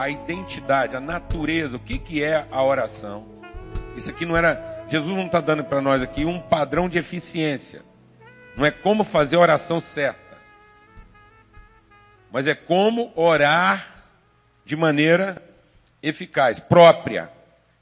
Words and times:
a, 0.00 0.08
identidade, 0.08 0.96
a 0.96 1.00
natureza, 1.00 1.76
o 1.76 1.80
que, 1.80 1.98
que 1.98 2.24
é 2.24 2.46
a 2.50 2.62
oração. 2.62 3.26
Isso 3.94 4.08
aqui 4.08 4.24
não 4.24 4.34
era. 4.34 4.86
Jesus 4.88 5.14
não 5.14 5.26
está 5.26 5.42
dando 5.42 5.62
para 5.62 5.82
nós 5.82 6.02
aqui 6.02 6.24
um 6.24 6.40
padrão 6.40 6.88
de 6.88 6.98
eficiência. 6.98 7.82
Não 8.56 8.64
é 8.64 8.70
como 8.70 9.04
fazer 9.04 9.36
a 9.36 9.40
oração 9.40 9.78
certa. 9.78 10.38
Mas 12.32 12.48
é 12.48 12.54
como 12.54 13.12
orar 13.14 13.86
de 14.64 14.74
maneira 14.74 15.42
eficaz, 16.02 16.58
própria. 16.58 17.30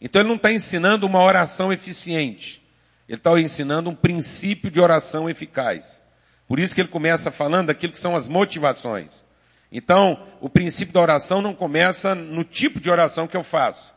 Então 0.01 0.21
ele 0.21 0.28
não 0.28 0.37
está 0.37 0.51
ensinando 0.51 1.07
uma 1.07 1.23
oração 1.23 1.73
eficiente. 1.73 2.61
Ele 3.09 3.19
está 3.19 3.39
ensinando 3.41 3.91
um 3.91 3.95
princípio 3.95 4.73
de 4.73 4.81
oração 4.81 5.31
eficaz. 5.31 6.03
Por 6.49 6.59
isso 6.59 6.75
que 6.75 6.81
ele 6.81 6.89
começa 6.89 7.31
falando 7.31 7.69
daquilo 7.69 7.93
que 7.93 7.99
são 7.99 8.17
as 8.17 8.27
motivações. 8.27 9.25
Então, 9.71 10.27
o 10.41 10.49
princípio 10.49 10.95
da 10.95 11.01
oração 11.01 11.43
não 11.43 11.55
começa 11.55 12.15
no 12.15 12.43
tipo 12.43 12.81
de 12.81 12.91
oração 12.91 13.27
que 13.27 13.37
eu 13.37 13.43
faço, 13.43 13.95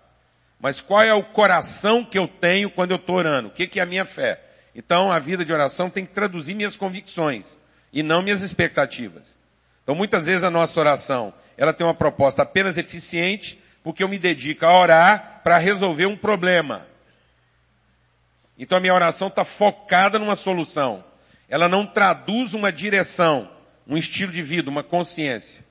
mas 0.60 0.82
qual 0.82 1.02
é 1.02 1.14
o 1.14 1.24
coração 1.24 2.04
que 2.04 2.20
eu 2.20 2.28
tenho 2.28 2.70
quando 2.70 2.92
eu 2.92 2.98
estou 2.98 3.16
orando? 3.16 3.48
O 3.48 3.52
que, 3.52 3.68
que 3.68 3.80
é 3.80 3.84
a 3.84 3.86
minha 3.86 4.06
fé? 4.06 4.40
Então, 4.76 5.12
a 5.12 5.20
vida 5.20 5.44
de 5.44 5.52
oração 5.52 5.90
tem 5.90 6.06
que 6.06 6.14
traduzir 6.14 6.56
minhas 6.56 6.78
convicções 6.78 7.58
e 7.92 8.04
não 8.04 8.22
minhas 8.22 8.42
expectativas. 8.42 9.38
Então, 9.84 9.96
muitas 9.96 10.26
vezes 10.26 10.44
a 10.44 10.52
nossa 10.52 10.80
oração, 10.80 11.34
ela 11.58 11.74
tem 11.74 11.86
uma 11.86 11.94
proposta 11.94 12.44
apenas 12.44 12.78
eficiente, 12.78 13.60
porque 13.84 14.04
eu 14.04 14.10
me 14.10 14.20
dedico 14.20 14.66
a 14.66 14.78
orar 14.78 15.42
para 15.44 15.58
resolver 15.58 16.06
um 16.06 16.16
problema. 16.16 16.86
Então, 18.58 18.78
a 18.78 18.82
minha 18.82 18.94
oração 18.94 19.30
está 19.30 19.44
focada 19.44 20.20
numa 20.20 20.36
solução. 20.36 21.04
Ela 21.50 21.68
não 21.68 21.86
traduz 21.86 22.54
uma 22.54 22.72
direção 22.72 23.50
um 23.88 23.98
estilo 23.98 24.32
de 24.32 24.42
vida, 24.42 24.70
uma 24.70 24.84
consciência. 24.84 25.64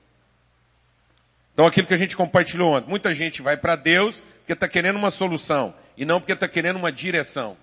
Então 1.53 1.65
aquilo 1.65 1.87
que 1.87 1.93
a 1.93 1.97
gente 1.97 2.15
compartilhou 2.15 2.73
ontem, 2.73 2.89
muita 2.89 3.13
gente 3.13 3.41
vai 3.41 3.57
para 3.57 3.75
Deus 3.75 4.21
porque 4.39 4.53
está 4.53 4.67
querendo 4.67 4.95
uma 4.95 5.11
solução 5.11 5.73
e 5.95 6.05
não 6.05 6.19
porque 6.19 6.33
está 6.33 6.47
querendo 6.47 6.77
uma 6.77 6.91
direção. 6.91 7.57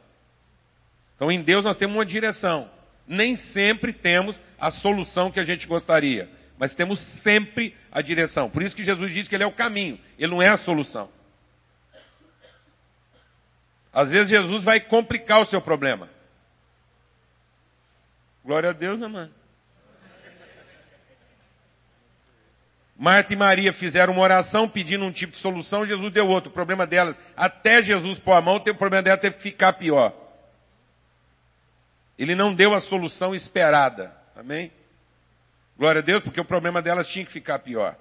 Então 1.16 1.31
em 1.31 1.42
Deus 1.42 1.64
nós 1.64 1.76
temos 1.76 1.97
uma 1.97 2.06
direção. 2.06 2.70
Nem 3.06 3.36
sempre 3.36 3.92
temos 3.92 4.41
a 4.59 4.70
solução 4.70 5.31
que 5.31 5.41
a 5.41 5.44
gente 5.44 5.66
gostaria, 5.66 6.28
mas 6.59 6.75
temos 6.75 6.98
sempre 6.98 7.75
a 7.91 8.03
direção. 8.03 8.50
Por 8.50 8.62
isso 8.62 8.76
que 8.76 8.84
Jesus 8.84 9.12
diz 9.12 9.26
que 9.26 9.34
Ele 9.34 9.44
é 9.44 9.47
o 9.47 9.53
caminho, 9.53 9.98
Ele 10.19 10.32
não 10.32 10.42
é 10.42 10.48
a 10.48 10.56
solução. 10.56 11.09
Às 13.92 14.12
vezes 14.12 14.28
Jesus 14.28 14.62
vai 14.62 14.78
complicar 14.78 15.41
o 15.41 15.44
seu 15.44 15.60
problema. 15.60 16.09
Glória 18.44 18.70
a 18.70 18.72
Deus, 18.72 19.00
né, 19.00 19.09
mano? 19.09 19.38
Marta 23.00 23.32
e 23.32 23.36
Maria 23.36 23.72
fizeram 23.72 24.12
uma 24.12 24.22
oração 24.22 24.69
pedindo 24.69 25.04
um 25.04 25.12
tipo 25.12 25.32
de 25.32 25.38
solução, 25.38 25.86
Jesus 25.86 26.12
deu 26.12 26.26
outro. 26.26 26.50
O 26.50 26.53
problema 26.53 26.84
delas, 26.84 27.16
até 27.36 27.81
Jesus 27.81 28.19
pôr 28.19 28.32
a 28.32 28.42
mão, 28.42 28.56
o 28.56 28.75
problema 28.75 29.03
dela 29.03 29.16
teve 29.16 29.36
que 29.36 29.42
ficar 29.42 29.75
pior. 29.75 30.12
Ele 32.19 32.34
não 32.34 32.53
deu 32.53 32.75
a 32.75 32.81
solução 32.81 33.36
esperada. 33.36 34.12
Amém? 34.34 34.72
Glória 35.78 36.00
a 36.00 36.03
Deus, 36.03 36.25
porque 36.25 36.41
o 36.41 36.44
problema 36.44 36.82
delas 36.82 37.09
tinha 37.09 37.25
que 37.25 37.31
ficar 37.31 37.60
pior. 37.60 37.94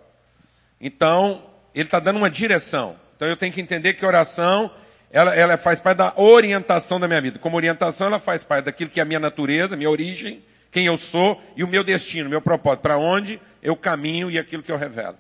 Então, 0.82 1.48
ele 1.76 1.86
está 1.86 2.00
dando 2.00 2.18
uma 2.18 2.30
direção. 2.30 2.96
Então 3.16 3.28
eu 3.28 3.38
tenho 3.38 3.54
que 3.54 3.62
entender 3.62 3.94
que 3.94 4.04
oração, 4.04 4.72
ela, 5.12 5.36
ela 5.36 5.58
faz 5.60 5.80
parte 5.80 6.00
da 6.00 6.12
orientação 6.16 7.00
da 7.00 7.08
minha 7.08 7.22
vida. 7.22 7.38
Como 7.38 7.56
orientação, 7.56 8.08
ela 8.08 8.18
faz 8.18 8.44
parte 8.44 8.66
daquilo 8.66 8.90
que 8.90 9.00
é 9.00 9.04
a 9.04 9.06
minha 9.06 9.20
natureza, 9.20 9.78
minha 9.78 9.92
origem, 9.92 10.44
quem 10.72 10.86
eu 10.86 10.98
sou 10.98 11.42
e 11.56 11.64
o 11.64 11.68
meu 11.68 11.84
destino, 11.84 12.30
meu 12.30 12.42
propósito, 12.42 12.82
para 12.82 12.98
onde 12.98 13.40
eu 13.62 13.76
caminho 13.76 14.30
e 14.30 14.38
aquilo 14.38 14.64
que 14.64 14.72
eu 14.72 14.78
revelo. 14.78 15.18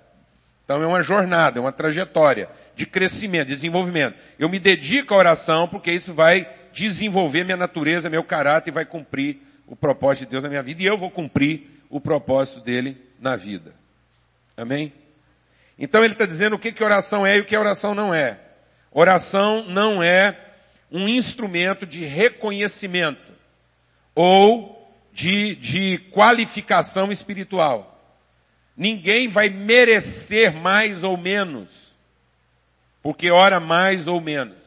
Então 0.63 0.83
é 0.83 0.85
uma 0.85 1.01
jornada, 1.01 1.59
é 1.59 1.61
uma 1.61 1.71
trajetória 1.71 2.49
de 2.75 2.85
crescimento, 2.85 3.47
de 3.47 3.55
desenvolvimento. 3.55 4.17
Eu 4.37 4.49
me 4.49 4.59
dedico 4.59 5.13
à 5.13 5.17
oração 5.17 5.67
porque 5.67 5.91
isso 5.91 6.13
vai 6.13 6.47
desenvolver 6.73 7.45
minha 7.45 7.55
natureza, 7.55 8.09
meu 8.09 8.23
caráter 8.23 8.69
e 8.69 8.73
vai 8.73 8.85
cumprir 8.85 9.37
o 9.65 9.75
propósito 9.75 10.25
de 10.25 10.31
Deus 10.31 10.43
na 10.43 10.49
minha 10.49 10.61
vida 10.61 10.83
e 10.83 10.85
eu 10.85 10.97
vou 10.97 11.09
cumprir 11.09 11.67
o 11.89 12.01
propósito 12.01 12.59
dele 12.59 13.01
na 13.19 13.35
vida. 13.35 13.73
Amém? 14.57 14.91
Então 15.79 16.03
ele 16.03 16.13
está 16.13 16.25
dizendo 16.25 16.55
o 16.55 16.59
que, 16.59 16.71
que 16.71 16.83
oração 16.83 17.25
é 17.25 17.37
e 17.37 17.39
o 17.39 17.45
que 17.45 17.55
oração 17.55 17.95
não 17.95 18.13
é. 18.13 18.37
Oração 18.91 19.65
não 19.67 20.03
é 20.03 20.37
um 20.91 21.07
instrumento 21.07 21.85
de 21.85 22.03
reconhecimento 22.03 23.31
ou 24.13 24.76
de, 25.17 25.55
de 25.55 25.97
qualificação 26.11 27.11
espiritual. 27.11 27.99
Ninguém 28.77 29.27
vai 29.27 29.49
merecer 29.49 30.53
mais 30.53 31.03
ou 31.03 31.17
menos, 31.17 31.91
porque 33.01 33.31
ora 33.31 33.59
mais 33.59 34.07
ou 34.07 34.21
menos. 34.21 34.59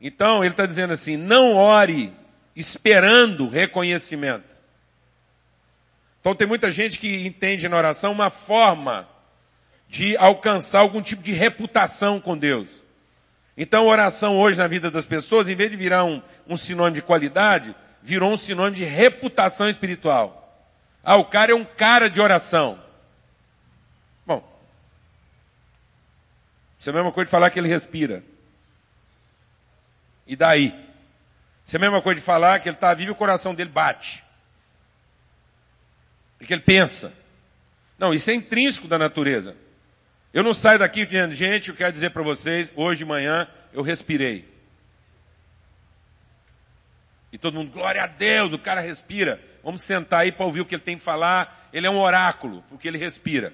Então, 0.00 0.44
ele 0.44 0.52
está 0.52 0.64
dizendo 0.64 0.92
assim, 0.92 1.16
não 1.16 1.56
ore 1.56 2.12
esperando 2.54 3.48
reconhecimento. 3.48 4.54
Então 6.20 6.32
tem 6.32 6.46
muita 6.46 6.70
gente 6.70 7.00
que 7.00 7.26
entende 7.26 7.68
na 7.68 7.76
oração 7.76 8.12
uma 8.12 8.30
forma 8.30 9.08
de 9.88 10.16
alcançar 10.16 10.78
algum 10.78 11.02
tipo 11.02 11.22
de 11.22 11.32
reputação 11.32 12.20
com 12.20 12.38
Deus. 12.38 12.68
Então 13.56 13.88
oração 13.88 14.38
hoje 14.38 14.56
na 14.56 14.68
vida 14.68 14.88
das 14.88 15.04
pessoas, 15.04 15.48
em 15.48 15.56
vez 15.56 15.70
de 15.70 15.76
virar 15.76 16.04
um, 16.04 16.22
um 16.46 16.56
sinônimo 16.56 16.94
de 16.94 17.02
qualidade, 17.02 17.74
virou 18.04 18.30
um 18.30 18.36
sinônimo 18.36 18.76
de 18.76 18.84
reputação 18.84 19.66
espiritual. 19.66 20.42
Ah, 21.02 21.16
o 21.16 21.24
cara 21.24 21.52
é 21.52 21.54
um 21.54 21.64
cara 21.64 22.10
de 22.10 22.20
oração. 22.20 22.78
Bom, 24.26 24.46
isso 26.78 26.90
é 26.90 26.92
a 26.92 26.94
mesma 26.94 27.10
coisa 27.10 27.24
de 27.24 27.30
falar 27.30 27.48
que 27.48 27.58
ele 27.58 27.68
respira. 27.68 28.22
E 30.26 30.36
daí? 30.36 30.78
Isso 31.64 31.76
é 31.76 31.78
a 31.78 31.80
mesma 31.80 32.02
coisa 32.02 32.20
de 32.20 32.26
falar 32.26 32.58
que 32.60 32.68
ele 32.68 32.76
está 32.76 32.92
vivo 32.92 33.10
e 33.10 33.12
o 33.12 33.16
coração 33.16 33.54
dele 33.54 33.70
bate. 33.70 34.22
E 36.38 36.46
que 36.46 36.52
ele 36.52 36.62
pensa. 36.62 37.10
Não, 37.98 38.12
isso 38.12 38.30
é 38.30 38.34
intrínseco 38.34 38.86
da 38.86 38.98
natureza. 38.98 39.56
Eu 40.32 40.42
não 40.42 40.52
saio 40.52 40.78
daqui 40.78 41.06
dizendo, 41.06 41.32
gente, 41.32 41.70
eu 41.70 41.74
quero 41.74 41.92
dizer 41.92 42.10
para 42.10 42.22
vocês, 42.22 42.70
hoje 42.76 42.98
de 42.98 43.04
manhã 43.06 43.48
eu 43.72 43.82
respirei. 43.82 44.53
E 47.34 47.38
todo 47.38 47.54
mundo, 47.54 47.72
glória 47.72 48.00
a 48.00 48.06
Deus, 48.06 48.52
o 48.52 48.58
cara 48.60 48.80
respira. 48.80 49.40
Vamos 49.64 49.82
sentar 49.82 50.20
aí 50.20 50.30
para 50.30 50.46
ouvir 50.46 50.60
o 50.60 50.64
que 50.64 50.76
ele 50.76 50.82
tem 50.82 50.96
que 50.96 51.02
falar. 51.02 51.68
Ele 51.72 51.84
é 51.84 51.90
um 51.90 51.98
oráculo, 51.98 52.62
porque 52.68 52.86
ele 52.86 52.96
respira. 52.96 53.52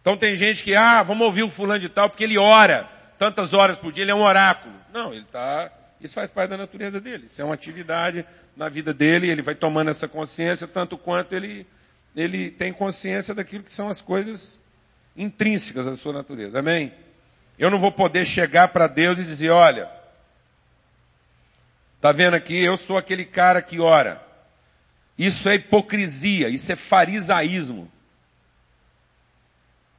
Então 0.00 0.16
tem 0.16 0.34
gente 0.34 0.64
que, 0.64 0.74
ah, 0.74 1.02
vamos 1.02 1.26
ouvir 1.26 1.42
o 1.42 1.50
fulano 1.50 1.80
de 1.80 1.88
tal, 1.90 2.08
porque 2.08 2.24
ele 2.24 2.38
ora 2.38 2.88
tantas 3.18 3.52
horas 3.52 3.78
por 3.78 3.92
dia, 3.92 4.04
ele 4.04 4.10
é 4.10 4.14
um 4.14 4.22
oráculo. 4.22 4.74
Não, 4.90 5.12
ele 5.12 5.24
está, 5.24 5.70
isso 6.00 6.14
faz 6.14 6.30
parte 6.30 6.48
da 6.48 6.56
natureza 6.56 6.98
dele. 6.98 7.26
Isso 7.26 7.42
é 7.42 7.44
uma 7.44 7.52
atividade 7.52 8.24
na 8.56 8.70
vida 8.70 8.94
dele, 8.94 9.28
ele 9.28 9.42
vai 9.42 9.54
tomando 9.54 9.90
essa 9.90 10.08
consciência, 10.08 10.66
tanto 10.66 10.96
quanto 10.96 11.34
ele, 11.34 11.66
ele 12.16 12.50
tem 12.50 12.72
consciência 12.72 13.34
daquilo 13.34 13.64
que 13.64 13.72
são 13.72 13.90
as 13.90 14.00
coisas 14.00 14.58
intrínsecas 15.14 15.84
da 15.84 15.94
sua 15.94 16.14
natureza. 16.14 16.58
Amém? 16.60 16.90
Eu 17.58 17.68
não 17.68 17.78
vou 17.78 17.92
poder 17.92 18.24
chegar 18.24 18.68
para 18.68 18.86
Deus 18.86 19.18
e 19.18 19.24
dizer, 19.24 19.50
olha, 19.50 19.97
Está 21.98 22.12
vendo 22.12 22.34
aqui? 22.34 22.56
Eu 22.62 22.76
sou 22.76 22.96
aquele 22.96 23.24
cara 23.24 23.60
que 23.60 23.80
ora. 23.80 24.22
Isso 25.18 25.48
é 25.48 25.56
hipocrisia, 25.56 26.48
isso 26.48 26.72
é 26.72 26.76
farisaísmo. 26.76 27.90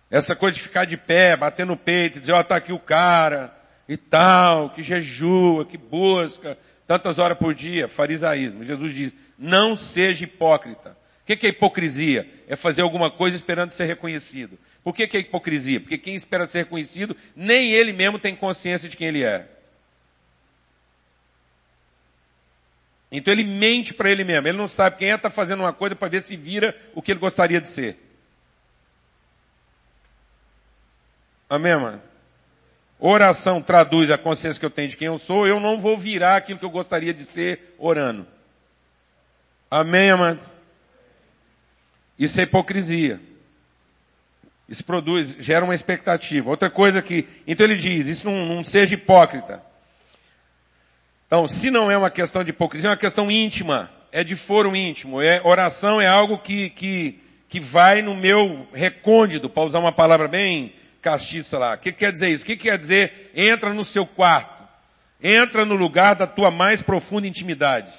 Essa 0.10 0.34
coisa 0.34 0.56
de 0.56 0.62
ficar 0.62 0.86
de 0.86 0.96
pé, 0.96 1.36
bater 1.36 1.66
no 1.66 1.76
peito 1.76 2.22
dizer, 2.22 2.32
ó, 2.32 2.38
oh, 2.38 2.54
aqui 2.54 2.72
o 2.72 2.80
cara 2.80 3.54
e 3.88 3.98
tal, 3.98 4.70
que 4.70 4.82
jejua, 4.82 5.66
que 5.66 5.78
busca, 5.78 6.58
tantas 6.88 7.20
horas 7.20 7.38
por 7.38 7.54
dia, 7.54 7.90
farisaísmo. 7.90 8.64
Jesus 8.64 8.96
diz, 8.96 9.16
não 9.38 9.76
seja 9.76 10.24
hipócrita. 10.24 10.98
O 11.22 11.26
que 11.26 11.46
é 11.46 11.50
hipocrisia? 11.50 12.28
É 12.48 12.56
fazer 12.56 12.82
alguma 12.82 13.12
coisa 13.12 13.36
esperando 13.36 13.72
ser 13.72 13.86
reconhecido. 13.86 14.58
Por 14.84 14.96
que 14.96 15.18
é 15.18 15.20
hipocrisia? 15.20 15.82
Porque 15.82 15.98
quem 15.98 16.16
espera 16.16 16.48
ser 16.48 16.60
reconhecido, 16.60 17.16
nem 17.36 17.72
ele 17.72 17.92
mesmo 17.92 18.18
tem 18.18 18.34
consciência 18.36 18.88
de 18.88 18.96
quem 18.96 19.10
ele 19.10 19.24
é. 19.24 19.59
Então 23.12 23.34
ele 23.34 23.44
mente 23.44 23.94
para 23.94 24.10
ele 24.10 24.24
mesmo. 24.24 24.48
Ele 24.48 24.58
não 24.58 24.68
sabe 24.68 24.98
quem 24.98 25.12
é, 25.12 25.16
está 25.16 25.30
fazendo 25.30 25.62
uma 25.62 25.74
coisa 25.74 25.96
para 25.96 26.10
ver 26.10 26.22
se 26.22 26.36
vira 26.36 26.76
o 26.94 27.02
que 27.02 27.12
ele 27.12 27.20
gostaria 27.20 27.60
de 27.60 27.68
ser. 27.68 27.98
Amém, 31.50 31.76
mano? 31.76 32.02
Oração 33.00 33.62
traduz 33.62 34.12
a 34.12 34.18
consciência 34.18 34.60
que 34.60 34.66
eu 34.66 34.70
tenho 34.70 34.90
de 34.90 34.98
quem 34.98 35.08
eu 35.08 35.18
sou. 35.18 35.48
Eu 35.48 35.60
não 35.60 35.80
vou 35.80 35.98
virar 35.98 36.36
aquilo 36.36 36.60
que 36.60 36.66
eu 36.66 36.70
gostaria 36.70 37.14
de 37.14 37.24
ser 37.24 37.74
orando. 37.80 38.28
Amém, 39.72 40.12
amado? 40.12 40.40
Isso 42.18 42.40
é 42.40 42.44
hipocrisia. 42.44 43.20
Isso 44.68 44.84
produz, 44.84 45.36
gera 45.40 45.66
uma 45.66 45.74
expectativa. 45.74 46.50
Outra 46.50 46.70
coisa 46.70 47.02
que, 47.02 47.28
então 47.48 47.66
ele 47.66 47.78
diz, 47.78 48.08
isso 48.08 48.30
não, 48.30 48.46
não 48.46 48.64
seja 48.64 48.94
hipócrita. 48.94 49.64
Então, 51.30 51.48
se 51.48 51.70
não 51.70 51.92
é 51.92 51.96
uma 51.96 52.10
questão 52.10 52.44
de 52.44 52.50
hipocrisia, 52.50 52.90
é 52.90 52.92
uma 52.94 52.98
questão 52.98 53.30
íntima. 53.30 53.88
é 54.12 54.24
de 54.24 54.36
foro 54.36 54.76
íntimo. 54.76 55.22
É, 55.22 55.40
oração 55.44 56.02
é 56.02 56.08
algo 56.08 56.40
que, 56.40 56.72
que, 56.72 57.20
que 57.48 57.60
vai 57.60 58.02
no 58.02 58.16
meu 58.16 58.68
recôndito, 58.74 59.48
para 59.48 59.62
usar 59.62 59.78
uma 59.78 59.92
palavra 59.92 60.28
bem 60.28 60.74
castiça 61.04 61.60
lá. 61.60 61.76
O 61.76 61.78
que 61.78 61.92
quer 61.92 62.12
dizer 62.12 62.30
isso? 62.30 62.42
O 62.42 62.48
que 62.48 62.58
quer 62.58 62.80
dizer 62.80 63.30
entra 63.36 63.72
no 63.76 63.86
seu 63.86 64.08
quarto? 64.08 64.68
Entra 65.22 65.66
no 65.66 65.76
lugar 65.76 66.16
da 66.16 66.26
tua 66.26 66.50
mais 66.50 66.82
profunda 66.82 67.28
intimidade. 67.28 67.94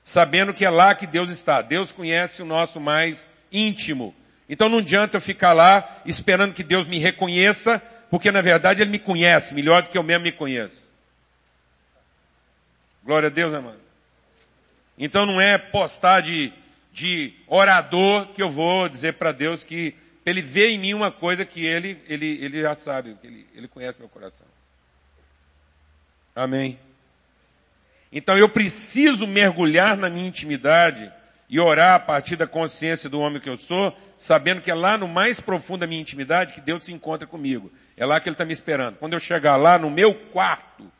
Sabendo 0.00 0.54
que 0.54 0.64
é 0.64 0.70
lá 0.70 0.94
que 0.94 1.08
Deus 1.08 1.32
está. 1.32 1.60
Deus 1.60 1.90
conhece 1.90 2.40
o 2.40 2.46
nosso 2.46 2.78
mais 2.78 3.26
íntimo. 3.50 4.14
Então 4.48 4.68
não 4.68 4.78
adianta 4.78 5.16
eu 5.16 5.20
ficar 5.20 5.54
lá 5.54 6.02
esperando 6.06 6.54
que 6.54 6.62
Deus 6.62 6.86
me 6.86 7.00
reconheça, 7.00 7.82
porque 8.08 8.30
na 8.30 8.40
verdade 8.40 8.80
Ele 8.80 8.92
me 8.92 8.98
conhece 9.00 9.56
melhor 9.56 9.82
do 9.82 9.88
que 9.88 9.98
eu 9.98 10.04
mesmo 10.04 10.22
me 10.22 10.30
conheço. 10.30 10.83
Glória 13.04 13.28
a 13.28 13.30
Deus, 13.30 13.52
amado. 13.52 13.78
Então 14.98 15.26
não 15.26 15.40
é 15.40 15.58
postar 15.58 16.22
de, 16.22 16.52
de 16.92 17.34
orador 17.46 18.28
que 18.28 18.42
eu 18.42 18.50
vou 18.50 18.88
dizer 18.88 19.14
para 19.14 19.32
Deus 19.32 19.62
que 19.62 19.94
ele 20.24 20.40
vê 20.40 20.70
em 20.70 20.78
mim 20.78 20.94
uma 20.94 21.10
coisa 21.10 21.44
que 21.44 21.64
ele, 21.64 22.02
ele, 22.08 22.38
ele 22.42 22.62
já 22.62 22.74
sabe, 22.74 23.16
que 23.20 23.26
ele, 23.26 23.46
ele 23.54 23.68
conhece 23.68 23.98
meu 23.98 24.08
coração. 24.08 24.46
Amém. 26.34 26.78
Então 28.10 28.38
eu 28.38 28.48
preciso 28.48 29.26
mergulhar 29.26 29.96
na 29.96 30.08
minha 30.08 30.26
intimidade 30.26 31.12
e 31.48 31.60
orar 31.60 31.94
a 31.94 32.00
partir 32.00 32.36
da 32.36 32.46
consciência 32.46 33.10
do 33.10 33.20
homem 33.20 33.40
que 33.40 33.50
eu 33.50 33.58
sou, 33.58 33.94
sabendo 34.16 34.62
que 34.62 34.70
é 34.70 34.74
lá 34.74 34.96
no 34.96 35.06
mais 35.06 35.40
profundo 35.40 35.80
da 35.80 35.86
minha 35.86 36.00
intimidade 36.00 36.54
que 36.54 36.60
Deus 36.60 36.84
se 36.84 36.92
encontra 36.92 37.26
comigo. 37.26 37.70
É 37.96 38.06
lá 38.06 38.18
que 38.18 38.28
Ele 38.28 38.34
está 38.34 38.44
me 38.44 38.52
esperando. 38.52 38.96
Quando 38.96 39.12
eu 39.12 39.20
chegar 39.20 39.56
lá 39.56 39.78
no 39.78 39.90
meu 39.90 40.14
quarto, 40.14 40.90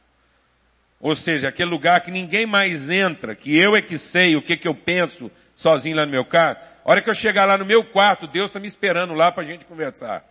ou 1.05 1.15
seja, 1.15 1.49
aquele 1.49 1.69
lugar 1.69 2.01
que 2.01 2.11
ninguém 2.11 2.47
mais 2.47 2.89
entra, 2.89 3.35
que 3.35 3.55
eu 3.55 3.77
é 3.77 3.83
que 3.83 3.99
sei 3.99 4.37
o 4.37 4.43
que, 4.43 4.57
que 4.57 4.67
eu 4.67 4.75
penso 4.75 5.31
sozinho 5.55 5.95
lá 5.95 6.07
no 6.07 6.11
meu 6.11 6.25
quarto, 6.25 6.65
a 6.83 6.91
hora 6.91 7.03
que 7.03 7.11
eu 7.11 7.15
chegar 7.15 7.45
lá 7.45 7.59
no 7.59 7.67
meu 7.67 7.85
quarto, 7.85 8.27
Deus 8.27 8.47
está 8.47 8.59
me 8.59 8.67
esperando 8.67 9.13
lá 9.13 9.31
para 9.31 9.43
a 9.43 9.47
gente 9.47 9.67
conversar. 9.67 10.25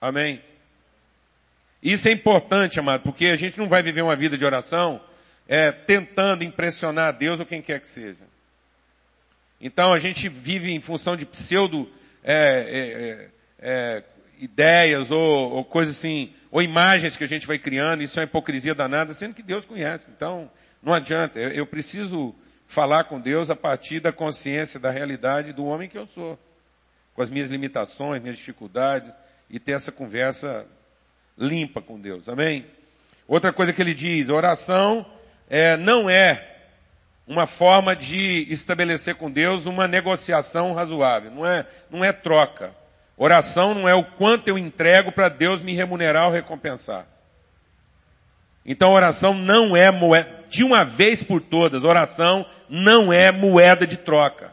Amém? 0.00 0.42
Isso 1.80 2.08
é 2.08 2.10
importante, 2.10 2.80
amado, 2.80 3.02
porque 3.04 3.26
a 3.26 3.36
gente 3.36 3.56
não 3.60 3.68
vai 3.68 3.80
viver 3.80 4.02
uma 4.02 4.16
vida 4.16 4.36
de 4.36 4.44
oração 4.44 5.00
é, 5.46 5.70
tentando 5.70 6.42
impressionar 6.42 7.16
Deus 7.16 7.38
ou 7.38 7.46
quem 7.46 7.62
quer 7.62 7.78
que 7.78 7.88
seja. 7.88 8.26
Então 9.60 9.92
a 9.92 10.00
gente 10.00 10.28
vive 10.28 10.72
em 10.72 10.80
função 10.80 11.16
de 11.16 11.24
pseudo 11.24 11.88
é, 12.24 12.34
é, 12.34 13.68
é, 13.68 13.98
é 13.98 14.04
ideias 14.40 15.12
ou, 15.12 15.52
ou 15.52 15.64
coisas 15.64 15.96
assim, 15.96 16.34
ou 16.52 16.60
imagens 16.60 17.16
que 17.16 17.24
a 17.24 17.26
gente 17.26 17.46
vai 17.46 17.58
criando, 17.58 18.02
isso 18.02 18.20
é 18.20 18.22
uma 18.22 18.26
hipocrisia 18.26 18.74
danada, 18.74 19.14
sendo 19.14 19.32
que 19.32 19.42
Deus 19.42 19.64
conhece. 19.64 20.10
Então, 20.14 20.50
não 20.82 20.92
adianta. 20.92 21.38
Eu, 21.38 21.66
preciso 21.66 22.34
falar 22.66 23.04
com 23.04 23.18
Deus 23.18 23.50
a 23.50 23.56
partir 23.56 24.00
da 24.00 24.12
consciência 24.12 24.78
da 24.78 24.90
realidade 24.90 25.54
do 25.54 25.64
homem 25.64 25.88
que 25.88 25.96
eu 25.96 26.06
sou. 26.06 26.38
Com 27.14 27.22
as 27.22 27.30
minhas 27.30 27.48
limitações, 27.48 28.20
minhas 28.20 28.36
dificuldades, 28.36 29.10
e 29.48 29.58
ter 29.58 29.72
essa 29.72 29.90
conversa 29.90 30.66
limpa 31.38 31.80
com 31.80 31.98
Deus. 31.98 32.28
Amém? 32.28 32.66
Outra 33.26 33.50
coisa 33.50 33.72
que 33.72 33.80
ele 33.80 33.94
diz, 33.94 34.28
oração 34.28 35.06
é, 35.48 35.78
não 35.78 36.10
é 36.10 36.54
uma 37.26 37.46
forma 37.46 37.96
de 37.96 38.46
estabelecer 38.50 39.14
com 39.14 39.30
Deus 39.30 39.64
uma 39.64 39.88
negociação 39.88 40.74
razoável. 40.74 41.30
Não 41.30 41.46
é, 41.46 41.66
não 41.90 42.04
é 42.04 42.12
troca. 42.12 42.74
Oração 43.24 43.72
não 43.72 43.88
é 43.88 43.94
o 43.94 44.02
quanto 44.02 44.48
eu 44.48 44.58
entrego 44.58 45.12
para 45.12 45.28
Deus 45.28 45.62
me 45.62 45.72
remunerar 45.76 46.26
ou 46.26 46.32
recompensar. 46.32 47.06
Então 48.66 48.90
oração 48.90 49.32
não 49.32 49.76
é 49.76 49.92
moeda, 49.92 50.44
de 50.48 50.64
uma 50.64 50.84
vez 50.84 51.22
por 51.22 51.40
todas, 51.40 51.84
oração 51.84 52.44
não 52.68 53.12
é 53.12 53.30
moeda 53.30 53.86
de 53.86 53.96
troca. 53.96 54.52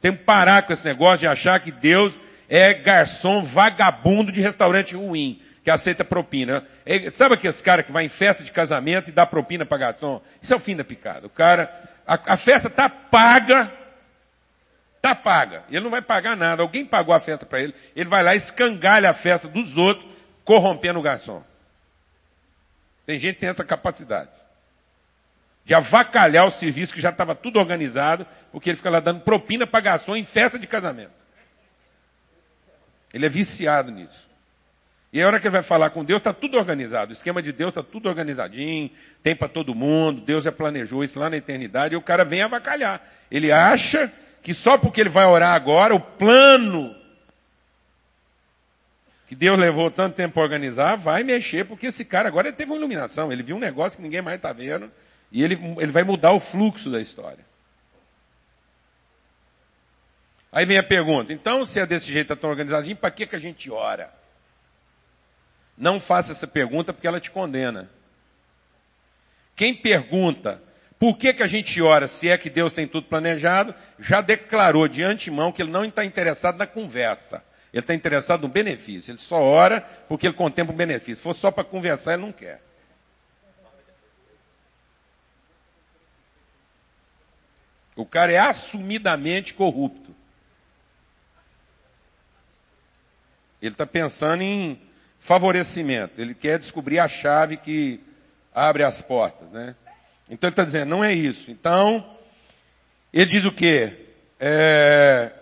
Tem 0.00 0.10
que 0.10 0.24
parar 0.24 0.62
com 0.62 0.72
esse 0.72 0.86
negócio 0.86 1.18
de 1.18 1.26
achar 1.26 1.60
que 1.60 1.70
Deus 1.70 2.18
é 2.48 2.72
garçom 2.72 3.42
vagabundo 3.42 4.32
de 4.32 4.40
restaurante 4.40 4.96
ruim, 4.96 5.38
que 5.62 5.70
aceita 5.70 6.02
propina. 6.02 6.66
Sabe 7.12 7.34
aqueles 7.34 7.60
cara 7.60 7.82
que 7.82 7.92
vai 7.92 8.06
em 8.06 8.08
festa 8.08 8.42
de 8.42 8.50
casamento 8.50 9.10
e 9.10 9.12
dá 9.12 9.26
propina 9.26 9.66
para 9.66 9.76
garçom? 9.76 10.22
Isso 10.40 10.54
é 10.54 10.56
o 10.56 10.60
fim 10.60 10.76
da 10.76 10.82
picada. 10.82 11.26
O 11.26 11.30
cara, 11.30 11.70
a, 12.06 12.18
a 12.32 12.36
festa 12.38 12.70
tá 12.70 12.88
paga, 12.88 13.70
tá 15.02 15.16
paga. 15.16 15.64
Ele 15.68 15.80
não 15.80 15.90
vai 15.90 16.00
pagar 16.00 16.36
nada. 16.36 16.62
Alguém 16.62 16.86
pagou 16.86 17.12
a 17.12 17.20
festa 17.20 17.44
para 17.44 17.60
ele. 17.60 17.74
Ele 17.94 18.08
vai 18.08 18.22
lá 18.22 18.34
e 18.34 18.36
escangalha 18.36 19.10
a 19.10 19.12
festa 19.12 19.48
dos 19.48 19.76
outros, 19.76 20.08
corrompendo 20.44 21.00
o 21.00 21.02
garçom. 21.02 21.42
Tem 23.04 23.18
gente 23.18 23.34
que 23.34 23.40
tem 23.40 23.50
essa 23.50 23.64
capacidade. 23.64 24.30
De 25.64 25.74
avacalhar 25.74 26.46
o 26.46 26.50
serviço 26.50 26.94
que 26.94 27.00
já 27.00 27.10
estava 27.10 27.34
tudo 27.34 27.58
organizado, 27.58 28.26
porque 28.52 28.70
ele 28.70 28.76
fica 28.76 28.90
lá 28.90 29.00
dando 29.00 29.20
propina 29.20 29.66
para 29.66 29.80
garçom 29.80 30.14
em 30.14 30.24
festa 30.24 30.56
de 30.58 30.68
casamento. 30.68 31.12
Ele 33.12 33.26
é 33.26 33.28
viciado 33.28 33.90
nisso. 33.90 34.30
E 35.12 35.20
a 35.20 35.26
hora 35.26 35.38
que 35.38 35.46
ele 35.46 35.52
vai 35.52 35.62
falar 35.62 35.90
com 35.90 36.04
Deus, 36.04 36.18
está 36.18 36.32
tudo 36.32 36.56
organizado. 36.56 37.10
O 37.10 37.12
esquema 37.12 37.42
de 37.42 37.52
Deus 37.52 37.68
está 37.68 37.82
tudo 37.82 38.08
organizadinho, 38.08 38.90
tem 39.22 39.36
para 39.36 39.48
todo 39.48 39.74
mundo, 39.74 40.22
Deus 40.22 40.44
já 40.44 40.52
planejou 40.52 41.04
isso 41.04 41.20
lá 41.20 41.28
na 41.28 41.36
eternidade, 41.36 41.94
e 41.94 41.98
o 41.98 42.02
cara 42.02 42.24
vem 42.24 42.40
avacalhar. 42.40 43.02
Ele 43.30 43.52
acha 43.52 44.10
que 44.42 44.52
só 44.52 44.76
porque 44.76 45.00
ele 45.00 45.08
vai 45.08 45.24
orar 45.24 45.54
agora, 45.54 45.94
o 45.94 46.00
plano 46.00 46.94
que 49.28 49.36
Deus 49.36 49.58
levou 49.58 49.90
tanto 49.90 50.14
tempo 50.14 50.34
para 50.34 50.42
organizar, 50.42 50.96
vai 50.96 51.22
mexer, 51.22 51.64
porque 51.64 51.86
esse 51.86 52.04
cara 52.04 52.28
agora 52.28 52.52
teve 52.52 52.70
uma 52.70 52.76
iluminação, 52.76 53.32
ele 53.32 53.42
viu 53.42 53.56
um 53.56 53.60
negócio 53.60 53.96
que 53.96 54.02
ninguém 54.02 54.20
mais 54.20 54.36
está 54.36 54.52
vendo, 54.52 54.90
e 55.30 55.42
ele, 55.42 55.54
ele 55.78 55.92
vai 55.92 56.02
mudar 56.02 56.32
o 56.32 56.40
fluxo 56.40 56.90
da 56.90 57.00
história. 57.00 57.42
Aí 60.50 60.66
vem 60.66 60.76
a 60.76 60.82
pergunta, 60.82 61.32
então 61.32 61.64
se 61.64 61.80
é 61.80 61.86
desse 61.86 62.12
jeito, 62.12 62.32
está 62.32 62.36
tão 62.36 62.50
organizadinho, 62.50 62.96
para 62.96 63.10
que, 63.10 63.26
que 63.26 63.36
a 63.36 63.38
gente 63.38 63.70
ora? 63.70 64.12
Não 65.78 65.98
faça 65.98 66.32
essa 66.32 66.46
pergunta 66.46 66.92
porque 66.92 67.06
ela 67.06 67.18
te 67.18 67.30
condena. 67.30 67.88
Quem 69.56 69.74
pergunta 69.74 70.60
por 71.02 71.18
que, 71.18 71.34
que 71.34 71.42
a 71.42 71.48
gente 71.48 71.82
ora 71.82 72.06
se 72.06 72.28
é 72.28 72.38
que 72.38 72.48
Deus 72.48 72.72
tem 72.72 72.86
tudo 72.86 73.08
planejado, 73.08 73.74
já 73.98 74.20
declarou 74.20 74.86
de 74.86 75.02
antemão 75.02 75.50
que 75.50 75.60
ele 75.60 75.72
não 75.72 75.84
está 75.84 76.04
interessado 76.04 76.56
na 76.58 76.64
conversa. 76.64 77.44
Ele 77.72 77.80
está 77.82 77.92
interessado 77.92 78.42
no 78.42 78.48
benefício. 78.48 79.10
Ele 79.10 79.18
só 79.18 79.42
ora 79.42 79.80
porque 80.08 80.28
ele 80.28 80.34
contempla 80.34 80.72
o 80.72 80.76
benefício. 80.76 81.16
Se 81.16 81.22
for 81.22 81.34
só 81.34 81.50
para 81.50 81.64
conversar, 81.64 82.12
ele 82.12 82.22
não 82.22 82.30
quer. 82.30 82.62
O 87.96 88.06
cara 88.06 88.30
é 88.30 88.38
assumidamente 88.38 89.54
corrupto. 89.54 90.14
Ele 93.60 93.74
está 93.74 93.86
pensando 93.86 94.42
em 94.42 94.80
favorecimento. 95.18 96.20
Ele 96.20 96.32
quer 96.32 96.60
descobrir 96.60 97.00
a 97.00 97.08
chave 97.08 97.56
que 97.56 97.98
abre 98.54 98.84
as 98.84 99.02
portas, 99.02 99.50
né? 99.50 99.74
Então 100.28 100.48
ele 100.48 100.52
está 100.52 100.64
dizendo, 100.64 100.88
não 100.88 101.04
é 101.04 101.12
isso. 101.12 101.50
Então, 101.50 102.04
ele 103.12 103.26
diz 103.26 103.44
o 103.44 103.52
quê? 103.52 104.06
É, 104.40 105.32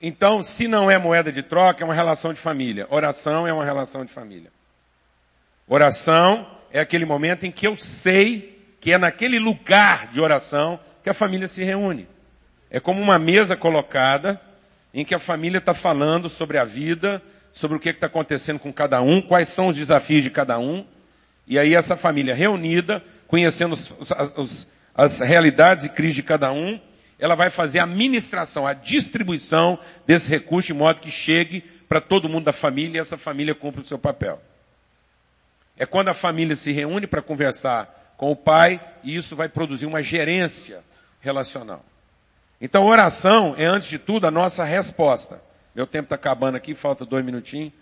então, 0.00 0.42
se 0.42 0.66
não 0.66 0.90
é 0.90 0.98
moeda 0.98 1.30
de 1.30 1.42
troca, 1.42 1.82
é 1.82 1.84
uma 1.84 1.94
relação 1.94 2.32
de 2.32 2.40
família. 2.40 2.86
Oração 2.90 3.46
é 3.46 3.52
uma 3.52 3.64
relação 3.64 4.04
de 4.04 4.10
família. 4.10 4.50
Oração 5.68 6.46
é 6.72 6.80
aquele 6.80 7.04
momento 7.04 7.44
em 7.44 7.50
que 7.52 7.66
eu 7.66 7.76
sei 7.76 8.58
que 8.80 8.92
é 8.92 8.98
naquele 8.98 9.38
lugar 9.38 10.08
de 10.08 10.20
oração 10.20 10.80
que 11.02 11.10
a 11.10 11.14
família 11.14 11.46
se 11.46 11.62
reúne. 11.62 12.08
É 12.70 12.80
como 12.80 13.00
uma 13.00 13.18
mesa 13.18 13.56
colocada 13.56 14.40
em 14.92 15.04
que 15.04 15.14
a 15.14 15.18
família 15.18 15.58
está 15.58 15.74
falando 15.74 16.28
sobre 16.28 16.56
a 16.56 16.64
vida, 16.64 17.22
sobre 17.52 17.76
o 17.76 17.80
que 17.80 17.90
está 17.90 18.06
acontecendo 18.06 18.58
com 18.58 18.72
cada 18.72 19.02
um, 19.02 19.20
quais 19.20 19.48
são 19.50 19.68
os 19.68 19.76
desafios 19.76 20.22
de 20.22 20.30
cada 20.30 20.58
um. 20.58 20.84
E 21.46 21.58
aí 21.58 21.74
essa 21.74 21.96
família 21.96 22.34
reunida, 22.34 23.02
conhecendo 23.30 23.72
os, 23.72 24.68
as 24.92 25.20
realidades 25.20 25.84
e 25.84 25.88
crises 25.88 26.16
de 26.16 26.22
cada 26.22 26.52
um, 26.52 26.80
ela 27.16 27.36
vai 27.36 27.48
fazer 27.48 27.78
a 27.78 27.84
administração, 27.84 28.66
a 28.66 28.74
distribuição 28.74 29.78
desse 30.04 30.28
recurso 30.28 30.66
de 30.66 30.74
modo 30.74 31.00
que 31.00 31.12
chegue 31.12 31.60
para 31.88 32.00
todo 32.00 32.28
mundo 32.28 32.46
da 32.46 32.52
família 32.52 32.98
e 32.98 33.00
essa 33.00 33.16
família 33.16 33.54
cumpra 33.54 33.82
o 33.82 33.84
seu 33.84 33.98
papel. 33.98 34.42
É 35.78 35.86
quando 35.86 36.08
a 36.08 36.14
família 36.14 36.56
se 36.56 36.72
reúne 36.72 37.06
para 37.06 37.22
conversar 37.22 38.14
com 38.16 38.32
o 38.32 38.36
pai 38.36 38.80
e 39.04 39.14
isso 39.14 39.36
vai 39.36 39.48
produzir 39.48 39.86
uma 39.86 40.02
gerência 40.02 40.82
relacional. 41.20 41.84
Então, 42.60 42.84
oração 42.84 43.54
é, 43.56 43.64
antes 43.64 43.88
de 43.88 43.98
tudo, 43.98 44.26
a 44.26 44.30
nossa 44.30 44.64
resposta. 44.64 45.40
Meu 45.72 45.86
tempo 45.86 46.06
está 46.06 46.16
acabando 46.16 46.56
aqui, 46.56 46.74
falta 46.74 47.06
dois 47.06 47.24
minutinhos. 47.24 47.72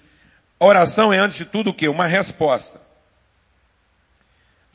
Oração 0.60 1.10
é, 1.10 1.18
antes 1.18 1.38
de 1.38 1.46
tudo, 1.46 1.70
o 1.70 1.74
quê? 1.74 1.88
Uma 1.88 2.06
resposta. 2.06 2.87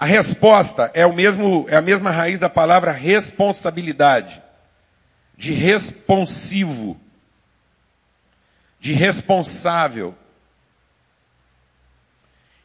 A 0.03 0.05
resposta 0.05 0.91
é, 0.93 1.05
o 1.05 1.13
mesmo, 1.13 1.65
é 1.69 1.77
a 1.77 1.81
mesma 1.81 2.12
raiz 2.12 2.38
da 2.38 2.50
palavra 2.50 2.91
responsabilidade. 2.91 4.43
De 5.38 5.53
responsivo. 5.53 7.00
De 8.81 8.91
responsável. 8.91 10.13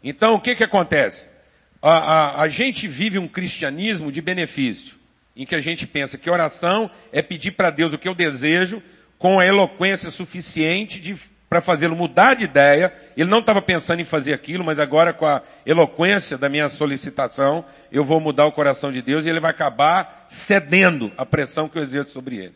Então, 0.02 0.34
o 0.34 0.40
que 0.40 0.56
que 0.56 0.64
acontece? 0.64 1.28
A, 1.80 1.92
a, 1.92 2.42
a 2.42 2.48
gente 2.48 2.88
vive 2.88 3.20
um 3.20 3.28
cristianismo 3.28 4.10
de 4.10 4.20
benefício, 4.20 4.96
em 5.36 5.46
que 5.46 5.54
a 5.54 5.60
gente 5.60 5.86
pensa 5.86 6.18
que 6.18 6.28
oração 6.28 6.90
é 7.12 7.22
pedir 7.22 7.52
para 7.52 7.70
Deus 7.70 7.92
o 7.92 7.98
que 7.98 8.08
eu 8.08 8.16
desejo, 8.16 8.82
com 9.16 9.38
a 9.38 9.46
eloquência 9.46 10.10
suficiente 10.10 10.98
para 11.48 11.60
fazê-lo 11.60 11.96
mudar 11.96 12.34
de 12.34 12.44
ideia. 12.44 12.92
Ele 13.16 13.30
não 13.30 13.38
estava 13.38 13.62
pensando 13.62 14.00
em 14.00 14.04
fazer 14.04 14.34
aquilo, 14.34 14.64
mas 14.64 14.78
agora 14.78 15.12
com 15.12 15.26
a 15.26 15.42
eloquência 15.64 16.36
da 16.36 16.48
minha 16.48 16.68
solicitação, 16.68 17.64
eu 17.90 18.04
vou 18.04 18.20
mudar 18.20 18.46
o 18.46 18.52
coração 18.52 18.92
de 18.92 19.00
Deus 19.00 19.24
e 19.26 19.30
ele 19.30 19.40
vai 19.40 19.50
acabar 19.50 20.24
cedendo 20.28 21.10
à 21.16 21.24
pressão 21.24 21.68
que 21.68 21.78
eu 21.78 21.82
exerço 21.82 22.12
sobre 22.12 22.36
ele. 22.36 22.54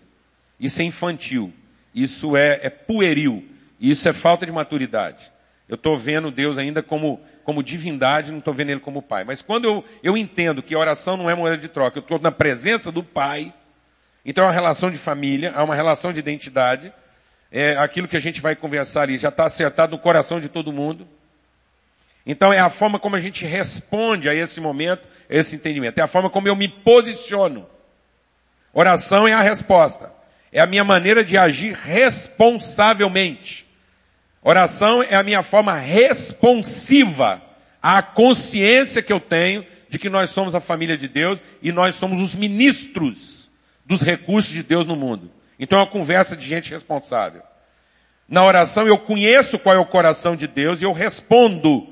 Isso 0.61 0.82
é 0.82 0.84
infantil. 0.84 1.52
Isso 1.94 2.37
é, 2.37 2.61
é 2.62 2.70
pueril. 2.70 3.44
Isso 3.80 4.08
é 4.08 4.12
falta 4.12 4.46
de 4.46 4.52
maturidade. 4.52 5.32
Eu 5.68 5.76
estou 5.76 5.96
vendo 5.96 6.30
Deus 6.30 6.58
ainda 6.58 6.82
como, 6.82 7.20
como 7.44 7.62
divindade, 7.62 8.30
não 8.30 8.40
estou 8.40 8.52
vendo 8.52 8.70
Ele 8.70 8.80
como 8.80 9.00
Pai. 9.00 9.25
Mas 9.25 9.40
quando 9.40 9.64
eu, 9.64 9.84
eu 10.02 10.16
entendo 10.16 10.62
que 10.62 10.75
a 10.75 10.78
oração 10.78 11.16
não 11.16 11.30
é 11.30 11.34
moeda 11.34 11.56
de 11.56 11.68
troca, 11.68 11.99
eu 11.99 12.02
estou 12.02 12.18
na 12.18 12.30
presença 12.30 12.92
do 12.92 13.02
Pai, 13.02 13.52
então 14.25 14.44
é 14.44 14.49
uma 14.49 14.52
relação 14.52 14.90
de 14.90 14.99
família, 14.99 15.52
é 15.56 15.62
uma 15.62 15.75
relação 15.75 16.12
de 16.12 16.20
identidade, 16.20 16.92
é 17.52 17.76
aquilo 17.76 18.09
que 18.09 18.16
a 18.16 18.21
gente 18.21 18.40
vai 18.40 18.56
conversar 18.56 19.02
ali 19.02 19.18
já 19.18 19.28
está 19.28 19.44
acertado 19.44 19.92
no 19.92 19.99
coração 19.99 20.40
de 20.40 20.49
todo 20.49 20.73
mundo. 20.73 21.06
Então 22.25 22.50
é 22.50 22.59
a 22.59 22.71
forma 22.71 22.99
como 22.99 23.14
a 23.14 23.21
gente 23.21 23.44
responde 23.44 24.26
a 24.26 24.35
esse 24.35 24.59
momento, 24.59 25.06
a 25.28 25.35
esse 25.35 25.56
entendimento. 25.56 25.99
É 25.99 26.02
a 26.02 26.06
forma 26.06 26.30
como 26.30 26.49
eu 26.49 26.56
me 26.56 26.66
posiciono. 26.66 27.66
Oração 28.73 29.28
é 29.28 29.35
a 29.35 29.42
resposta. 29.42 30.11
É 30.50 30.61
a 30.61 30.66
minha 30.66 30.82
maneira 30.82 31.23
de 31.23 31.37
agir 31.37 31.75
responsavelmente. 31.75 33.66
Oração 34.42 35.02
é 35.02 35.14
a 35.14 35.23
minha 35.23 35.42
forma 35.42 35.75
responsiva 35.75 37.42
à 37.82 38.02
consciência 38.02 39.02
que 39.02 39.12
eu 39.12 39.21
tenho 39.21 39.66
de 39.90 39.99
que 39.99 40.09
nós 40.09 40.30
somos 40.30 40.54
a 40.54 40.61
família 40.61 40.97
de 40.97 41.06
Deus 41.06 41.38
e 41.61 41.71
nós 41.71 41.97
somos 41.97 42.18
os 42.21 42.35
ministros 42.35 43.50
dos 43.85 44.00
recursos 44.00 44.52
de 44.52 44.62
Deus 44.62 44.87
no 44.87 44.97
mundo. 44.97 45.30
Então 45.62 45.78
é 45.78 45.83
uma 45.83 45.88
conversa 45.88 46.37
de 46.37 46.45
gente 46.45 46.73
responsável. 46.73 47.40
Na 48.28 48.45
oração 48.45 48.88
eu 48.88 48.99
conheço 48.99 49.61
qual 49.61 49.76
é 49.76 49.78
o 49.78 49.87
coração 49.87 50.35
de 50.35 50.49
Deus 50.49 50.83
e 50.83 50.85
eu 50.85 50.90
respondo 50.90 51.87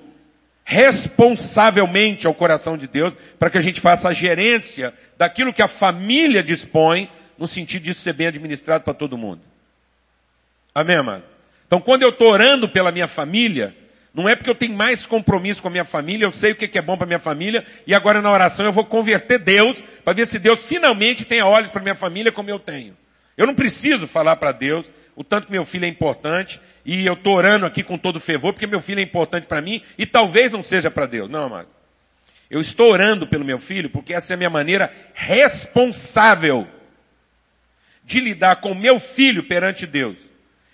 responsavelmente 0.64 2.26
ao 2.26 2.34
coração 2.34 2.76
de 2.76 2.88
Deus 2.88 3.14
para 3.38 3.48
que 3.48 3.56
a 3.56 3.60
gente 3.60 3.80
faça 3.80 4.08
a 4.08 4.12
gerência 4.12 4.92
daquilo 5.16 5.52
que 5.52 5.62
a 5.62 5.68
família 5.68 6.42
dispõe 6.42 7.08
no 7.38 7.46
sentido 7.46 7.84
de 7.84 7.94
ser 7.94 8.12
bem 8.12 8.26
administrado 8.26 8.82
para 8.82 8.92
todo 8.92 9.16
mundo. 9.16 9.42
Amém, 10.74 11.00
mano? 11.00 11.22
Então 11.64 11.80
quando 11.80 12.02
eu 12.02 12.08
estou 12.08 12.28
orando 12.28 12.68
pela 12.68 12.90
minha 12.90 13.06
família, 13.06 13.72
não 14.12 14.28
é 14.28 14.34
porque 14.34 14.50
eu 14.50 14.54
tenho 14.56 14.74
mais 14.74 15.06
compromisso 15.06 15.62
com 15.62 15.68
a 15.68 15.70
minha 15.70 15.84
família, 15.84 16.24
eu 16.24 16.32
sei 16.32 16.50
o 16.50 16.56
que 16.56 16.76
é 16.76 16.82
bom 16.82 16.96
para 16.96 17.06
minha 17.06 17.20
família, 17.20 17.64
e 17.86 17.94
agora 17.94 18.20
na 18.20 18.32
oração 18.32 18.66
eu 18.66 18.72
vou 18.72 18.84
converter 18.84 19.38
Deus, 19.38 19.80
para 20.04 20.12
ver 20.12 20.26
se 20.26 20.40
Deus 20.40 20.66
finalmente 20.66 21.24
tenha 21.24 21.46
olhos 21.46 21.70
para 21.70 21.80
minha 21.80 21.94
família 21.94 22.32
como 22.32 22.50
eu 22.50 22.58
tenho. 22.58 22.96
Eu 23.40 23.46
não 23.46 23.54
preciso 23.54 24.06
falar 24.06 24.36
para 24.36 24.52
Deus 24.52 24.92
o 25.16 25.24
tanto 25.24 25.46
que 25.46 25.52
meu 25.52 25.64
filho 25.64 25.86
é 25.86 25.88
importante, 25.88 26.60
e 26.84 27.06
eu 27.06 27.14
estou 27.14 27.34
orando 27.34 27.64
aqui 27.64 27.82
com 27.82 27.96
todo 27.96 28.20
fervor, 28.20 28.52
porque 28.52 28.66
meu 28.66 28.82
filho 28.82 29.00
é 29.00 29.02
importante 29.02 29.46
para 29.46 29.62
mim, 29.62 29.80
e 29.96 30.04
talvez 30.04 30.52
não 30.52 30.62
seja 30.62 30.90
para 30.90 31.06
Deus. 31.06 31.26
Não, 31.26 31.44
amado. 31.44 31.68
Eu 32.50 32.60
estou 32.60 32.90
orando 32.90 33.26
pelo 33.26 33.42
meu 33.42 33.58
filho, 33.58 33.88
porque 33.88 34.12
essa 34.12 34.34
é 34.34 34.34
a 34.34 34.36
minha 34.36 34.50
maneira 34.50 34.92
responsável 35.14 36.68
de 38.04 38.20
lidar 38.20 38.56
com 38.56 38.74
meu 38.74 39.00
filho 39.00 39.48
perante 39.48 39.86
Deus. 39.86 40.18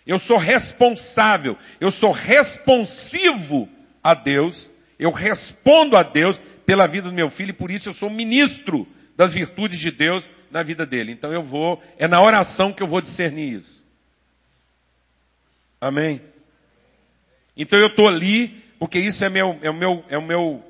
Eu 0.05 0.19
sou 0.19 0.37
responsável, 0.37 1.57
eu 1.81 1.93
sou 1.93 2.11
responsivo 2.11 3.69
a 4.03 4.13
Deus, 4.13 4.69
eu 4.99 5.13
respondo 5.13 5.97
a 5.97 6.03
Deus 6.03 6.41
pela 6.67 6.89
vida 6.89 7.11
do 7.11 7.15
meu 7.15 7.31
filho 7.31 7.51
e 7.51 7.53
por 7.53 7.71
isso 7.71 7.91
eu 7.91 7.95
sou 7.95 8.11
ministro 8.11 8.89
das 9.17 9.33
virtudes 9.33 9.81
de 9.81 9.91
Deus 9.91 10.31
na 10.51 10.63
vida 10.63 10.85
dele. 10.85 11.13
Então 11.13 11.33
eu 11.33 11.43
vou, 11.43 11.83
é 11.99 12.07
na 12.07 12.21
oração 12.21 12.73
que 12.73 12.83
eu 12.83 12.87
vou 12.87 13.01
discernir 13.01 13.55
isso. 13.61 13.85
Amém? 15.81 16.21
Então 17.57 17.79
eu 17.79 17.87
estou 17.87 18.09
ali 18.09 18.63
porque 18.79 18.99
isso 18.99 19.25
é 19.25 19.29
meu, 19.29 19.59
é 19.63 19.71
o 19.71 19.75
meu, 19.75 20.05
é 20.09 20.19
o 20.19 20.23
meu, 20.23 20.65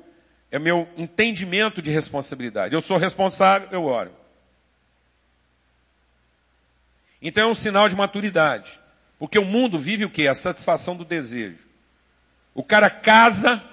é 0.49 0.57
meu 0.57 0.87
entendimento 0.95 1.81
de 1.81 1.91
responsabilidade. 1.91 2.73
Eu 2.73 2.81
sou 2.81 2.97
responsável, 2.97 3.67
eu 3.71 3.83
oro. 3.83 4.11
Então 7.21 7.43
é 7.43 7.47
um 7.47 7.55
sinal 7.55 7.89
de 7.89 7.95
maturidade. 7.95 8.79
Porque 9.19 9.39
o 9.39 9.45
mundo 9.45 9.79
vive 9.79 10.05
o 10.05 10.09
que? 10.09 10.27
A 10.27 10.35
satisfação 10.35 10.95
do 10.95 11.03
desejo. 11.03 11.65
O 12.53 12.63
cara 12.63 12.89
casa 12.89 13.63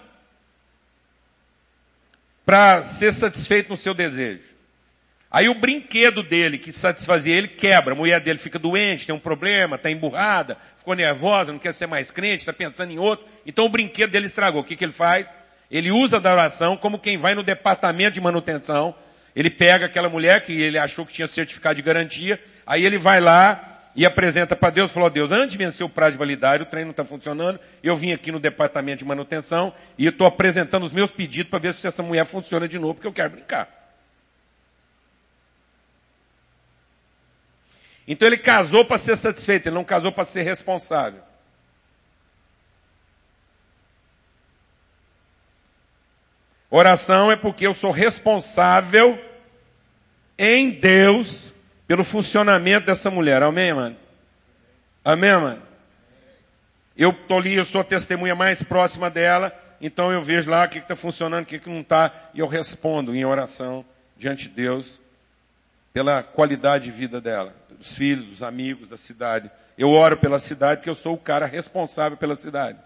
para 2.44 2.82
ser 2.82 3.12
satisfeito 3.12 3.68
no 3.68 3.76
seu 3.76 3.94
desejo. 3.94 4.53
Aí 5.34 5.48
o 5.48 5.54
brinquedo 5.56 6.22
dele, 6.22 6.58
que 6.58 6.72
satisfazia 6.72 7.34
ele, 7.34 7.48
quebra. 7.48 7.92
A 7.92 7.96
mulher 7.96 8.20
dele 8.20 8.38
fica 8.38 8.56
doente, 8.56 9.04
tem 9.04 9.12
um 9.12 9.18
problema, 9.18 9.74
está 9.74 9.90
emburrada, 9.90 10.56
ficou 10.78 10.94
nervosa, 10.94 11.50
não 11.50 11.58
quer 11.58 11.74
ser 11.74 11.88
mais 11.88 12.12
crente, 12.12 12.42
está 12.42 12.52
pensando 12.52 12.92
em 12.92 13.00
outro. 13.00 13.26
Então 13.44 13.64
o 13.64 13.68
brinquedo 13.68 14.12
dele 14.12 14.26
estragou. 14.26 14.60
O 14.60 14.64
que, 14.64 14.76
que 14.76 14.84
ele 14.84 14.92
faz? 14.92 15.28
Ele 15.68 15.90
usa 15.90 16.20
da 16.20 16.30
oração 16.30 16.76
como 16.76 17.00
quem 17.00 17.16
vai 17.16 17.34
no 17.34 17.42
departamento 17.42 18.12
de 18.12 18.20
manutenção. 18.20 18.94
Ele 19.34 19.50
pega 19.50 19.86
aquela 19.86 20.08
mulher 20.08 20.40
que 20.42 20.52
ele 20.52 20.78
achou 20.78 21.04
que 21.04 21.12
tinha 21.12 21.26
certificado 21.26 21.74
de 21.74 21.82
garantia, 21.82 22.40
aí 22.64 22.86
ele 22.86 22.96
vai 22.96 23.20
lá 23.20 23.80
e 23.96 24.06
apresenta 24.06 24.54
para 24.54 24.70
Deus, 24.70 24.92
falou, 24.92 25.10
Deus, 25.10 25.32
antes 25.32 25.50
de 25.50 25.58
vencer 25.58 25.84
o 25.84 25.90
prazo 25.90 26.12
de 26.12 26.18
validade, 26.18 26.62
o 26.62 26.66
trem 26.66 26.84
não 26.84 26.92
está 26.92 27.04
funcionando, 27.04 27.58
eu 27.82 27.96
vim 27.96 28.12
aqui 28.12 28.30
no 28.30 28.38
departamento 28.38 28.98
de 28.98 29.04
manutenção 29.04 29.74
e 29.98 30.06
estou 30.06 30.28
apresentando 30.28 30.84
os 30.84 30.92
meus 30.92 31.10
pedidos 31.10 31.50
para 31.50 31.58
ver 31.58 31.74
se 31.74 31.88
essa 31.88 32.04
mulher 32.04 32.24
funciona 32.24 32.68
de 32.68 32.78
novo, 32.78 32.94
porque 32.94 33.08
eu 33.08 33.12
quero 33.12 33.30
brincar. 33.30 33.83
Então 38.06 38.28
ele 38.28 38.36
casou 38.36 38.84
para 38.84 38.98
ser 38.98 39.16
satisfeito, 39.16 39.68
ele 39.68 39.74
não 39.74 39.84
casou 39.84 40.12
para 40.12 40.24
ser 40.24 40.42
responsável. 40.42 41.22
Oração 46.70 47.30
é 47.30 47.36
porque 47.36 47.66
eu 47.66 47.72
sou 47.72 47.90
responsável 47.90 49.18
em 50.36 50.70
Deus 50.70 51.52
pelo 51.86 52.02
funcionamento 52.02 52.86
dessa 52.86 53.10
mulher. 53.10 53.42
Amém, 53.42 53.72
mano? 53.72 53.96
Amém, 55.04 55.36
mano? 55.36 55.62
Eu 56.96 57.12
tô 57.12 57.38
ali, 57.38 57.54
eu 57.54 57.64
sou 57.64 57.80
a 57.80 57.84
testemunha 57.84 58.34
mais 58.34 58.62
próxima 58.62 59.08
dela, 59.08 59.52
então 59.80 60.12
eu 60.12 60.22
vejo 60.22 60.50
lá 60.50 60.64
o 60.64 60.68
que 60.68 60.78
está 60.78 60.96
funcionando, 60.96 61.44
o 61.44 61.46
que, 61.46 61.58
que 61.58 61.70
não 61.70 61.80
está, 61.80 62.12
e 62.34 62.40
eu 62.40 62.46
respondo 62.46 63.14
em 63.14 63.24
oração 63.24 63.84
diante 64.16 64.48
de 64.48 64.54
Deus 64.54 65.00
pela 65.94 66.24
qualidade 66.24 66.86
de 66.86 66.90
vida 66.90 67.20
dela, 67.20 67.54
dos 67.78 67.96
filhos, 67.96 68.26
dos 68.26 68.42
amigos, 68.42 68.88
da 68.88 68.96
cidade. 68.96 69.48
Eu 69.78 69.90
oro 69.90 70.16
pela 70.16 70.40
cidade 70.40 70.78
porque 70.78 70.90
eu 70.90 70.94
sou 70.94 71.14
o 71.14 71.18
cara 71.18 71.46
responsável 71.46 72.18
pela 72.18 72.34
cidade. 72.34 72.78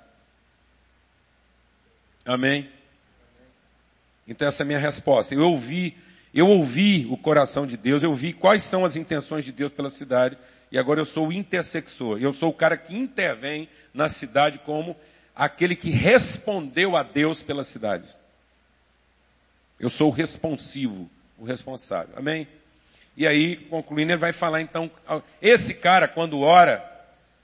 Amém? 2.25 2.71
Então 4.27 4.47
essa 4.47 4.62
é 4.62 4.65
a 4.65 4.67
minha 4.67 4.79
resposta. 4.79 5.35
Eu 5.35 5.49
ouvi 5.49 5.97
eu 6.35 6.47
ouvi 6.47 7.07
o 7.11 7.17
coração 7.17 7.67
de 7.67 7.79
Deus, 7.79 8.05
eu 8.05 8.12
vi 8.12 8.35
quais 8.35 8.62
são 8.62 8.85
as 8.85 8.97
intenções 8.97 9.47
de 9.47 9.50
Deus 9.50 9.73
pela 9.73 9.88
cidade, 9.88 10.37
e 10.71 10.79
agora 10.79 11.00
eu 11.00 11.07
sou 11.07 11.29
o 11.29 11.33
intersexor. 11.33 12.19
Eu 12.21 12.35
sou 12.35 12.50
o 12.50 12.55
cara 12.55 12.77
que 12.77 12.95
intervém 12.95 13.67
na 13.95 14.11
cidade 14.11 14.59
como 14.59 14.95
aquele 15.35 15.75
que 15.75 15.88
respondeu 15.88 16.95
a 16.95 17.03
Deus 17.03 17.43
pela 17.43 17.65
cidade. 17.65 18.07
Eu 19.81 19.88
sou 19.88 20.09
o 20.09 20.12
responsivo, 20.12 21.09
o 21.38 21.45
responsável. 21.47 22.15
Amém? 22.15 22.47
E 23.19 23.27
aí, 23.27 23.57
concluindo, 23.57 24.13
ele 24.13 24.17
vai 24.17 24.33
falar 24.33 24.61
então, 24.61 24.89
esse 25.43 25.75
cara 25.75 26.07
quando 26.07 26.41
ora, 26.41 26.89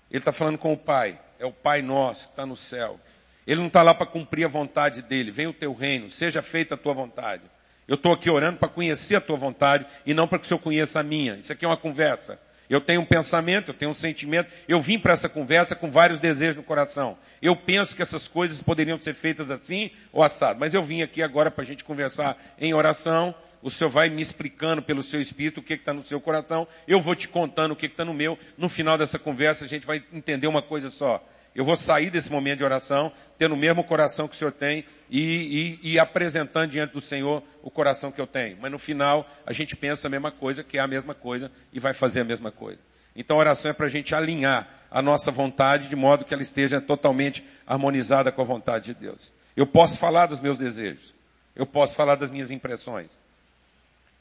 ele 0.09 0.21
está 0.21 0.31
falando 0.31 0.57
com 0.57 0.73
o 0.73 0.77
Pai. 0.77 1.19
É 1.37 1.45
o 1.45 1.51
Pai 1.51 1.83
nosso 1.83 2.29
que 2.29 2.33
está 2.33 2.47
no 2.47 2.57
céu. 2.57 3.01
Ele 3.45 3.59
não 3.59 3.67
está 3.67 3.83
lá 3.83 3.93
para 3.93 4.07
cumprir 4.07 4.45
a 4.45 4.49
vontade 4.49 5.03
dele. 5.03 5.33
Vem 5.33 5.49
o 5.49 5.53
teu 5.53 5.75
reino, 5.75 6.09
seja 6.13 6.41
feita 6.41 6.77
a 6.77 6.79
tua 6.79 6.95
vontade. 6.95 7.43
Eu 7.89 7.97
estou 7.97 8.13
aqui 8.13 8.31
orando 8.31 8.59
para 8.59 8.69
conhecer 8.69 9.17
a 9.17 9.21
tua 9.21 9.37
vontade 9.37 9.85
e 10.07 10.15
não 10.15 10.29
para 10.29 10.39
que 10.39 10.45
o 10.45 10.49
Senhor 10.49 10.61
conheça 10.61 11.01
a 11.01 11.03
minha. 11.03 11.35
Isso 11.35 11.53
aqui 11.53 11.65
é 11.65 11.69
uma 11.69 11.77
conversa. 11.77 12.39
Eu 12.71 12.81
tenho 12.81 13.01
um 13.01 13.05
pensamento, 13.05 13.73
eu 13.73 13.75
tenho 13.75 13.91
um 13.91 13.95
sentimento. 13.95 14.53
Eu 14.69 14.81
vim 14.81 14.97
para 14.97 15.13
essa 15.13 15.29
conversa 15.29 15.75
com 15.75 15.91
vários 15.91 16.21
desejos 16.21 16.55
no 16.55 16.63
coração. 16.63 17.19
Eu 17.43 17.57
penso 17.57 17.97
que 17.97 18.03
essas 18.03 18.29
coisas 18.29 18.63
poderiam 18.63 19.01
ser 19.01 19.15
feitas 19.15 19.51
assim 19.51 19.91
ou 20.13 20.23
assado. 20.23 20.61
Mas 20.61 20.73
eu 20.73 20.85
vim 20.85 21.03
aqui 21.03 21.21
agora 21.21 21.51
para 21.51 21.63
a 21.63 21.67
gente 21.67 21.83
conversar 21.83 22.41
em 22.61 22.73
oração. 22.73 23.35
O 23.65 23.71
Senhor 23.71 23.89
vai 23.89 24.11
me 24.11 24.21
explicando 24.21 24.83
pelo 24.83 25.03
seu 25.03 25.19
espírito 25.19 25.61
o 25.61 25.63
que 25.63 25.73
está 25.73 25.95
no 25.95 26.03
seu 26.03 26.21
coração. 26.21 26.69
Eu 26.87 27.01
vou 27.01 27.15
te 27.15 27.27
contando 27.27 27.73
o 27.73 27.77
que 27.77 27.87
está 27.87 28.05
no 28.05 28.13
meu. 28.13 28.39
No 28.59 28.69
final 28.69 28.99
dessa 28.99 29.19
conversa 29.19 29.65
a 29.65 29.69
gente 29.69 29.87
vai 29.87 30.05
entender 30.13 30.47
uma 30.47 30.61
coisa 30.61 30.91
só. 30.91 31.27
Eu 31.55 31.65
vou 31.65 31.75
sair 31.75 32.11
desse 32.11 32.31
momento 32.31 32.59
de 32.59 32.65
oração, 32.65 33.11
tendo 33.39 33.55
o 33.55 33.57
mesmo 33.57 33.83
coração 33.83 34.29
que 34.29 34.35
o 34.35 34.37
Senhor 34.37 34.53
tem 34.53 34.85
e, 35.09 35.79
e, 35.83 35.93
e, 35.93 35.99
apresentando 35.99 36.73
diante 36.73 36.93
do 36.93 37.01
Senhor 37.01 37.43
o 37.63 37.71
coração 37.71 38.13
que 38.13 38.21
eu 38.21 38.27
tenho. 38.27 38.59
Mas 38.61 38.71
no 38.71 38.79
final, 38.79 39.27
a 39.47 39.53
gente 39.55 39.75
pensa 39.75 40.09
a 40.09 40.11
mesma 40.11 40.31
coisa, 40.31 40.63
que 40.63 40.77
é 40.77 40.83
a 40.83 40.87
mesma 40.87 41.15
coisa 41.15 41.51
e 41.73 41.81
vai 41.81 41.95
fazer 41.95 42.21
a 42.21 42.25
mesma 42.25 42.53
coisa. 42.53 42.81
Então 43.17 43.39
a 43.39 43.41
oração 43.41 43.71
é 43.71 43.75
para 43.75 43.87
a 43.87 43.89
gente 43.89 44.15
alinhar 44.15 44.69
a 44.91 45.01
nossa 45.01 45.33
vontade 45.33 45.89
de 45.89 45.97
modo 45.97 46.27
que 46.27 46.35
ela 46.35 46.43
esteja 46.43 46.83
totalmente 46.83 47.43
harmonizada 47.67 48.31
com 48.31 48.43
a 48.43 48.45
vontade 48.45 48.93
de 48.93 49.01
Deus. 49.01 49.33
Eu 49.57 49.67
posso 49.67 49.97
falar 49.97 50.27
dos 50.27 50.39
meus 50.39 50.59
desejos. 50.59 51.15
Eu 51.57 51.65
posso 51.65 51.97
falar 51.97 52.17
das 52.17 52.31
minhas 52.31 52.51
impressões. 52.51 53.24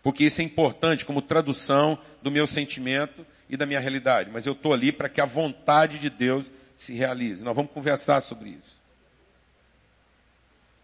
Porque 0.03 0.25
isso 0.25 0.41
é 0.41 0.43
importante 0.43 1.05
como 1.05 1.22
tradução 1.22 1.98
do 2.22 2.29
meu 2.29 2.45
sentimento 2.45 3.25
e 3.50 3.55
da 3.55 3.65
minha 3.65 3.79
realidade. 3.79 4.29
Mas 4.29 4.45
eu 4.45 4.51
estou 4.51 4.74
ali 4.74 4.91
para 4.91 5.07
que 5.07 5.22
a 5.22 5.25
vontade 5.25 5.98
de 5.98 6.10
Deus 6.10 6.51
se 6.75 6.93
realize. 6.93 7.43
Nós 7.43 7.55
vamos 7.55 7.72
conversar 7.72 8.19
sobre 8.19 8.50
isso. 8.50 8.83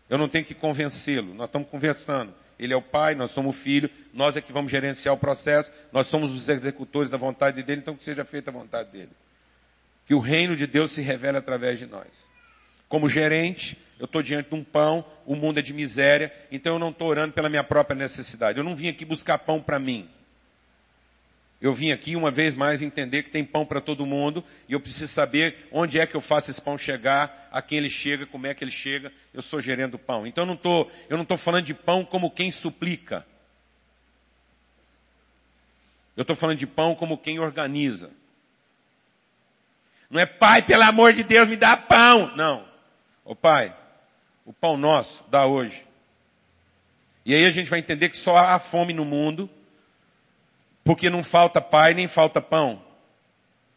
Eu 0.09 0.17
não 0.17 0.29
tenho 0.29 0.45
que 0.45 0.55
convencê-lo, 0.55 1.33
nós 1.35 1.47
estamos 1.47 1.67
conversando. 1.67 2.33
Ele 2.57 2.73
é 2.73 2.77
o 2.77 2.81
pai, 2.81 3.13
nós 3.13 3.31
somos 3.31 3.55
o 3.55 3.59
filho, 3.59 3.89
nós 4.13 4.35
é 4.35 4.41
que 4.41 4.51
vamos 4.51 4.71
gerenciar 4.71 5.13
o 5.13 5.17
processo, 5.17 5.71
nós 5.93 6.07
somos 6.07 6.33
os 6.33 6.49
executores 6.49 7.09
da 7.09 7.17
vontade 7.17 7.61
dele, 7.63 7.81
então 7.81 7.95
que 7.95 8.03
seja 8.03 8.25
feita 8.25 8.49
a 8.49 8.53
vontade 8.53 8.89
dele. 8.91 9.11
Que 10.07 10.13
o 10.15 10.19
reino 10.19 10.55
de 10.55 10.65
Deus 10.65 10.91
se 10.91 11.01
revele 11.01 11.37
através 11.37 11.77
de 11.77 11.85
nós. 11.85 12.28
Como 12.89 13.07
gerente, 13.07 13.77
eu 13.99 14.05
estou 14.05 14.23
diante 14.23 14.49
de 14.49 14.55
um 14.55 14.63
pão, 14.63 15.05
o 15.25 15.35
mundo 15.35 15.59
é 15.59 15.61
de 15.61 15.73
miséria, 15.73 16.33
então 16.51 16.73
eu 16.73 16.79
não 16.79 16.89
estou 16.89 17.07
orando 17.07 17.33
pela 17.33 17.47
minha 17.47 17.63
própria 17.63 17.95
necessidade. 17.95 18.57
Eu 18.57 18.63
não 18.63 18.75
vim 18.75 18.87
aqui 18.87 19.05
buscar 19.05 19.37
pão 19.37 19.61
para 19.61 19.79
mim. 19.79 20.09
Eu 21.61 21.73
vim 21.73 21.91
aqui 21.91 22.15
uma 22.15 22.31
vez 22.31 22.55
mais 22.55 22.81
entender 22.81 23.23
que 23.23 23.29
tem 23.29 23.43
pão 23.43 23.65
para 23.65 23.81
todo 23.81 24.05
mundo 24.05 24.43
e 24.67 24.73
eu 24.73 24.79
preciso 24.79 25.11
saber 25.11 25.67
onde 25.71 25.99
é 25.99 26.07
que 26.07 26.15
eu 26.15 26.21
faço 26.21 26.49
esse 26.49 26.61
pão 26.61 26.77
chegar, 26.77 27.49
a 27.51 27.61
quem 27.61 27.77
ele 27.77 27.89
chega, 27.89 28.25
como 28.25 28.47
é 28.47 28.53
que 28.53 28.63
ele 28.63 28.71
chega. 28.71 29.11
Eu 29.33 29.41
sou 29.41 29.59
gerendo 29.59 29.99
pão. 29.99 30.25
Então 30.25 30.43
eu 30.43 30.47
não 30.47 30.53
estou, 30.53 30.89
eu 31.09 31.17
não 31.17 31.23
estou 31.23 31.37
falando 31.37 31.65
de 31.65 31.73
pão 31.73 32.05
como 32.05 32.31
quem 32.31 32.49
suplica. 32.49 33.25
Eu 36.15 36.21
estou 36.21 36.35
falando 36.35 36.57
de 36.57 36.67
pão 36.67 36.95
como 36.95 37.17
quem 37.17 37.39
organiza. 37.39 38.09
Não 40.09 40.19
é 40.19 40.25
pai, 40.25 40.61
pelo 40.61 40.83
amor 40.83 41.11
de 41.11 41.23
Deus, 41.23 41.47
me 41.47 41.57
dá 41.57 41.75
pão. 41.75 42.35
Não. 42.37 42.68
Ô 43.29 43.35
pai, 43.35 43.71
o 44.43 44.51
pão 44.51 44.75
nosso 44.75 45.23
dá 45.29 45.45
hoje. 45.45 45.85
E 47.23 47.35
aí 47.35 47.45
a 47.45 47.51
gente 47.51 47.69
vai 47.69 47.77
entender 47.77 48.09
que 48.09 48.17
só 48.17 48.35
há 48.35 48.57
fome 48.57 48.91
no 48.91 49.05
mundo 49.05 49.47
porque 50.83 51.11
não 51.11 51.23
falta 51.23 51.61
pai 51.61 51.93
nem 51.93 52.07
falta 52.07 52.41
pão. 52.41 52.83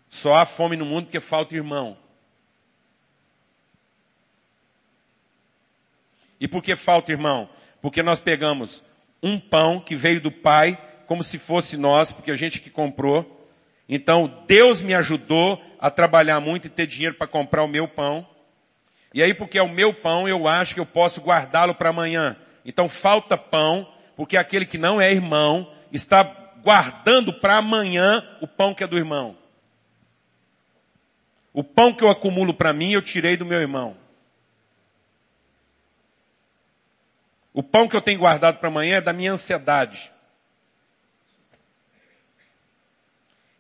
Só 0.09 0.37
há 0.37 0.47
fome 0.47 0.75
no 0.75 0.87
mundo 0.87 1.05
porque 1.05 1.21
falta 1.21 1.55
irmão. 1.55 1.99
E 6.41 6.49
por 6.49 6.63
que 6.63 6.75
falta 6.75 7.13
irmão? 7.13 7.47
Porque 7.83 8.03
nós 8.03 8.23
pegamos 8.23 8.83
um 9.23 9.39
pão 9.39 9.81
que 9.81 9.95
veio 9.95 10.23
do 10.23 10.33
pai, 10.33 10.83
como 11.07 11.23
se 11.23 11.39
fosse 11.39 11.77
nós, 11.77 12.11
porque 12.11 12.31
a 12.31 12.37
gente 12.37 12.59
que 12.59 12.71
comprou. 12.71 13.47
Então 13.87 14.45
Deus 14.47 14.81
me 14.81 14.95
ajudou 14.95 15.63
a 15.79 15.91
trabalhar 15.91 16.41
muito 16.41 16.69
e 16.69 16.71
ter 16.71 16.87
dinheiro 16.87 17.17
para 17.19 17.27
comprar 17.27 17.63
o 17.63 17.69
meu 17.69 17.87
pão. 17.87 18.32
E 19.15 19.23
aí, 19.23 19.35
porque 19.35 19.59
é 19.59 19.63
o 19.63 19.69
meu 19.69 19.93
pão, 19.93 20.27
eu 20.27 20.49
acho 20.49 20.75
que 20.75 20.81
eu 20.81 20.87
posso 20.87 21.21
guardá-lo 21.21 21.75
para 21.75 21.91
amanhã. 21.91 22.37
Então 22.65 22.89
falta 22.89 23.37
pão, 23.37 23.87
porque 24.17 24.37
aquele 24.37 24.65
que 24.65 24.79
não 24.79 25.01
é 25.01 25.13
irmão 25.13 25.71
está 25.91 26.23
guardando 26.63 27.33
para 27.33 27.57
amanhã 27.57 28.23
o 28.41 28.47
pão 28.47 28.75
que 28.75 28.85
é 28.85 28.87
do 28.87 28.97
irmão. 28.97 29.37
O 31.53 31.63
pão 31.63 31.93
que 31.93 32.03
eu 32.03 32.09
acumulo 32.09 32.55
para 32.55 32.73
mim, 32.73 32.93
eu 32.93 33.03
tirei 33.03 33.37
do 33.37 33.45
meu 33.45 33.61
irmão. 33.61 33.97
O 37.53 37.63
pão 37.63 37.87
que 37.87 37.95
eu 37.95 38.01
tenho 38.01 38.21
guardado 38.21 38.59
para 38.59 38.69
amanhã 38.69 38.97
é 38.97 39.01
da 39.03 39.13
minha 39.13 39.33
ansiedade. 39.33 40.11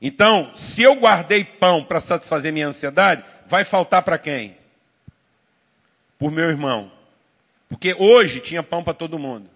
Então, 0.01 0.51
se 0.55 0.83
eu 0.83 0.97
guardei 0.97 1.45
pão 1.45 1.85
para 1.85 2.01
satisfazer 2.01 2.53
minha 2.53 2.67
ansiedade, 2.67 3.23
vai 3.47 3.65
faltar 3.65 4.03
para 4.03 4.19
quem? 4.19 4.57
Por 6.23 6.31
meu 6.31 6.49
irmão. 6.49 6.93
Porque 7.69 7.95
hoje 7.99 8.39
tinha 8.39 8.63
pão 8.63 8.85
para 8.85 8.95
todo 8.95 9.19
mundo. 9.19 9.51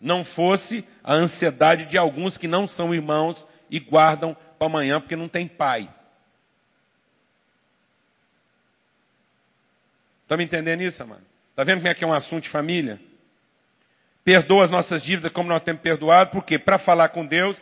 não 0.00 0.24
fosse 0.24 0.82
a 1.04 1.12
ansiedade 1.12 1.84
de 1.84 1.98
alguns 1.98 2.38
que 2.38 2.48
não 2.48 2.66
são 2.66 2.94
irmãos 2.94 3.46
e 3.68 3.78
guardam 3.78 4.34
para 4.58 4.66
amanhã 4.66 4.98
porque 4.98 5.14
não 5.14 5.28
tem 5.28 5.46
pai. 5.46 5.92
Está 10.22 10.36
me 10.38 10.44
entendendo 10.44 10.80
isso, 10.80 11.06
mano? 11.06 11.22
Está 11.50 11.64
vendo 11.64 11.78
como 11.78 11.88
é 11.88 11.94
que 11.94 12.02
é 12.02 12.06
um 12.06 12.14
assunto 12.14 12.44
de 12.44 12.48
família? 12.48 12.98
Perdoa 14.24 14.64
as 14.64 14.70
nossas 14.70 15.02
dívidas 15.02 15.32
como 15.32 15.48
nós 15.50 15.62
temos 15.62 15.82
perdoado, 15.82 16.30
porque 16.30 16.58
para 16.58 16.78
falar 16.78 17.10
com 17.10 17.26
Deus, 17.26 17.60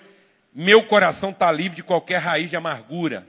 meu 0.54 0.86
coração 0.86 1.30
está 1.30 1.50
livre 1.50 1.76
de 1.76 1.82
qualquer 1.82 2.18
raiz 2.18 2.50
de 2.50 2.56
amargura. 2.56 3.26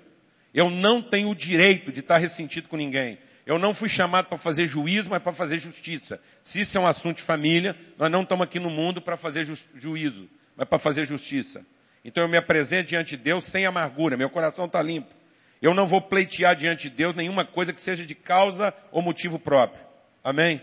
Eu 0.54 0.70
não 0.70 1.02
tenho 1.02 1.30
o 1.30 1.36
direito 1.36 1.92
de 1.92 2.00
estar 2.00 2.18
ressentido 2.18 2.68
com 2.68 2.78
ninguém. 2.78 3.18
Eu 3.46 3.58
não 3.58 3.74
fui 3.74 3.90
chamado 3.90 4.28
para 4.28 4.38
fazer 4.38 4.68
juízo, 4.68 5.10
mas 5.10 5.22
para 5.22 5.32
fazer 5.32 5.58
justiça. 5.58 6.22
Se 6.44 6.62
isso 6.62 6.78
é 6.78 6.82
um 6.82 6.88
assunto 6.88 7.18
de 7.18 7.24
família, 7.24 7.76
nós 7.98 8.12
não 8.12 8.22
estamos 8.22 8.44
aqui 8.44 8.60
no 8.60 8.70
mundo 8.70 9.02
para 9.02 9.18
fazer 9.18 9.44
ju 9.44 9.54
juízo, 9.76 10.30
mas 10.56 10.68
para 10.68 10.78
fazer 10.78 11.06
justiça. 11.06 11.66
Então 12.04 12.24
eu 12.24 12.30
me 12.30 12.38
apresento 12.38 12.90
diante 12.90 13.18
de 13.18 13.24
Deus 13.24 13.46
sem 13.46 13.66
amargura, 13.66 14.16
meu 14.16 14.30
coração 14.30 14.66
está 14.66 14.82
limpo. 14.82 15.14
Eu 15.62 15.74
não 15.74 15.86
vou 15.86 16.02
pleitear 16.02 16.56
diante 16.56 16.90
de 16.90 16.96
Deus 16.96 17.16
nenhuma 17.16 17.44
coisa 17.44 17.74
que 17.74 17.82
seja 17.82 18.06
de 18.06 18.16
causa 18.16 18.74
ou 18.92 19.02
motivo 19.02 19.38
próprio. 19.38 19.84
Amém? 20.24 20.62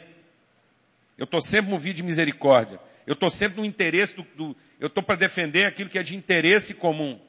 Eu 1.19 1.25
estou 1.25 1.41
sempre 1.41 1.71
movido 1.71 1.97
de 1.97 2.03
misericórdia. 2.03 2.81
Eu 3.07 3.15
estou 3.15 3.31
sempre 3.31 3.59
no 3.59 3.65
interesse 3.65 4.15
do, 4.15 4.23
do 4.35 4.57
eu 4.81 4.89
estou 4.89 5.03
para 5.03 5.17
defender 5.17 5.67
aquilo 5.67 5.89
que 5.91 5.99
é 5.99 6.03
de 6.03 6.17
interesse 6.17 6.75
comum. 6.75 7.21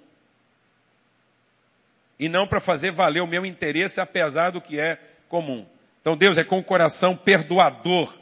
E 2.19 2.27
não 2.27 2.47
para 2.47 2.59
fazer 2.59 2.91
valer 2.91 3.21
o 3.21 3.27
meu 3.27 3.45
interesse 3.45 4.01
apesar 4.01 4.51
do 4.51 4.61
que 4.61 4.79
é 4.79 4.99
comum. 5.29 5.65
Então 6.01 6.17
Deus 6.17 6.37
é 6.37 6.43
com 6.43 6.59
o 6.59 6.63
coração 6.63 7.15
perdoador. 7.15 8.17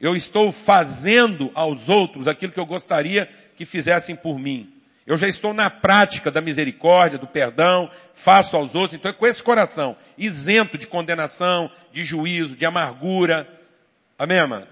Eu 0.00 0.16
estou 0.16 0.50
fazendo 0.50 1.50
aos 1.54 1.88
outros 1.88 2.26
aquilo 2.26 2.52
que 2.52 2.60
eu 2.60 2.66
gostaria 2.66 3.28
que 3.56 3.64
fizessem 3.64 4.16
por 4.16 4.38
mim. 4.38 4.72
Eu 5.06 5.16
já 5.16 5.26
estou 5.26 5.52
na 5.52 5.68
prática 5.68 6.30
da 6.30 6.40
misericórdia, 6.40 7.18
do 7.18 7.26
perdão, 7.26 7.90
faço 8.14 8.56
aos 8.56 8.74
outros. 8.74 8.94
Então 8.94 9.10
é 9.10 9.14
com 9.14 9.26
esse 9.26 9.42
coração, 9.42 9.96
isento 10.16 10.78
de 10.78 10.86
condenação, 10.86 11.70
de 11.92 12.04
juízo, 12.04 12.56
de 12.56 12.64
amargura. 12.64 13.48
Amém, 14.18 14.46
mano? 14.46 14.66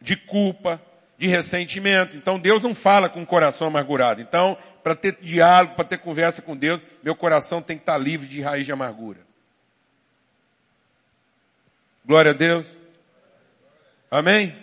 De 0.00 0.16
culpa, 0.16 0.80
de 1.20 1.28
ressentimento. 1.28 2.16
Então 2.16 2.38
Deus 2.38 2.62
não 2.62 2.74
fala 2.74 3.06
com 3.06 3.22
o 3.22 3.26
coração 3.26 3.68
amargurado. 3.68 4.22
Então, 4.22 4.56
para 4.82 4.96
ter 4.96 5.18
diálogo, 5.20 5.74
para 5.74 5.84
ter 5.84 5.98
conversa 5.98 6.40
com 6.40 6.56
Deus, 6.56 6.80
meu 7.02 7.14
coração 7.14 7.60
tem 7.60 7.76
que 7.76 7.82
estar 7.82 7.98
livre 7.98 8.26
de 8.26 8.40
raiz 8.40 8.64
de 8.64 8.72
amargura. 8.72 9.20
Glória 12.06 12.30
a 12.30 12.34
Deus. 12.34 12.66
Amém? 14.10 14.56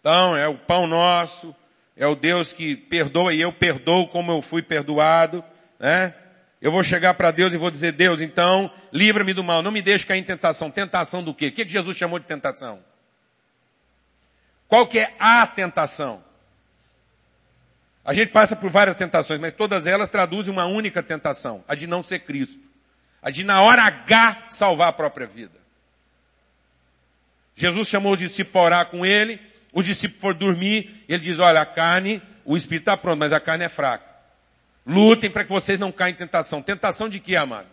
Então, 0.00 0.36
é 0.36 0.48
o 0.48 0.58
pão 0.58 0.88
nosso, 0.88 1.54
é 1.96 2.06
o 2.06 2.16
Deus 2.16 2.52
que 2.52 2.74
perdoa 2.74 3.32
e 3.32 3.40
eu 3.40 3.52
perdoo 3.52 4.08
como 4.08 4.32
eu 4.32 4.42
fui 4.42 4.62
perdoado, 4.62 5.44
né? 5.78 6.12
Eu 6.60 6.72
vou 6.72 6.82
chegar 6.82 7.14
para 7.14 7.30
Deus 7.30 7.54
e 7.54 7.56
vou 7.56 7.70
dizer, 7.70 7.92
Deus, 7.92 8.20
então, 8.20 8.68
livra-me 8.92 9.32
do 9.32 9.44
mal, 9.44 9.62
não 9.62 9.70
me 9.70 9.80
deixe 9.80 10.04
cair 10.04 10.18
em 10.18 10.24
tentação. 10.24 10.72
Tentação 10.72 11.22
do 11.22 11.32
quê? 11.32 11.46
O 11.46 11.52
que 11.52 11.68
Jesus 11.68 11.96
chamou 11.96 12.18
de 12.18 12.26
tentação? 12.26 12.80
Qual 14.68 14.86
que 14.86 14.98
é 14.98 15.14
a 15.18 15.46
tentação? 15.46 16.22
A 18.04 18.14
gente 18.14 18.30
passa 18.32 18.54
por 18.54 18.70
várias 18.70 18.96
tentações, 18.96 19.40
mas 19.40 19.52
todas 19.52 19.86
elas 19.86 20.08
traduzem 20.08 20.52
uma 20.52 20.66
única 20.66 21.02
tentação, 21.02 21.64
a 21.66 21.74
de 21.74 21.86
não 21.86 22.02
ser 22.02 22.20
Cristo. 22.20 22.60
A 23.20 23.30
de 23.30 23.44
na 23.44 23.60
hora 23.60 23.82
H 23.82 24.44
salvar 24.48 24.88
a 24.88 24.92
própria 24.92 25.26
vida. 25.26 25.58
Jesus 27.56 27.88
chamou 27.88 28.12
os 28.12 28.18
discípulos 28.18 28.52
para 28.52 28.62
orar 28.62 28.86
com 28.86 29.04
ele, 29.04 29.40
os 29.72 29.84
discípulos 29.84 30.20
foram 30.20 30.38
dormir, 30.38 31.04
ele 31.08 31.22
diz, 31.22 31.38
olha, 31.38 31.60
a 31.60 31.66
carne, 31.66 32.22
o 32.44 32.56
espírito 32.56 32.82
está 32.82 32.96
pronto, 32.96 33.18
mas 33.18 33.32
a 33.32 33.40
carne 33.40 33.64
é 33.64 33.68
fraca. 33.68 34.06
Lutem 34.86 35.30
para 35.30 35.44
que 35.44 35.50
vocês 35.50 35.78
não 35.78 35.92
caem 35.92 36.14
em 36.14 36.16
tentação. 36.16 36.62
Tentação 36.62 37.08
de 37.08 37.20
quê, 37.20 37.36
amado? 37.36 37.68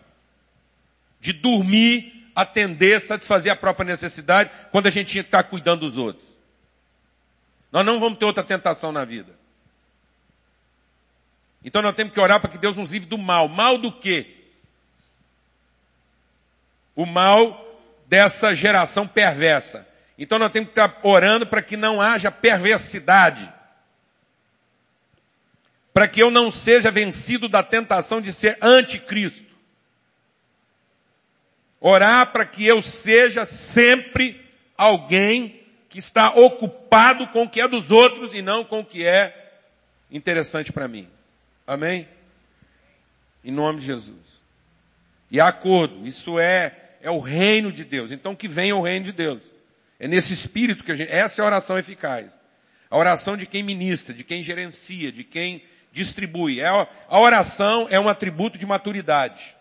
De 1.18 1.32
dormir, 1.32 2.30
atender, 2.34 3.00
satisfazer 3.00 3.50
a 3.50 3.56
própria 3.56 3.86
necessidade, 3.86 4.50
quando 4.70 4.86
a 4.86 4.90
gente 4.90 5.12
tinha 5.12 5.24
que 5.24 5.28
estar 5.28 5.44
cuidando 5.44 5.80
dos 5.80 5.96
outros. 5.96 6.35
Nós 7.72 7.84
não 7.84 8.00
vamos 8.00 8.18
ter 8.18 8.24
outra 8.24 8.44
tentação 8.44 8.92
na 8.92 9.04
vida. 9.04 9.34
Então 11.64 11.82
nós 11.82 11.94
temos 11.96 12.12
que 12.12 12.20
orar 12.20 12.40
para 12.40 12.50
que 12.50 12.58
Deus 12.58 12.76
nos 12.76 12.92
livre 12.92 13.08
do 13.08 13.18
mal. 13.18 13.48
Mal 13.48 13.76
do 13.76 13.90
quê? 13.90 14.34
O 16.94 17.04
mal 17.04 17.64
dessa 18.06 18.54
geração 18.54 19.06
perversa. 19.06 19.86
Então 20.16 20.38
nós 20.38 20.52
temos 20.52 20.68
que 20.72 20.80
estar 20.80 21.00
orando 21.02 21.46
para 21.46 21.60
que 21.60 21.76
não 21.76 22.00
haja 22.00 22.30
perversidade. 22.30 23.52
Para 25.92 26.06
que 26.06 26.22
eu 26.22 26.30
não 26.30 26.50
seja 26.52 26.90
vencido 26.90 27.48
da 27.48 27.62
tentação 27.62 28.20
de 28.20 28.32
ser 28.32 28.56
anticristo. 28.62 29.52
Orar 31.80 32.32
para 32.32 32.46
que 32.46 32.64
eu 32.64 32.80
seja 32.80 33.44
sempre 33.44 34.40
alguém 34.76 35.55
que 35.88 35.98
está 35.98 36.30
ocupado 36.34 37.26
com 37.28 37.44
o 37.44 37.48
que 37.48 37.60
é 37.60 37.68
dos 37.68 37.90
outros 37.90 38.34
e 38.34 38.42
não 38.42 38.64
com 38.64 38.80
o 38.80 38.84
que 38.84 39.06
é 39.06 39.52
interessante 40.10 40.72
para 40.72 40.88
mim. 40.88 41.08
Amém? 41.66 42.08
Em 43.44 43.50
nome 43.50 43.80
de 43.80 43.86
Jesus. 43.86 44.40
E 45.30 45.40
acordo, 45.40 46.06
isso 46.06 46.38
é 46.38 46.82
é 47.00 47.10
o 47.10 47.20
reino 47.20 47.70
de 47.70 47.84
Deus. 47.84 48.10
Então 48.10 48.34
que 48.34 48.48
venha 48.48 48.74
o 48.74 48.82
reino 48.82 49.04
de 49.04 49.12
Deus. 49.12 49.40
É 49.98 50.08
nesse 50.08 50.32
espírito 50.32 50.84
que 50.84 50.92
a 50.92 50.96
gente, 50.96 51.10
essa 51.10 51.40
é 51.40 51.44
a 51.44 51.46
oração 51.46 51.78
eficaz. 51.78 52.30
A 52.90 52.96
oração 52.98 53.36
de 53.36 53.46
quem 53.46 53.62
ministra, 53.62 54.14
de 54.14 54.24
quem 54.24 54.42
gerencia, 54.42 55.10
de 55.10 55.24
quem 55.24 55.62
distribui. 55.92 56.60
É, 56.60 56.66
a 56.66 57.18
oração 57.18 57.86
é 57.90 57.98
um 57.98 58.08
atributo 58.08 58.58
de 58.58 58.66
maturidade. 58.66 59.55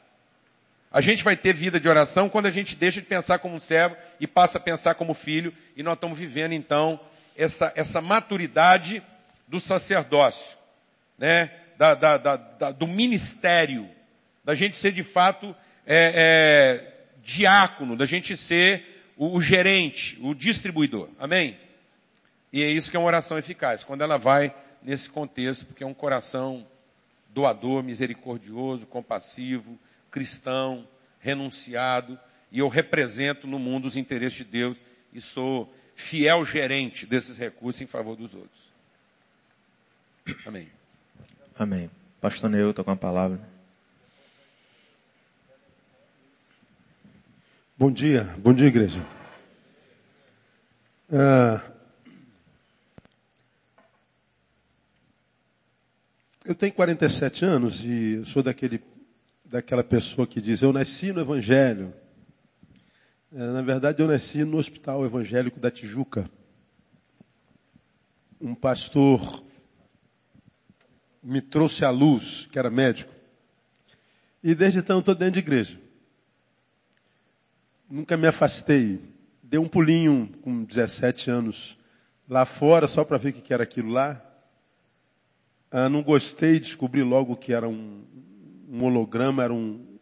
A 0.95 1.01
gente 1.01 1.25
vai 1.25 1.35
ter 1.35 1.53
vida 1.53 1.77
de 1.77 1.89
oração 1.89 2.29
quando 2.29 2.45
a 2.45 2.49
gente 2.49 2.73
deixa 2.73 3.01
de 3.01 3.07
pensar 3.07 3.39
como 3.39 3.59
servo 3.59 3.97
e 4.17 4.25
passa 4.25 4.59
a 4.59 4.61
pensar 4.61 4.95
como 4.95 5.13
filho, 5.13 5.53
e 5.75 5.83
nós 5.83 5.95
estamos 5.95 6.17
vivendo 6.17 6.53
então 6.53 6.97
essa, 7.35 7.69
essa 7.75 7.99
maturidade 7.99 9.03
do 9.45 9.59
sacerdócio, 9.59 10.57
né? 11.17 11.51
Da, 11.77 11.95
da, 11.95 12.17
da, 12.17 12.71
do 12.71 12.87
ministério, 12.87 13.89
da 14.41 14.55
gente 14.55 14.77
ser 14.77 14.93
de 14.93 15.03
fato 15.03 15.53
é, 15.85 16.13
é, 16.15 16.93
diácono, 17.21 17.97
da 17.97 18.05
gente 18.05 18.37
ser 18.37 19.11
o, 19.17 19.35
o 19.35 19.41
gerente, 19.41 20.17
o 20.21 20.33
distribuidor. 20.33 21.09
Amém? 21.19 21.59
E 22.53 22.63
é 22.63 22.69
isso 22.69 22.89
que 22.89 22.95
é 22.95 22.99
uma 23.01 23.07
oração 23.07 23.37
eficaz, 23.37 23.83
quando 23.83 24.01
ela 24.01 24.17
vai 24.17 24.55
nesse 24.81 25.09
contexto, 25.09 25.65
porque 25.65 25.83
é 25.83 25.87
um 25.87 25.93
coração 25.93 26.65
doador, 27.31 27.83
misericordioso, 27.83 28.87
compassivo, 28.87 29.77
cristão, 30.15 30.87
renunciado, 31.19 32.17
e 32.49 32.59
eu 32.59 32.69
represento 32.69 33.45
no 33.45 33.59
mundo 33.59 33.83
os 33.83 33.97
interesses 33.97 34.37
de 34.37 34.45
Deus 34.45 34.79
e 35.11 35.19
sou 35.19 35.75
fiel 35.93 36.45
gerente 36.45 37.05
desses 37.05 37.37
recursos 37.37 37.81
em 37.81 37.85
favor 37.85 38.15
dos 38.15 38.33
outros. 38.33 38.73
Amém. 40.45 40.69
Amém. 41.59 41.91
Pastor 42.21 42.49
Neu, 42.49 42.69
estou 42.69 42.85
com 42.85 42.91
a 42.91 42.95
palavra. 42.95 43.41
Bom 47.77 47.91
dia, 47.91 48.23
bom 48.37 48.53
dia 48.53 48.67
igreja. 48.67 49.05
Ah, 51.11 51.61
eu 56.45 56.55
tenho 56.55 56.71
47 56.71 57.43
anos 57.43 57.83
e 57.83 58.23
sou 58.23 58.41
daquele, 58.41 58.81
daquela 59.45 59.83
pessoa 59.83 60.27
que 60.27 60.41
diz, 60.41 60.61
eu 60.61 60.73
nasci 60.73 61.11
no 61.11 61.21
Evangelho. 61.21 61.93
É, 63.33 63.37
na 63.37 63.61
verdade, 63.61 64.01
eu 64.01 64.07
nasci 64.07 64.43
no 64.43 64.57
Hospital 64.57 65.05
Evangélico 65.05 65.59
da 65.59 65.71
Tijuca. 65.71 66.29
Um 68.39 68.55
pastor 68.55 69.43
me 71.23 71.41
trouxe 71.41 71.85
à 71.85 71.89
luz, 71.89 72.47
que 72.51 72.59
era 72.59 72.69
médico. 72.69 73.13
E 74.43 74.53
desde 74.53 74.79
então 74.79 74.99
estou 74.99 75.15
dentro 75.15 75.33
de 75.33 75.39
igreja 75.39 75.85
nunca 77.89 78.17
me 78.17 78.27
afastei. 78.27 78.99
Dei 79.41 79.59
um 79.59 79.67
pulinho 79.67 80.29
com 80.41 80.63
17 80.63 81.29
anos 81.29 81.77
lá 82.27 82.45
fora, 82.45 82.87
só 82.87 83.03
para 83.03 83.17
ver 83.17 83.29
o 83.29 83.33
que 83.33 83.53
era 83.53 83.63
aquilo 83.63 83.91
lá. 83.91 84.21
Ah, 85.71 85.89
não 85.89 86.01
gostei, 86.01 86.59
descobri 86.59 87.03
logo 87.03 87.35
que 87.35 87.53
era 87.53 87.67
um, 87.67 88.03
um 88.69 88.83
holograma, 88.83 89.43
era 89.43 89.53
um, 89.53 89.97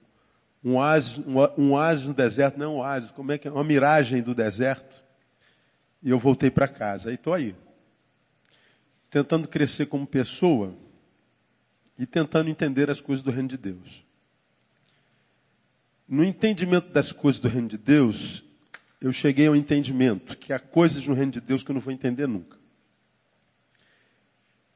um, 0.63 0.76
oásis, 0.76 1.19
um, 1.19 1.39
um 1.58 2.08
no 2.08 2.13
deserto, 2.13 2.58
não 2.58 2.76
um 2.76 2.78
oásis, 2.78 3.12
como 3.12 3.32
é 3.32 3.38
que 3.38 3.47
é? 3.47 3.52
Uma 3.52 3.63
miragem 3.63 4.21
do 4.21 4.34
deserto. 4.34 5.04
E 6.02 6.10
eu 6.10 6.19
voltei 6.19 6.52
para 6.52 6.67
casa. 6.67 7.12
E 7.12 7.15
estou 7.15 7.34
aí. 7.34 7.56
Tentando 9.10 9.47
crescer 9.47 9.86
como 9.86 10.06
pessoa 10.08 10.76
e 11.97 12.06
tentando 12.06 12.49
entender 12.49 12.89
as 12.89 12.99
coisas 12.99 13.23
do 13.23 13.32
reino 13.32 13.49
de 13.49 13.58
Deus. 13.58 14.04
No 16.08 16.23
entendimento 16.23 16.89
das 16.91 17.12
coisas 17.12 17.39
do 17.39 17.47
reino 17.47 17.67
de 17.67 17.78
Deus, 17.78 18.43
eu 18.99 19.12
cheguei 19.12 19.47
ao 19.47 19.56
entendimento 19.56 20.38
que 20.38 20.52
há 20.52 20.60
coisas 20.60 21.06
no 21.08 21.13
reino 21.13 21.32
de 21.32 21.41
Deus 21.41 21.63
que 21.63 21.71
eu 21.71 21.73
não 21.73 21.82
vou 21.82 21.93
entender 21.93 22.28
nunca. 22.28 22.58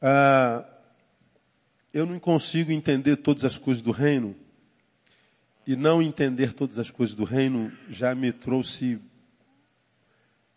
Ah, 0.01 0.65
eu 1.97 2.05
não 2.05 2.19
consigo 2.19 2.71
entender 2.71 3.15
todas 3.15 3.43
as 3.43 3.57
coisas 3.57 3.81
do 3.81 3.89
reino, 3.89 4.35
e 5.65 5.75
não 5.75 5.99
entender 5.99 6.53
todas 6.53 6.77
as 6.77 6.91
coisas 6.91 7.15
do 7.15 7.23
reino 7.23 7.71
já 7.89 8.13
me 8.13 8.31
trouxe 8.31 9.01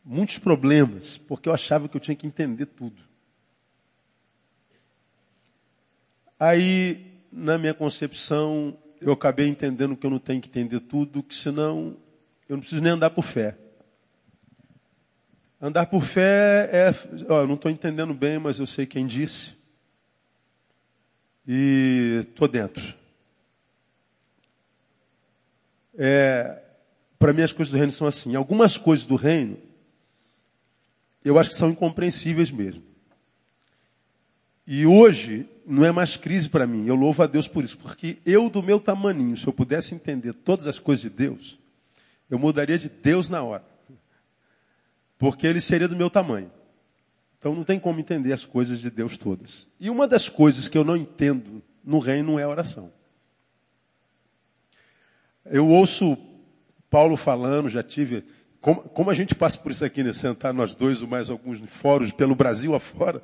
muitos 0.05 0.37
problemas, 0.37 1.17
porque 1.17 1.49
eu 1.49 1.55
achava 1.55 1.89
que 1.89 1.97
eu 1.97 2.01
tinha 2.01 2.15
que 2.15 2.27
entender 2.27 2.67
tudo. 2.67 3.03
Aí, 6.39 7.07
na 7.33 7.57
minha 7.57 7.73
concepção, 7.73 8.77
eu 9.01 9.11
acabei 9.11 9.49
entendendo 9.49 9.97
que 9.97 10.05
eu 10.07 10.11
não 10.11 10.19
tenho 10.19 10.43
que 10.43 10.49
entender 10.49 10.81
tudo, 10.81 11.23
que 11.23 11.35
senão 11.35 11.97
eu 12.49 12.57
não 12.57 12.61
preciso 12.61 12.83
nem 12.83 12.93
andar 12.93 13.11
por 13.11 13.25
fé. 13.25 13.57
Andar 15.59 15.87
por 15.87 16.03
fé 16.03 16.69
é, 16.71 16.91
ó, 17.31 17.41
eu 17.41 17.49
não 17.49 17.55
estou 17.55 17.71
entendendo 17.71 18.13
bem, 18.13 18.39
mas 18.39 18.59
eu 18.59 18.67
sei 18.67 18.85
quem 18.85 19.07
disse. 19.07 19.60
E 21.53 22.27
estou 22.29 22.47
dentro. 22.47 22.95
É, 25.99 26.63
Para 27.19 27.33
mim 27.33 27.43
as 27.43 27.51
coisas 27.51 27.73
do 27.73 27.77
reino 27.77 27.91
são 27.91 28.07
assim. 28.07 28.37
Algumas 28.37 28.79
coisas 28.79 29.05
do 29.05 29.17
reino, 29.17 29.59
eu 31.25 31.37
acho 31.41 31.51
que 31.51 31.57
são 31.57 31.71
incompreensíveis 31.71 32.53
mesmo. 32.53 32.85
E 34.65 34.87
hoje 34.87 35.49
não 35.67 35.85
é 35.85 35.91
mais 35.91 36.17
crise 36.17 36.49
para 36.49 36.69
mim. 36.69 36.87
Eu 36.87 36.95
louvo 36.95 37.21
a 37.21 37.27
Deus 37.27 37.49
por 37.49 37.65
isso, 37.65 37.77
porque 37.79 38.19
eu 38.25 38.49
do 38.49 38.63
meu 38.63 38.79
tamaninho, 38.79 39.37
se 39.37 39.45
eu 39.45 39.53
pudesse 39.53 39.93
entender 39.93 40.33
todas 40.33 40.69
as 40.69 40.79
coisas 40.79 41.03
de 41.03 41.11
Deus, 41.11 41.59
eu 42.31 42.39
mudaria 42.39 42.79
de 42.79 42.89
Deus 42.89 43.29
na 43.29 43.43
hora. 43.43 43.65
Porque 45.19 45.49
ele 45.49 45.61
seria 45.61 45.89
do 45.89 45.97
meu 45.97 46.11
tamanho. 46.11 46.53
Então 47.41 47.55
não 47.55 47.65
tem 47.65 47.81
como 47.81 47.99
entender 47.99 48.35
as 48.35 48.45
coisas 48.45 48.79
de 48.79 48.91
Deus 48.91 49.17
todas. 49.17 49.67
E 49.81 49.89
uma 49.89 50.07
das 50.07 50.29
coisas 50.29 50.69
que 50.69 50.77
eu 50.77 50.85
não 50.85 50.95
entendo 50.95 51.63
no 51.83 51.99
reino 51.99 52.39
é 52.39 52.47
oração. 52.47 52.93
Eu 55.47 55.67
ouço 55.67 56.19
Paulo 56.91 57.17
falando, 57.17 57.71
já 57.71 57.83
tive. 57.83 58.27
Como, 58.61 58.83
como 58.83 59.09
a 59.09 59.15
gente 59.15 59.35
passa 59.35 59.57
por 59.57 59.73
isso 59.73 59.83
aqui, 59.83 60.05
né? 60.05 60.13
Sentar 60.13 60.53
nós 60.53 60.75
dois 60.75 61.01
ou 61.01 61.09
mais 61.09 61.31
alguns 61.31 61.59
fóruns 61.71 62.13
pelo 62.13 62.35
Brasil 62.35 62.75
afora. 62.75 63.23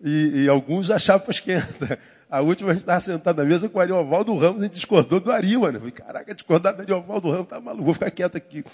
E, 0.00 0.44
e 0.44 0.48
alguns 0.48 0.88
achavam 0.88 1.22
para 1.22 1.32
esquerda. 1.32 1.98
A 2.30 2.40
última 2.40 2.70
a 2.70 2.74
gente 2.74 2.82
estava 2.82 3.00
sentado 3.00 3.38
na 3.38 3.44
mesa 3.44 3.68
com 3.68 3.78
o 3.78 3.82
Ariovaldo 3.82 4.36
Ramos, 4.36 4.60
a 4.60 4.66
gente 4.66 4.74
discordou 4.74 5.18
do 5.18 5.32
Ari, 5.32 5.58
mano. 5.58 5.78
Eu 5.78 5.80
falei, 5.80 5.90
caraca, 5.92 6.32
discordar 6.32 6.76
do 6.76 6.82
Ariovaldo 6.82 7.28
Ramos, 7.28 7.48
tá 7.48 7.60
maluco, 7.60 7.86
vou 7.86 7.94
ficar 7.94 8.12
quieto 8.12 8.36
aqui. 8.36 8.64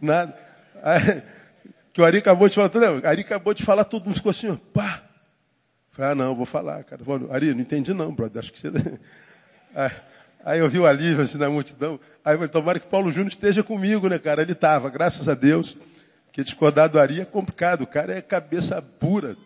Nada. 0.00 0.36
Aí, 0.82 1.22
que 1.94 2.00
o 2.00 2.04
Ari 2.04 2.18
acabou 2.18 2.48
de 2.48 2.56
falar, 2.56 2.70
não, 2.74 2.98
o 2.98 3.06
Ari 3.06 3.20
acabou 3.20 3.54
de 3.54 3.62
falar, 3.62 3.84
todo 3.84 4.04
mundo 4.04 4.16
ficou 4.16 4.30
assim, 4.30 4.50
ó, 4.50 4.56
pá. 4.72 5.00
Falei, 5.92 6.10
ah, 6.10 6.14
não, 6.16 6.34
vou 6.34 6.44
falar, 6.44 6.82
cara. 6.82 7.00
Ari, 7.30 7.54
não 7.54 7.60
entendi 7.60 7.94
não, 7.94 8.12
brother, 8.12 8.40
acho 8.40 8.52
que 8.52 8.58
você... 8.58 8.68
Aí, 9.72 9.90
aí 10.44 10.58
eu 10.58 10.68
vi 10.68 10.80
o 10.80 10.86
alívio 10.86 11.22
assim 11.22 11.38
na 11.38 11.48
multidão. 11.48 12.00
Aí 12.24 12.34
eu 12.34 12.38
falei, 12.38 12.48
tomara 12.48 12.80
que 12.80 12.88
Paulo 12.88 13.12
Júnior 13.12 13.28
esteja 13.28 13.62
comigo, 13.62 14.08
né, 14.08 14.18
cara? 14.18 14.42
Ele 14.42 14.50
estava, 14.50 14.90
graças 14.90 15.28
a 15.28 15.34
Deus. 15.34 15.76
Porque 16.26 16.42
discordar 16.42 16.88
do 16.88 16.98
Ari 16.98 17.20
é 17.20 17.24
complicado, 17.24 17.82
o 17.82 17.86
cara 17.86 18.12
é 18.12 18.20
cabeça 18.20 18.82
pura, 18.82 19.36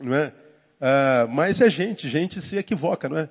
não 0.00 0.12
é? 0.12 0.32
Uh, 0.80 1.28
mas 1.30 1.60
é 1.60 1.70
gente, 1.70 2.08
gente 2.08 2.40
se 2.40 2.56
equivoca, 2.56 3.08
não 3.08 3.16
é? 3.16 3.28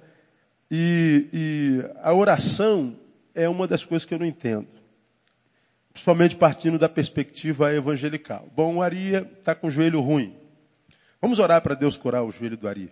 E, 0.72 1.28
e, 1.34 1.86
a 2.02 2.14
oração 2.14 2.96
é 3.36 3.50
uma 3.50 3.68
das 3.68 3.84
coisas 3.84 4.06
que 4.06 4.14
eu 4.14 4.20
não 4.20 4.26
entendo. 4.26 4.81
Principalmente 5.94 6.36
partindo 6.36 6.80
da 6.80 6.88
perspectiva 6.88 7.74
evangelical. 7.74 8.48
Bom, 8.56 8.78
o 8.78 8.82
Ari 8.82 9.14
está 9.14 9.54
com 9.54 9.68
o 9.68 9.72
joelho 9.72 10.00
ruim. 10.00 10.36
Vamos 11.22 11.40
orar 11.40 11.62
para 11.62 11.76
Deus 11.76 11.98
curar 11.98 12.24
o 12.24 12.32
joelho 12.32 12.58
do 12.58 12.68
Ari. 12.68 12.92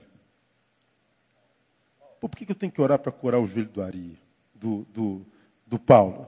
Pô, 2.20 2.28
por 2.28 2.38
que, 2.38 2.46
que 2.46 2.52
eu 2.52 2.56
tenho 2.56 2.72
que 2.72 2.82
orar 2.82 3.00
para 3.00 3.12
curar 3.12 3.40
o 3.40 3.48
joelho 3.48 3.70
do 3.70 3.82
Ari? 3.82 4.20
Do, 4.54 4.86
do, 4.94 5.26
do 5.66 5.80
Paulo? 5.80 6.28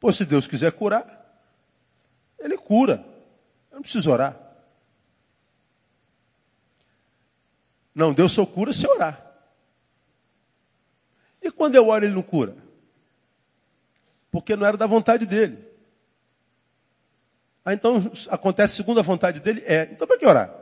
Pô, 0.00 0.10
se 0.10 0.24
Deus 0.24 0.46
quiser 0.46 0.72
curar, 0.72 1.06
Ele 2.38 2.56
cura. 2.56 3.04
Eu 3.70 3.76
não 3.76 3.82
preciso 3.82 4.10
orar. 4.10 4.38
Não, 7.94 8.12
Deus 8.12 8.32
só 8.32 8.46
cura 8.46 8.72
se 8.72 8.86
orar. 8.86 9.32
E 11.42 11.50
quando 11.50 11.74
eu 11.74 11.88
oro, 11.88 12.04
ele 12.04 12.14
não 12.14 12.22
cura? 12.22 12.56
Porque 14.32 14.56
não 14.56 14.66
era 14.66 14.78
da 14.78 14.86
vontade 14.86 15.26
dele. 15.26 15.58
Ah, 17.64 17.74
então 17.74 18.10
acontece 18.28 18.74
segundo 18.74 18.98
a 18.98 19.02
vontade 19.02 19.38
dele? 19.38 19.62
É. 19.66 19.88
Então 19.92 20.08
para 20.08 20.18
que 20.18 20.26
orar? 20.26 20.52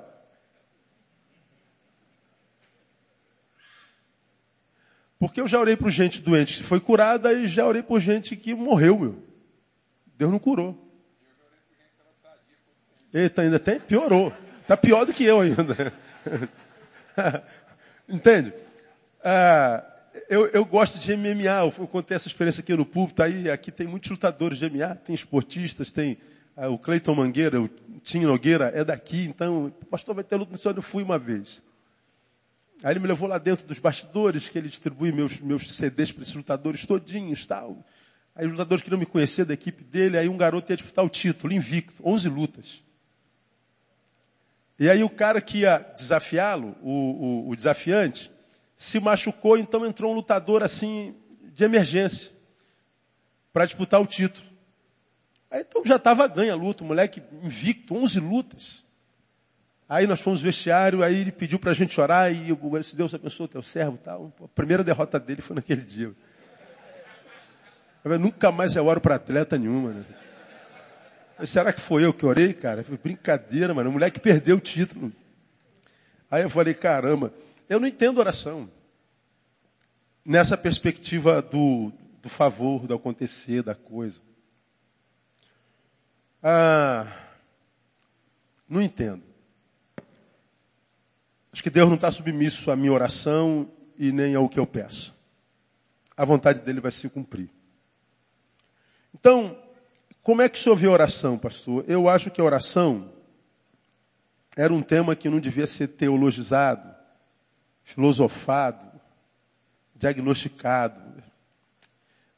Porque 5.19 5.41
eu 5.41 5.47
já 5.47 5.61
orei 5.61 5.77
por 5.77 5.91
gente 5.91 6.21
doente 6.21 6.59
que 6.59 6.63
foi 6.65 6.81
curada 6.81 7.33
e 7.33 7.47
já 7.47 7.67
orei 7.67 7.83
por 7.83 8.01
gente 8.01 8.37
que 8.37 8.55
morreu, 8.55 8.99
meu. 8.99 9.23
Deus 10.17 10.33
não 10.33 10.39
curou. 10.39 10.77
Eita, 13.13 13.43
ainda 13.43 13.59
tem? 13.59 13.79
Piorou. 13.79 14.33
Está 14.63 14.77
pior 14.77 15.05
do 15.05 15.13
que 15.13 15.25
eu 15.25 15.41
ainda. 15.41 15.93
Entende? 18.09 18.53
Ah, 19.23 19.85
eu, 20.29 20.47
eu 20.49 20.65
gosto 20.65 20.99
de 20.99 21.17
MMA, 21.17 21.75
eu 21.79 21.87
contei 21.87 22.17
essa 22.17 22.29
experiência 22.29 22.61
aqui 22.63 22.75
no 22.75 22.87
púlpito, 22.87 23.23
aí 23.23 23.51
aqui 23.51 23.71
tem 23.71 23.87
muitos 23.87 24.11
lutadores 24.11 24.59
de 24.59 24.69
MMA, 24.69 24.95
tem 24.97 25.15
esportistas, 25.15 25.93
tem 25.93 26.19
ah, 26.57 26.69
o 26.69 26.79
Cleiton 26.79 27.15
Mangueira, 27.15 27.61
o 27.61 27.69
Tim 28.03 28.21
Nogueira 28.21 28.71
é 28.75 28.85
daqui, 28.85 29.25
então, 29.25 29.73
pastor 29.91 30.15
vai 30.15 30.25
ter 30.25 30.37
luta 30.37 30.53
no 30.53 30.59
senhor, 30.59 30.77
eu 30.77 30.83
fui 30.83 31.03
uma 31.03 31.19
vez. 31.19 31.63
Aí 32.83 32.93
ele 32.93 33.01
me 33.01 33.07
levou 33.07 33.29
lá 33.29 33.39
dentro 33.39 33.67
dos 33.67 33.79
bastidores, 33.79 34.49
que 34.49 34.59
ele 34.59 34.69
distribui 34.69 35.13
meus, 35.13 35.39
meus 35.39 35.75
CDs 35.75 36.11
para 36.11 36.23
esses 36.23 36.35
lutadores 36.35 36.87
todinhos, 36.87 37.47
tal. 37.47 37.85
Aí 38.35 38.47
os 38.47 38.53
lutadores 38.53 38.83
queriam 38.83 38.99
me 38.99 39.07
conhecer 39.07 39.45
da 39.45 39.55
equipe 39.55 39.85
dele, 39.85 40.17
aí 40.17 40.29
um 40.29 40.37
garoto 40.37 40.73
ia 40.73 40.77
disputar 40.77 41.05
o 41.05 41.09
título, 41.09 41.53
invicto, 41.53 42.03
11 42.03 42.29
lutas. 42.29 42.83
E 44.79 44.89
aí 44.89 45.03
o 45.03 45.11
cara 45.11 45.43
que 45.43 45.59
ia 45.59 45.79
desafiá-lo, 45.79 46.75
o, 46.81 46.91
o, 46.91 47.49
o 47.51 47.57
desafiante, 47.57 48.33
se 48.81 48.99
machucou, 48.99 49.59
então 49.59 49.85
entrou 49.85 50.11
um 50.11 50.15
lutador 50.15 50.63
assim, 50.63 51.15
de 51.53 51.63
emergência, 51.63 52.33
para 53.53 53.67
disputar 53.67 54.01
o 54.01 54.07
título. 54.07 54.47
Aí 55.51 55.61
então 55.61 55.85
já 55.85 55.97
estava 55.97 56.27
ganha 56.27 56.55
a 56.55 56.57
luta, 56.57 56.83
o 56.83 56.87
moleque 56.87 57.23
invicto, 57.43 57.95
11 57.95 58.21
lutas. 58.21 58.85
Aí 59.87 60.07
nós 60.07 60.23
fomos 60.23 60.41
vestiário, 60.41 61.03
aí 61.03 61.21
ele 61.21 61.31
pediu 61.31 61.59
para 61.59 61.73
a 61.73 61.75
gente 61.75 62.01
orar 62.01 62.33
e 62.33 62.49
eu, 62.49 62.83
se 62.83 62.97
Deus 62.97 63.13
abençoe 63.13 63.45
o 63.45 63.49
teu 63.49 63.63
servo 63.63 63.99
tal. 64.03 64.33
A 64.43 64.49
primeira 64.49 64.83
derrota 64.83 65.21
dele 65.21 65.43
foi 65.43 65.57
naquele 65.57 65.83
dia. 65.83 66.13
Eu, 68.03 68.19
nunca 68.19 68.51
mais 68.51 68.77
eu 68.77 68.87
oro 68.87 69.03
para 69.03 69.17
atleta 69.17 69.59
nenhuma. 69.59 69.91
Né? 69.91 70.05
Será 71.45 71.71
que 71.71 71.83
foi 71.83 72.03
eu 72.03 72.15
que 72.15 72.25
orei, 72.25 72.55
cara? 72.55 72.83
Foi 72.83 72.97
brincadeira, 72.97 73.75
mano. 73.75 73.91
O 73.91 73.93
moleque 73.93 74.19
perdeu 74.19 74.57
o 74.57 74.61
título. 74.61 75.13
Aí 76.31 76.43
eu 76.43 76.49
falei, 76.49 76.73
caramba, 76.73 77.31
eu 77.71 77.79
não 77.79 77.87
entendo 77.87 78.19
oração. 78.19 78.69
Nessa 80.25 80.57
perspectiva 80.57 81.41
do, 81.41 81.93
do 82.21 82.29
favor, 82.29 82.85
do 82.87 82.95
acontecer, 82.95 83.63
da 83.63 83.77
coisa. 83.77 84.21
Ah, 86.43 87.07
não 88.69 88.83
entendo. 88.83 89.23
Acho 91.53 91.63
que 91.63 91.71
Deus 91.71 91.89
não 91.89 91.95
está 91.95 92.11
submisso 92.11 92.73
à 92.73 92.77
minha 92.77 92.93
oração 92.93 93.71
e 93.97 94.11
nem 94.11 94.35
ao 94.35 94.49
que 94.49 94.59
eu 94.59 94.67
peço. 94.67 95.15
A 96.17 96.25
vontade 96.25 96.61
dele 96.61 96.81
vai 96.81 96.91
se 96.91 97.09
cumprir. 97.09 97.51
Então, 99.15 99.57
como 100.23 100.43
é 100.43 100.49
que 100.49 100.59
o 100.59 100.61
senhor 100.61 100.77
vê 100.77 100.89
a 100.89 100.91
oração, 100.91 101.39
pastor? 101.39 101.85
Eu 101.87 102.09
acho 102.09 102.33
que 102.33 102.41
a 102.41 102.45
oração 102.45 103.13
era 104.57 104.75
um 104.75 104.83
tema 104.83 105.15
que 105.15 105.29
não 105.29 105.39
devia 105.39 105.67
ser 105.69 105.89
teologizado, 105.89 107.00
filosofado, 107.95 109.01
diagnosticado. 109.95 111.01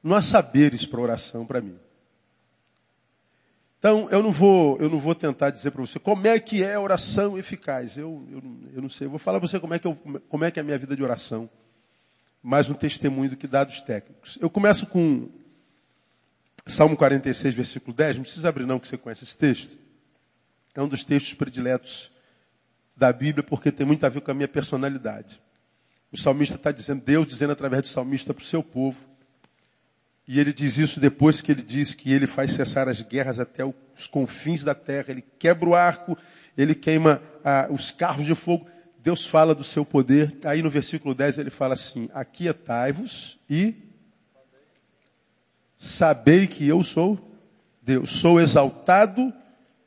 Não 0.02 0.16
há 0.16 0.22
saberes 0.22 0.86
para 0.86 1.00
oração 1.00 1.46
para 1.46 1.60
mim. 1.60 1.78
Então, 3.78 4.08
eu 4.10 4.22
não 4.22 4.32
vou, 4.32 4.78
eu 4.78 4.88
não 4.88 4.98
vou 4.98 5.14
tentar 5.14 5.50
dizer 5.50 5.70
para 5.72 5.80
você 5.80 5.98
como 5.98 6.26
é 6.26 6.38
que 6.38 6.62
é 6.62 6.74
a 6.74 6.80
oração 6.80 7.36
eficaz. 7.36 7.96
Eu, 7.96 8.24
eu, 8.30 8.42
eu 8.74 8.82
não 8.82 8.88
sei. 8.88 9.06
Eu 9.06 9.10
vou 9.10 9.18
falar 9.18 9.40
para 9.40 9.48
você 9.48 9.58
como 9.58 9.74
é, 9.74 9.78
que 9.78 9.86
eu, 9.86 9.94
como 10.28 10.44
é 10.44 10.50
que 10.50 10.58
é 10.58 10.62
a 10.62 10.64
minha 10.64 10.78
vida 10.78 10.96
de 10.96 11.02
oração. 11.02 11.50
Mais 12.42 12.70
um 12.70 12.74
testemunho 12.74 13.30
do 13.30 13.36
que 13.36 13.46
dados 13.46 13.82
técnicos. 13.82 14.38
Eu 14.40 14.48
começo 14.48 14.86
com 14.86 15.28
Salmo 16.64 16.96
46, 16.96 17.54
versículo 17.54 17.94
10. 17.94 18.16
Não 18.16 18.22
precisa 18.22 18.48
abrir 18.48 18.66
não, 18.66 18.80
que 18.80 18.88
você 18.88 18.96
conhece 18.96 19.24
esse 19.24 19.36
texto. 19.36 19.76
É 20.74 20.80
um 20.80 20.88
dos 20.88 21.04
textos 21.04 21.34
prediletos 21.34 22.11
da 23.02 23.12
Bíblia, 23.12 23.42
porque 23.42 23.72
tem 23.72 23.84
muito 23.84 24.06
a 24.06 24.08
ver 24.08 24.20
com 24.20 24.30
a 24.30 24.34
minha 24.34 24.46
personalidade. 24.46 25.42
O 26.12 26.16
salmista 26.16 26.54
está 26.54 26.70
dizendo, 26.70 27.02
Deus 27.04 27.26
dizendo 27.26 27.52
através 27.52 27.82
do 27.82 27.88
salmista 27.88 28.32
para 28.32 28.42
o 28.42 28.46
seu 28.46 28.62
povo, 28.62 28.96
e 30.26 30.38
ele 30.38 30.52
diz 30.52 30.78
isso 30.78 31.00
depois 31.00 31.40
que 31.40 31.50
ele 31.50 31.62
diz 31.62 31.94
que 31.94 32.12
ele 32.12 32.28
faz 32.28 32.52
cessar 32.52 32.88
as 32.88 33.02
guerras 33.02 33.40
até 33.40 33.64
os 33.64 34.06
confins 34.06 34.62
da 34.62 34.72
terra. 34.72 35.06
Ele 35.08 35.24
quebra 35.36 35.68
o 35.68 35.74
arco, 35.74 36.16
ele 36.56 36.76
queima 36.76 37.20
ah, 37.44 37.66
os 37.68 37.90
carros 37.90 38.24
de 38.24 38.36
fogo. 38.36 38.64
Deus 39.00 39.26
fala 39.26 39.52
do 39.52 39.64
seu 39.64 39.84
poder. 39.84 40.38
Aí 40.44 40.62
no 40.62 40.70
versículo 40.70 41.12
10 41.12 41.38
ele 41.38 41.50
fala 41.50 41.74
assim: 41.74 42.08
Aquietai-vos 42.14 43.36
e 43.50 43.74
sabei 45.76 46.46
que 46.46 46.68
eu 46.68 46.84
sou 46.84 47.18
Deus. 47.82 48.10
Sou 48.10 48.40
exaltado 48.40 49.34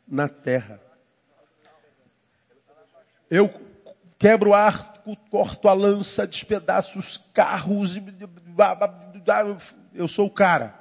na 0.06 0.28
terra. 0.28 0.85
Eu 3.36 3.54
quebro 4.18 4.52
o 4.52 4.54
arco, 4.54 5.16
corto 5.30 5.68
a 5.68 5.74
lança, 5.74 6.26
despedaço 6.26 6.98
os 6.98 7.18
carros 7.34 7.96
eu 9.94 10.08
sou 10.08 10.28
o 10.28 10.32
cara. 10.32 10.74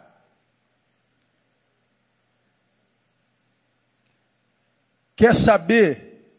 Quer 5.16 5.34
saber? 5.34 6.32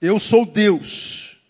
Eu 0.00 0.18
sou 0.18 0.44
Deus. 0.44 1.40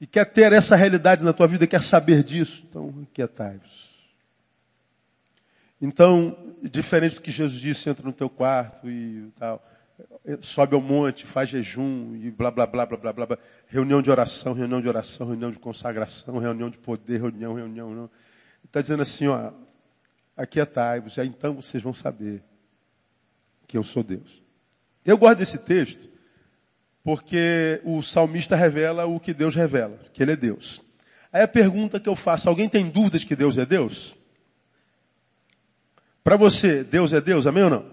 E 0.00 0.06
quer 0.06 0.24
ter 0.24 0.52
essa 0.52 0.74
realidade 0.74 1.24
na 1.24 1.32
tua 1.32 1.46
vida, 1.46 1.66
quer 1.66 1.82
saber 1.82 2.24
disso? 2.24 2.64
Então, 2.68 2.92
aquietai-vos. 3.08 3.92
Então, 5.80 6.56
diferente 6.60 7.16
do 7.16 7.20
que 7.20 7.30
Jesus 7.30 7.60
disse, 7.60 7.88
entra 7.88 8.04
no 8.04 8.12
teu 8.12 8.28
quarto 8.28 8.88
e 8.88 9.30
tal, 9.38 9.64
sobe 10.40 10.74
ao 10.74 10.80
monte, 10.80 11.26
faz 11.26 11.48
jejum 11.48 12.14
e 12.16 12.30
blá 12.30 12.50
blá 12.50 12.66
blá 12.66 12.86
blá 12.86 13.12
blá 13.12 13.26
blá. 13.26 13.38
Reunião 13.66 14.00
de 14.00 14.10
oração, 14.10 14.52
reunião 14.52 14.80
de 14.80 14.88
oração, 14.88 15.26
reunião 15.26 15.50
de 15.50 15.58
consagração, 15.58 16.38
reunião 16.38 16.70
de 16.70 16.78
poder, 16.78 17.20
reunião, 17.20 17.54
reunião, 17.54 17.88
reunião. 17.88 18.10
Está 18.64 18.80
dizendo 18.80 19.02
assim, 19.02 19.26
ó, 19.26 19.52
aquietai-vos, 20.36 21.14
já 21.14 21.24
então 21.24 21.54
vocês 21.54 21.82
vão 21.82 21.92
saber 21.92 22.42
que 23.66 23.76
eu 23.76 23.82
sou 23.82 24.02
Deus. 24.02 24.42
Eu 25.04 25.18
gosto 25.18 25.38
desse 25.38 25.58
texto 25.58 26.08
porque 27.02 27.80
o 27.84 28.02
salmista 28.02 28.54
revela 28.54 29.06
o 29.06 29.18
que 29.18 29.34
Deus 29.34 29.54
revela, 29.54 29.98
que 30.12 30.22
Ele 30.22 30.32
é 30.32 30.36
Deus. 30.36 30.80
Aí 31.32 31.42
a 31.42 31.48
pergunta 31.48 31.98
que 31.98 32.08
eu 32.08 32.14
faço, 32.14 32.48
alguém 32.48 32.68
tem 32.68 32.88
dúvidas 32.88 33.24
que 33.24 33.34
Deus 33.34 33.58
é 33.58 33.66
Deus? 33.66 34.14
Para 36.22 36.36
você, 36.36 36.84
Deus 36.84 37.12
é 37.12 37.20
Deus, 37.20 37.46
amém 37.46 37.64
ou 37.64 37.70
não? 37.70 37.91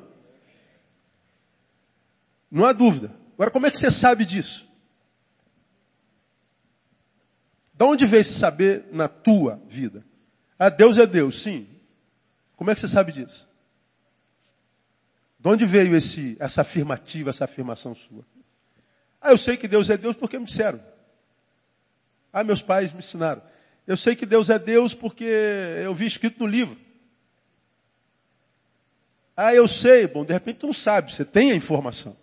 Não 2.50 2.66
há 2.66 2.74
dúvida. 2.74 3.12
Agora, 3.34 3.52
como 3.52 3.68
é 3.68 3.72
que 3.72 3.78
você 3.78 3.92
sabe 3.92 4.26
disso? 4.26 4.68
De 7.74 7.86
onde 7.86 8.06
veio 8.06 8.22
esse 8.22 8.34
saber 8.34 8.86
na 8.92 9.08
tua 9.08 9.62
vida? 9.68 10.04
Ah, 10.58 10.70
Deus 10.70 10.98
é 10.98 11.06
Deus, 11.06 11.42
sim. 11.42 11.68
Como 12.58 12.70
é 12.70 12.74
que 12.74 12.82
você 12.82 12.88
sabe 12.90 13.14
disso? 13.14 13.48
De 15.40 15.48
onde 15.48 15.66
veio 15.66 15.96
esse, 15.96 16.36
essa 16.40 16.62
afirmativa, 16.62 17.30
essa 17.30 17.46
afirmação 17.46 17.96
sua? 17.96 18.26
Ah, 19.22 19.32
eu 19.32 19.38
sei 19.38 19.56
que 19.56 19.68
Deus 19.68 19.90
é 19.90 19.98
Deus 19.98 20.18
porque 20.18 20.38
me 20.38 20.44
disseram. 20.44 20.84
Ah, 22.34 22.44
meus 22.44 22.62
pais 22.62 22.92
me 22.92 23.00
ensinaram. 23.00 23.42
Eu 23.88 23.96
sei 23.96 24.16
que 24.16 24.26
Deus 24.26 24.50
é 24.50 24.60
Deus 24.60 24.94
porque 24.94 25.24
eu 25.24 25.96
vi 25.96 26.06
escrito 26.06 26.42
no 26.42 26.48
livro. 26.48 26.78
Ah, 29.36 29.56
eu 29.56 29.68
sei. 29.68 30.06
Bom, 30.06 30.26
de 30.26 30.34
repente 30.34 30.58
tu 30.58 30.68
não 30.68 30.74
sabe, 30.74 31.14
você 31.14 31.24
tem 31.24 31.52
a 31.52 31.56
informação. 31.56 32.16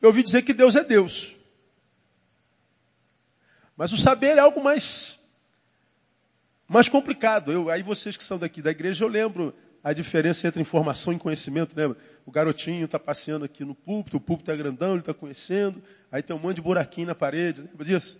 Eu 0.00 0.08
ouvi 0.08 0.22
dizer 0.22 0.42
que 0.42 0.54
Deus 0.54 0.76
é 0.76 0.84
Deus. 0.84 1.34
Mas 3.76 3.92
o 3.92 3.96
saber 3.96 4.36
é 4.36 4.40
algo 4.40 4.62
mais 4.62 5.18
mais 6.68 6.88
complicado. 6.88 7.50
Eu, 7.50 7.70
aí 7.70 7.82
vocês 7.82 8.16
que 8.16 8.22
são 8.22 8.38
daqui 8.38 8.60
da 8.60 8.70
igreja, 8.70 9.04
eu 9.04 9.08
lembro 9.08 9.54
a 9.82 9.92
diferença 9.92 10.46
entre 10.46 10.60
informação 10.60 11.12
e 11.12 11.18
conhecimento, 11.18 11.74
lembra? 11.74 11.96
O 12.26 12.30
garotinho 12.30 12.84
está 12.84 12.98
passeando 12.98 13.44
aqui 13.44 13.64
no 13.64 13.74
púlpito, 13.74 14.18
o 14.18 14.20
púlpito 14.20 14.50
é 14.50 14.56
grandão, 14.56 14.90
ele 14.90 15.00
está 15.00 15.14
conhecendo, 15.14 15.82
aí 16.12 16.22
tem 16.22 16.36
um 16.36 16.38
monte 16.38 16.56
de 16.56 16.62
buraquinho 16.62 17.06
na 17.06 17.14
parede, 17.14 17.62
lembra 17.62 17.86
disso? 17.86 18.18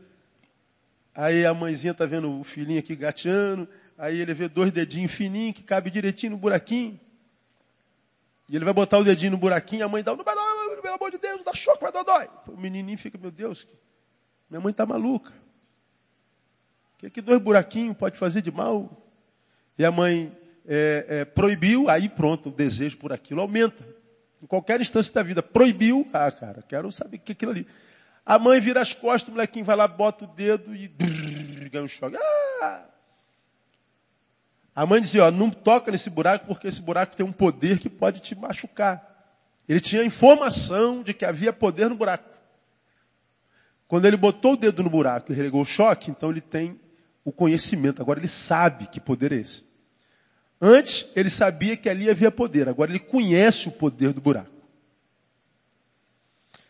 Aí 1.15 1.45
a 1.45 1.53
mãezinha 1.53 1.91
está 1.91 2.07
vendo 2.07 2.41
o 2.41 2.45
filhinho 2.45 2.79
aqui 2.79 2.97
gateando, 2.97 3.69
aí 3.99 4.19
ele 4.19 4.33
vê 4.33 4.49
dois 4.49 4.73
dedinhos 4.73 5.13
fininhos 5.13 5.57
que 5.57 5.63
cabe 5.63 5.91
direitinho 5.91 6.33
no 6.33 6.39
buraquinho. 6.39 6.99
E 8.49 8.57
ele 8.57 8.65
vai 8.65 8.73
botar 8.73 8.99
o 8.99 9.05
dedinho 9.05 9.33
no 9.33 9.37
buraquinho, 9.37 9.85
a 9.85 9.89
mãe 9.89 10.03
dá, 10.03 10.15
não 10.17 10.25
vai 10.25 10.35
dar, 10.35 10.58
pelo 10.83 10.95
amor 10.95 11.11
de 11.11 11.19
Deus, 11.19 11.43
dá 11.45 11.53
choque, 11.53 11.83
vai 11.83 11.93
dar 11.93 12.03
dói. 12.03 12.29
O 12.47 12.57
menininho 12.57 12.99
fica, 12.99 13.19
meu 13.19 13.31
Deus, 13.31 13.67
minha 14.49 14.61
mãe 14.61 14.71
está 14.71 14.87
maluca. 14.87 15.33
O 16.95 16.99
que, 16.99 17.11
que 17.11 17.23
dois 17.23 17.41
buraquinhos 17.41 17.97
pode 17.97 18.19
fazer 18.19 18.43
de 18.43 18.51
mal? 18.51 18.91
E 19.79 19.85
a 19.85 19.91
mãe 19.93 20.37
é, 20.67 21.07
é, 21.09 21.25
proibiu, 21.25 21.89
aí 21.89 22.09
pronto, 22.09 22.49
o 22.49 22.53
desejo 22.53 22.99
por 22.99 23.13
aquilo 23.13 23.41
aumenta. 23.41 23.87
Em 24.43 24.47
qualquer 24.47 24.81
instância 24.81 25.13
da 25.15 25.23
vida, 25.23 25.43
proibiu, 25.43 26.07
ah, 26.13 26.31
cara, 26.31 26.63
quero 26.63 26.91
saber 26.93 27.17
o 27.17 27.21
que 27.21 27.33
é 27.33 27.35
aquilo 27.35 27.53
ali. 27.53 27.67
A 28.25 28.39
mãe 28.39 28.61
vira 28.61 28.81
as 28.81 28.93
costas, 28.93 29.29
o 29.29 29.33
molequinho 29.33 29.65
vai 29.65 29.75
lá, 29.75 29.89
bota 29.89 30.25
o 30.25 30.29
dedo 30.29 30.75
e 30.75 30.87
brrr, 30.87 31.71
ganha 31.71 31.85
um 31.85 31.89
choque. 31.89 32.17
Ah! 32.63 32.85
A 34.75 34.87
mãe 34.87 35.01
dizia, 35.01 35.25
ó, 35.25 35.31
não 35.31 35.51
toca 35.51 35.91
nesse 35.91 36.09
buraco 36.09 36.47
porque 36.47 36.69
esse 36.69 36.81
buraco 36.81 37.17
tem 37.17 37.27
um 37.27 37.33
poder 37.33 37.79
que 37.79 37.89
pode 37.89 38.21
te 38.21 38.35
machucar. 38.37 39.18
Ele 39.69 39.81
tinha 39.81 40.03
informação 40.03 41.03
de 41.03 41.13
que 41.13 41.25
havia 41.25 41.53
poder 41.53 41.91
no 41.91 41.97
buraco. 41.97 42.29
Quando 43.87 44.07
ele 44.07 44.17
botou 44.17 44.55
o 44.55 44.57
dedo 44.57 44.83
no 44.83 44.91
buraco 44.91 45.33
e 45.33 45.35
relegou 45.35 45.63
o 45.63 45.67
choque, 45.67 46.11
então 46.11 46.31
ele 46.31 46.41
tem 46.41 46.81
o 47.25 47.31
conhecimento. 47.31 48.01
Agora 48.01 48.19
ele 48.19 48.29
sabe 48.29 48.87
que 48.87 49.01
poder 49.01 49.33
é 49.33 49.37
esse. 49.37 49.65
Antes 50.61 51.07
ele 51.15 51.31
sabia 51.31 51.77
que 51.77 51.89
ali 51.89 52.11
havia 52.11 52.31
poder, 52.31 52.69
agora 52.69 52.91
ele 52.91 52.99
conhece 52.99 53.69
o 53.69 53.73
poder 53.73 54.13
do 54.13 54.21
buraco. 54.21 54.59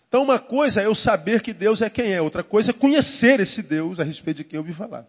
Então 0.09 0.23
uma 0.23 0.39
coisa 0.39 0.81
é 0.81 0.87
eu 0.87 0.95
saber 0.95 1.43
que 1.43 1.53
Deus 1.53 1.83
é 1.83 1.89
quem 1.91 2.13
é, 2.13 2.21
outra 2.21 2.43
coisa 2.43 2.71
é 2.71 2.75
conhecer 2.75 3.41
esse 3.41 3.63
Deus 3.63 4.01
a 4.01 4.05
respeito 4.05 4.39
de 4.39 4.45
quem 4.45 4.57
eu 4.57 4.65
vi 4.65 4.73
falar. 4.73 5.07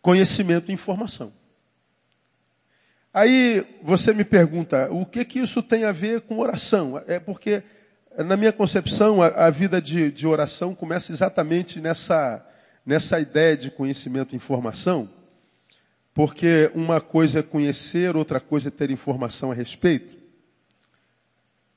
Conhecimento 0.00 0.70
e 0.70 0.74
informação. 0.74 1.32
Aí 3.14 3.66
você 3.82 4.14
me 4.14 4.24
pergunta, 4.24 4.88
o 4.90 5.04
que 5.04 5.24
que 5.24 5.38
isso 5.38 5.62
tem 5.62 5.84
a 5.84 5.92
ver 5.92 6.22
com 6.22 6.38
oração? 6.38 7.02
É 7.06 7.20
porque, 7.20 7.62
na 8.16 8.38
minha 8.38 8.52
concepção, 8.52 9.20
a, 9.20 9.26
a 9.26 9.50
vida 9.50 9.82
de, 9.82 10.10
de, 10.10 10.26
oração 10.26 10.74
começa 10.74 11.12
exatamente 11.12 11.78
nessa, 11.78 12.42
nessa 12.86 13.20
ideia 13.20 13.54
de 13.54 13.70
conhecimento 13.70 14.32
e 14.32 14.36
informação, 14.36 15.10
porque 16.14 16.70
uma 16.74 17.02
coisa 17.02 17.40
é 17.40 17.42
conhecer, 17.42 18.16
outra 18.16 18.40
coisa 18.40 18.68
é 18.68 18.70
ter 18.70 18.90
informação 18.90 19.50
a 19.50 19.54
respeito. 19.54 20.16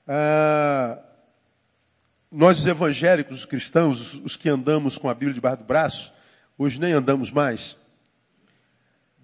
Ah, 0.07 0.99
nós, 2.31 2.59
os 2.59 2.67
evangélicos, 2.67 3.39
os 3.39 3.45
cristãos, 3.45 4.13
os 4.13 4.37
que 4.37 4.47
andamos 4.47 4.97
com 4.97 5.09
a 5.09 5.13
Bíblia 5.13 5.33
debaixo 5.33 5.57
do 5.57 5.65
braço, 5.65 6.13
hoje 6.57 6.79
nem 6.79 6.93
andamos 6.93 7.29
mais, 7.29 7.77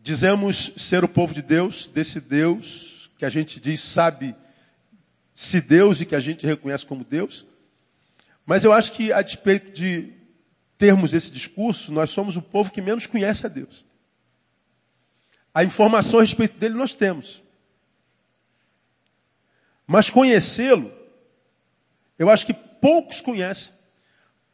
Dizemos 0.03 0.73
ser 0.77 1.03
o 1.03 1.07
povo 1.07 1.31
de 1.31 1.43
Deus, 1.43 1.87
desse 1.87 2.19
Deus 2.19 3.11
que 3.19 3.25
a 3.25 3.29
gente 3.29 3.59
diz 3.59 3.81
sabe 3.81 4.35
se 5.35 5.61
Deus 5.61 6.01
e 6.01 6.07
que 6.07 6.15
a 6.15 6.19
gente 6.19 6.43
reconhece 6.43 6.83
como 6.83 7.03
Deus. 7.03 7.45
Mas 8.43 8.63
eu 8.63 8.73
acho 8.73 8.93
que 8.93 9.13
a 9.13 9.21
despeito 9.21 9.71
de 9.71 10.11
termos 10.75 11.13
esse 11.13 11.31
discurso, 11.31 11.91
nós 11.91 12.09
somos 12.09 12.35
o 12.35 12.41
povo 12.41 12.71
que 12.71 12.81
menos 12.81 13.05
conhece 13.05 13.45
a 13.45 13.49
Deus. 13.49 13.85
A 15.53 15.63
informação 15.63 16.19
a 16.19 16.23
respeito 16.23 16.57
dele 16.57 16.73
nós 16.73 16.95
temos. 16.95 17.43
Mas 19.85 20.09
conhecê-lo, 20.09 20.91
eu 22.17 22.27
acho 22.27 22.47
que 22.47 22.53
poucos 22.55 23.21
conhecem. 23.21 23.71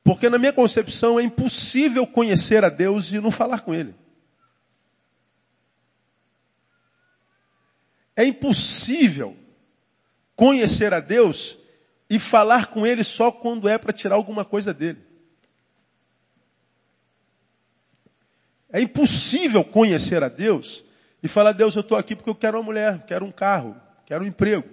Porque 0.03 0.29
na 0.29 0.37
minha 0.37 0.51
concepção 0.51 1.17
é 1.17 1.23
impossível 1.23 2.05
conhecer 2.05 2.65
a 2.65 2.69
Deus 2.69 3.13
e 3.13 3.21
não 3.21 3.31
falar 3.31 3.61
com 3.61 3.73
Ele. 3.73 3.95
É 8.17 8.25
impossível 8.25 9.37
conhecer 10.35 10.91
a 10.91 10.99
Deus 10.99 11.55
e 12.09 12.17
falar 12.17 12.65
com 12.65 12.85
Ele 12.85 13.03
só 13.03 13.31
quando 13.31 13.69
é 13.69 13.77
para 13.77 13.93
tirar 13.93 14.15
alguma 14.15 14.43
coisa 14.43 14.73
dele. 14.73 14.97
É 18.71 18.81
impossível 18.81 19.63
conhecer 19.63 20.23
a 20.23 20.29
Deus 20.29 20.83
e 21.21 21.27
falar, 21.27 21.51
Deus, 21.51 21.75
eu 21.75 21.81
estou 21.81 21.95
aqui 21.95 22.15
porque 22.15 22.29
eu 22.29 22.35
quero 22.35 22.57
uma 22.57 22.63
mulher, 22.63 23.05
quero 23.05 23.23
um 23.23 23.31
carro, 23.31 23.79
quero 24.03 24.23
um 24.23 24.27
emprego. 24.27 24.67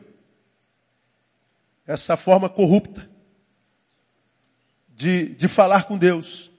Essa 1.86 2.16
forma 2.16 2.48
corrupta 2.48 3.06
de, 4.88 5.34
de 5.34 5.48
falar 5.48 5.84
com 5.84 5.98
Deus. 5.98 6.50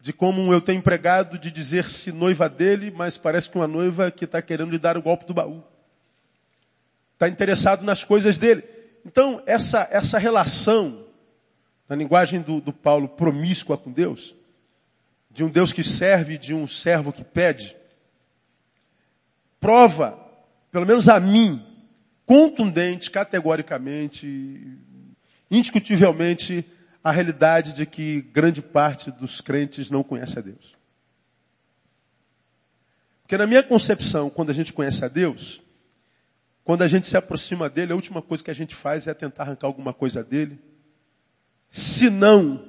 De 0.00 0.12
como 0.12 0.52
eu 0.52 0.60
tenho 0.60 0.78
empregado 0.78 1.36
de 1.36 1.50
dizer-se 1.50 2.12
noiva 2.12 2.48
dele, 2.48 2.92
mas 2.92 3.16
parece 3.16 3.50
que 3.50 3.58
uma 3.58 3.66
noiva 3.66 4.08
que 4.08 4.24
está 4.24 4.40
querendo 4.40 4.70
lhe 4.70 4.78
dar 4.78 4.96
o 4.96 5.02
golpe 5.02 5.26
do 5.26 5.34
baú 5.34 5.64
está 7.16 7.28
interessado 7.28 7.82
nas 7.82 8.04
coisas 8.04 8.36
dele. 8.36 8.62
Então, 9.04 9.42
essa, 9.46 9.88
essa 9.90 10.18
relação, 10.18 11.06
na 11.88 11.96
linguagem 11.96 12.42
do, 12.42 12.60
do 12.60 12.72
Paulo, 12.72 13.08
promíscua 13.08 13.78
com 13.78 13.90
Deus, 13.90 14.34
de 15.30 15.42
um 15.42 15.48
Deus 15.48 15.72
que 15.72 15.82
serve, 15.82 16.36
de 16.36 16.52
um 16.52 16.68
servo 16.68 17.12
que 17.12 17.24
pede, 17.24 17.74
prova, 19.58 20.18
pelo 20.70 20.86
menos 20.86 21.08
a 21.08 21.18
mim, 21.18 21.64
contundente, 22.26 23.10
categoricamente, 23.10 24.78
indiscutivelmente, 25.50 26.64
a 27.02 27.10
realidade 27.10 27.72
de 27.72 27.86
que 27.86 28.20
grande 28.20 28.60
parte 28.60 29.10
dos 29.10 29.40
crentes 29.40 29.88
não 29.88 30.02
conhece 30.02 30.38
a 30.38 30.42
Deus. 30.42 30.74
Porque 33.22 33.38
na 33.38 33.46
minha 33.46 33.62
concepção, 33.62 34.28
quando 34.28 34.50
a 34.50 34.52
gente 34.52 34.72
conhece 34.72 35.04
a 35.04 35.08
Deus, 35.08 35.62
quando 36.66 36.82
a 36.82 36.88
gente 36.88 37.06
se 37.06 37.16
aproxima 37.16 37.70
dele, 37.70 37.92
a 37.92 37.94
última 37.94 38.20
coisa 38.20 38.42
que 38.42 38.50
a 38.50 38.54
gente 38.54 38.74
faz 38.74 39.06
é 39.06 39.14
tentar 39.14 39.44
arrancar 39.44 39.68
alguma 39.68 39.94
coisa 39.94 40.24
dele. 40.24 40.58
Se 41.70 42.10
não, 42.10 42.60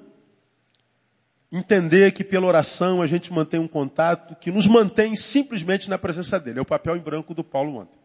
entender 1.52 2.12
que 2.12 2.24
pela 2.24 2.46
oração 2.46 3.02
a 3.02 3.08
gente 3.08 3.34
mantém 3.34 3.60
um 3.60 3.68
contato 3.68 4.36
que 4.36 4.52
nos 4.52 4.68
mantém 4.68 5.16
simplesmente 5.16 5.90
na 5.90 5.98
presença 5.98 6.40
dele. 6.40 6.60
É 6.60 6.62
o 6.62 6.66
papel 6.66 6.96
em 6.96 7.00
branco 7.00 7.34
do 7.34 7.44
Paulo 7.44 7.78
ontem. 7.78 7.98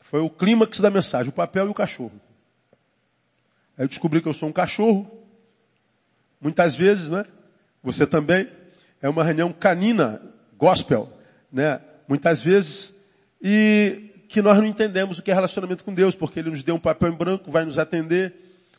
Foi 0.00 0.18
o 0.18 0.30
clímax 0.30 0.80
da 0.80 0.90
mensagem, 0.90 1.30
o 1.30 1.32
papel 1.32 1.68
e 1.68 1.70
o 1.70 1.74
cachorro. 1.74 2.20
Aí 3.78 3.84
eu 3.84 3.88
descobri 3.88 4.20
que 4.20 4.26
eu 4.26 4.34
sou 4.34 4.48
um 4.48 4.52
cachorro. 4.52 5.08
Muitas 6.40 6.74
vezes, 6.74 7.08
né? 7.08 7.24
Você 7.84 8.04
também. 8.04 8.50
É 9.00 9.08
uma 9.08 9.22
reunião 9.22 9.52
canina, 9.52 10.20
gospel, 10.58 11.08
né? 11.52 11.80
Muitas 12.08 12.40
vezes 12.40 12.95
e 13.40 14.10
que 14.28 14.42
nós 14.42 14.58
não 14.58 14.66
entendemos 14.66 15.18
o 15.18 15.22
que 15.22 15.30
é 15.30 15.34
relacionamento 15.34 15.84
com 15.84 15.94
Deus, 15.94 16.14
porque 16.14 16.40
Ele 16.40 16.50
nos 16.50 16.62
deu 16.62 16.74
um 16.74 16.80
papel 16.80 17.12
em 17.12 17.16
branco, 17.16 17.50
vai 17.50 17.64
nos 17.64 17.78
atender, 17.78 18.34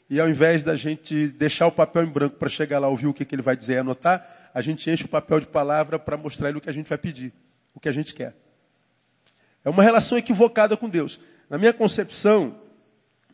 e 0.09 0.19
ao 0.19 0.29
invés 0.29 0.63
da 0.63 0.75
gente 0.75 1.27
deixar 1.29 1.67
o 1.67 1.71
papel 1.71 2.03
em 2.03 2.09
branco 2.09 2.35
para 2.37 2.49
chegar 2.49 2.79
lá 2.79 2.87
ouvir 2.87 3.07
o 3.07 3.13
que, 3.13 3.25
que 3.25 3.35
Ele 3.35 3.41
vai 3.41 3.55
dizer 3.55 3.75
e 3.75 3.77
anotar, 3.77 4.49
a 4.53 4.61
gente 4.61 4.89
enche 4.89 5.05
o 5.05 5.09
papel 5.09 5.39
de 5.39 5.47
palavra 5.47 5.99
para 5.99 6.17
mostrar 6.17 6.49
Ele 6.49 6.57
o 6.57 6.61
que 6.61 6.69
a 6.69 6.73
gente 6.73 6.87
vai 6.87 6.97
pedir, 6.97 7.33
o 7.73 7.79
que 7.79 7.89
a 7.89 7.91
gente 7.91 8.13
quer. 8.13 8.35
É 9.63 9.69
uma 9.69 9.83
relação 9.83 10.17
equivocada 10.17 10.77
com 10.77 10.87
Deus. 10.87 11.19
Na 11.49 11.57
minha 11.57 11.73
concepção, 11.73 12.55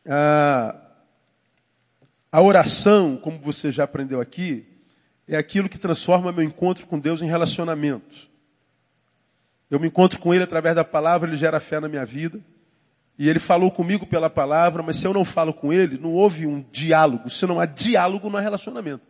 a, 0.08 0.76
a 2.32 2.42
oração, 2.42 3.18
como 3.18 3.38
você 3.40 3.72
já 3.72 3.84
aprendeu 3.84 4.20
aqui, 4.20 4.66
é 5.28 5.38
aquilo 5.38 5.70
que 5.70 5.78
transforma 5.78 6.32
meu 6.32 6.44
encontro 6.44 6.86
com 6.88 7.00
Deus 7.00 7.22
em 7.22 7.28
relacionamento. 7.28 8.33
Eu 9.74 9.80
me 9.80 9.88
encontro 9.88 10.20
com 10.20 10.32
Ele 10.32 10.44
através 10.44 10.76
da 10.76 10.84
palavra, 10.84 11.28
Ele 11.28 11.36
gera 11.36 11.60
fé 11.60 11.80
na 11.80 11.90
minha 11.90 12.06
vida. 12.06 12.40
E 13.18 13.28
Ele 13.28 13.40
falou 13.40 13.72
comigo 13.72 14.06
pela 14.06 14.30
palavra, 14.30 14.84
mas 14.84 14.98
se 14.98 15.08
eu 15.08 15.12
não 15.12 15.26
falo 15.26 15.52
com 15.52 15.74
Ele, 15.74 15.98
não 15.98 16.12
houve 16.12 16.46
um 16.46 16.64
diálogo. 16.72 17.28
Se 17.28 17.44
não 17.48 17.60
há 17.60 17.66
diálogo, 17.66 18.30
não 18.30 18.38
há 18.38 18.42
relacionamento. 18.42 19.02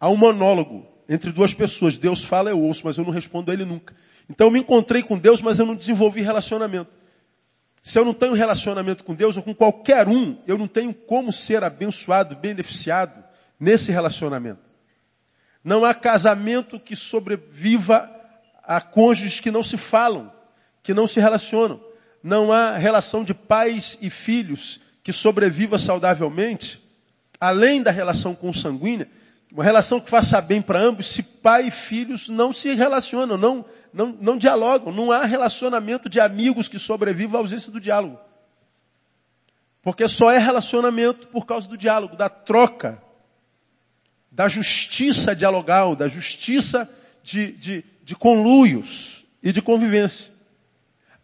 Há 0.00 0.08
um 0.08 0.16
monólogo 0.16 0.88
entre 1.08 1.30
duas 1.30 1.54
pessoas. 1.54 1.96
Deus 1.96 2.24
fala, 2.24 2.50
eu 2.50 2.60
ouço, 2.60 2.82
mas 2.84 2.98
eu 2.98 3.04
não 3.04 3.12
respondo 3.12 3.52
a 3.52 3.54
Ele 3.54 3.64
nunca. 3.64 3.94
Então 4.28 4.48
eu 4.48 4.50
me 4.50 4.58
encontrei 4.58 5.04
com 5.04 5.16
Deus, 5.16 5.40
mas 5.40 5.60
eu 5.60 5.66
não 5.66 5.76
desenvolvi 5.76 6.20
relacionamento. 6.20 6.90
Se 7.80 7.96
eu 7.96 8.04
não 8.04 8.14
tenho 8.14 8.32
relacionamento 8.32 9.04
com 9.04 9.14
Deus 9.14 9.36
ou 9.36 9.42
com 9.44 9.54
qualquer 9.54 10.08
um, 10.08 10.36
eu 10.48 10.58
não 10.58 10.66
tenho 10.66 10.92
como 10.92 11.32
ser 11.32 11.62
abençoado, 11.62 12.34
beneficiado 12.34 13.22
nesse 13.58 13.92
relacionamento. 13.92 14.62
Não 15.62 15.84
há 15.84 15.94
casamento 15.94 16.80
que 16.80 16.96
sobreviva 16.96 18.17
Há 18.68 18.82
cônjuges 18.82 19.40
que 19.40 19.50
não 19.50 19.62
se 19.62 19.78
falam, 19.78 20.30
que 20.82 20.92
não 20.92 21.06
se 21.06 21.18
relacionam. 21.18 21.80
Não 22.22 22.52
há 22.52 22.76
relação 22.76 23.24
de 23.24 23.32
pais 23.32 23.96
e 24.02 24.10
filhos 24.10 24.78
que 25.02 25.10
sobreviva 25.10 25.78
saudavelmente, 25.78 26.78
além 27.40 27.82
da 27.82 27.90
relação 27.90 28.34
consanguínea, 28.34 29.08
uma 29.50 29.64
relação 29.64 29.98
que 29.98 30.10
faça 30.10 30.38
bem 30.42 30.60
para 30.60 30.78
ambos, 30.78 31.06
se 31.06 31.22
pai 31.22 31.68
e 31.68 31.70
filhos 31.70 32.28
não 32.28 32.52
se 32.52 32.74
relacionam, 32.74 33.38
não, 33.38 33.64
não, 33.90 34.14
não 34.20 34.36
dialogam. 34.36 34.92
Não 34.92 35.10
há 35.10 35.24
relacionamento 35.24 36.06
de 36.06 36.20
amigos 36.20 36.68
que 36.68 36.78
sobreviva 36.78 37.38
à 37.38 37.40
ausência 37.40 37.72
do 37.72 37.80
diálogo. 37.80 38.18
Porque 39.80 40.06
só 40.06 40.30
é 40.30 40.36
relacionamento 40.36 41.28
por 41.28 41.46
causa 41.46 41.66
do 41.66 41.78
diálogo, 41.78 42.16
da 42.16 42.28
troca, 42.28 43.02
da 44.30 44.46
justiça 44.46 45.34
dialogal, 45.34 45.96
da 45.96 46.06
justiça 46.06 46.86
de, 47.22 47.52
de, 47.52 47.84
de 48.08 48.16
conluios 48.16 49.22
e 49.42 49.52
de 49.52 49.60
convivência. 49.60 50.30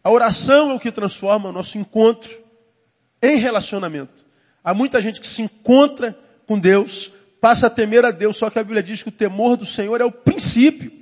A 0.02 0.10
oração 0.10 0.70
é 0.70 0.74
o 0.74 0.78
que 0.78 0.92
transforma 0.92 1.48
o 1.48 1.52
nosso 1.52 1.78
encontro 1.78 2.30
em 3.22 3.38
relacionamento. 3.38 4.12
Há 4.62 4.74
muita 4.74 5.00
gente 5.00 5.18
que 5.18 5.26
se 5.26 5.40
encontra 5.40 6.14
com 6.46 6.58
Deus, 6.58 7.10
passa 7.40 7.68
a 7.68 7.70
temer 7.70 8.04
a 8.04 8.10
Deus, 8.10 8.36
só 8.36 8.50
que 8.50 8.58
a 8.58 8.62
Bíblia 8.62 8.82
diz 8.82 9.02
que 9.02 9.08
o 9.08 9.12
temor 9.12 9.56
do 9.56 9.64
Senhor 9.64 9.98
é 9.98 10.04
o 10.04 10.12
princípio. 10.12 10.92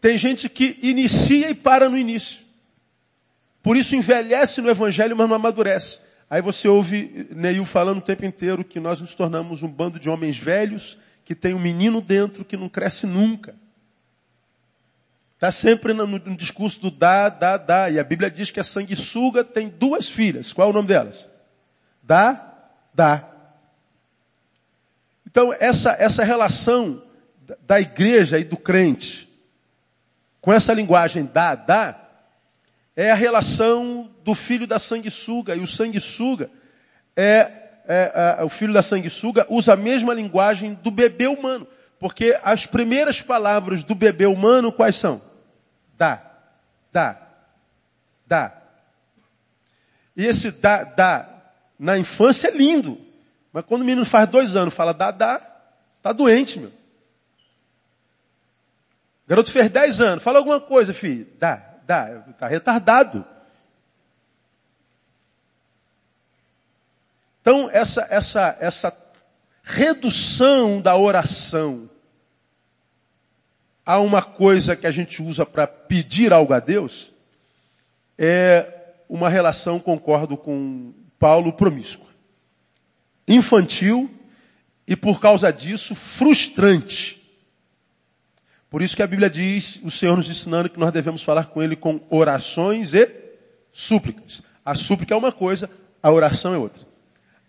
Tem 0.00 0.18
gente 0.18 0.48
que 0.48 0.76
inicia 0.82 1.50
e 1.50 1.54
para 1.54 1.88
no 1.88 1.96
início. 1.96 2.40
Por 3.62 3.76
isso 3.76 3.94
envelhece 3.94 4.60
no 4.60 4.70
Evangelho, 4.70 5.16
mas 5.16 5.28
não 5.28 5.36
amadurece. 5.36 6.00
Aí 6.28 6.42
você 6.42 6.66
ouve 6.66 7.28
Neil 7.30 7.64
falando 7.64 7.98
o 7.98 8.02
tempo 8.02 8.26
inteiro 8.26 8.64
que 8.64 8.80
nós 8.80 9.00
nos 9.00 9.14
tornamos 9.14 9.62
um 9.62 9.68
bando 9.68 10.00
de 10.00 10.10
homens 10.10 10.36
velhos 10.36 10.98
que 11.24 11.32
tem 11.32 11.54
um 11.54 11.60
menino 11.60 12.00
dentro 12.00 12.44
que 12.44 12.56
não 12.56 12.68
cresce 12.68 13.06
nunca. 13.06 13.54
Está 15.44 15.52
sempre 15.52 15.92
no, 15.92 16.06
no, 16.06 16.34
discurso 16.34 16.80
do 16.80 16.90
dá, 16.90 17.28
dá, 17.28 17.58
dá. 17.58 17.90
E 17.90 17.98
a 17.98 18.02
Bíblia 18.02 18.30
diz 18.30 18.50
que 18.50 18.58
a 18.58 18.64
sanguessuga 18.64 19.44
tem 19.44 19.68
duas 19.68 20.08
filhas. 20.08 20.54
Qual 20.54 20.68
é 20.68 20.70
o 20.70 20.72
nome 20.72 20.88
delas? 20.88 21.28
Dá, 22.02 22.54
dá. 22.94 23.28
Então, 25.26 25.54
essa, 25.60 25.94
essa 25.98 26.24
relação 26.24 27.02
da 27.66 27.78
igreja 27.78 28.38
e 28.38 28.44
do 28.44 28.56
crente, 28.56 29.28
com 30.40 30.50
essa 30.50 30.72
linguagem 30.72 31.28
dá, 31.30 31.54
dá, 31.54 32.00
é 32.96 33.10
a 33.10 33.14
relação 33.14 34.10
do 34.24 34.34
filho 34.34 34.66
da 34.66 34.78
sanguessuga. 34.78 35.54
E 35.54 35.60
o 35.60 35.66
sanguessuga 35.66 36.50
é, 37.14 37.52
é, 37.86 38.38
é, 38.38 38.44
o 38.44 38.48
filho 38.48 38.72
da 38.72 38.80
sanguessuga 38.80 39.46
usa 39.50 39.74
a 39.74 39.76
mesma 39.76 40.14
linguagem 40.14 40.72
do 40.72 40.90
bebê 40.90 41.26
humano. 41.26 41.66
Porque 41.98 42.34
as 42.42 42.64
primeiras 42.64 43.20
palavras 43.20 43.84
do 43.84 43.94
bebê 43.94 44.24
humano 44.24 44.72
quais 44.72 44.96
são? 44.96 45.33
Dá, 45.96 46.22
dá, 46.92 47.20
dá. 48.26 48.62
E 50.16 50.24
esse 50.24 50.50
dá, 50.50 50.84
dá, 50.84 51.28
na 51.78 51.98
infância 51.98 52.48
é 52.48 52.50
lindo. 52.50 53.00
Mas 53.52 53.64
quando 53.64 53.82
o 53.82 53.84
menino 53.84 54.04
faz 54.04 54.28
dois 54.28 54.56
anos, 54.56 54.74
fala 54.74 54.92
dá, 54.92 55.10
dá, 55.10 55.38
tá 56.02 56.12
doente, 56.12 56.58
meu. 56.58 56.70
O 59.24 59.28
garoto 59.28 59.50
fez 59.50 59.70
dez 59.70 60.00
anos, 60.00 60.22
fala 60.22 60.38
alguma 60.38 60.60
coisa, 60.60 60.92
filho. 60.92 61.26
Dá, 61.38 61.56
dá, 61.86 62.20
tá 62.38 62.46
retardado. 62.46 63.24
Então, 67.40 67.68
essa, 67.70 68.06
essa, 68.10 68.56
essa 68.58 68.96
redução 69.62 70.80
da 70.80 70.96
oração 70.96 71.90
a 73.84 73.98
uma 74.00 74.22
coisa 74.22 74.74
que 74.74 74.86
a 74.86 74.90
gente 74.90 75.22
usa 75.22 75.44
para 75.44 75.66
pedir 75.66 76.32
algo 76.32 76.52
a 76.52 76.60
Deus 76.60 77.12
é 78.18 78.66
uma 79.08 79.28
relação, 79.28 79.78
concordo 79.78 80.36
com 80.36 80.92
Paulo, 81.18 81.52
promíscua. 81.52 82.06
Infantil 83.28 84.10
e, 84.86 84.96
por 84.96 85.20
causa 85.20 85.52
disso, 85.52 85.94
frustrante. 85.94 87.20
Por 88.70 88.82
isso 88.82 88.96
que 88.96 89.02
a 89.02 89.06
Bíblia 89.06 89.30
diz, 89.30 89.80
o 89.84 89.90
Senhor 89.90 90.16
nos 90.16 90.28
ensinando 90.28 90.68
que 90.68 90.80
nós 90.80 90.92
devemos 90.92 91.22
falar 91.22 91.46
com 91.46 91.62
Ele 91.62 91.76
com 91.76 92.00
orações 92.10 92.94
e 92.94 93.08
súplicas. 93.72 94.42
A 94.64 94.74
súplica 94.74 95.14
é 95.14 95.16
uma 95.16 95.32
coisa, 95.32 95.70
a 96.02 96.10
oração 96.10 96.54
é 96.54 96.58
outra. 96.58 96.86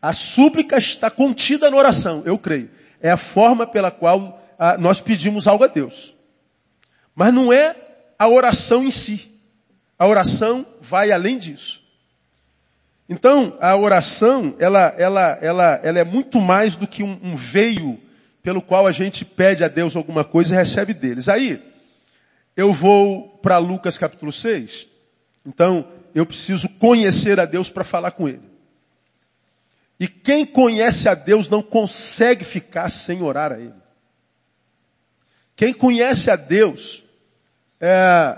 A 0.02 0.14
súplica 0.14 0.78
está 0.78 1.10
contida 1.10 1.72
na 1.72 1.78
oração, 1.78 2.22
eu 2.26 2.38
creio. 2.38 2.70
É 3.02 3.10
a 3.10 3.18
forma 3.18 3.66
pela 3.66 3.90
qual 3.90 4.42
ah, 4.60 4.78
nós 4.78 5.02
pedimos 5.02 5.48
algo 5.48 5.64
a 5.64 5.68
Deus. 5.68 6.16
Mas 7.16 7.34
não 7.34 7.54
é 7.54 7.76
a 8.20 8.28
oração 8.28 8.84
em 8.84 8.92
si. 8.92 9.32
A 9.98 10.06
oração 10.06 10.66
vai 10.82 11.12
além 11.12 11.38
disso. 11.38 11.82
Então, 13.08 13.58
a 13.62 13.76
oração, 13.78 14.56
ela, 14.60 14.94
ela, 14.98 15.38
ela, 15.42 15.80
ela 15.82 16.00
é 16.00 16.04
muito 16.04 16.42
mais 16.42 16.76
do 16.76 16.88
que 16.88 17.04
um, 17.04 17.20
um 17.24 17.36
veio 17.36 18.00
pelo 18.44 18.62
qual 18.62 18.86
a 18.86 18.92
gente 18.92 19.24
pede 19.24 19.64
a 19.64 19.68
Deus 19.68 19.96
alguma 19.96 20.24
coisa 20.24 20.54
e 20.54 20.58
recebe 20.58 20.94
deles. 20.94 21.30
Aí, 21.30 21.64
eu 22.58 22.74
vou 22.74 23.40
para 23.42 23.58
Lucas 23.58 23.98
capítulo 23.98 24.32
6. 24.32 24.88
Então, 25.46 25.88
eu 26.14 26.26
preciso 26.26 26.68
conhecer 26.68 27.40
a 27.40 27.46
Deus 27.46 27.70
para 27.70 27.84
falar 27.84 28.12
com 28.12 28.28
Ele. 28.28 28.56
E 30.00 30.08
quem 30.08 30.46
conhece 30.46 31.08
a 31.08 31.14
Deus 31.14 31.48
não 31.48 31.62
consegue 31.62 32.44
ficar 32.44 32.90
sem 32.90 33.22
orar 33.22 33.54
a 33.54 33.60
Ele. 33.60 33.74
Quem 35.56 35.74
conhece 35.74 36.30
a 36.30 36.36
Deus 36.36 37.05
é, 37.80 38.38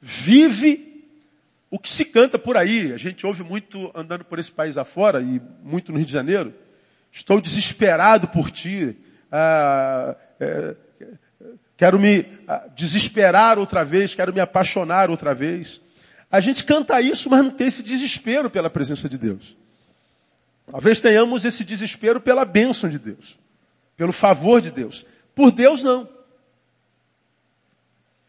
vive 0.00 0.90
o 1.70 1.78
que 1.78 1.90
se 1.90 2.04
canta 2.04 2.38
por 2.38 2.56
aí. 2.56 2.92
A 2.92 2.96
gente 2.96 3.24
ouve 3.26 3.42
muito 3.42 3.90
andando 3.94 4.24
por 4.24 4.38
esse 4.38 4.50
país 4.50 4.76
afora 4.76 5.20
e 5.20 5.40
muito 5.62 5.92
no 5.92 5.98
Rio 5.98 6.06
de 6.06 6.12
Janeiro. 6.12 6.52
Estou 7.12 7.40
desesperado 7.40 8.28
por 8.28 8.50
ti. 8.50 8.96
Ah, 9.30 10.16
é, 10.38 10.74
quero 11.76 11.98
me 11.98 12.26
ah, 12.46 12.66
desesperar 12.74 13.58
outra 13.58 13.84
vez, 13.84 14.14
quero 14.14 14.34
me 14.34 14.40
apaixonar 14.40 15.10
outra 15.10 15.34
vez. 15.34 15.80
A 16.30 16.40
gente 16.40 16.64
canta 16.64 17.00
isso, 17.00 17.28
mas 17.28 17.42
não 17.42 17.50
tem 17.50 17.66
esse 17.66 17.82
desespero 17.82 18.50
pela 18.50 18.70
presença 18.70 19.08
de 19.08 19.18
Deus. 19.18 19.56
Talvez 20.70 21.00
tenhamos 21.00 21.44
esse 21.44 21.64
desespero 21.64 22.20
pela 22.20 22.44
bênção 22.44 22.88
de 22.88 22.98
Deus, 22.98 23.36
pelo 23.96 24.12
favor 24.12 24.60
de 24.60 24.70
Deus. 24.70 25.04
Por 25.34 25.50
Deus, 25.50 25.82
não. 25.82 26.08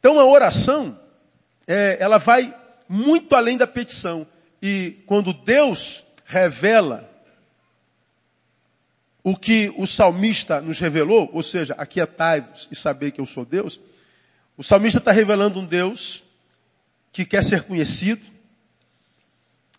Então 0.02 0.20
a 0.20 0.26
oração, 0.26 0.99
é, 1.68 1.95
ela 1.99 2.18
vai 2.18 2.52
muito 2.89 3.36
além 3.36 3.56
da 3.56 3.68
petição. 3.68 4.26
E 4.60 4.97
quando 5.06 5.32
Deus 5.32 6.04
revela 6.26 7.08
o 9.24 9.38
que 9.38 9.72
o 9.78 9.86
salmista 9.86 10.60
nos 10.60 10.80
revelou, 10.80 11.30
ou 11.32 11.43
seja, 11.43 11.76
aquietai-vos 11.78 12.68
e 12.72 12.76
saber 12.76 13.12
que 13.12 13.22
eu 13.22 13.28
sou 13.28 13.45
Deus, 13.45 13.80
o 14.58 14.64
salmista 14.64 14.97
está 14.97 15.12
revelando 15.12 15.60
um 15.60 15.66
Deus 15.66 16.24
que 17.12 17.24
quer 17.24 17.43
ser 17.43 17.62
conhecido, 17.62 18.26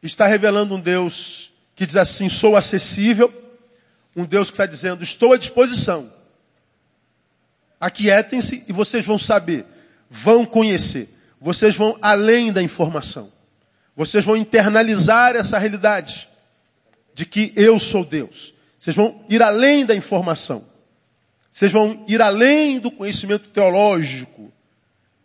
está 0.01 0.29
revelando 0.29 0.77
um 0.77 0.81
Deus 0.81 1.53
que 1.75 1.85
diz 1.85 1.97
assim, 1.97 2.29
sou 2.29 2.55
acessível, 2.55 3.35
um 4.15 4.25
Deus 4.25 4.51
que 4.51 4.55
está 4.55 4.67
dizendo, 4.67 5.03
estou 5.03 5.33
à 5.33 5.37
disposição. 5.37 6.13
Aquietem-se 7.81 8.63
e 8.69 8.73
vocês 8.73 9.05
vão 9.05 9.19
saber, 9.19 9.67
vão 10.13 10.45
conhecer, 10.45 11.09
vocês 11.41 11.75
vão 11.75 11.97
além 12.03 12.53
da 12.53 12.63
informação. 12.63 13.33
Vocês 13.97 14.23
vão 14.23 14.37
internalizar 14.37 15.35
essa 15.35 15.59
realidade 15.59 16.29
de 17.15 17.25
que 17.25 17.51
eu 17.57 17.79
sou 17.79 18.05
Deus. 18.05 18.55
Vocês 18.79 18.95
vão 18.95 19.25
ir 19.29 19.43
além 19.43 19.87
da 19.87 19.95
informação. 19.95 20.67
Vocês 21.51 21.73
vão 21.73 22.05
ir 22.07 22.21
além 22.21 22.79
do 22.79 22.91
conhecimento 22.91 23.49
teológico. 23.49 24.53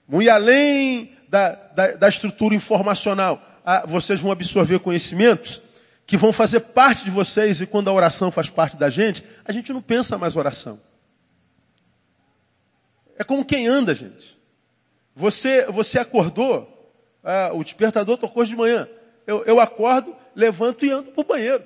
Vão 0.07 0.21
ir 0.21 0.29
além 0.29 1.11
da, 1.27 1.49
da, 1.49 1.87
da 1.91 2.07
estrutura 2.07 2.55
informacional. 2.55 3.41
Ah, 3.65 3.83
vocês 3.85 4.21
vão 4.21 4.31
absorver 4.31 4.79
conhecimentos 4.79 5.61
que 6.05 6.15
vão 6.15 6.31
fazer 6.31 6.61
parte 6.61 7.03
de 7.03 7.11
vocês, 7.11 7.59
e 7.59 7.65
quando 7.65 7.89
a 7.89 7.93
oração 7.93 8.31
faz 8.31 8.49
parte 8.49 8.77
da 8.77 8.89
gente, 8.89 9.21
a 9.43 9.51
gente 9.51 9.73
não 9.73 9.81
pensa 9.81 10.17
mais 10.17 10.37
oração. 10.37 10.79
É 13.17 13.25
como 13.25 13.43
quem 13.43 13.67
anda, 13.67 13.93
gente. 13.93 14.36
Você, 15.17 15.65
você 15.65 15.97
acordou, 15.97 16.71
ah, 17.23 17.49
o 17.51 17.63
despertador 17.63 18.19
tocou 18.19 18.45
de 18.45 18.55
manhã. 18.55 18.87
Eu, 19.25 19.43
eu 19.45 19.59
acordo, 19.59 20.15
levanto 20.35 20.85
e 20.85 20.91
ando 20.91 21.11
para 21.11 21.21
o 21.21 21.27
banheiro. 21.27 21.65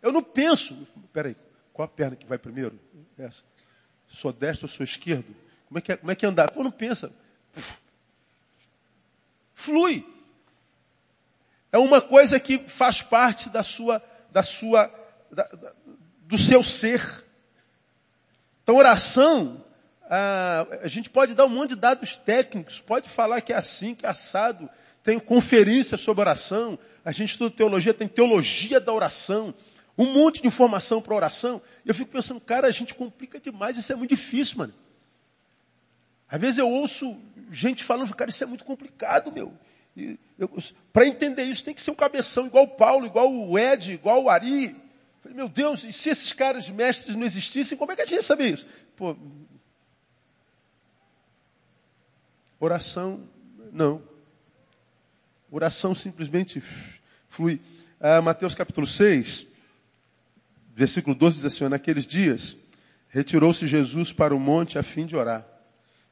Eu 0.00 0.10
não 0.10 0.22
penso, 0.22 0.74
peraí, 1.12 1.36
qual 1.74 1.84
a 1.84 1.88
perna 1.88 2.16
que 2.16 2.26
vai 2.26 2.38
primeiro? 2.38 2.80
Essa. 3.18 3.42
Sou 4.08 4.32
destro 4.32 4.64
ou 4.64 4.72
sou 4.72 4.82
esquerdo? 4.82 5.26
Como 5.66 5.78
é 5.78 5.82
que 5.82 5.92
é, 5.92 5.96
como 5.98 6.10
é, 6.10 6.14
que 6.14 6.24
é 6.24 6.28
andar? 6.28 6.50
Pô, 6.50 6.64
não 6.64 6.70
pensa. 6.70 7.12
Flui. 9.52 10.02
É 11.70 11.76
uma 11.76 12.00
coisa 12.00 12.40
que 12.40 12.58
faz 12.66 13.02
parte 13.02 13.50
da 13.50 13.62
sua, 13.62 14.02
da 14.30 14.42
sua, 14.42 14.90
da, 15.30 15.44
da, 15.44 15.72
do 16.22 16.38
seu 16.38 16.64
ser. 16.64 17.26
Então, 18.62 18.76
oração, 18.76 19.62
a, 20.14 20.66
a 20.82 20.88
gente 20.88 21.08
pode 21.08 21.34
dar 21.34 21.46
um 21.46 21.48
monte 21.48 21.70
de 21.70 21.76
dados 21.76 22.18
técnicos, 22.18 22.78
pode 22.78 23.08
falar 23.08 23.40
que 23.40 23.50
é 23.50 23.56
assim, 23.56 23.94
que 23.94 24.04
é 24.04 24.10
assado. 24.10 24.68
Tem 25.02 25.18
conferência 25.18 25.96
sobre 25.96 26.20
oração, 26.20 26.78
a 27.02 27.10
gente 27.10 27.30
estuda 27.30 27.56
teologia, 27.56 27.94
tem 27.94 28.06
teologia 28.06 28.78
da 28.78 28.92
oração, 28.92 29.54
um 29.96 30.04
monte 30.04 30.42
de 30.42 30.48
informação 30.48 31.00
para 31.00 31.14
oração. 31.14 31.62
Eu 31.86 31.94
fico 31.94 32.10
pensando, 32.10 32.40
cara, 32.42 32.68
a 32.68 32.70
gente 32.70 32.94
complica 32.94 33.40
demais, 33.40 33.78
isso 33.78 33.90
é 33.90 33.96
muito 33.96 34.10
difícil, 34.10 34.58
mano. 34.58 34.74
Às 36.28 36.40
vezes 36.40 36.58
eu 36.58 36.68
ouço 36.68 37.16
gente 37.50 37.82
falando, 37.82 38.14
cara, 38.14 38.30
isso 38.30 38.44
é 38.44 38.46
muito 38.46 38.66
complicado, 38.66 39.32
meu. 39.32 39.54
Para 40.92 41.06
entender 41.06 41.44
isso 41.44 41.64
tem 41.64 41.72
que 41.72 41.80
ser 41.80 41.90
um 41.90 41.94
cabeção 41.94 42.46
igual 42.46 42.64
o 42.64 42.76
Paulo, 42.76 43.06
igual 43.06 43.32
o 43.32 43.58
Ed, 43.58 43.94
igual 43.94 44.24
o 44.24 44.28
Ari. 44.28 44.76
Falei, 45.22 45.36
meu 45.36 45.48
Deus, 45.48 45.84
e 45.84 45.92
se 45.92 46.10
esses 46.10 46.34
caras 46.34 46.68
mestres 46.68 47.16
não 47.16 47.24
existissem, 47.24 47.78
como 47.78 47.92
é 47.92 47.96
que 47.96 48.02
a 48.02 48.04
gente 48.04 48.16
ia 48.16 48.22
saber 48.22 48.52
isso? 48.52 48.66
Pô, 48.94 49.16
oração, 52.64 53.28
não. 53.72 54.02
Oração 55.50 55.94
simplesmente 55.94 56.60
flui. 57.26 57.60
Ah, 58.00 58.22
Mateus 58.22 58.54
capítulo 58.54 58.86
6, 58.86 59.46
versículo 60.74 61.14
12 61.14 61.36
diz 61.42 61.44
assim, 61.44 61.68
naqueles 61.68 62.06
dias, 62.06 62.56
retirou-se 63.08 63.66
Jesus 63.66 64.12
para 64.12 64.34
o 64.34 64.38
monte 64.38 64.78
a 64.78 64.82
fim 64.82 65.06
de 65.06 65.16
orar. 65.16 65.46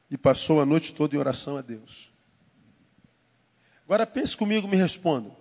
E 0.09 0.17
passou 0.17 0.59
a 0.59 0.65
noite 0.65 0.93
toda 0.93 1.15
em 1.15 1.19
oração 1.19 1.55
a 1.55 1.61
Deus. 1.61 2.11
Agora 3.85 4.05
pense 4.05 4.35
comigo, 4.35 4.67
me 4.67 4.75
responda. 4.75 5.31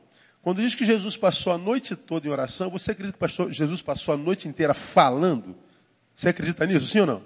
Quando 0.43 0.63
diz 0.63 0.77
que 0.77 0.85
Jesus 0.85 1.17
passou 1.17 1.53
a 1.53 1.59
noite 1.59 1.97
toda 1.97 2.27
em 2.27 2.31
oração, 2.31 2.71
você 2.71 2.93
acredita 2.93 3.19
que 3.19 3.53
Jesus 3.53 3.83
passou 3.83 4.15
a 4.15 4.17
noite 4.17 4.49
inteira 4.49 4.73
falando? 4.73 5.57
Você 6.15 6.29
acredita 6.29 6.65
nisso, 6.67 6.87
sim 6.87 7.01
ou 7.01 7.07
não? 7.07 7.25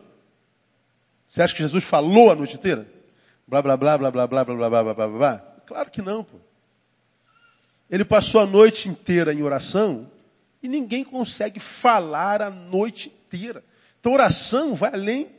Você 1.27 1.43
acha 1.43 1.55
que 1.55 1.63
Jesus 1.63 1.85
falou 1.85 2.33
a 2.33 2.35
noite 2.35 2.57
inteira? 2.57 2.94
Blá, 3.47 3.61
blá, 3.61 3.77
blá, 3.77 3.99
blá, 3.99 4.11
blá, 4.11 4.27
blá, 4.27 4.45
blá, 4.45 4.57
blá, 4.57 4.69
blá, 4.69 4.95
blá, 4.95 5.09
blá. 5.09 5.39
Claro 5.67 5.91
que 5.91 6.03
não, 6.03 6.25
pô. 6.25 6.39
Ele 7.91 8.05
passou 8.05 8.41
a 8.41 8.47
noite 8.47 8.89
inteira 8.89 9.33
em 9.33 9.43
oração 9.43 10.11
e 10.63 10.69
ninguém 10.69 11.05
consegue 11.05 11.61
falar 11.61 12.41
a 12.41 12.51
noite 12.51 13.09
inteira. 13.09 13.63
Então 14.01 14.13
oração 14.13 14.75
vai 14.75 14.95
além 14.95 15.31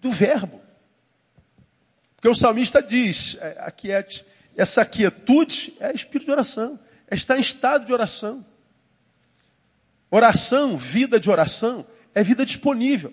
do 0.00 0.10
verbo. 0.10 0.60
Porque 2.14 2.28
o 2.28 2.34
salmista 2.34 2.82
diz, 2.82 3.36
é, 3.40 3.56
aquiete, 3.60 4.24
essa 4.56 4.84
quietude 4.84 5.74
é 5.80 5.92
espírito 5.92 6.26
de 6.26 6.32
oração, 6.32 6.78
é 7.08 7.14
estar 7.14 7.38
em 7.38 7.40
estado 7.40 7.86
de 7.86 7.92
oração. 7.92 8.44
Oração, 10.10 10.76
vida 10.76 11.20
de 11.20 11.30
oração, 11.30 11.86
é 12.14 12.22
vida 12.22 12.44
disponível. 12.44 13.12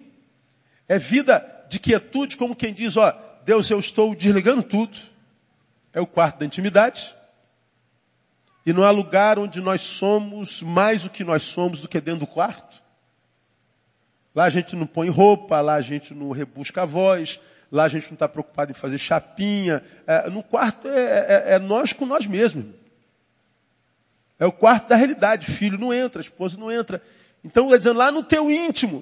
É 0.87 0.97
vida 0.97 1.65
de 1.69 1.79
quietude, 1.79 2.37
como 2.37 2.55
quem 2.55 2.73
diz, 2.73 2.97
ó, 2.97 3.11
Deus, 3.45 3.69
eu 3.69 3.77
estou 3.77 4.15
desligando 4.15 4.63
tudo. 4.63 4.97
É 5.93 6.01
o 6.01 6.07
quarto 6.07 6.39
da 6.39 6.45
intimidade. 6.45 7.15
E 8.65 8.73
não 8.73 8.83
há 8.83 8.89
lugar 8.89 9.37
onde 9.37 9.61
nós 9.61 9.81
somos 9.81 10.63
mais 10.63 11.05
o 11.05 11.11
que 11.11 11.23
nós 11.23 11.43
somos 11.43 11.79
do 11.79 11.87
que 11.87 12.01
dentro 12.01 12.21
do 12.21 12.27
quarto. 12.27 12.81
Lá 14.33 14.45
a 14.45 14.49
gente 14.49 14.75
não 14.75 14.87
põe 14.87 15.09
roupa, 15.09 15.61
lá 15.61 15.75
a 15.75 15.81
gente 15.81 16.11
não 16.11 16.31
rebusca 16.31 16.81
a 16.81 16.85
voz, 16.85 17.39
lá 17.71 17.83
a 17.83 17.87
gente 17.87 18.07
não 18.07 18.15
está 18.15 18.27
preocupado 18.27 18.71
em 18.71 18.73
fazer 18.73 18.97
chapinha. 18.97 19.83
É, 20.07 20.27
no 20.27 20.41
quarto 20.41 20.87
é, 20.87 20.99
é, 20.99 21.43
é, 21.53 21.59
nós 21.59 21.93
com 21.93 22.07
nós 22.07 22.25
mesmos. 22.25 22.65
É 24.39 24.45
o 24.47 24.51
quarto 24.51 24.89
da 24.89 24.95
realidade. 24.95 25.45
Filho 25.45 25.77
não 25.77 25.93
entra, 25.93 26.19
esposa 26.19 26.57
não 26.57 26.71
entra. 26.71 26.99
Então, 27.43 27.69
quer 27.69 27.77
dizendo, 27.77 27.99
lá 27.99 28.11
no 28.11 28.23
teu 28.23 28.49
íntimo. 28.49 29.01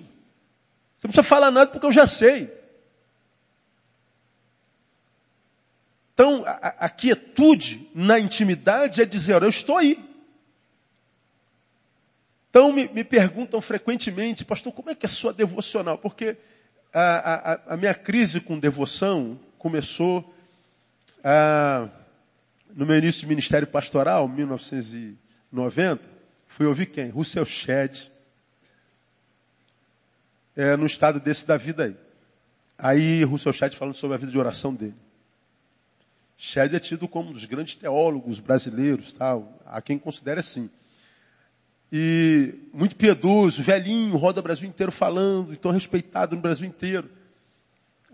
Você 0.97 1.07
não 1.07 1.13
precisa 1.13 1.23
falar 1.23 1.49
nada 1.49 1.71
porque 1.71 1.85
eu 1.85 1.93
já 1.93 2.05
sei. 2.05 2.62
Então, 6.14 6.43
a, 6.45 6.86
a 6.86 6.89
quietude 6.89 7.89
na 7.93 8.20
intimidade 8.20 9.01
é 9.01 9.05
dizer, 9.05 9.41
eu 9.41 9.49
estou 9.49 9.78
aí. 9.78 9.97
Então 12.53 12.72
me, 12.72 12.88
me, 12.88 13.03
perguntam 13.03 13.59
frequentemente, 13.59 14.45
pastor, 14.45 14.72
como 14.72 14.91
é 14.91 14.95
que 14.95 15.07
é 15.07 15.09
a 15.09 15.09
sua 15.09 15.34
devocional? 15.34 15.97
Porque 15.97 16.38
a, 16.93 17.53
a, 17.53 17.74
a 17.74 17.78
minha 17.78 17.95
crise 17.95 18.39
com 18.39 18.59
devoção 18.59 19.39
começou 19.57 20.32
ah, 21.24 21.89
no 22.76 22.86
meu 22.86 22.95
início 22.95 23.22
de 23.22 23.28
ministério 23.28 23.68
pastoral, 23.68 24.28
1990. 24.28 26.03
Fui 26.45 26.68
ouvir 26.68 26.86
quem? 26.86 27.09
Russell 27.09 27.43
Shedd. 27.43 28.11
É, 30.55 30.78
no 30.78 30.86
estado 30.86 31.20
desse 31.20 31.47
da 31.47 31.57
vida 31.57 31.86
aí. 31.86 31.97
Aí 32.78 33.24
Russell 33.24 33.53
Shedd 33.53 33.76
falando 33.76 33.95
sobre 33.95 34.14
a 34.14 34.20
vida 34.20 34.32
de 34.32 34.38
oração 34.38 34.76
dele. 34.76 34.93
Shedd 36.45 36.75
é 36.75 36.79
tido 36.79 37.07
como 37.07 37.29
um 37.29 37.33
dos 37.33 37.45
grandes 37.45 37.75
teólogos 37.75 38.39
brasileiros, 38.39 39.13
tal. 39.13 39.61
Há 39.65 39.81
quem 39.81 39.97
considere 39.97 40.39
assim 40.39 40.69
e 41.95 42.55
muito 42.73 42.95
piedoso, 42.95 43.61
velhinho, 43.61 44.17
roda 44.17 44.39
o 44.39 44.43
Brasil 44.43 44.67
inteiro 44.67 44.91
falando, 44.91 45.53
então 45.53 45.69
respeitado 45.69 46.35
no 46.35 46.41
Brasil 46.41 46.67
inteiro. 46.67 47.07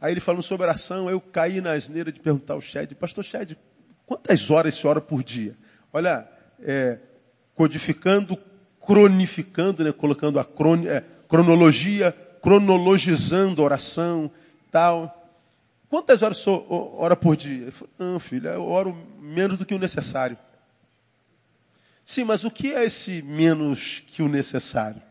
Aí 0.02 0.12
ele 0.12 0.20
falando 0.20 0.44
sobre 0.44 0.66
oração, 0.66 1.10
eu 1.10 1.22
caí 1.22 1.62
na 1.62 1.72
asneira 1.72 2.12
de 2.12 2.20
perguntar 2.20 2.56
ao 2.56 2.62
Shed, 2.62 2.94
pastor 2.96 3.24
Shed, 3.24 3.58
quantas 4.06 4.52
horas 4.52 4.76
você 4.76 4.86
ora 4.86 5.00
por 5.00 5.24
dia? 5.24 5.56
Olha, 5.94 6.28
é, 6.62 7.00
codificando, 7.56 8.38
cronificando, 8.86 9.82
né, 9.82 9.94
colocando 9.94 10.40
a 10.40 10.46
é, 10.88 11.04
cronologia, 11.28 12.12
cronologizando 12.42 13.62
a 13.62 13.66
oração, 13.66 14.30
tal. 14.70 15.19
Quantas 15.90 16.22
horas 16.22 16.38
você 16.38 16.50
ora 16.70 17.16
por 17.16 17.36
dia? 17.36 17.64
Ele 17.64 17.72
falou, 17.72 17.94
não, 17.98 18.20
filho, 18.20 18.48
eu 18.48 18.64
oro 18.64 18.96
menos 19.20 19.58
do 19.58 19.66
que 19.66 19.74
o 19.74 19.80
necessário. 19.80 20.38
Sim, 22.06 22.24
mas 22.24 22.44
o 22.44 22.52
que 22.52 22.74
é 22.74 22.84
esse 22.84 23.22
menos 23.22 24.04
que 24.08 24.22
o 24.22 24.28
necessário? 24.28 25.02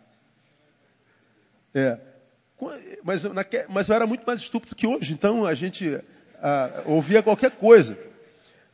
É. 1.75 1.99
Mas, 3.05 3.25
mas 3.69 3.89
eu 3.89 3.95
era 3.95 4.07
muito 4.07 4.25
mais 4.27 4.41
estúpido 4.41 4.75
que 4.75 4.87
hoje, 4.87 5.13
então 5.13 5.47
a 5.47 5.55
gente 5.55 6.01
ah, 6.43 6.83
ouvia 6.87 7.23
qualquer 7.23 7.53
coisa. 7.53 7.97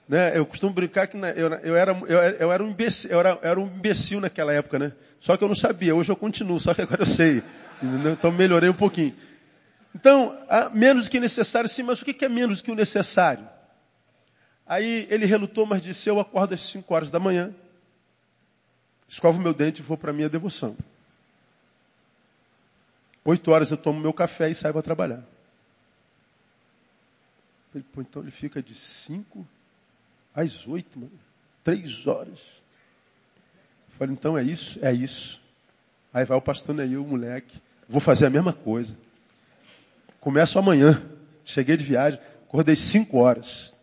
Né? 0.08 0.36
Eu 0.36 0.44
costumo 0.44 0.72
brincar 0.72 1.06
que 1.06 1.16
eu, 1.16 1.50
eu, 1.62 1.76
era, 1.76 1.92
eu, 1.92 2.18
eu, 2.18 2.52
era 2.52 2.62
um 2.62 2.68
imbecil, 2.68 3.10
eu 3.10 3.20
era, 3.20 3.38
era 3.42 3.60
um 3.60 3.66
imbecil 3.66 4.20
naquela 4.20 4.52
época, 4.52 4.78
né? 4.78 4.92
Só 5.18 5.36
que 5.36 5.44
eu 5.44 5.48
não 5.48 5.54
sabia, 5.54 5.94
hoje 5.94 6.12
eu 6.12 6.16
continuo, 6.16 6.60
só 6.60 6.74
que 6.74 6.82
agora 6.82 7.02
eu 7.02 7.06
sei. 7.06 7.42
Então 8.12 8.30
melhorei 8.30 8.68
um 8.68 8.74
pouquinho. 8.74 9.14
Então, 9.94 10.36
menos 10.72 11.08
que 11.08 11.20
necessário, 11.20 11.68
sim, 11.68 11.82
mas 11.82 12.02
o 12.02 12.04
que 12.04 12.24
é 12.24 12.28
menos 12.28 12.60
que 12.60 12.70
o 12.70 12.74
necessário? 12.74 13.48
Aí 14.66 15.06
ele 15.10 15.26
relutou, 15.26 15.66
mas 15.66 15.82
disse, 15.82 16.08
eu 16.08 16.18
acordo 16.18 16.54
às 16.54 16.62
5 16.62 16.92
horas 16.92 17.10
da 17.10 17.20
manhã, 17.20 17.54
escovo 19.06 19.38
meu 19.38 19.54
dente 19.54 19.80
e 19.80 19.84
vou 19.84 19.96
para 19.96 20.10
a 20.10 20.14
minha 20.14 20.28
devoção. 20.28 20.76
Oito 23.24 23.50
horas 23.50 23.70
eu 23.70 23.76
tomo 23.76 24.00
meu 24.00 24.12
café 24.12 24.50
e 24.50 24.54
saio 24.54 24.74
para 24.74 24.82
trabalhar. 24.82 25.22
Ele, 27.74 27.84
pô, 27.92 28.00
então 28.02 28.22
ele 28.22 28.30
fica 28.30 28.62
de 28.62 28.74
cinco 28.74 29.46
às 30.34 30.66
oito, 30.66 30.98
mano. 30.98 31.12
Três 31.62 32.06
horas. 32.06 32.40
Falei, 33.98 34.12
então 34.12 34.36
é 34.36 34.42
isso? 34.42 34.78
É 34.84 34.92
isso. 34.92 35.40
Aí 36.12 36.24
vai 36.24 36.36
o 36.36 36.42
pastor 36.42 36.74
Neil, 36.74 37.02
o 37.02 37.08
moleque. 37.08 37.60
Vou 37.88 38.00
fazer 38.00 38.26
a 38.26 38.30
mesma 38.30 38.52
coisa. 38.52 38.94
Começo 40.24 40.58
amanhã. 40.58 41.02
Cheguei 41.44 41.76
de 41.76 41.84
viagem, 41.84 42.18
acordei 42.46 42.74
cinco 42.74 43.18
horas. 43.18 43.76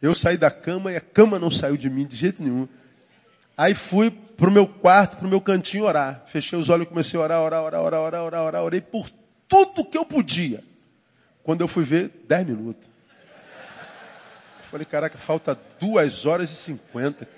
Eu 0.00 0.14
saí 0.14 0.36
da 0.36 0.48
cama 0.48 0.92
e 0.92 0.96
a 0.96 1.00
cama 1.00 1.40
não 1.40 1.50
saiu 1.50 1.76
de 1.76 1.90
mim 1.90 2.06
de 2.06 2.14
jeito 2.14 2.40
nenhum. 2.40 2.68
Aí 3.56 3.74
fui 3.74 4.08
pro 4.08 4.48
meu 4.48 4.68
quarto, 4.68 5.16
pro 5.16 5.28
meu 5.28 5.40
cantinho 5.40 5.82
orar. 5.82 6.22
Fechei 6.26 6.56
os 6.56 6.68
olhos 6.68 6.86
e 6.86 6.88
comecei 6.88 7.18
a 7.18 7.22
orar, 7.24 7.42
orar, 7.42 7.64
orar, 7.64 7.80
orar, 7.82 8.00
orar, 8.00 8.22
orar, 8.22 8.42
orar. 8.44 8.62
Orei 8.62 8.80
por 8.80 9.10
tudo 9.48 9.84
que 9.84 9.98
eu 9.98 10.04
podia. 10.04 10.62
Quando 11.42 11.62
eu 11.62 11.68
fui 11.68 11.82
ver, 11.82 12.24
dez 12.28 12.46
minutos. 12.46 12.88
Eu 14.58 14.62
falei, 14.62 14.86
caraca, 14.86 15.18
falta 15.18 15.58
duas 15.80 16.26
horas 16.26 16.52
e 16.52 16.54
cinquenta. 16.54 17.28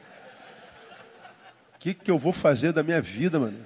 O 1.76 1.78
que, 1.78 1.94
que 1.94 2.10
eu 2.10 2.18
vou 2.18 2.34
fazer 2.34 2.74
da 2.74 2.82
minha 2.82 3.00
vida, 3.00 3.40
mano? 3.40 3.64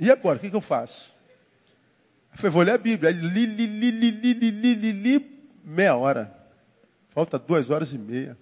E 0.00 0.10
agora, 0.10 0.38
o 0.38 0.40
que, 0.40 0.48
que 0.48 0.56
eu 0.56 0.62
faço? 0.62 1.17
Falei, 2.38 2.52
vou 2.52 2.62
ler 2.62 2.74
a 2.74 2.78
Bíblia. 2.78 3.10
Aí 3.10 3.16
li, 3.16 3.46
li, 3.46 3.66
li, 3.66 3.90
li, 3.90 4.10
li, 4.12 4.32
li, 4.32 4.50
li, 4.52 4.74
li, 4.76 4.92
li, 4.92 5.40
meia 5.64 5.96
hora. 5.96 6.32
Falta 7.08 7.36
duas 7.36 7.68
horas 7.68 7.92
e 7.92 7.98
meia. 7.98 8.38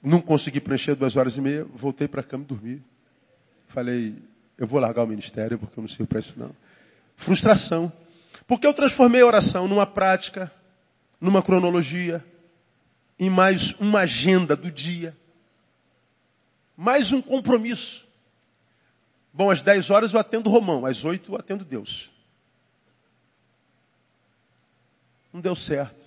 Não 0.00 0.20
consegui 0.20 0.60
preencher 0.60 0.94
duas 0.94 1.16
horas 1.16 1.36
e 1.36 1.40
meia, 1.40 1.64
voltei 1.64 2.06
para 2.06 2.20
a 2.20 2.24
cama 2.24 2.44
e 2.44 2.46
dormi. 2.46 2.82
Falei, 3.66 4.14
eu 4.56 4.68
vou 4.68 4.78
largar 4.78 5.02
o 5.02 5.06
ministério 5.08 5.58
porque 5.58 5.76
eu 5.76 5.82
não 5.82 5.88
sei 5.88 6.06
para 6.06 6.20
isso 6.20 6.34
não. 6.36 6.54
Frustração. 7.16 7.92
Porque 8.46 8.64
eu 8.64 8.72
transformei 8.72 9.22
a 9.22 9.26
oração 9.26 9.66
numa 9.66 9.84
prática, 9.84 10.48
numa 11.20 11.42
cronologia, 11.42 12.24
em 13.18 13.28
mais 13.28 13.74
uma 13.80 14.02
agenda 14.02 14.54
do 14.54 14.70
dia. 14.70 15.16
Mais 16.76 17.12
um 17.12 17.20
compromisso. 17.20 18.06
Bom, 19.32 19.50
às 19.50 19.62
10 19.62 19.90
horas 19.90 20.12
eu 20.12 20.20
atendo 20.20 20.50
Romão, 20.50 20.84
às 20.84 21.04
8 21.04 21.32
eu 21.32 21.38
atendo 21.38 21.64
Deus. 21.64 22.10
Não 25.32 25.40
deu 25.40 25.56
certo. 25.56 26.02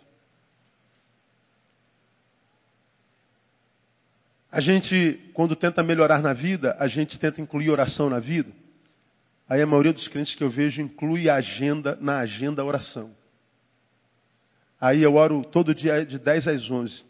A 4.52 4.62
gente, 4.62 5.20
quando 5.34 5.56
tenta 5.56 5.84
melhorar 5.84 6.22
na 6.22 6.32
vida, 6.32 6.78
a 6.80 6.88
gente 6.88 7.20
tenta 7.20 7.42
incluir 7.42 7.70
oração 7.70 8.10
na 8.10 8.20
vida. 8.20 8.52
Aí 9.50 9.62
a 9.62 9.66
maioria 9.66 9.92
dos 9.92 10.08
crentes 10.08 10.36
que 10.36 10.44
eu 10.44 10.50
vejo 10.50 10.82
inclui 10.82 11.30
a 11.30 11.36
agenda 11.36 11.98
na 12.00 12.20
agenda 12.20 12.64
oração. 12.64 13.12
Aí 14.80 15.02
eu 15.02 15.16
oro 15.16 15.44
todo 15.44 15.76
dia 15.76 16.06
de 16.06 16.20
10 16.20 16.48
às 16.48 16.70
11. 16.72 17.04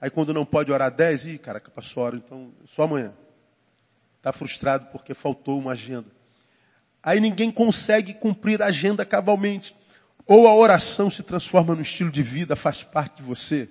Aí 0.00 0.10
quando 0.10 0.34
não 0.34 0.44
pode 0.44 0.72
orar 0.72 0.90
10, 0.90 1.26
ih, 1.26 1.38
caraca, 1.38 1.70
passou 1.70 2.02
hora, 2.02 2.16
então 2.16 2.52
só 2.66 2.82
amanhã. 2.82 3.12
Está 4.18 4.32
frustrado 4.32 4.88
porque 4.92 5.14
faltou 5.14 5.58
uma 5.58 5.72
agenda. 5.72 6.06
Aí 7.02 7.20
ninguém 7.20 7.50
consegue 7.50 8.12
cumprir 8.12 8.60
a 8.60 8.66
agenda 8.66 9.04
cabalmente. 9.04 9.74
Ou 10.26 10.46
a 10.46 10.54
oração 10.54 11.10
se 11.10 11.22
transforma 11.22 11.74
no 11.74 11.80
estilo 11.80 12.10
de 12.10 12.22
vida, 12.22 12.54
faz 12.54 12.82
parte 12.82 13.16
de 13.16 13.22
você. 13.22 13.68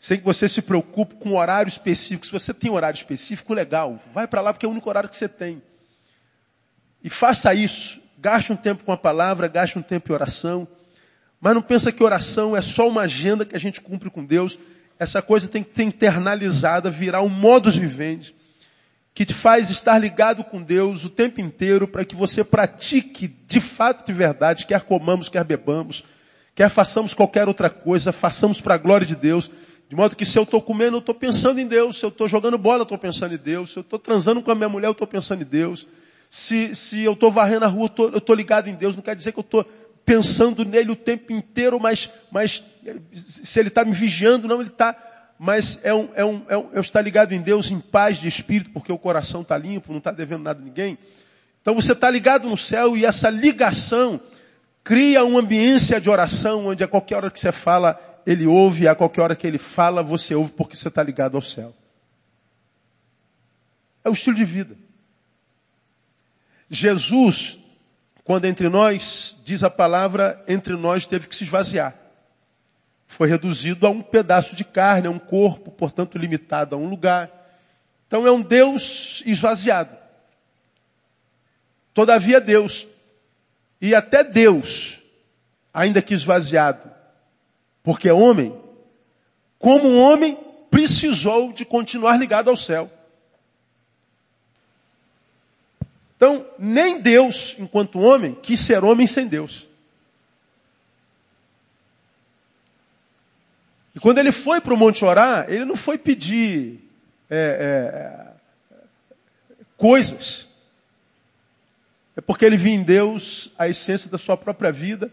Sem 0.00 0.18
que 0.18 0.24
você 0.24 0.48
se 0.48 0.62
preocupe 0.62 1.16
com 1.16 1.36
horário 1.36 1.68
específico. 1.68 2.24
Se 2.24 2.32
você 2.32 2.54
tem 2.54 2.70
horário 2.70 2.96
específico, 2.96 3.52
legal. 3.52 4.00
Vai 4.14 4.26
para 4.26 4.40
lá 4.40 4.52
porque 4.52 4.64
é 4.64 4.68
o 4.68 4.72
único 4.72 4.88
horário 4.88 5.10
que 5.10 5.16
você 5.16 5.28
tem. 5.28 5.60
E 7.02 7.10
faça 7.10 7.52
isso. 7.52 8.00
Gaste 8.16 8.52
um 8.52 8.56
tempo 8.56 8.84
com 8.84 8.92
a 8.92 8.96
palavra, 8.96 9.48
gaste 9.48 9.78
um 9.78 9.82
tempo 9.82 10.10
em 10.10 10.14
oração. 10.14 10.66
Mas 11.40 11.54
não 11.54 11.62
pensa 11.62 11.92
que 11.92 12.02
oração 12.02 12.56
é 12.56 12.62
só 12.62 12.88
uma 12.88 13.02
agenda 13.02 13.44
que 13.44 13.54
a 13.54 13.60
gente 13.60 13.80
cumpre 13.80 14.08
com 14.10 14.24
Deus. 14.24 14.58
Essa 14.98 15.20
coisa 15.20 15.46
tem 15.48 15.62
que 15.62 15.74
ser 15.74 15.84
internalizada, 15.84 16.90
virar 16.90 17.22
um 17.22 17.28
modus 17.28 17.76
vivendi, 17.76 18.34
que 19.18 19.26
te 19.26 19.34
faz 19.34 19.68
estar 19.68 19.98
ligado 19.98 20.44
com 20.44 20.62
Deus 20.62 21.04
o 21.04 21.10
tempo 21.10 21.40
inteiro 21.40 21.88
para 21.88 22.04
que 22.04 22.14
você 22.14 22.44
pratique 22.44 23.26
de 23.26 23.60
fato, 23.60 24.06
de 24.06 24.12
verdade, 24.12 24.64
quer 24.64 24.82
comamos, 24.82 25.28
quer 25.28 25.42
bebamos, 25.42 26.04
quer 26.54 26.68
façamos 26.68 27.14
qualquer 27.14 27.48
outra 27.48 27.68
coisa, 27.68 28.12
façamos 28.12 28.60
para 28.60 28.76
a 28.76 28.78
glória 28.78 29.04
de 29.04 29.16
Deus, 29.16 29.50
De 29.88 29.96
modo 29.96 30.14
que 30.14 30.24
se 30.24 30.38
eu 30.38 30.44
estou 30.44 30.62
comendo, 30.62 30.98
eu 30.98 31.00
estou 31.00 31.16
pensando 31.16 31.58
em 31.58 31.66
Deus. 31.66 31.98
Se 31.98 32.04
eu 32.04 32.10
estou 32.10 32.28
jogando 32.28 32.56
bola, 32.56 32.80
eu 32.80 32.82
estou 32.84 32.96
pensando 32.96 33.34
em 33.34 33.38
Deus. 33.38 33.72
Se 33.72 33.78
eu 33.78 33.80
estou 33.80 33.98
transando 33.98 34.40
com 34.40 34.52
a 34.52 34.54
minha 34.54 34.68
mulher, 34.68 34.86
eu 34.86 34.92
estou 34.92 35.06
pensando 35.06 35.42
em 35.42 35.46
Deus. 35.46 35.88
Se, 36.30 36.72
se 36.76 37.02
eu 37.02 37.14
estou 37.14 37.32
varrendo 37.32 37.64
a 37.64 37.68
rua, 37.68 37.90
eu 37.98 38.18
estou 38.18 38.36
ligado 38.36 38.68
em 38.68 38.74
Deus. 38.74 38.94
Não 38.94 39.02
quer 39.02 39.16
dizer 39.16 39.32
que 39.32 39.38
eu 39.40 39.42
estou 39.42 39.64
pensando 40.04 40.64
nele 40.64 40.92
o 40.92 40.96
tempo 40.96 41.32
inteiro, 41.32 41.80
mas, 41.80 42.08
mas 42.30 42.62
se 43.12 43.58
ele 43.58 43.68
está 43.68 43.84
me 43.84 43.92
vigiando, 43.92 44.46
não, 44.46 44.60
ele 44.60 44.70
está. 44.70 44.96
Mas 45.38 45.78
é 45.84 45.94
um, 45.94 46.08
é, 46.14 46.24
um, 46.24 46.44
é 46.48 46.56
um, 46.56 46.68
eu 46.72 46.80
estar 46.80 47.00
ligado 47.00 47.32
em 47.32 47.40
Deus 47.40 47.70
em 47.70 47.78
paz 47.78 48.18
de 48.18 48.26
espírito, 48.26 48.70
porque 48.72 48.90
o 48.90 48.98
coração 48.98 49.42
está 49.42 49.56
limpo, 49.56 49.92
não 49.92 49.98
está 49.98 50.10
devendo 50.10 50.42
nada 50.42 50.60
a 50.60 50.64
ninguém. 50.64 50.98
Então 51.62 51.74
você 51.74 51.92
está 51.92 52.10
ligado 52.10 52.48
no 52.48 52.56
céu 52.56 52.96
e 52.96 53.04
essa 53.04 53.30
ligação 53.30 54.20
cria 54.82 55.22
uma 55.24 55.40
ambiência 55.40 56.00
de 56.00 56.10
oração, 56.10 56.66
onde 56.66 56.82
a 56.82 56.88
qualquer 56.88 57.16
hora 57.16 57.30
que 57.30 57.38
você 57.38 57.52
fala, 57.52 58.00
ele 58.26 58.46
ouve, 58.46 58.84
e 58.84 58.88
a 58.88 58.94
qualquer 58.94 59.20
hora 59.20 59.36
que 59.36 59.46
ele 59.46 59.58
fala, 59.58 60.02
você 60.02 60.34
ouve 60.34 60.52
porque 60.52 60.76
você 60.76 60.88
está 60.88 61.02
ligado 61.02 61.36
ao 61.36 61.42
céu. 61.42 61.74
É 64.02 64.08
o 64.08 64.12
estilo 64.12 64.34
de 64.34 64.44
vida. 64.44 64.76
Jesus, 66.70 67.58
quando 68.24 68.46
entre 68.46 68.68
nós, 68.68 69.36
diz 69.44 69.62
a 69.62 69.70
palavra, 69.70 70.42
entre 70.48 70.76
nós 70.76 71.06
teve 71.06 71.28
que 71.28 71.36
se 71.36 71.44
esvaziar. 71.44 71.94
Foi 73.08 73.26
reduzido 73.26 73.86
a 73.86 73.90
um 73.90 74.02
pedaço 74.02 74.54
de 74.54 74.62
carne, 74.62 75.08
a 75.08 75.10
um 75.10 75.18
corpo, 75.18 75.70
portanto 75.70 76.18
limitado 76.18 76.76
a 76.76 76.78
um 76.78 76.88
lugar. 76.88 77.30
Então 78.06 78.26
é 78.26 78.30
um 78.30 78.42
Deus 78.42 79.22
esvaziado. 79.24 79.96
Todavia 81.94 82.40
Deus, 82.40 82.86
e 83.80 83.94
até 83.94 84.22
Deus, 84.22 85.00
ainda 85.72 86.02
que 86.02 86.14
esvaziado, 86.14 86.88
porque 87.82 88.08
é 88.08 88.12
homem, 88.12 88.54
como 89.58 89.98
homem, 89.98 90.38
precisou 90.70 91.52
de 91.52 91.64
continuar 91.64 92.18
ligado 92.18 92.50
ao 92.50 92.56
céu. 92.56 92.90
Então, 96.16 96.46
nem 96.58 97.00
Deus, 97.00 97.56
enquanto 97.58 98.00
homem, 98.00 98.34
quis 98.34 98.60
ser 98.60 98.84
homem 98.84 99.06
sem 99.06 99.26
Deus. 99.26 99.67
E 103.98 104.00
quando 104.00 104.18
ele 104.18 104.30
foi 104.30 104.60
para 104.60 104.72
o 104.72 104.76
monte 104.76 105.04
orar, 105.04 105.46
ele 105.48 105.64
não 105.64 105.74
foi 105.74 105.98
pedir 105.98 106.78
é, 107.28 108.30
é, 108.70 108.76
coisas. 109.76 110.46
É 112.16 112.20
porque 112.20 112.44
ele 112.44 112.56
viu 112.56 112.72
em 112.72 112.84
Deus 112.84 113.50
a 113.58 113.66
essência 113.66 114.08
da 114.08 114.16
sua 114.16 114.36
própria 114.36 114.70
vida 114.70 115.10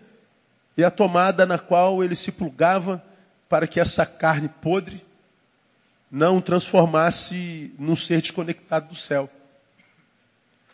e 0.78 0.84
a 0.84 0.92
tomada 0.92 1.48
na 1.48 1.58
qual 1.58 2.04
ele 2.04 2.16
se 2.16 2.32
plugava 2.32 3.04
para 3.50 3.66
que 3.66 3.80
essa 3.80 4.06
carne 4.06 4.50
podre 4.50 5.04
não 6.12 6.40
transformasse 6.40 7.74
num 7.80 7.96
ser 7.96 8.22
desconectado 8.22 8.90
do 8.90 8.96
céu. 8.96 9.28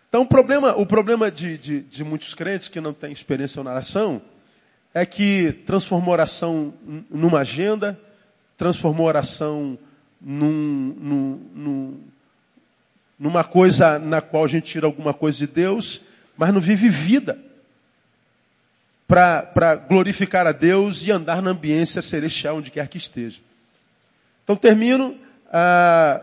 Então 0.09 0.23
o 0.23 0.27
problema, 0.27 0.75
o 0.75 0.85
problema 0.85 1.31
de, 1.31 1.57
de, 1.57 1.79
de 1.79 2.03
muitos 2.03 2.33
crentes 2.33 2.67
que 2.67 2.81
não 2.81 2.93
têm 2.93 3.13
experiência 3.13 3.63
na 3.63 3.71
oração 3.71 4.21
é 4.93 5.05
que 5.05 5.53
transformou 5.65 6.13
oração 6.13 6.73
numa 7.09 7.39
agenda, 7.39 7.99
transformou 8.57 9.07
oração 9.07 9.77
num, 10.19 10.95
num, 10.99 11.49
num, 11.53 11.99
numa 13.17 13.43
coisa 13.43 13.97
na 13.97 14.21
qual 14.21 14.43
a 14.43 14.47
gente 14.47 14.69
tira 14.69 14.85
alguma 14.85 15.13
coisa 15.13 15.37
de 15.37 15.47
Deus, 15.47 16.01
mas 16.37 16.53
não 16.53 16.61
vive 16.61 16.89
vida 16.89 17.39
para 19.07 19.75
glorificar 19.75 20.47
a 20.47 20.51
Deus 20.51 21.05
e 21.05 21.11
andar 21.11 21.41
na 21.41 21.51
ambiência 21.51 22.01
celestial 22.01 22.57
onde 22.57 22.71
quer 22.71 22.87
que 22.87 22.97
esteja. 22.97 23.41
Então 24.43 24.55
termino 24.55 25.17
ah, 25.51 26.21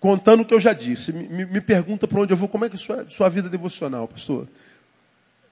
contando 0.00 0.40
o 0.40 0.44
que 0.44 0.54
eu 0.54 0.60
já 0.60 0.72
disse. 0.72 1.12
Me, 1.12 1.44
me 1.44 1.60
pergunta 1.60 2.08
para 2.08 2.20
onde 2.20 2.32
eu 2.32 2.36
vou, 2.36 2.48
como 2.48 2.64
é 2.64 2.68
que 2.68 2.76
é 2.76 2.78
sua, 2.78 3.08
sua 3.08 3.28
vida 3.28 3.48
devocional, 3.48 4.08
pastor? 4.08 4.48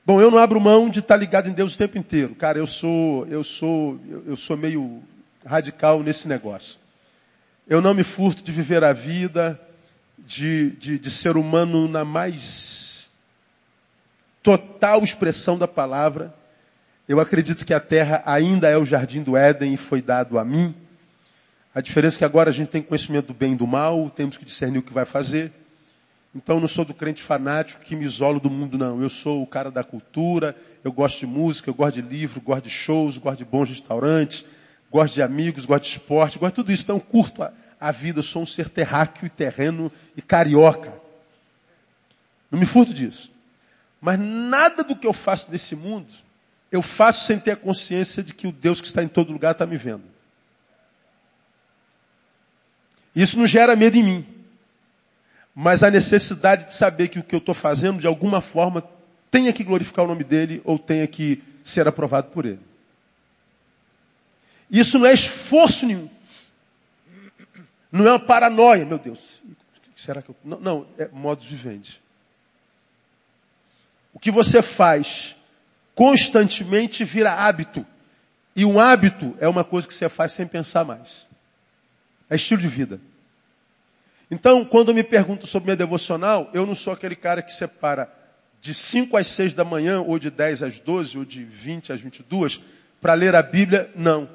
Bom, 0.06 0.20
eu 0.20 0.30
não 0.30 0.36
abro 0.36 0.60
mão 0.60 0.90
de 0.90 1.00
estar 1.00 1.16
ligado 1.16 1.48
em 1.48 1.52
Deus 1.52 1.74
o 1.74 1.78
tempo 1.78 1.96
inteiro. 1.96 2.34
Cara, 2.34 2.58
eu 2.58 2.66
sou, 2.66 3.26
eu 3.26 3.42
sou, 3.42 3.98
eu 4.26 4.36
sou 4.36 4.54
meio 4.54 5.02
radical 5.46 6.02
nesse 6.02 6.28
negócio. 6.28 6.78
Eu 7.66 7.80
não 7.80 7.94
me 7.94 8.04
furto 8.04 8.42
de 8.42 8.52
viver 8.52 8.84
a 8.84 8.92
vida, 8.92 9.58
de, 10.18 10.72
de, 10.72 10.98
de 10.98 11.10
ser 11.10 11.38
humano 11.38 11.88
na 11.88 12.04
mais 12.04 13.10
total 14.42 15.02
expressão 15.02 15.56
da 15.56 15.66
palavra. 15.66 16.34
Eu 17.08 17.18
acredito 17.18 17.64
que 17.64 17.72
a 17.72 17.80
terra 17.80 18.22
ainda 18.26 18.68
é 18.68 18.76
o 18.76 18.84
jardim 18.84 19.22
do 19.22 19.38
Éden 19.38 19.72
e 19.72 19.78
foi 19.78 20.02
dado 20.02 20.38
a 20.38 20.44
mim. 20.44 20.74
A 21.74 21.80
diferença 21.80 22.16
é 22.16 22.18
que 22.18 22.24
agora 22.26 22.50
a 22.50 22.52
gente 22.52 22.68
tem 22.68 22.82
conhecimento 22.82 23.28
do 23.28 23.34
bem 23.34 23.54
e 23.54 23.56
do 23.56 23.66
mal, 23.66 24.10
temos 24.10 24.36
que 24.36 24.44
discernir 24.44 24.80
o 24.80 24.82
que 24.82 24.92
vai 24.92 25.06
fazer. 25.06 25.50
Então 26.34 26.58
não 26.58 26.66
sou 26.66 26.84
do 26.84 26.92
crente 26.92 27.22
fanático 27.22 27.80
que 27.80 27.94
me 27.94 28.04
isolo 28.04 28.40
do 28.40 28.50
mundo, 28.50 28.76
não. 28.76 29.00
Eu 29.00 29.08
sou 29.08 29.42
o 29.42 29.46
cara 29.46 29.70
da 29.70 29.84
cultura, 29.84 30.56
eu 30.82 30.90
gosto 30.90 31.20
de 31.20 31.26
música, 31.26 31.70
eu 31.70 31.74
gosto 31.74 31.94
de 31.94 32.02
livro, 32.02 32.40
gosto 32.40 32.64
de 32.64 32.70
shows, 32.70 33.16
gosto 33.18 33.38
de 33.38 33.44
bons 33.44 33.68
restaurantes, 33.68 34.44
gosto 34.90 35.14
de 35.14 35.22
amigos, 35.22 35.64
gosto 35.64 35.84
de 35.84 35.90
esporte, 35.90 36.38
gosto 36.38 36.52
de 36.52 36.56
tudo 36.56 36.72
isso. 36.72 36.82
Então 36.82 36.98
curto 36.98 37.42
a, 37.42 37.52
a 37.78 37.92
vida, 37.92 38.18
eu 38.18 38.22
sou 38.22 38.42
um 38.42 38.46
ser 38.46 38.68
terráqueo 38.68 39.26
e 39.26 39.30
terreno 39.30 39.92
e 40.16 40.22
carioca. 40.22 40.92
Não 42.50 42.58
me 42.58 42.66
furto 42.66 42.92
disso. 42.92 43.30
Mas 44.00 44.18
nada 44.18 44.82
do 44.82 44.96
que 44.96 45.06
eu 45.06 45.12
faço 45.12 45.50
nesse 45.50 45.76
mundo, 45.76 46.08
eu 46.70 46.82
faço 46.82 47.26
sem 47.26 47.38
ter 47.38 47.52
a 47.52 47.56
consciência 47.56 48.22
de 48.22 48.34
que 48.34 48.48
o 48.48 48.52
Deus 48.52 48.80
que 48.80 48.88
está 48.88 49.04
em 49.04 49.08
todo 49.08 49.32
lugar 49.32 49.52
está 49.52 49.64
me 49.64 49.76
vendo. 49.76 50.02
Isso 53.14 53.38
não 53.38 53.46
gera 53.46 53.76
medo 53.76 53.96
em 53.96 54.02
mim. 54.02 54.26
Mas 55.54 55.82
a 55.82 55.90
necessidade 55.90 56.66
de 56.66 56.74
saber 56.74 57.08
que 57.08 57.18
o 57.18 57.22
que 57.22 57.34
eu 57.34 57.38
estou 57.38 57.54
fazendo, 57.54 58.00
de 58.00 58.06
alguma 58.06 58.40
forma, 58.40 58.82
tenha 59.30 59.52
que 59.52 59.62
glorificar 59.62 60.04
o 60.04 60.08
nome 60.08 60.24
dele 60.24 60.60
ou 60.64 60.78
tenha 60.78 61.06
que 61.06 61.42
ser 61.62 61.86
aprovado 61.86 62.30
por 62.30 62.44
ele. 62.44 62.60
Isso 64.70 64.98
não 64.98 65.06
é 65.06 65.12
esforço 65.12 65.86
nenhum. 65.86 66.08
Não 67.92 68.06
é 68.06 68.10
uma 68.10 68.18
paranoia, 68.18 68.84
meu 68.84 68.98
Deus. 68.98 69.42
Será 69.94 70.20
que 70.20 70.30
eu... 70.30 70.36
Não, 70.44 70.58
não 70.58 70.86
é 70.98 71.08
modus 71.12 71.46
vivendi. 71.46 72.02
O 74.12 74.18
que 74.18 74.30
você 74.30 74.60
faz 74.60 75.36
constantemente 75.94 77.04
vira 77.04 77.32
hábito. 77.32 77.86
E 78.56 78.64
um 78.64 78.80
hábito 78.80 79.36
é 79.40 79.48
uma 79.48 79.64
coisa 79.64 79.86
que 79.86 79.94
você 79.94 80.08
faz 80.08 80.32
sem 80.32 80.46
pensar 80.46 80.84
mais. 80.84 81.26
É 82.28 82.34
estilo 82.36 82.60
de 82.60 82.68
vida. 82.68 83.00
Então, 84.30 84.64
quando 84.64 84.94
me 84.94 85.02
pergunto 85.02 85.46
sobre 85.46 85.66
minha 85.66 85.76
devocional, 85.76 86.50
eu 86.52 86.66
não 86.66 86.74
sou 86.74 86.92
aquele 86.92 87.16
cara 87.16 87.42
que 87.42 87.52
separa 87.52 88.10
de 88.60 88.72
5 88.72 89.16
às 89.16 89.26
6 89.28 89.54
da 89.54 89.64
manhã, 89.64 90.00
ou 90.00 90.18
de 90.18 90.30
10 90.30 90.62
às 90.62 90.80
12, 90.80 91.18
ou 91.18 91.24
de 91.24 91.44
20 91.44 91.92
às 91.92 92.00
22, 92.00 92.60
para 93.00 93.12
ler 93.12 93.34
a 93.34 93.42
Bíblia, 93.42 93.90
não. 93.94 94.28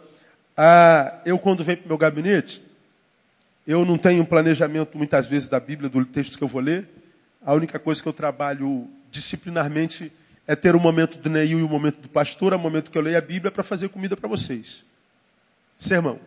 Ah, 0.56 1.20
eu 1.26 1.40
quando 1.40 1.64
venho 1.64 1.80
para 1.80 1.86
o 1.86 1.88
meu 1.90 1.98
gabinete, 1.98 2.62
eu 3.66 3.84
não 3.84 3.98
tenho 3.98 4.22
um 4.22 4.26
planejamento 4.26 4.98
muitas 4.98 5.26
vezes 5.26 5.50
da 5.50 5.60
Bíblia, 5.60 5.90
do 5.90 6.06
texto 6.06 6.38
que 6.38 6.44
eu 6.44 6.48
vou 6.48 6.62
ler. 6.62 6.88
A 7.44 7.54
única 7.54 7.80
coisa 7.80 8.02
que 8.02 8.08
eu 8.08 8.14
trabalho 8.14 8.88
disciplinarmente 9.10 10.12
é 10.46 10.56
ter 10.56 10.76
o 10.76 10.80
momento 10.80 11.18
do 11.18 11.30
Neil 11.30 11.60
e 11.60 11.64
o 11.64 11.70
momento 11.70 12.02
do 12.02 12.10
pastor, 12.10 12.54
o 12.54 12.60
momento 12.60 12.92
que 12.92 12.98
eu 12.98 13.02
leio 13.02 13.18
a 13.18 13.22
Bíblia 13.22 13.52
para 13.52 13.64
fazer 13.64 13.90
comida 13.90 14.16
para 14.18 14.28
vocês. 14.28 14.84
Sermão. 15.78 16.20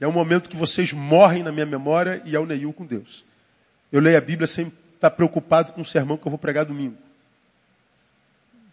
É 0.00 0.06
um 0.06 0.12
momento 0.12 0.48
que 0.48 0.56
vocês 0.56 0.92
morrem 0.92 1.42
na 1.42 1.50
minha 1.50 1.66
memória 1.66 2.22
e 2.24 2.36
é 2.36 2.38
o 2.38 2.46
Neil 2.46 2.72
com 2.72 2.86
Deus. 2.86 3.24
Eu 3.90 4.00
leio 4.00 4.16
a 4.16 4.20
Bíblia 4.20 4.46
sem 4.46 4.72
estar 4.94 5.10
preocupado 5.10 5.72
com 5.72 5.80
o 5.80 5.84
sermão 5.84 6.16
que 6.16 6.26
eu 6.26 6.30
vou 6.30 6.38
pregar 6.38 6.64
domingo. 6.64 6.96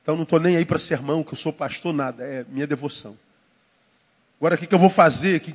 Então 0.01 0.15
não 0.15 0.23
estou 0.23 0.39
nem 0.39 0.55
aí 0.55 0.65
para 0.65 0.77
sermão, 0.77 1.23
que 1.23 1.33
eu 1.33 1.37
sou 1.37 1.51
pastor, 1.51 1.93
nada. 1.93 2.23
É 2.23 2.45
minha 2.47 2.67
devoção. 2.67 3.17
Agora 4.39 4.55
o 4.55 4.57
que, 4.57 4.67
que 4.67 4.75
eu 4.75 4.79
vou 4.79 4.89
fazer? 4.89 5.39
Que, 5.39 5.53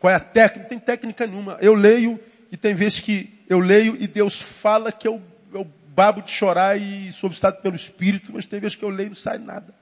qual 0.00 0.10
é 0.10 0.14
a 0.14 0.20
técnica? 0.20 0.62
Não 0.62 0.68
tem 0.68 0.78
técnica 0.80 1.26
nenhuma. 1.26 1.56
Eu 1.60 1.74
leio 1.74 2.18
e 2.50 2.56
tem 2.56 2.74
vezes 2.74 2.98
que 2.98 3.32
eu 3.48 3.60
leio 3.60 3.96
e 4.00 4.08
Deus 4.08 4.40
fala 4.40 4.90
que 4.90 5.06
eu, 5.06 5.22
eu 5.52 5.64
babo 5.94 6.22
de 6.22 6.30
chorar 6.30 6.76
e 6.76 7.12
sou 7.12 7.30
visitado 7.30 7.62
pelo 7.62 7.76
Espírito, 7.76 8.32
mas 8.32 8.46
tem 8.46 8.58
vezes 8.58 8.76
que 8.76 8.84
eu 8.84 8.88
leio 8.88 9.06
e 9.06 9.10
não 9.10 9.16
sai 9.16 9.38
nada. 9.38 9.72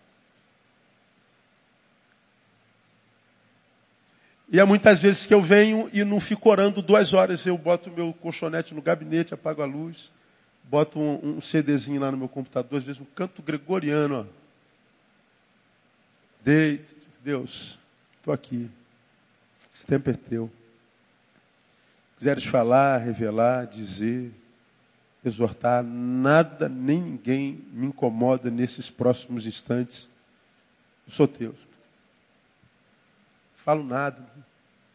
E 4.52 4.58
há 4.58 4.66
muitas 4.66 4.98
vezes 4.98 5.26
que 5.26 5.32
eu 5.32 5.40
venho 5.40 5.88
e 5.92 6.04
não 6.04 6.18
fico 6.18 6.50
orando 6.50 6.82
duas 6.82 7.14
horas. 7.14 7.46
Eu 7.46 7.56
boto 7.56 7.88
meu 7.88 8.12
colchonete 8.12 8.74
no 8.74 8.82
gabinete, 8.82 9.32
apago 9.32 9.62
a 9.62 9.64
luz, 9.64 10.10
boto 10.64 10.98
um, 10.98 11.36
um 11.36 11.40
CDzinho 11.40 12.00
lá 12.00 12.10
no 12.10 12.18
meu 12.18 12.28
computador, 12.28 12.78
às 12.78 12.82
vezes 12.82 13.00
um 13.00 13.04
canto 13.04 13.42
gregoriano. 13.42 14.26
Ó. 14.28 14.40
Deite, 16.44 16.96
Deus, 17.22 17.78
estou 18.18 18.34
aqui. 18.34 18.68
Esse 19.72 19.86
tempo 19.86 20.10
é 20.10 20.14
teu. 20.14 20.50
Quiseres 22.18 22.44
falar, 22.44 22.98
revelar, 22.98 23.68
dizer, 23.68 24.32
exortar, 25.24 25.84
nada 25.84 26.68
nem 26.68 27.00
ninguém 27.00 27.64
me 27.72 27.86
incomoda 27.86 28.50
nesses 28.50 28.90
próximos 28.90 29.46
instantes. 29.46 30.08
Eu 31.06 31.12
sou 31.12 31.28
teu. 31.28 31.54
Falo 33.70 33.84
nada. 33.84 34.20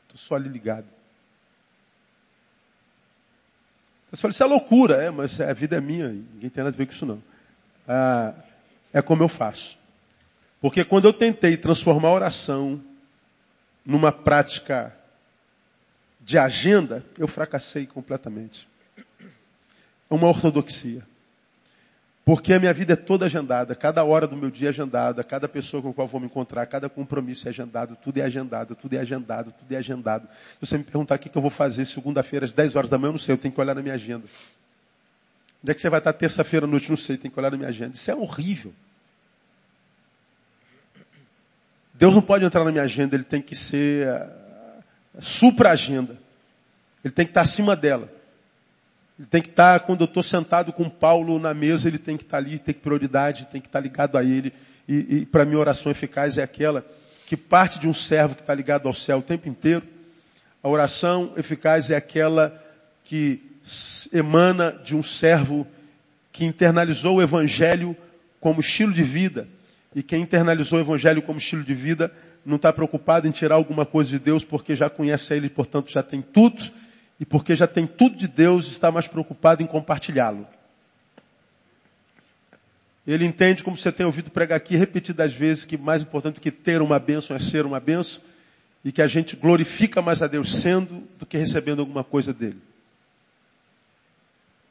Estou 0.04 0.18
só 0.18 0.36
ali 0.36 0.50
ligado. 0.50 0.86
Você 4.12 4.22
fala, 4.22 4.34
isso 4.34 4.44
é 4.44 4.46
loucura, 4.46 5.02
é, 5.02 5.10
mas 5.10 5.40
a 5.40 5.54
vida 5.54 5.78
é 5.78 5.80
minha, 5.80 6.10
ninguém 6.10 6.50
tem 6.50 6.62
nada 6.62 6.76
a 6.76 6.78
ver 6.78 6.86
com 6.86 6.92
isso 6.92 7.06
não. 7.06 7.24
Ah, 7.88 8.34
é 8.92 9.02
como 9.02 9.24
eu 9.24 9.30
faço. 9.30 9.80
Porque 10.60 10.84
quando 10.84 11.06
eu 11.06 11.14
tentei 11.14 11.56
transformar 11.56 12.10
a 12.10 12.12
oração 12.12 12.84
numa 13.86 14.12
prática 14.12 14.94
de 16.20 16.38
agenda, 16.38 17.02
eu 17.18 17.30
fracassei 17.30 17.86
completamente. 17.86 18.68
É 18.98 20.14
uma 20.14 20.28
ortodoxia. 20.28 21.02
Porque 22.26 22.54
a 22.54 22.60
minha 22.60 22.74
vida 22.74 22.94
é 22.94 22.96
toda 22.96 23.26
agendada, 23.26 23.76
cada 23.76 24.04
hora 24.04 24.26
do 24.26 24.36
meu 24.36 24.50
dia 24.50 24.70
é 24.70 24.70
agendada, 24.70 25.24
cada 25.24 25.48
pessoa 25.48 25.84
com 25.84 25.92
a 25.92 25.94
qual 25.94 26.08
vou 26.08 26.20
me 26.20 26.26
encontrar, 26.26 26.66
cada 26.66 26.90
compromisso 26.90 27.48
é 27.48 27.50
agendado, 27.50 27.96
tudo 27.96 28.18
é 28.18 28.24
agendado, 28.24 28.76
tudo 28.76 28.96
é 28.96 28.98
agendado, 28.98 29.52
tudo 29.52 29.72
é 29.72 29.78
agendado. 29.78 30.28
Se 30.60 30.66
você 30.66 30.78
me 30.80 30.84
perguntar 30.84 31.16
o 31.16 31.20
que 31.20 31.30
eu 31.38 31.42
vou 31.42 31.52
fazer 31.52 31.86
segunda-feira 31.86 32.48
às 32.48 32.52
10 32.52 32.76
horas 32.76 32.90
da 32.90 32.98
manhã, 32.98 33.10
eu 33.10 33.14
não 33.14 33.20
sei, 33.20 33.34
eu 33.34 33.38
tenho 33.38 33.54
que 33.54 33.62
olhar 33.62 33.76
na 33.76 33.82
minha 33.84 33.94
agenda. 33.94 34.24
Onde 35.64 35.72
é 35.72 35.74
que 35.76 35.80
você 35.80 35.88
vai 35.88 36.00
estar 36.00 36.14
terça-feira 36.14 36.66
à 36.66 36.68
noite? 36.68 36.90
Não 36.90 36.98
sei, 36.98 37.16
tem 37.16 37.30
que 37.30 37.40
olhar 37.40 37.52
na 37.52 37.58
minha 37.58 37.70
agenda. 37.70 37.94
Isso 37.94 38.10
é 38.10 38.16
horrível. 38.16 38.74
Deus 41.94 42.16
não 42.16 42.24
pode 42.24 42.44
entrar 42.44 42.64
na 42.64 42.72
minha 42.72 42.84
agenda, 42.84 43.16
ele 43.16 43.24
tem 43.24 43.42
que 43.42 43.56
ser 43.56 44.08
eh, 44.08 44.30
supra-agenda. 45.20 46.18
Ele 47.04 47.14
tem 47.14 47.24
que 47.24 47.32
estar 47.32 47.42
acima 47.42 47.76
dela. 47.76 48.10
Ele 49.18 49.28
tem 49.28 49.42
que 49.42 49.50
estar, 49.50 49.80
quando 49.82 50.02
eu 50.02 50.06
estou 50.06 50.22
sentado 50.22 50.74
com 50.74 50.90
Paulo 50.90 51.40
na 51.40 51.54
mesa, 51.54 51.88
ele 51.88 51.98
tem 51.98 52.18
que 52.18 52.24
estar 52.24 52.38
ali, 52.38 52.60
tem 52.60 52.74
que 52.74 52.82
prioridade, 52.82 53.48
tem 53.50 53.62
que 53.62 53.68
estar 53.68 53.80
ligado 53.80 54.18
a 54.18 54.24
ele. 54.24 54.54
E, 54.88 55.18
e 55.18 55.26
para 55.26 55.46
mim, 55.46 55.56
oração 55.56 55.92
eficaz 55.92 56.38
é 56.38 56.44
aquela 56.44 56.86
que 57.26 57.38
parte 57.38 57.80
de 57.80 57.88
um 57.88 57.94
servo 57.94 58.36
que 58.36 58.42
está 58.42 58.54
ligado 58.54 58.88
ao 58.88 58.94
céu 58.94 59.20
o 59.20 59.22
tempo 59.22 59.48
inteiro. 59.48 59.84
A 60.62 60.68
oração 60.68 61.34
eficaz 61.38 61.90
é 61.90 61.96
aquela 61.96 62.62
que 63.04 63.42
emana 64.12 64.72
de 64.84 64.96
um 64.96 65.02
servo 65.02 65.66
que 66.32 66.44
internalizou 66.44 67.16
o 67.16 67.22
evangelho 67.22 67.96
como 68.40 68.60
estilo 68.60 68.94
de 68.94 69.04
vida. 69.04 69.48
E 69.96 70.04
quem 70.04 70.22
internalizou 70.22 70.78
o 70.78 70.82
evangelho 70.82 71.22
como 71.22 71.40
estilo 71.40 71.64
de 71.64 71.74
vida 71.74 72.12
não 72.46 72.58
está 72.58 72.72
preocupado 72.74 73.28
em 73.28 73.32
tirar 73.32 73.56
alguma 73.56 73.86
coisa 73.86 74.10
de 74.10 74.20
Deus 74.20 74.44
porque 74.44 74.76
já 74.76 74.90
conhece 74.90 75.34
a 75.34 75.38
Ele, 75.38 75.50
portanto 75.50 75.90
já 75.90 76.04
tem 76.04 76.22
tudo 76.22 76.62
e 77.20 77.26
porque 77.26 77.56
já 77.56 77.68
tem 77.68 77.88
tudo 77.88 78.16
de 78.16 78.28
Deus, 78.28 78.68
está 78.68 78.92
mais 78.92 79.08
preocupado 79.08 79.64
em 79.64 79.66
compartilhá-lo. 79.66 80.46
Ele 83.08 83.26
entende, 83.26 83.64
como 83.64 83.78
você 83.78 83.92
tem 83.92 84.06
ouvido 84.06 84.32
pregar 84.32 84.58
aqui 84.58 84.76
repetidas 84.76 85.32
vezes, 85.32 85.64
que 85.64 85.78
mais 85.78 86.02
importante 86.02 86.36
do 86.36 86.42
que 86.42 86.52
ter 86.52 86.82
uma 86.82 87.00
bênção 87.00 87.36
é 87.36 87.40
ser 87.40 87.66
uma 87.66 87.80
bênção, 87.80 88.22
e 88.84 88.92
que 88.92 89.02
a 89.02 89.08
gente 89.08 89.36
glorifica 89.36 90.02
mais 90.02 90.22
a 90.22 90.28
Deus 90.28 90.56
sendo 90.56 91.04
do 91.18 91.26
que 91.26 91.38
recebendo 91.38 91.80
alguma 91.80 92.04
coisa 92.04 92.34
dele. 92.34 92.62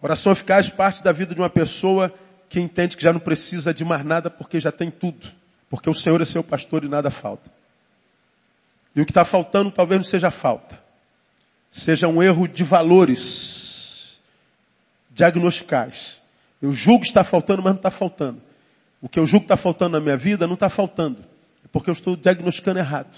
Oração 0.00 0.32
eficaz 0.32 0.68
parte 0.68 1.02
da 1.02 1.12
vida 1.12 1.34
de 1.34 1.40
uma 1.40 1.48
pessoa 1.48 2.12
que 2.48 2.60
entende 2.60 2.96
que 2.96 3.02
já 3.02 3.12
não 3.12 3.20
precisa 3.20 3.72
de 3.72 3.84
mais 3.84 4.04
nada 4.04 4.28
porque 4.28 4.60
já 4.60 4.70
tem 4.70 4.90
tudo. 4.90 5.32
Porque 5.70 5.88
o 5.88 5.94
Senhor 5.94 6.20
é 6.20 6.24
seu 6.24 6.44
pastor 6.44 6.84
e 6.84 6.88
nada 6.88 7.10
falta. 7.10 7.50
E 8.94 9.00
o 9.00 9.06
que 9.06 9.10
está 9.10 9.24
faltando 9.24 9.70
talvez 9.70 9.98
não 9.98 10.04
seja 10.04 10.30
falta 10.30 10.83
seja 11.74 12.06
um 12.06 12.22
erro 12.22 12.46
de 12.46 12.62
valores 12.62 14.16
diagnosticais. 15.10 16.20
Eu 16.62 16.72
julgo 16.72 17.00
que 17.00 17.08
está 17.08 17.24
faltando, 17.24 17.62
mas 17.62 17.72
não 17.72 17.78
está 17.78 17.90
faltando. 17.90 18.40
O 19.02 19.08
que 19.08 19.18
eu 19.18 19.26
julgo 19.26 19.44
que 19.44 19.52
está 19.52 19.56
faltando 19.56 19.98
na 19.98 20.00
minha 20.00 20.16
vida 20.16 20.46
não 20.46 20.54
está 20.54 20.68
faltando. 20.68 21.18
É 21.64 21.68
porque 21.72 21.90
eu 21.90 21.92
estou 21.92 22.14
diagnosticando 22.14 22.78
errado. 22.78 23.12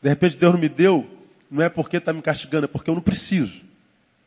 De 0.00 0.08
repente 0.08 0.36
Deus 0.36 0.52
não 0.52 0.60
me 0.60 0.68
deu, 0.68 1.04
não 1.50 1.64
é 1.64 1.68
porque 1.68 1.96
está 1.96 2.12
me 2.12 2.22
castigando, 2.22 2.66
é 2.66 2.68
porque 2.68 2.88
eu 2.88 2.94
não 2.94 3.02
preciso. 3.02 3.60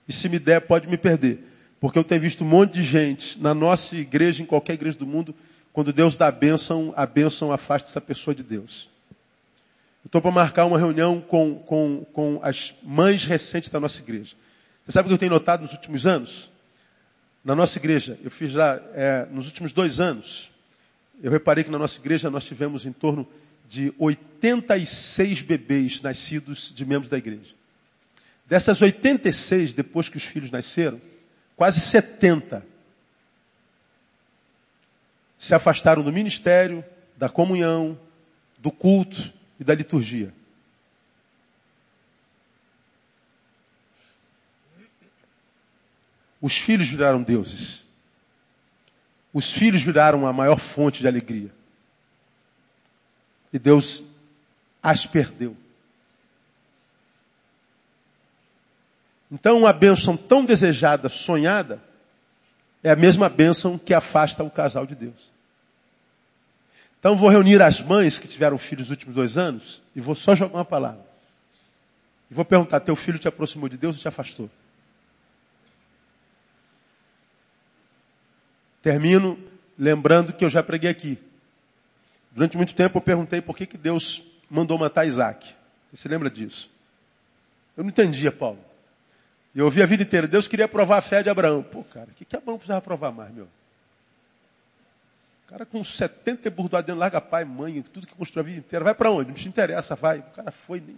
E 0.07 0.11
se 0.11 0.28
me 0.28 0.38
der, 0.38 0.59
pode 0.59 0.86
me 0.89 0.97
perder. 0.97 1.39
Porque 1.80 1.97
eu 1.97 2.03
tenho 2.03 2.20
visto 2.20 2.43
um 2.43 2.47
monte 2.47 2.74
de 2.74 2.84
gente 2.84 3.41
na 3.41 3.53
nossa 3.53 3.95
igreja, 3.95 4.43
em 4.43 4.45
qualquer 4.45 4.74
igreja 4.74 4.97
do 4.99 5.07
mundo, 5.07 5.34
quando 5.72 5.93
Deus 5.93 6.18
dá 6.18 6.28
a 6.28 6.32
bênção, 6.32 6.93
a 6.97 7.05
bênção 7.05 7.49
afasta 7.49 7.88
essa 7.88 8.01
pessoa 8.01 8.36
de 8.36 8.43
Deus. 8.43 8.89
Estou 10.05 10.21
para 10.21 10.31
marcar 10.31 10.65
uma 10.65 10.77
reunião 10.77 11.19
com, 11.19 11.55
com, 11.55 12.05
com 12.13 12.39
as 12.43 12.75
mães 12.83 13.23
recentes 13.23 13.69
da 13.69 13.79
nossa 13.79 13.99
igreja. 14.01 14.35
Você 14.85 14.91
sabe 14.91 15.07
o 15.07 15.09
que 15.09 15.13
eu 15.15 15.17
tenho 15.17 15.31
notado 15.31 15.63
nos 15.63 15.71
últimos 15.71 16.05
anos? 16.05 16.51
Na 17.43 17.55
nossa 17.55 17.79
igreja, 17.79 18.17
eu 18.23 18.29
fiz 18.29 18.51
já 18.51 18.79
é, 18.93 19.27
nos 19.31 19.47
últimos 19.47 19.71
dois 19.73 19.99
anos, 19.99 20.51
eu 21.21 21.31
reparei 21.31 21.63
que 21.63 21.71
na 21.71 21.79
nossa 21.79 21.99
igreja 21.99 22.29
nós 22.29 22.45
tivemos 22.45 22.85
em 22.85 22.91
torno 22.91 23.27
de 23.67 23.93
86 23.97 25.41
bebês 25.41 26.01
nascidos 26.01 26.71
de 26.73 26.85
membros 26.85 27.09
da 27.09 27.17
igreja. 27.17 27.53
Dessas 28.45 28.81
86, 28.81 29.73
depois 29.73 30.07
que 30.07 30.17
os 30.17 30.23
filhos 30.23 30.51
nasceram, 30.51 31.01
quase 31.55 31.79
70 31.79 32.65
se 35.39 35.53
afastaram 35.53 36.03
do 36.03 36.11
ministério, 36.11 36.83
da 37.17 37.29
comunhão, 37.29 37.97
do 38.57 38.71
culto, 38.71 39.33
e 39.59 39.63
da 39.63 39.73
liturgia. 39.73 40.33
Os 46.41 46.57
filhos 46.57 46.89
viraram 46.89 47.23
deuses. 47.23 47.83
Os 49.33 49.51
filhos 49.51 49.81
viraram 49.81 50.27
a 50.27 50.33
maior 50.33 50.59
fonte 50.59 51.01
de 51.01 51.07
alegria. 51.07 51.51
E 53.51 53.59
Deus 53.59 54.03
as 54.81 55.05
perdeu. 55.05 55.57
Então, 59.31 59.57
uma 59.57 59.73
bênção 59.73 60.15
tão 60.15 60.45
desejada, 60.45 61.09
sonhada, 61.09 61.81
é 62.83 62.91
a 62.91 62.95
mesma 62.95 63.27
bênção 63.27 63.77
que 63.77 63.93
afasta 63.93 64.43
o 64.43 64.51
casal 64.51 64.85
de 64.85 64.93
Deus. 64.93 65.34
Então 67.05 67.15
vou 67.15 67.29
reunir 67.29 67.61
as 67.61 67.79
mães 67.79 68.17
que 68.17 68.27
tiveram 68.27 68.57
filhos 68.57 68.87
nos 68.87 68.89
últimos 68.89 69.13
dois 69.13 69.37
anos 69.37 69.79
e 69.95 70.01
vou 70.01 70.15
só 70.15 70.33
jogar 70.33 70.55
uma 70.57 70.65
palavra. 70.65 71.05
E 72.31 72.33
vou 72.33 72.43
perguntar, 72.43 72.79
teu 72.79 72.95
filho 72.95 73.19
te 73.19 73.27
aproximou 73.27 73.69
de 73.69 73.77
Deus 73.77 73.97
ou 73.97 74.01
te 74.01 74.07
afastou? 74.07 74.49
Termino 78.81 79.37
lembrando 79.77 80.33
que 80.33 80.43
eu 80.43 80.49
já 80.49 80.63
preguei 80.63 80.89
aqui. 80.89 81.19
Durante 82.31 82.57
muito 82.57 82.73
tempo 82.73 82.97
eu 82.97 83.01
perguntei 83.03 83.39
por 83.39 83.55
que, 83.55 83.67
que 83.67 83.77
Deus 83.77 84.23
mandou 84.49 84.75
matar 84.75 85.05
Isaac. 85.05 85.53
Você 85.91 85.97
se 86.01 86.07
lembra 86.07 86.27
disso? 86.27 86.71
Eu 87.77 87.83
não 87.83 87.91
entendia, 87.91 88.31
Paulo. 88.31 88.57
Eu 89.55 89.65
ouvi 89.65 89.83
a 89.83 89.85
vida 89.85 90.01
inteira. 90.01 90.27
Deus 90.27 90.47
queria 90.47 90.67
provar 90.67 90.97
a 90.97 91.01
fé 91.01 91.21
de 91.21 91.29
Abraão. 91.29 91.61
Pô, 91.61 91.83
cara, 91.83 92.07
o 92.09 92.15
que, 92.15 92.25
que 92.25 92.35
Abraão 92.35 92.57
precisava 92.57 92.81
provar 92.81 93.11
mais, 93.11 93.31
meu? 93.31 93.47
O 95.45 95.47
cara 95.47 95.65
com 95.65 95.83
70 95.83 96.49
burdoados 96.49 96.87
dentro, 96.87 96.99
larga 96.99 97.21
pai, 97.21 97.45
mãe, 97.45 97.81
tudo 97.81 98.07
que 98.07 98.15
construiu 98.15 98.43
a 98.43 98.47
vida 98.47 98.59
inteira. 98.59 98.83
Vai 98.83 98.95
para 98.95 99.11
onde? 99.11 99.29
Não 99.29 99.35
te 99.35 99.47
interessa, 99.47 99.95
vai. 99.95 100.19
O 100.19 100.23
cara 100.23 100.51
foi. 100.51 100.79
Nem... 100.79 100.97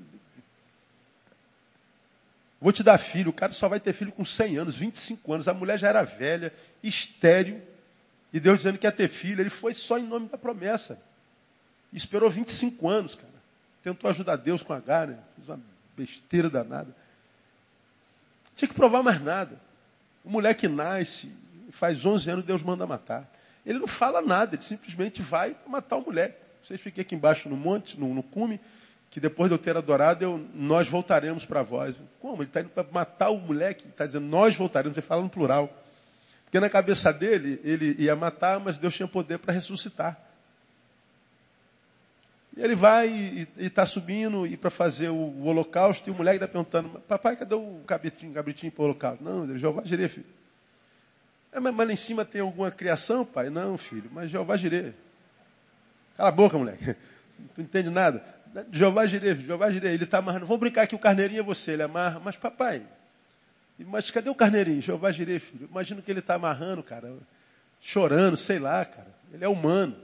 Vou 2.59 2.71
te 2.71 2.81
dar 2.81 2.97
filho. 2.97 3.29
O 3.29 3.33
cara 3.33 3.51
só 3.51 3.67
vai 3.67 3.79
ter 3.79 3.93
filho 3.93 4.11
com 4.11 4.23
100 4.23 4.57
anos, 4.57 4.75
25 4.75 5.33
anos. 5.33 5.47
A 5.47 5.53
mulher 5.53 5.77
já 5.77 5.89
era 5.89 6.03
velha, 6.03 6.53
estéreo. 6.81 7.61
E 8.31 8.39
Deus 8.39 8.57
dizendo 8.57 8.77
que 8.77 8.87
ia 8.87 8.91
ter 8.91 9.09
filho. 9.09 9.41
Ele 9.41 9.49
foi 9.49 9.73
só 9.73 9.97
em 9.97 10.07
nome 10.07 10.29
da 10.29 10.37
promessa. 10.37 10.97
E 11.91 11.97
esperou 11.97 12.29
25 12.29 12.87
anos, 12.87 13.15
cara. 13.15 13.37
Tentou 13.83 14.09
ajudar 14.09 14.37
Deus 14.37 14.63
com 14.63 14.73
a 14.73 14.79
né? 14.79 15.17
Fez 15.35 15.49
uma 15.49 15.59
besteira 15.95 16.49
danada. 16.49 16.95
Tinha 18.55 18.67
que 18.67 18.75
provar 18.75 19.03
mais 19.03 19.21
nada. 19.21 19.59
O 20.23 20.29
moleque 20.29 20.67
nasce, 20.67 21.31
faz 21.71 22.05
11 22.05 22.29
anos, 22.29 22.45
Deus 22.45 22.63
manda 22.63 22.85
matar. 22.85 23.29
Ele 23.67 23.79
não 23.79 23.87
fala 23.87 24.21
nada, 24.21 24.55
ele 24.55 24.63
simplesmente 24.63 25.21
vai 25.21 25.53
matar 25.67 25.97
o 25.97 26.05
moleque. 26.05 26.37
Vocês 26.63 26.79
fiquem 26.79 27.01
aqui 27.01 27.15
embaixo 27.15 27.49
no 27.49 27.57
monte, 27.57 27.99
no, 27.99 28.13
no 28.13 28.23
cume, 28.23 28.61
que 29.11 29.19
depois 29.19 29.49
de 29.49 29.55
eu 29.55 29.59
ter 29.59 29.75
adorado, 29.75 30.23
eu, 30.23 30.37
nós 30.53 30.87
voltaremos 30.87 31.45
para 31.45 31.63
vós. 31.63 31.93
Como? 32.21 32.41
Ele 32.41 32.49
está 32.49 32.61
indo 32.61 32.69
para 32.69 32.87
matar 32.89 33.29
o 33.29 33.37
moleque, 33.37 33.85
está 33.85 34.05
dizendo 34.05 34.25
nós 34.25 34.55
voltaremos, 34.55 34.97
ele 34.97 35.05
fala 35.05 35.21
no 35.21 35.29
plural. 35.29 35.69
Porque 36.45 36.61
na 36.61 36.69
cabeça 36.69 37.11
dele, 37.11 37.59
ele 37.61 37.93
ia 37.99 38.15
matar, 38.15 38.57
mas 38.57 38.79
Deus 38.79 38.95
tinha 38.95 39.05
poder 39.05 39.37
para 39.37 39.53
ressuscitar. 39.53 40.17
E 42.55 42.61
ele 42.61 42.73
vai 42.73 43.09
e 43.09 43.47
está 43.57 43.85
subindo 43.85 44.47
e 44.47 44.55
para 44.55 44.69
fazer 44.69 45.09
o, 45.09 45.15
o, 45.15 45.45
holocausto, 45.45 46.09
e 46.09 46.11
o 46.11 46.15
moleque 46.15 46.37
está 46.37 46.47
perguntando, 46.47 47.01
papai, 47.01 47.35
cadê 47.35 47.53
o 47.53 47.81
cabritinho, 47.85 48.33
cabritinho 48.33 48.71
para 48.71 48.81
o 48.81 48.85
holocausto? 48.85 49.21
Não, 49.21 49.57
Jeová 49.57 49.83
Jireh, 49.83 50.07
filho. 50.07 50.37
É, 51.51 51.59
mas, 51.59 51.75
lá 51.75 51.85
em 51.85 51.95
cima 51.95 52.25
tem 52.25 52.41
alguma 52.41 52.69
criação, 52.71 53.25
pai? 53.25 53.49
Não, 53.49 53.77
filho, 53.77 54.09
mas 54.11 54.29
Jeová 54.29 54.57
Jirê. 54.57 54.93
Cala 56.15 56.29
a 56.29 56.31
boca, 56.31 56.57
moleque. 56.57 56.85
Não 57.55 57.63
entende 57.63 57.89
nada. 57.89 58.23
Jeová 58.71 59.05
Jirê, 59.05 59.35
Jeová 59.35 59.69
Jirê, 59.69 59.93
ele 59.93 60.03
está 60.03 60.17
amarrando. 60.17 60.45
Vamos 60.45 60.59
brincar 60.59 60.87
que 60.87 60.95
o 60.95 60.99
carneirinho 60.99 61.39
é 61.39 61.43
você, 61.43 61.73
ele 61.73 61.83
amarra. 61.83 62.19
Mas 62.19 62.35
papai, 62.35 62.83
mas 63.79 64.09
cadê 64.09 64.29
o 64.29 64.35
carneirinho? 64.35 64.81
Jeová 64.81 65.11
Jirê, 65.11 65.39
filho. 65.39 65.67
Imagino 65.69 66.01
que 66.01 66.09
ele 66.09 66.19
está 66.19 66.35
amarrando, 66.35 66.81
cara. 66.81 67.15
Chorando, 67.79 68.35
sei 68.35 68.57
lá, 68.57 68.83
cara. 68.83 69.15
Ele 69.31 69.45
é 69.45 69.47
humano. 69.47 69.95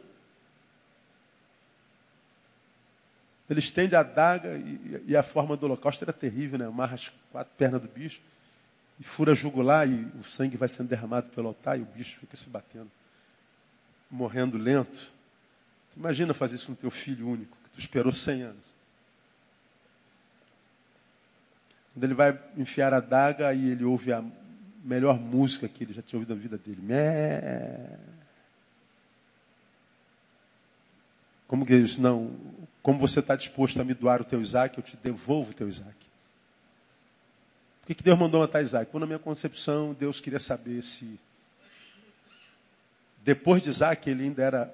Ele 3.50 3.60
estende 3.60 3.96
a 3.96 4.00
adaga 4.00 4.56
e, 4.58 5.04
e 5.08 5.18
a 5.18 5.24
forma 5.24 5.58
do 5.58 5.66
holocausto 5.66 6.04
era 6.04 6.14
terrível, 6.14 6.58
né? 6.60 6.66
Amarra 6.66 6.96
as 6.96 7.12
quatro 7.32 7.52
pernas 7.58 7.82
do 7.82 7.88
bicho 7.88 8.22
e 9.04 9.06
fura 9.06 9.36
jugular 9.36 9.86
e 9.86 10.06
o 10.18 10.24
sangue 10.24 10.56
vai 10.56 10.70
sendo 10.70 10.88
derramado 10.88 11.30
pelo 11.32 11.50
altar 11.50 11.78
e 11.78 11.82
o 11.82 11.86
bicho 11.86 12.18
fica 12.20 12.38
se 12.38 12.50
batendo, 12.50 12.90
morrendo 14.10 14.58
lento. 14.58 15.12
Imagina 15.98 16.34
fazer 16.34 16.56
isso 16.56 16.68
com 16.68 16.74
teu 16.74 16.90
filho 16.90 17.28
único, 17.28 17.58
que 17.66 17.70
tu 17.72 17.80
esperou 17.80 18.14
100 18.14 18.44
anos. 18.44 18.64
Quando 21.94 22.06
ele 22.06 22.14
vai 22.14 22.40
enfiar 22.56 22.94
a 22.94 23.02
daga 23.02 23.54
e 23.54 23.72
ele 23.72 23.84
ouve 23.84 24.14
a 24.14 24.24
melhor 24.86 25.20
música 25.20 25.68
que 25.68 25.84
ele 25.84 25.92
já 25.92 26.02
tinha 26.02 26.18
ouvido 26.18 26.34
na 26.34 26.42
vida 26.42 26.58
dele. 26.58 26.82
Mé. 26.82 28.00
Como 31.46 31.66
que 31.66 31.78
diz? 31.78 31.98
Não, 31.98 32.34
como 32.82 33.00
você 33.00 33.20
está 33.20 33.36
disposto 33.36 33.82
a 33.82 33.84
me 33.84 33.94
doar 33.94 34.22
o 34.22 34.26
teu 34.26 34.40
Isaac, 34.40 34.78
eu 34.78 34.84
te 34.84 34.96
devolvo 34.96 35.52
o 35.52 35.54
teu 35.54 35.68
Isaac. 35.68 36.13
Por 37.84 37.88
que, 37.88 37.96
que 37.96 38.04
Deus 38.04 38.18
mandou 38.18 38.40
matar 38.40 38.62
Isaac? 38.62 38.90
Quando 38.90 39.02
na 39.02 39.08
minha 39.08 39.20
concepção, 39.20 39.94
Deus 39.94 40.22
queria 40.22 40.40
saber 40.40 40.82
se 40.82 41.20
depois 43.22 43.62
de 43.62 43.68
Isaac 43.68 44.10
ele 44.10 44.24
ainda 44.24 44.42
era 44.42 44.74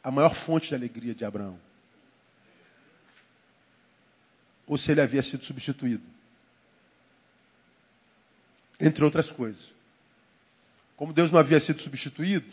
a 0.00 0.08
maior 0.08 0.32
fonte 0.32 0.68
de 0.68 0.74
alegria 0.76 1.12
de 1.16 1.24
Abraão. 1.24 1.58
Ou 4.68 4.78
se 4.78 4.92
ele 4.92 5.00
havia 5.00 5.20
sido 5.20 5.44
substituído. 5.44 6.04
Entre 8.78 9.04
outras 9.04 9.28
coisas. 9.28 9.72
Como 10.96 11.12
Deus 11.12 11.32
não 11.32 11.40
havia 11.40 11.58
sido 11.58 11.80
substituído, 11.82 12.52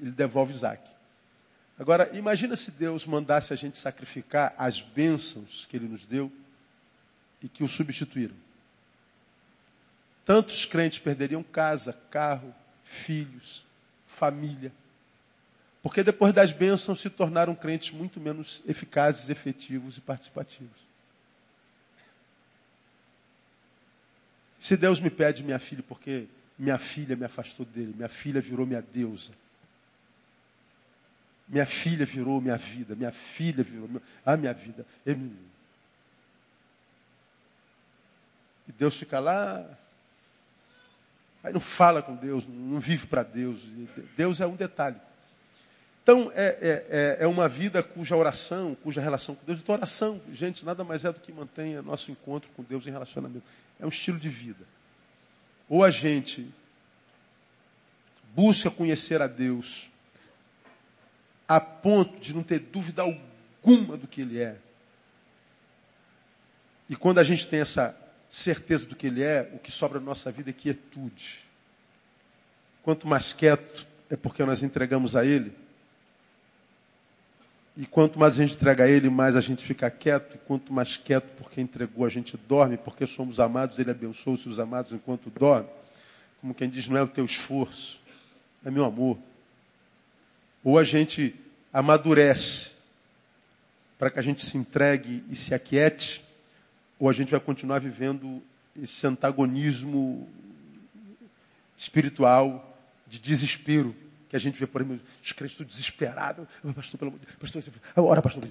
ele 0.00 0.10
devolve 0.10 0.54
Isaac. 0.54 0.88
Agora, 1.78 2.08
imagina 2.16 2.56
se 2.56 2.70
Deus 2.70 3.06
mandasse 3.06 3.52
a 3.52 3.56
gente 3.56 3.76
sacrificar 3.76 4.54
as 4.56 4.80
bênçãos 4.80 5.66
que 5.66 5.76
ele 5.76 5.86
nos 5.86 6.06
deu 6.06 6.32
e 7.42 7.48
que 7.48 7.64
o 7.64 7.68
substituíram. 7.68 8.34
Tantos 10.24 10.64
crentes 10.64 10.98
perderiam 10.98 11.42
casa, 11.42 11.92
carro, 12.10 12.54
filhos, 12.84 13.64
família. 14.06 14.72
Porque 15.82 16.04
depois 16.04 16.32
das 16.32 16.52
bênçãos 16.52 17.00
se 17.00 17.10
tornaram 17.10 17.54
crentes 17.54 17.90
muito 17.90 18.20
menos 18.20 18.62
eficazes, 18.66 19.28
efetivos 19.28 19.96
e 19.96 20.00
participativos. 20.00 20.80
Se 24.60 24.76
Deus 24.76 25.00
me 25.00 25.10
pede 25.10 25.42
minha 25.42 25.58
filha 25.58 25.82
porque 25.82 26.28
minha 26.56 26.78
filha 26.78 27.16
me 27.16 27.24
afastou 27.24 27.66
dele, 27.66 27.92
minha 27.96 28.08
filha 28.08 28.40
virou 28.40 28.64
minha 28.64 28.80
deusa. 28.80 29.32
Minha 31.48 31.66
filha 31.66 32.06
virou 32.06 32.40
minha 32.40 32.56
vida, 32.56 32.94
minha 32.94 33.10
filha 33.10 33.64
virou 33.64 34.00
a 34.24 34.36
minha 34.36 34.54
vida. 34.54 34.86
E 38.68 38.72
Deus 38.72 38.96
fica 38.96 39.18
lá, 39.18 39.64
aí 41.42 41.52
não 41.52 41.60
fala 41.60 42.02
com 42.02 42.14
Deus, 42.14 42.46
não 42.46 42.80
vive 42.80 43.06
para 43.06 43.22
Deus. 43.22 43.62
Deus 44.16 44.40
é 44.40 44.46
um 44.46 44.56
detalhe. 44.56 44.96
Então, 46.02 46.32
é, 46.34 46.46
é, 46.60 46.86
é, 46.90 47.16
é 47.20 47.26
uma 47.28 47.48
vida 47.48 47.80
cuja 47.80 48.16
oração, 48.16 48.76
cuja 48.82 49.00
relação 49.00 49.36
com 49.36 49.46
Deus, 49.46 49.60
então 49.60 49.74
oração, 49.74 50.20
gente, 50.32 50.64
nada 50.64 50.82
mais 50.82 51.04
é 51.04 51.12
do 51.12 51.20
que 51.20 51.32
mantenha 51.32 51.80
nosso 51.80 52.10
encontro 52.10 52.50
com 52.56 52.62
Deus 52.62 52.86
em 52.86 52.90
relacionamento. 52.90 53.44
É 53.78 53.86
um 53.86 53.88
estilo 53.88 54.18
de 54.18 54.28
vida. 54.28 54.64
Ou 55.68 55.84
a 55.84 55.90
gente 55.90 56.52
busca 58.34 58.70
conhecer 58.70 59.22
a 59.22 59.28
Deus 59.28 59.88
a 61.46 61.60
ponto 61.60 62.18
de 62.18 62.34
não 62.34 62.42
ter 62.42 62.58
dúvida 62.58 63.02
alguma 63.02 63.96
do 63.96 64.08
que 64.08 64.22
Ele 64.22 64.40
é. 64.40 64.56
E 66.88 66.96
quando 66.96 67.18
a 67.18 67.22
gente 67.22 67.46
tem 67.46 67.60
essa 67.60 67.96
certeza 68.32 68.86
do 68.86 68.96
que 68.96 69.06
Ele 69.06 69.22
é, 69.22 69.50
o 69.52 69.58
que 69.58 69.70
sobra 69.70 70.00
na 70.00 70.06
nossa 70.06 70.32
vida 70.32 70.48
é 70.48 70.52
quietude. 70.54 71.40
Quanto 72.82 73.06
mais 73.06 73.34
quieto 73.34 73.86
é 74.08 74.16
porque 74.16 74.42
nós 74.42 74.62
entregamos 74.62 75.14
a 75.14 75.24
Ele. 75.24 75.52
E 77.76 77.86
quanto 77.86 78.18
mais 78.18 78.34
a 78.34 78.36
gente 78.38 78.56
entrega 78.56 78.84
a 78.84 78.88
Ele, 78.88 79.10
mais 79.10 79.36
a 79.36 79.40
gente 79.40 79.62
fica 79.62 79.90
quieto. 79.90 80.34
E 80.34 80.38
quanto 80.38 80.72
mais 80.72 80.96
quieto, 80.96 81.26
porque 81.36 81.60
entregou, 81.60 82.06
a 82.06 82.08
gente 82.08 82.36
dorme. 82.36 82.78
Porque 82.78 83.06
somos 83.06 83.38
amados, 83.38 83.78
Ele 83.78 83.90
abençoa 83.90 84.34
os 84.34 84.42
seus 84.42 84.58
amados 84.58 84.92
enquanto 84.92 85.30
dorme. 85.30 85.68
Como 86.40 86.54
quem 86.54 86.68
diz, 86.68 86.88
não 86.88 86.96
é 86.96 87.02
o 87.02 87.08
teu 87.08 87.24
esforço, 87.24 88.00
é 88.64 88.70
meu 88.70 88.84
amor. 88.84 89.18
Ou 90.64 90.78
a 90.78 90.84
gente 90.84 91.34
amadurece 91.72 92.70
para 93.98 94.10
que 94.10 94.18
a 94.18 94.22
gente 94.22 94.44
se 94.44 94.56
entregue 94.56 95.22
e 95.30 95.36
se 95.36 95.54
aquiete, 95.54 96.24
ou 97.02 97.10
a 97.10 97.12
gente 97.12 97.32
vai 97.32 97.40
continuar 97.40 97.80
vivendo 97.80 98.40
esse 98.80 99.04
antagonismo 99.04 100.30
espiritual 101.76 102.78
de 103.08 103.18
desespero 103.18 103.92
que 104.28 104.36
a 104.36 104.38
gente 104.38 104.56
vê, 104.56 104.68
por 104.68 104.82
exemplo, 104.82 105.04
os 105.20 105.32
crentes 105.32 105.56
desesperados. 105.66 106.46
Pastor, 106.76 106.98
pelo 107.00 107.10
amor 107.10 107.18
de 107.18 107.26
Deus, 107.26 107.38
pastor, 107.40 107.64
ora, 107.96 108.22
pastor. 108.22 108.44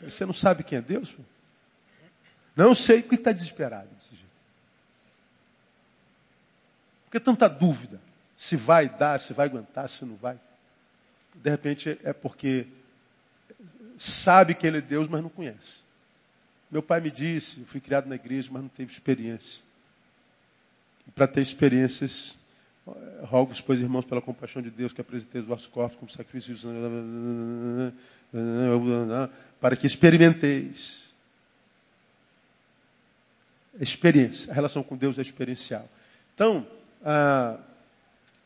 Você 0.00 0.26
não 0.26 0.32
sabe 0.32 0.64
quem 0.64 0.78
é 0.78 0.82
Deus? 0.82 1.14
Não 2.56 2.74
sei 2.74 3.00
porque 3.00 3.14
está 3.14 3.30
desesperado 3.30 3.88
desse 3.94 4.16
jeito. 4.16 4.32
Por 7.04 7.12
que 7.12 7.20
tanta 7.20 7.48
dúvida? 7.48 8.00
Se 8.36 8.56
vai 8.56 8.88
dar, 8.88 9.20
se 9.20 9.32
vai 9.32 9.46
aguentar, 9.46 9.88
se 9.88 10.04
não 10.04 10.16
vai. 10.16 10.40
De 11.36 11.48
repente 11.48 12.00
é 12.02 12.12
porque 12.12 12.66
sabe 14.02 14.54
que 14.54 14.66
ele 14.66 14.78
é 14.78 14.80
Deus, 14.80 15.08
mas 15.08 15.22
não 15.22 15.30
conhece. 15.30 15.82
Meu 16.70 16.82
pai 16.82 17.00
me 17.00 17.10
disse, 17.10 17.60
eu 17.60 17.66
fui 17.66 17.80
criado 17.80 18.08
na 18.08 18.14
igreja, 18.14 18.48
mas 18.50 18.62
não 18.62 18.68
teve 18.68 18.92
experiência. 18.92 19.62
Para 21.14 21.26
ter 21.26 21.42
experiências, 21.42 22.34
Rogo-vos, 23.22 23.60
pois, 23.60 23.80
irmãos, 23.80 24.04
pela 24.04 24.20
compaixão 24.20 24.60
de 24.60 24.70
Deus, 24.70 24.92
que 24.92 25.00
apresenteis 25.00 25.44
os 25.44 25.48
vossos 25.48 25.66
corpos 25.68 25.96
como 25.96 26.10
sacrifícios, 26.10 26.64
para 29.60 29.76
que 29.76 29.86
experimenteis. 29.86 31.04
Experiência. 33.80 34.50
A 34.50 34.54
relação 34.54 34.82
com 34.82 34.96
Deus 34.96 35.16
é 35.16 35.22
experiencial. 35.22 35.88
Então, 36.34 36.66
ah, 37.04 37.56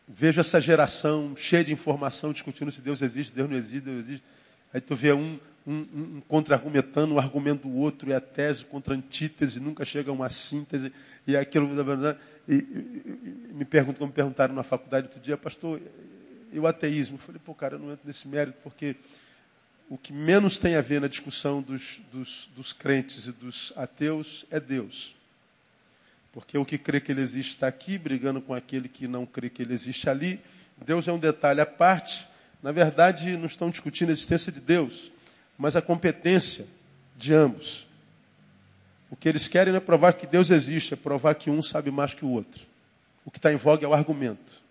vejo 0.07 0.39
essa 0.39 0.61
geração 0.61 1.35
cheia 1.35 1.65
de 1.65 1.73
informação, 1.73 2.33
discutindo 2.33 2.71
se 2.71 2.83
Deus 2.83 3.01
existe, 3.01 3.35
Deus 3.35 3.49
não 3.49 3.57
existe, 3.57 3.81
Deus 3.81 4.01
existe. 4.01 4.25
Aí 4.73 4.81
tu 4.81 4.95
vê 4.95 5.13
um, 5.13 5.39
um, 5.67 5.75
um 5.75 6.23
contra-argumentando 6.29 7.15
o 7.15 7.19
argumento 7.19 7.69
do 7.69 7.75
outro, 7.75 8.11
e 8.11 8.15
a 8.15 8.21
tese 8.21 8.65
contra 8.65 8.95
a 8.95 8.97
antítese, 8.97 9.61
nunca 9.61 9.85
chega 9.85 10.11
a 10.11 10.15
uma 10.15 10.29
síntese, 10.31 10.93
e 11.27 11.37
aquilo. 11.37 11.69
E, 12.49 12.55
e, 12.55 12.57
e 12.57 13.55
me 13.55 13.65
perguntam, 13.65 13.99
como 13.99 14.09
me 14.09 14.15
perguntaram 14.15 14.55
na 14.55 14.63
faculdade 14.63 15.07
outro 15.07 15.21
dia, 15.21 15.37
pastor, 15.37 15.81
e 16.53 16.59
o 16.59 16.67
ateísmo? 16.67 17.17
Eu 17.17 17.21
falei, 17.21 17.41
pô, 17.45 17.55
cara, 17.55 17.75
eu 17.75 17.79
não 17.79 17.93
entro 17.93 18.07
nesse 18.07 18.29
mérito, 18.29 18.59
porque 18.63 18.97
o 19.89 19.97
que 19.97 20.13
menos 20.13 20.59
tem 20.59 20.75
a 20.75 20.81
ver 20.81 21.01
na 21.01 21.09
discussão 21.09 21.63
dos, 21.63 22.01
dos, 22.13 22.49
dos 22.57 22.73
crentes 22.73 23.27
e 23.27 23.33
dos 23.33 23.73
ateus 23.77 24.45
é 24.51 24.59
Deus. 24.59 25.15
Porque 26.33 26.59
o 26.59 26.65
que 26.65 26.77
crê 26.77 27.01
que 27.01 27.13
ele 27.13 27.21
existe 27.21 27.53
está 27.53 27.69
aqui, 27.69 27.97
brigando 27.97 28.41
com 28.43 28.53
aquele 28.53 28.89
que 28.89 29.09
não 29.09 29.25
crê 29.25 29.49
que 29.49 29.63
ele 29.63 29.73
existe 29.73 30.11
ali. 30.11 30.41
Deus 30.85 31.09
é 31.09 31.13
um 31.13 31.19
detalhe 31.19 31.61
à 31.61 31.67
parte. 31.67 32.29
Na 32.67 32.73
verdade, 32.73 33.37
não 33.37 33.47
estão 33.47 33.71
discutindo 33.71 34.09
a 34.09 34.13
existência 34.13 34.51
de 34.51 34.61
Deus 34.61 35.13
mas 35.59 35.77
a 35.77 35.83
competência 35.83 36.67
de 37.17 37.33
ambos. 37.35 37.87
O 39.11 39.17
que 39.17 39.29
eles 39.29 39.49
querem 39.49 39.73
não 39.73 39.79
é 39.79 39.81
provar 39.81 40.13
que 40.15 40.27
Deus 40.27 40.51
existe, 40.51 40.95
é 40.95 40.97
provar 40.97 41.35
que 41.35 41.49
um 41.49 41.63
sabe 41.63 41.91
mais 41.91 42.13
que 42.13 42.25
o 42.25 42.31
outro. 42.31 42.67
O 43.25 43.31
que 43.31 43.39
está 43.39 43.53
em 43.53 43.57
voga 43.57 43.85
é 43.85 43.89
o 43.89 43.95
argumento. 43.95 44.63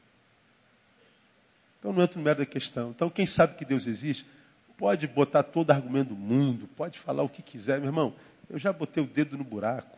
Então 1.79 1.93
não 1.93 2.03
entra 2.03 2.17
no 2.17 2.23
mérito 2.23 2.41
da 2.41 2.45
questão. 2.45 2.91
Então 2.91 3.09
quem 3.09 3.25
sabe 3.25 3.55
que 3.55 3.65
Deus 3.65 3.87
existe, 3.87 4.25
pode 4.77 5.07
botar 5.07 5.43
todo 5.43 5.71
argumento 5.71 6.09
do 6.09 6.15
mundo, 6.15 6.67
pode 6.75 6.99
falar 6.99 7.23
o 7.23 7.29
que 7.29 7.41
quiser, 7.41 7.79
meu 7.79 7.89
irmão. 7.89 8.13
Eu 8.49 8.59
já 8.59 8.71
botei 8.71 9.01
o 9.03 9.07
dedo 9.07 9.37
no 9.37 9.43
buraco. 9.43 9.97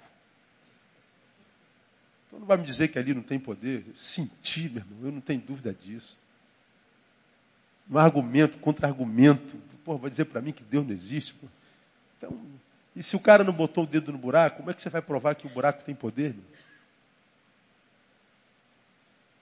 Então 2.28 2.40
não 2.40 2.48
vai 2.48 2.58
me 2.58 2.64
dizer 2.64 2.90
que 2.90 3.00
ali 3.00 3.14
não 3.14 3.24
tem 3.24 3.40
poder. 3.40 3.84
Senti, 3.96 4.70
meu 4.70 4.84
irmão, 4.84 5.00
eu 5.04 5.12
não 5.12 5.22
tenho 5.22 5.42
dúvida 5.42 5.74
disso. 5.74 6.18
Um 7.90 7.98
argumento, 7.98 8.58
contra-argumento, 8.58 9.58
Pô, 9.88 9.98
vai 9.98 10.10
dizer 10.10 10.26
para 10.26 10.42
mim 10.42 10.52
que 10.52 10.64
Deus 10.64 10.86
não 10.86 10.94
existe? 10.94 11.34
Pô. 11.34 11.48
Então, 12.18 12.38
e 12.94 13.02
se 13.02 13.16
o 13.16 13.20
cara 13.22 13.42
não 13.42 13.54
botou 13.54 13.86
o 13.86 13.88
dedo 13.88 14.12
no 14.12 14.18
buraco, 14.18 14.58
como 14.58 14.70
é 14.70 14.74
que 14.74 14.82
você 14.82 14.90
vai 14.90 15.02
provar 15.02 15.34
que 15.34 15.48
o 15.48 15.50
buraco 15.50 15.82
tem 15.86 15.96
poder? 15.96 16.34
Meu? 16.34 16.44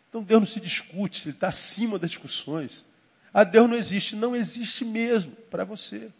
Então 0.07 0.21
Deus 0.21 0.41
não 0.41 0.45
se 0.45 0.59
discute, 0.59 1.27
Ele 1.27 1.35
está 1.35 1.47
acima 1.47 1.97
das 1.97 2.11
discussões. 2.11 2.85
Ah, 3.33 3.43
Deus 3.43 3.67
não 3.67 3.75
existe. 3.75 4.15
Não 4.15 4.35
existe 4.35 4.85
mesmo 4.85 5.31
para 5.49 5.65
você. 5.65 6.11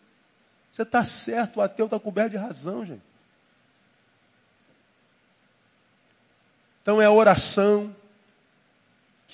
Você 0.72 0.82
está 0.82 1.04
certo, 1.06 1.58
o 1.58 1.62
ateu 1.62 1.86
está 1.86 2.00
coberto 2.00 2.32
de 2.32 2.38
razão, 2.38 2.84
gente. 2.84 3.04
Então 6.82 7.00
é 7.00 7.06
a 7.06 7.12
oração 7.12 7.96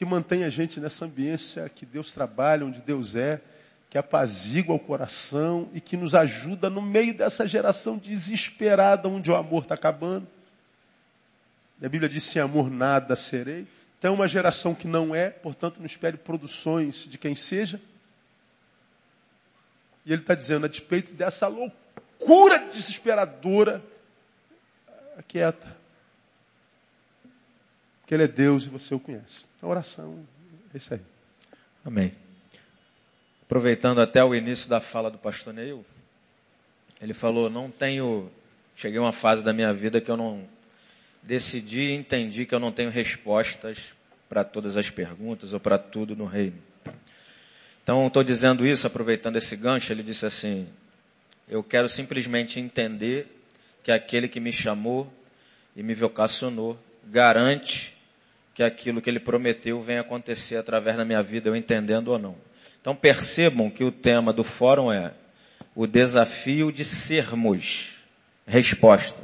que 0.01 0.05
mantém 0.05 0.43
a 0.43 0.49
gente 0.49 0.79
nessa 0.79 1.05
ambiência 1.05 1.69
que 1.69 1.85
Deus 1.85 2.11
trabalha, 2.11 2.65
onde 2.65 2.81
Deus 2.81 3.15
é, 3.15 3.39
que 3.87 3.99
apazigua 3.99 4.73
o 4.73 4.79
coração 4.79 5.69
e 5.75 5.79
que 5.79 5.95
nos 5.95 6.15
ajuda 6.15 6.71
no 6.71 6.81
meio 6.81 7.13
dessa 7.13 7.47
geração 7.47 7.99
desesperada 7.99 9.07
onde 9.07 9.29
o 9.29 9.35
amor 9.35 9.61
está 9.61 9.75
acabando. 9.75 10.27
A 11.79 11.87
Bíblia 11.87 12.09
diz: 12.09 12.23
sem 12.23 12.41
amor 12.41 12.71
nada 12.71 13.15
serei. 13.15 13.67
Então, 13.99 14.11
é 14.11 14.15
uma 14.15 14.27
geração 14.27 14.73
que 14.73 14.87
não 14.87 15.13
é, 15.13 15.29
portanto, 15.29 15.77
não 15.77 15.85
espere 15.85 16.17
produções 16.17 17.05
de 17.07 17.19
quem 17.19 17.35
seja. 17.35 17.79
E 20.03 20.11
ele 20.11 20.23
está 20.23 20.33
dizendo, 20.33 20.65
a 20.65 20.67
despeito 20.67 21.13
dessa 21.13 21.45
loucura 21.45 22.57
desesperadora, 22.73 23.83
aquieta. 25.15 25.79
Ele 28.12 28.24
é 28.24 28.28
Deus 28.28 28.66
e 28.66 28.70
você 28.70 28.93
o 28.93 28.99
conhece. 28.99 29.45
A 29.62 29.68
oração 29.68 30.26
é 30.74 30.78
isso 30.78 30.93
aí. 30.93 30.99
Amém. 31.86 32.12
Aproveitando 33.43 34.01
até 34.01 34.22
o 34.22 34.36
início 34.36 34.70
da 34.70 34.82
fala 34.82 35.09
do 35.09 35.18
pastor 35.18 35.53
Neil, 35.53 35.86
ele 37.01 37.14
falou, 37.14 37.49
não 37.49 37.72
tenho, 37.72 38.30
cheguei 38.76 38.99
a 38.99 39.01
uma 39.01 39.14
fase 39.14 39.41
da 39.43 39.53
minha 39.53 39.74
vida 39.74 40.01
que 40.01 40.12
eu 40.12 40.18
não 40.18 40.45
decidi 41.24 41.84
e 41.84 41.93
entendi 41.93 42.45
que 42.45 42.53
eu 42.53 42.59
não 42.59 42.72
tenho 42.72 42.89
respostas 42.89 43.78
para 44.28 44.43
todas 44.43 44.76
as 44.76 44.89
perguntas 44.89 45.53
ou 45.53 45.59
para 45.59 45.78
tudo 45.78 46.14
no 46.14 46.26
reino. 46.26 46.57
Então, 47.82 48.05
estou 48.07 48.24
dizendo 48.24 48.66
isso, 48.66 48.86
aproveitando 48.86 49.38
esse 49.38 49.55
gancho, 49.55 49.91
ele 49.91 50.03
disse 50.03 50.26
assim, 50.26 50.68
eu 51.47 51.64
quero 51.64 51.88
simplesmente 51.88 52.59
entender 52.59 53.28
que 53.82 53.91
aquele 53.91 54.28
que 54.28 54.39
me 54.39 54.51
chamou 54.51 55.12
e 55.76 55.82
me 55.82 55.95
vocacionou 55.95 56.78
garante 57.05 57.95
que 58.53 58.63
aquilo 58.63 59.01
que 59.01 59.09
ele 59.09 59.19
prometeu 59.19 59.81
venha 59.81 60.01
acontecer 60.01 60.57
através 60.57 60.97
da 60.97 61.05
minha 61.05 61.23
vida, 61.23 61.49
eu 61.49 61.55
entendendo 61.55 62.09
ou 62.09 62.19
não. 62.19 62.35
Então 62.79 62.95
percebam 62.95 63.69
que 63.69 63.83
o 63.83 63.91
tema 63.91 64.33
do 64.33 64.43
fórum 64.43 64.91
é 64.91 65.13
o 65.75 65.87
desafio 65.87 66.71
de 66.71 66.83
sermos 66.83 67.97
resposta. 68.45 69.21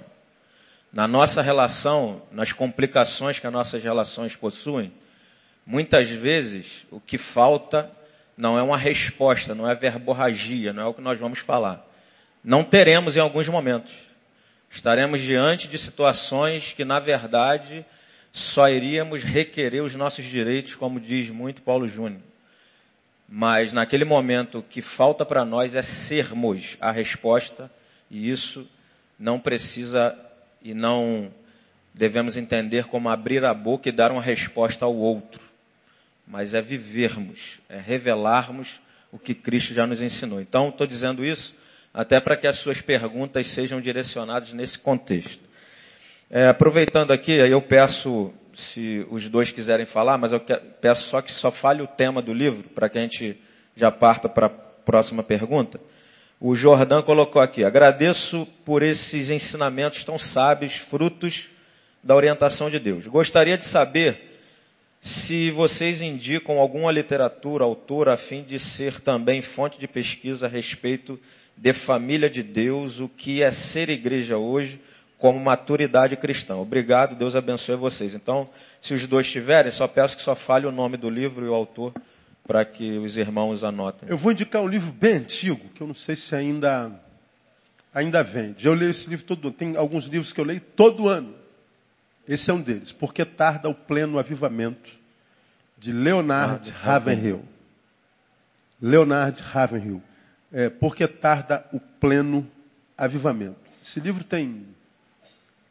Na 0.93 1.07
nossa 1.07 1.41
relação, 1.41 2.21
nas 2.31 2.53
complicações 2.53 3.39
que 3.39 3.47
as 3.47 3.53
nossas 3.53 3.83
relações 3.83 4.35
possuem, 4.35 4.93
muitas 5.65 6.09
vezes 6.09 6.85
o 6.89 6.99
que 6.99 7.17
falta 7.17 7.91
não 8.37 8.57
é 8.57 8.61
uma 8.61 8.77
resposta, 8.77 9.53
não 9.53 9.69
é 9.69 9.75
verborragia, 9.75 10.71
não 10.71 10.83
é 10.83 10.85
o 10.85 10.93
que 10.93 11.01
nós 11.01 11.19
vamos 11.19 11.39
falar. 11.39 11.85
Não 12.43 12.63
teremos 12.63 13.17
em 13.17 13.19
alguns 13.19 13.49
momentos. 13.49 13.91
Estaremos 14.69 15.21
diante 15.21 15.67
de 15.67 15.77
situações 15.77 16.71
que, 16.71 16.85
na 16.85 16.99
verdade, 16.99 17.85
só 18.37 18.69
iríamos 18.69 19.23
requerer 19.23 19.81
os 19.81 19.95
nossos 19.95 20.23
direitos, 20.23 20.75
como 20.75 20.99
diz 20.99 21.29
muito 21.31 21.61
Paulo 21.63 21.87
Júnior. 21.87 22.21
Mas 23.27 23.73
naquele 23.73 24.05
momento 24.05 24.59
o 24.59 24.63
que 24.63 24.81
falta 24.81 25.25
para 25.25 25.43
nós 25.43 25.75
é 25.75 25.81
sermos 25.81 26.77
a 26.79 26.91
resposta, 26.91 27.69
e 28.11 28.29
isso 28.29 28.69
não 29.17 29.39
precisa 29.39 30.15
e 30.61 30.73
não 30.73 31.33
devemos 31.93 32.37
entender 32.37 32.85
como 32.85 33.09
abrir 33.09 33.43
a 33.43 33.53
boca 33.53 33.89
e 33.89 33.91
dar 33.91 34.11
uma 34.11 34.21
resposta 34.21 34.85
ao 34.85 34.95
outro, 34.95 35.41
mas 36.25 36.53
é 36.53 36.61
vivermos, 36.61 37.59
é 37.67 37.79
revelarmos 37.79 38.79
o 39.11 39.17
que 39.17 39.33
Cristo 39.33 39.73
já 39.73 39.87
nos 39.87 40.01
ensinou. 40.01 40.39
Então, 40.39 40.69
estou 40.69 40.85
dizendo 40.85 41.25
isso 41.25 41.55
até 41.91 42.19
para 42.19 42.37
que 42.37 42.45
as 42.45 42.57
suas 42.57 42.81
perguntas 42.81 43.47
sejam 43.47 43.81
direcionadas 43.81 44.53
nesse 44.53 44.77
contexto. 44.77 45.47
É, 46.29 46.49
aproveitando 46.49 47.11
aqui, 47.11 47.39
aí 47.39 47.51
eu 47.51 47.61
peço, 47.61 48.33
se 48.53 49.05
os 49.09 49.29
dois 49.29 49.51
quiserem 49.51 49.85
falar, 49.85 50.17
mas 50.17 50.33
eu 50.33 50.41
peço 50.81 51.07
só 51.07 51.21
que 51.21 51.31
só 51.31 51.51
fale 51.51 51.81
o 51.81 51.87
tema 51.87 52.21
do 52.21 52.33
livro, 52.33 52.67
para 52.69 52.89
que 52.89 52.97
a 52.97 53.01
gente 53.01 53.39
já 53.75 53.89
parta 53.89 54.27
para 54.27 54.47
a 54.47 54.49
próxima 54.49 55.23
pergunta. 55.23 55.79
O 56.39 56.53
Jordão 56.53 57.01
colocou 57.01 57.41
aqui, 57.41 57.63
agradeço 57.63 58.45
por 58.65 58.83
esses 58.83 59.29
ensinamentos 59.29 60.03
tão 60.03 60.19
sábios, 60.19 60.75
frutos 60.75 61.47
da 62.03 62.13
orientação 62.13 62.69
de 62.69 62.77
Deus. 62.77 63.07
Gostaria 63.07 63.57
de 63.57 63.63
saber 63.65 64.39
se 65.01 65.49
vocês 65.51 66.01
indicam 66.01 66.59
alguma 66.59 66.91
literatura, 66.91 67.63
autor, 67.63 68.09
a 68.09 68.17
fim 68.17 68.43
de 68.43 68.59
ser 68.59 68.99
também 68.99 69.41
fonte 69.41 69.79
de 69.79 69.87
pesquisa 69.87 70.45
a 70.45 70.49
respeito 70.49 71.17
de 71.55 71.71
família 71.71 72.29
de 72.29 72.43
Deus, 72.43 72.99
o 72.99 73.07
que 73.07 73.41
é 73.41 73.49
ser 73.49 73.89
igreja 73.89 74.37
hoje, 74.37 74.79
como 75.17 75.39
maturidade 75.39 76.15
cristã. 76.15 76.55
Obrigado, 76.57 77.15
Deus 77.15 77.35
abençoe 77.35 77.75
vocês. 77.75 78.13
Então, 78.13 78.49
se 78.81 78.93
os 78.93 79.05
dois 79.07 79.29
tiverem, 79.29 79.71
só 79.71 79.87
peço 79.87 80.15
que 80.15 80.21
só 80.21 80.35
fale 80.35 80.65
o 80.67 80.71
nome 80.71 80.97
do 80.97 81.09
livro 81.09 81.45
e 81.45 81.49
o 81.49 81.53
autor 81.53 81.93
para 82.45 82.63
que 82.63 82.97
os 82.97 83.17
irmãos 83.17 83.63
anotem. 83.63 84.07
Eu 84.07 84.17
vou 84.17 84.31
indicar 84.31 84.61
um 84.61 84.67
livro 84.67 84.91
bem 84.91 85.15
antigo, 85.15 85.67
que 85.75 85.81
eu 85.81 85.87
não 85.87 85.93
sei 85.93 86.15
se 86.15 86.35
ainda 86.35 86.91
ainda 87.93 88.23
vende. 88.23 88.65
Eu 88.65 88.73
leio 88.73 88.91
esse 88.91 89.09
livro 89.09 89.25
todo 89.25 89.47
ano. 89.47 89.57
Tem 89.57 89.75
alguns 89.75 90.05
livros 90.05 90.31
que 90.31 90.39
eu 90.39 90.45
leio 90.45 90.61
todo 90.61 91.09
ano. 91.09 91.33
Esse 92.27 92.51
é 92.51 92.53
um 92.53 92.61
deles. 92.61 92.91
Porque 92.91 93.25
tarda 93.25 93.67
o 93.67 93.73
pleno 93.73 94.19
avivamento 94.19 94.91
de 95.77 95.91
Leonard 95.91 96.69
Ravenhill. 96.69 97.43
Leonard 98.79 99.41
Ravenhill. 99.41 100.01
É, 100.51 100.69
porque 100.69 101.07
tarda 101.07 101.65
o 101.73 101.79
pleno 101.79 102.47
avivamento. 102.95 103.57
Esse 103.83 103.99
livro 103.99 104.23
tem 104.23 104.65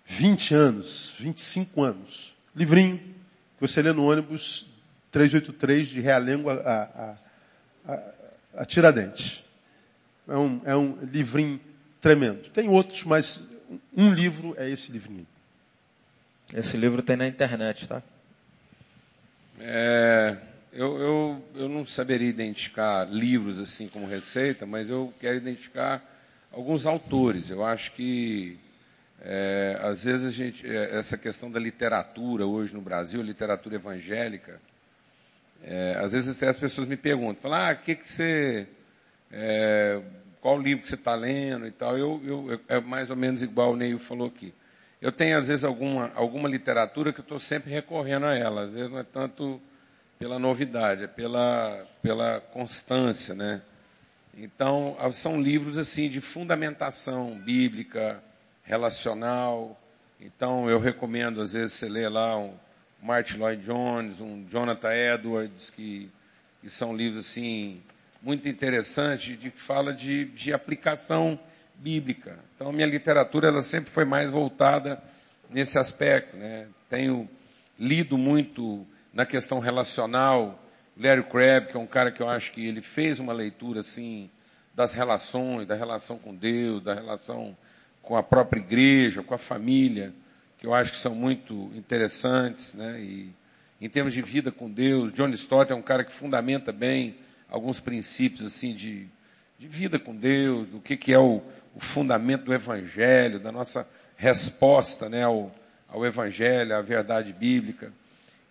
20 0.07 0.55
anos, 0.55 1.15
25 1.19 1.83
anos. 1.83 2.35
Livrinho 2.55 2.99
que 2.99 3.61
você 3.61 3.83
lê 3.83 3.93
no 3.93 4.05
ônibus 4.09 4.67
383 5.11 5.89
de 5.89 6.01
Realengo 6.01 6.51
a, 6.51 6.55
a, 6.55 7.17
a, 7.93 8.13
a 8.59 8.65
Tiradentes. 8.65 9.43
É 10.29 10.37
um, 10.37 10.61
é 10.65 10.77
um 10.77 10.99
livrinho 11.05 11.61
tremendo. 12.01 12.49
Tem 12.51 12.69
outros, 12.69 13.05
mas 13.05 13.41
um 13.97 14.13
livro 14.13 14.55
é 14.59 14.69
esse 14.69 14.93
livrinho. 14.93 15.27
Esse 16.55 16.77
livro 16.77 17.03
tem 17.03 17.17
na 17.17 17.27
internet, 17.27 17.89
tá? 17.89 18.03
É, 19.59 20.37
eu, 20.73 20.99
eu, 20.99 21.45
eu 21.55 21.69
não 21.69 21.87
saberia 21.87 22.29
identificar 22.29 23.05
livros 23.05 23.59
assim 23.59 23.89
como 23.89 24.07
receita, 24.07 24.67
mas 24.67 24.89
eu 24.89 25.13
quero 25.19 25.37
identificar 25.37 26.05
alguns 26.53 26.87
autores. 26.87 27.51
Eu 27.51 27.65
acho 27.65 27.93
que 27.93 28.59
é, 29.23 29.79
às 29.83 30.05
vezes 30.05 30.27
a 30.27 30.31
gente, 30.31 30.67
é, 30.67 30.97
essa 30.97 31.17
questão 31.17 31.51
da 31.51 31.59
literatura 31.59 32.47
hoje 32.47 32.75
no 32.75 32.81
Brasil, 32.81 33.23
literatura 33.23 33.77
evangélica, 33.77 34.61
é, 35.63 35.97
às 35.99 36.13
vezes 36.13 36.43
as 36.43 36.59
pessoas 36.59 36.87
me 36.87 36.97
perguntam, 36.97 37.43
falam, 37.43 37.71
ah, 37.71 37.75
que 37.75 37.95
que 37.95 38.09
você, 38.09 38.67
é, 39.33 40.01
qual 40.41 40.61
livro 40.61 40.83
que 40.83 40.89
você 40.89 40.95
está 40.95 41.15
lendo 41.15 41.67
e 41.67 41.73
tal. 41.73 41.99
Eu, 41.99 42.21
eu, 42.25 42.61
é 42.69 42.81
mais 42.81 43.11
ou 43.11 43.17
menos 43.17 43.43
igual 43.43 43.73
o 43.73 43.77
Neil 43.77 43.99
falou 43.99 44.29
aqui. 44.29 44.55
Eu 45.01 45.11
tenho 45.11 45.37
às 45.37 45.49
vezes 45.49 45.65
alguma, 45.65 46.13
alguma 46.15 46.49
literatura 46.49 47.13
que 47.13 47.19
eu 47.19 47.25
estou 47.25 47.41
sempre 47.41 47.73
recorrendo 47.73 48.27
a 48.27 48.37
ela. 48.37 48.63
Às 48.65 48.73
vezes 48.73 48.91
não 48.91 48.99
é 48.99 49.03
tanto 49.03 49.61
pela 50.19 50.39
novidade, 50.39 51.03
é 51.03 51.07
pela, 51.09 51.85
pela 52.01 52.41
constância, 52.41 53.35
né? 53.35 53.61
Então, 54.37 54.97
são 55.13 55.41
livros 55.41 55.79
assim 55.79 56.09
de 56.09 56.21
fundamentação 56.21 57.37
bíblica, 57.39 58.23
relacional. 58.67 59.81
Então 60.21 60.69
eu 60.69 60.79
recomendo, 60.79 61.41
às 61.41 61.55
vezes, 61.55 61.75
você 61.75 61.89
lê 61.89 62.09
lá 62.09 62.37
um 62.37 62.55
Martin 63.03 63.39
Lloyd 63.39 63.65
Jones, 63.65 64.21
um 64.21 64.45
Jonathan 64.49 64.93
Edwards, 64.93 65.71
que, 65.71 66.11
que 66.61 66.69
são 66.69 66.95
livros 66.95 67.21
assim 67.27 67.83
muito 68.21 68.49
interessantes, 68.49 69.39
de 69.39 69.51
que 69.51 69.61
fala 69.61 69.93
de, 69.93 70.25
de 70.27 70.53
aplicação 70.53 71.39
bíblica. 71.77 72.39
Então 72.55 72.73
minha 72.73 72.87
literatura 72.87 73.49
ela 73.49 73.63
sempre 73.63 73.91
foi 73.91 74.05
mais 74.05 74.31
voltada 74.31 75.01
nesse 75.51 75.79
aspecto. 75.79 76.37
Né? 76.37 76.67
Tenho 76.89 77.29
lido 77.79 78.19
muito 78.19 78.87
na 79.13 79.25
questão 79.25 79.61
relacional. 79.61 80.61
Larry 80.97 81.25
Crabb, 81.25 81.69
que 81.69 81.77
é 81.77 81.81
um 81.81 81.87
cara 81.87 82.11
que 82.11 82.23
eu 82.23 82.29
acho 82.29 82.51
que 82.53 82.67
ele 82.67 82.81
fez 82.81 83.21
uma 83.21 83.33
leitura 83.33 83.81
assim 83.81 84.31
das 84.75 84.95
relações, 84.95 85.67
da 85.67 85.75
relação 85.75 86.19
com 86.19 86.35
Deus, 86.35 86.83
da 86.83 86.95
relação 86.95 87.57
com 88.07 88.17
a 88.17 88.23
própria 88.23 88.61
igreja, 88.61 89.21
com 89.21 89.35
a 89.35 89.39
família, 89.39 90.15
que 90.59 90.67
eu 90.67 90.73
acho 90.73 90.93
que 90.93 90.99
são 90.99 91.13
muito 91.13 91.73
interessantes, 91.75 92.73
né? 92.73 93.01
E 93.01 93.35
em 93.81 93.89
termos 93.89 94.15
de 94.15 94.23
vida 94.23 94.53
com 94.53 94.71
Deus, 94.71 95.13
John 95.13 95.29
Stott 95.31 95.73
é 95.73 95.75
um 95.75 95.83
cara 95.83 96.05
que 96.05 96.13
fundamenta 96.13 96.73
bem 96.73 97.17
alguns 97.49 97.81
princípios 97.81 98.47
assim 98.47 98.75
de, 98.75 99.09
de 99.59 99.67
vida 99.67 99.99
com 99.99 100.15
Deus, 100.15 100.69
do 100.69 100.81
que, 100.81 100.97
que 100.97 101.13
é 101.13 101.19
o, 101.19 101.43
o 101.75 101.81
fundamento 101.81 102.45
do 102.45 102.55
Evangelho, 102.55 103.41
da 103.41 103.51
nossa 103.51 103.87
resposta, 104.17 105.09
né, 105.09 105.25
ao, 105.25 105.53
ao 105.89 106.07
Evangelho, 106.07 106.77
à 106.77 106.81
verdade 106.81 107.33
bíblica. 107.33 107.93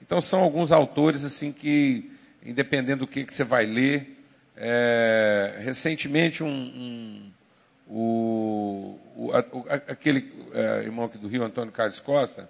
Então 0.02 0.20
são 0.20 0.42
alguns 0.42 0.74
autores 0.74 1.24
assim 1.24 1.54
que, 1.54 2.12
independendo 2.44 3.06
do 3.06 3.08
que, 3.08 3.24
que 3.24 3.34
você 3.34 3.46
vai 3.46 3.66
ler, 3.66 4.22
é, 4.58 5.62
recentemente 5.64 6.44
um, 6.44 6.50
um 6.50 7.32
o, 7.88 9.00
o, 9.16 9.32
aquele 9.88 10.32
é, 10.54 10.84
irmão 10.84 11.06
aqui 11.06 11.18
do 11.18 11.28
Rio, 11.28 11.44
Antônio 11.44 11.72
Carlos 11.72 12.00
Costa, 12.00 12.50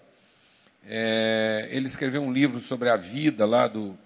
é, 0.87 1.67
ele 1.71 1.85
escreveu 1.85 2.21
um 2.21 2.31
livro 2.31 2.59
sobre 2.59 2.89
a 2.89 2.97
vida 2.97 3.45
lá 3.45 3.67
do, 3.67 3.97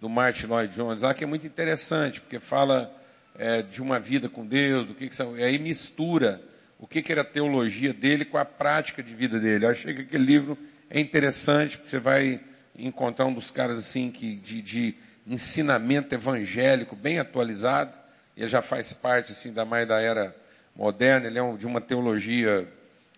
do 0.00 0.08
Martin 0.08 0.46
Lloyd 0.46 0.74
Jones, 0.74 1.02
lá 1.02 1.12
que 1.14 1.24
é 1.24 1.26
muito 1.26 1.46
interessante, 1.46 2.20
porque 2.20 2.38
fala 2.38 2.94
é, 3.36 3.62
de 3.62 3.82
uma 3.82 3.98
vida 3.98 4.28
com 4.28 4.46
Deus, 4.46 4.86
do 4.86 4.94
que, 4.94 5.08
que 5.08 5.16
são, 5.16 5.36
e 5.36 5.42
aí 5.42 5.58
mistura 5.58 6.40
o 6.78 6.86
que, 6.86 7.02
que 7.02 7.12
era 7.12 7.22
a 7.22 7.24
teologia 7.24 7.92
dele 7.92 8.24
com 8.24 8.36
a 8.36 8.44
prática 8.44 9.02
de 9.02 9.14
vida 9.14 9.38
dele. 9.38 9.64
Eu 9.64 9.70
achei 9.70 9.94
que 9.94 10.02
aquele 10.02 10.24
livro 10.24 10.58
é 10.90 11.00
interessante, 11.00 11.76
porque 11.76 11.90
você 11.90 11.98
vai 11.98 12.40
encontrar 12.76 13.26
um 13.26 13.32
dos 13.32 13.50
caras 13.50 13.78
assim 13.78 14.10
que 14.10 14.36
de, 14.36 14.60
de 14.60 14.94
ensinamento 15.26 16.14
evangélico 16.14 16.94
bem 16.94 17.18
atualizado. 17.18 17.92
Ele 18.36 18.48
já 18.48 18.60
faz 18.60 18.92
parte 18.92 19.32
assim 19.32 19.52
da 19.52 19.64
mais 19.64 19.86
da 19.86 20.00
era 20.00 20.34
moderna. 20.74 21.26
Ele 21.26 21.38
é 21.38 21.56
de 21.56 21.66
uma 21.66 21.80
teologia 21.80 22.68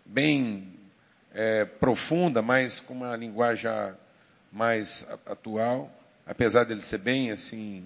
bem 0.05 0.75
é, 1.35 1.65
profunda, 1.65 2.41
mas 2.43 2.81
com 2.81 2.95
uma 2.95 3.17
linguagem 3.17 3.71
mais 4.51 5.07
atual, 5.27 5.91
apesar 6.27 6.65
dele 6.65 6.81
ser 6.81 6.99
bem 6.99 7.31
assim 7.31 7.85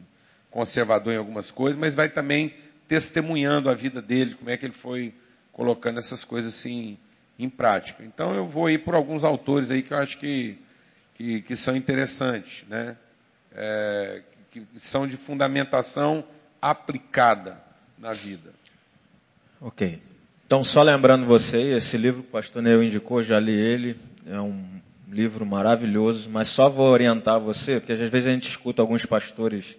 conservador 0.51 1.12
em 1.12 1.16
algumas 1.16 1.51
coisas, 1.51 1.79
mas 1.79 1.95
vai 1.95 2.09
também 2.09 2.55
testemunhando 2.89 3.71
a 3.71 3.75
vida 3.75 4.03
dele, 4.03 4.35
como 4.35 4.51
é 4.51 4.57
que 4.57 4.66
ele 4.66 4.73
foi 4.73 5.14
colocando 5.53 5.99
essas 5.99 6.25
coisas 6.25 6.55
assim 6.55 6.99
em 7.39 7.49
prática. 7.49 8.05
Então 8.05 8.35
eu 8.35 8.47
vou 8.47 8.68
ir 8.68 8.79
por 8.79 8.95
alguns 8.95 9.25
autores 9.25 9.71
aí 9.71 9.83
que 9.83 9.93
eu 9.93 9.99
acho 9.99 10.18
que, 10.18 10.59
que, 11.14 11.43
que 11.43 11.57
são 11.57 11.77
interessantes, 11.77 12.64
né? 12.68 12.97
É, 13.53 14.23
que 14.51 14.66
são 14.77 15.07
de 15.07 15.16
fundamentação 15.16 16.25
aplicada 16.61 17.61
na 17.99 18.12
vida. 18.12 18.53
Ok. 19.61 20.01
Então, 20.47 20.65
só 20.65 20.83
lembrando 20.83 21.27
você, 21.27 21.59
esse 21.59 21.99
livro 21.99 22.23
que 22.23 22.29
o 22.29 22.33
pastor 22.33 22.63
Neu 22.63 22.83
indicou, 22.83 23.23
já 23.23 23.39
li 23.39 23.53
ele, 23.53 23.95
é 24.27 24.41
um 24.41 24.65
livro 25.07 25.45
maravilhoso, 25.45 26.31
mas 26.31 26.49
só 26.49 26.71
vou 26.71 26.91
orientar 26.91 27.39
você, 27.39 27.79
porque 27.79 27.93
às 27.93 27.99
vezes 27.99 28.27
a 28.27 28.31
gente 28.31 28.49
escuta 28.49 28.81
alguns 28.81 29.05
pastores 29.05 29.77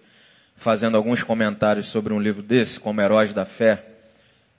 fazendo 0.55 0.95
alguns 0.95 1.23
comentários 1.23 1.87
sobre 1.87 2.13
um 2.13 2.19
livro 2.19 2.43
desse, 2.43 2.79
como 2.79 3.01
Heróis 3.01 3.33
da 3.33 3.43
Fé, 3.43 3.83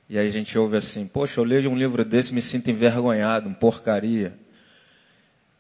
e 0.08 0.18
aí 0.18 0.26
a 0.26 0.30
gente 0.30 0.58
ouve 0.58 0.76
assim, 0.76 1.06
poxa, 1.06 1.40
eu 1.40 1.44
leio 1.44 1.70
um 1.70 1.78
livro 1.78 2.04
desse 2.04 2.34
me 2.34 2.42
sinto 2.42 2.68
envergonhado, 2.68 3.48
um 3.48 3.54
porcaria. 3.54 4.36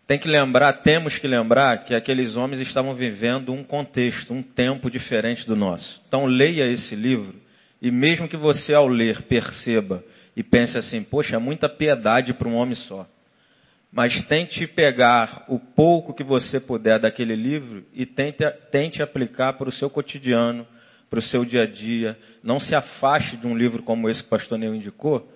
Tem 0.08 0.18
que 0.18 0.26
lembrar, 0.26 0.72
temos 0.72 1.18
que 1.18 1.28
lembrar 1.28 1.84
que 1.84 1.94
aqueles 1.94 2.34
homens 2.34 2.60
estavam 2.60 2.96
vivendo 2.96 3.52
um 3.52 3.62
contexto, 3.62 4.34
um 4.34 4.42
tempo 4.42 4.90
diferente 4.90 5.46
do 5.46 5.54
nosso. 5.54 6.02
Então 6.08 6.26
leia 6.26 6.66
esse 6.66 6.96
livro 6.96 7.41
e 7.82 7.90
mesmo 7.90 8.28
que 8.28 8.36
você 8.36 8.72
ao 8.72 8.86
ler 8.86 9.22
perceba 9.22 10.04
e 10.36 10.42
pense 10.44 10.78
assim, 10.78 11.02
poxa, 11.02 11.34
é 11.34 11.38
muita 11.38 11.68
piedade 11.68 12.32
para 12.32 12.46
um 12.46 12.54
homem 12.54 12.76
só. 12.76 13.08
Mas 13.90 14.22
tente 14.22 14.68
pegar 14.68 15.44
o 15.48 15.58
pouco 15.58 16.14
que 16.14 16.22
você 16.22 16.60
puder 16.60 17.00
daquele 17.00 17.34
livro 17.34 17.84
e 17.92 18.06
tente, 18.06 18.48
tente 18.70 19.02
aplicar 19.02 19.54
para 19.54 19.68
o 19.68 19.72
seu 19.72 19.90
cotidiano, 19.90 20.64
para 21.10 21.18
o 21.18 21.22
seu 21.22 21.44
dia 21.44 21.64
a 21.64 21.66
dia. 21.66 22.16
Não 22.40 22.60
se 22.60 22.76
afaste 22.76 23.36
de 23.36 23.48
um 23.48 23.56
livro 23.56 23.82
como 23.82 24.08
esse 24.08 24.22
que 24.22 24.28
o 24.28 24.30
pastor 24.30 24.58
Neu 24.58 24.76
indicou, 24.76 25.28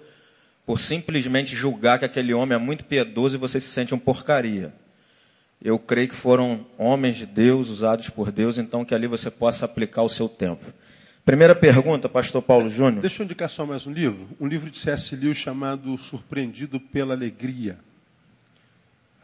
por 0.65 0.81
simplesmente 0.81 1.57
julgar 1.57 1.99
que 1.99 2.05
aquele 2.05 2.33
homem 2.33 2.55
é 2.55 2.61
muito 2.61 2.85
piedoso 2.85 3.35
e 3.35 3.39
você 3.39 3.59
se 3.59 3.71
sente 3.71 3.93
um 3.93 3.99
porcaria. 3.99 4.73
Eu 5.61 5.81
creio 5.81 6.09
que 6.09 6.15
foram 6.15 6.65
homens 6.79 7.17
de 7.17 7.27
Deus, 7.27 7.69
usados 7.71 8.09
por 8.09 8.31
Deus, 8.31 8.57
então 8.57 8.85
que 8.85 8.95
ali 8.95 9.09
você 9.09 9.33
possa 9.33 9.65
aplicar 9.65 10.03
o 10.03 10.09
seu 10.09 10.29
tempo. 10.29 10.65
Primeira 11.27 11.57
pergunta, 11.57 12.09
pastor 12.09 12.41
Paulo 12.41 12.69
Júnior. 12.69 13.01
Deixa 13.01 13.21
eu 13.21 13.25
indicar 13.25 13.51
só 13.51 13.67
mais 13.67 13.85
um 13.85 13.91
livro. 13.91 14.29
Um 14.39 14.47
livro 14.47 14.71
de 14.71 14.79
C.S. 14.79 15.17
Lewis 15.17 15.37
chamado 15.37 15.99
Surpreendido 15.99 16.79
pela 16.79 17.15
Alegria. 17.15 17.81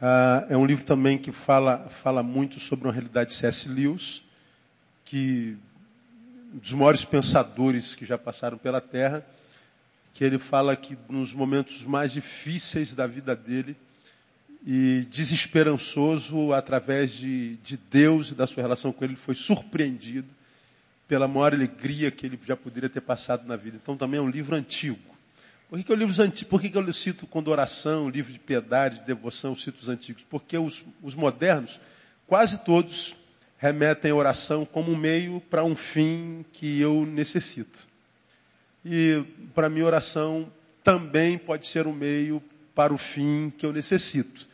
Ah, 0.01 0.45
é 0.49 0.57
um 0.57 0.65
livro 0.65 0.83
também 0.83 1.17
que 1.17 1.31
fala, 1.31 1.87
fala 1.89 2.21
muito 2.21 2.59
sobre 2.59 2.85
uma 2.85 2.93
realidade 2.93 3.29
de 3.29 3.37
C.S. 3.37 3.69
Lewis, 3.69 4.21
que 5.05 5.55
dos 6.51 6.73
maiores 6.73 7.05
pensadores 7.05 7.95
que 7.95 8.05
já 8.05 8.17
passaram 8.17 8.57
pela 8.57 8.81
Terra, 8.81 9.25
que 10.13 10.25
ele 10.25 10.37
fala 10.37 10.75
que 10.75 10.97
nos 11.07 11.31
momentos 11.31 11.85
mais 11.85 12.11
difíceis 12.11 12.93
da 12.93 13.07
vida 13.07 13.33
dele, 13.33 13.77
e 14.67 15.07
desesperançoso 15.09 16.51
através 16.51 17.11
de, 17.11 17.55
de 17.63 17.77
Deus 17.77 18.31
e 18.31 18.35
da 18.35 18.45
sua 18.45 18.61
relação 18.61 18.91
com 18.91 19.05
ele, 19.05 19.13
ele 19.13 19.21
foi 19.21 19.35
surpreendido 19.35 20.27
pela 21.13 21.27
maior 21.27 21.53
alegria 21.53 22.09
que 22.09 22.25
ele 22.25 22.39
já 22.43 22.57
poderia 22.57 22.89
ter 22.89 23.01
passado 23.01 23.47
na 23.47 23.55
vida. 23.55 23.77
Então 23.79 23.95
também 23.95 24.17
é 24.17 24.23
um 24.23 24.27
livro 24.27 24.55
antigo. 24.55 24.97
Por 25.69 25.77
que, 25.77 25.83
que 25.83 25.91
eu, 25.91 25.95
antigos, 25.95 26.43
por 26.45 26.59
que, 26.59 26.71
que 26.71 26.75
eu 26.75 26.91
cito 26.91 27.27
quando 27.27 27.49
oração, 27.49 28.09
livro 28.09 28.33
de 28.33 28.39
piedade, 28.39 28.97
de 28.97 29.05
devoção, 29.05 29.55
cito 29.55 29.79
os 29.79 29.89
antigos? 29.89 30.25
Porque 30.27 30.57
os, 30.57 30.83
os 31.03 31.13
modernos, 31.13 31.79
quase 32.25 32.57
todos, 32.57 33.15
remetem 33.59 34.09
a 34.09 34.15
oração 34.15 34.65
como 34.65 34.91
um 34.91 34.95
meio 34.95 35.39
para 35.39 35.63
um 35.63 35.75
fim 35.75 36.43
que 36.51 36.81
eu 36.81 37.05
necessito. 37.05 37.87
E 38.83 39.23
para 39.53 39.69
mim, 39.69 39.83
oração 39.83 40.51
também 40.83 41.37
pode 41.37 41.67
ser 41.67 41.85
um 41.85 41.93
meio 41.93 42.41
para 42.73 42.91
o 42.91 42.97
fim 42.97 43.53
que 43.55 43.67
eu 43.67 43.71
necessito. 43.71 44.49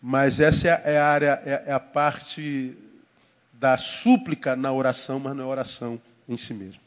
Mas 0.00 0.40
essa 0.40 0.68
é 0.68 0.96
a 0.96 1.06
área, 1.06 1.42
é, 1.44 1.64
é 1.66 1.72
a 1.74 1.78
parte 1.78 2.78
da 3.62 3.78
súplica 3.78 4.56
na 4.56 4.72
oração, 4.72 5.20
mas 5.20 5.36
não 5.36 5.44
é 5.44 5.46
oração 5.46 6.00
em 6.28 6.36
si 6.36 6.52
mesmo. 6.52 6.80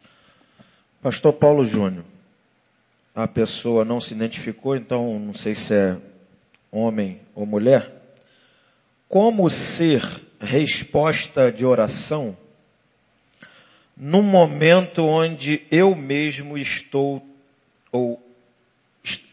Pastor 1.02 1.32
Paulo 1.32 1.64
Júnior, 1.66 2.04
a 3.16 3.26
pessoa 3.26 3.86
não 3.86 4.02
se 4.02 4.14
identificou, 4.14 4.76
então 4.76 5.18
não 5.18 5.34
sei 5.34 5.56
se 5.56 5.74
é 5.74 5.98
homem 6.70 7.22
ou 7.34 7.46
mulher. 7.46 7.90
Como 9.08 9.50
ser 9.50 10.04
resposta 10.38 11.50
de 11.50 11.66
oração 11.66 12.36
num 13.96 14.22
momento 14.22 15.06
onde 15.06 15.66
eu 15.72 15.96
mesmo 15.96 16.58
estou 16.58 17.26
ou 17.90 18.22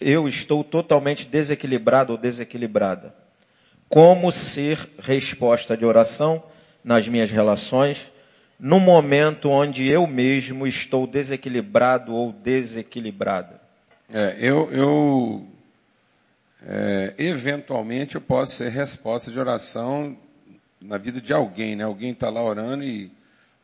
eu 0.01 0.29
estou 0.29 0.63
totalmente 0.63 1.27
desequilibrado 1.27 2.13
ou 2.13 2.19
desequilibrada. 2.19 3.13
Como 3.89 4.31
ser 4.31 4.79
resposta 5.01 5.77
de 5.77 5.85
oração 5.85 6.45
nas 6.85 7.07
minhas 7.07 7.31
relações, 7.31 8.11
no 8.59 8.79
momento 8.79 9.51
onde 9.51 9.89
eu 9.89 10.07
mesmo 10.07 10.67
estou 10.67 11.07
desequilibrado 11.07 12.15
ou 12.15 12.33
desequilibrada? 12.33 13.61
É, 14.13 14.37
eu, 14.39 14.71
eu 14.71 15.47
é, 16.67 17.15
eventualmente 17.19 18.15
eu 18.15 18.21
posso 18.21 18.57
ser 18.57 18.71
resposta 18.71 19.31
de 19.31 19.41
oração 19.41 20.17
na 20.81 20.99
vida 20.99 21.21
de 21.21 21.33
alguém, 21.33 21.77
né? 21.77 21.85
Alguém 21.85 22.13
está 22.13 22.29
lá 22.29 22.43
orando 22.43 22.85
e 22.85 23.11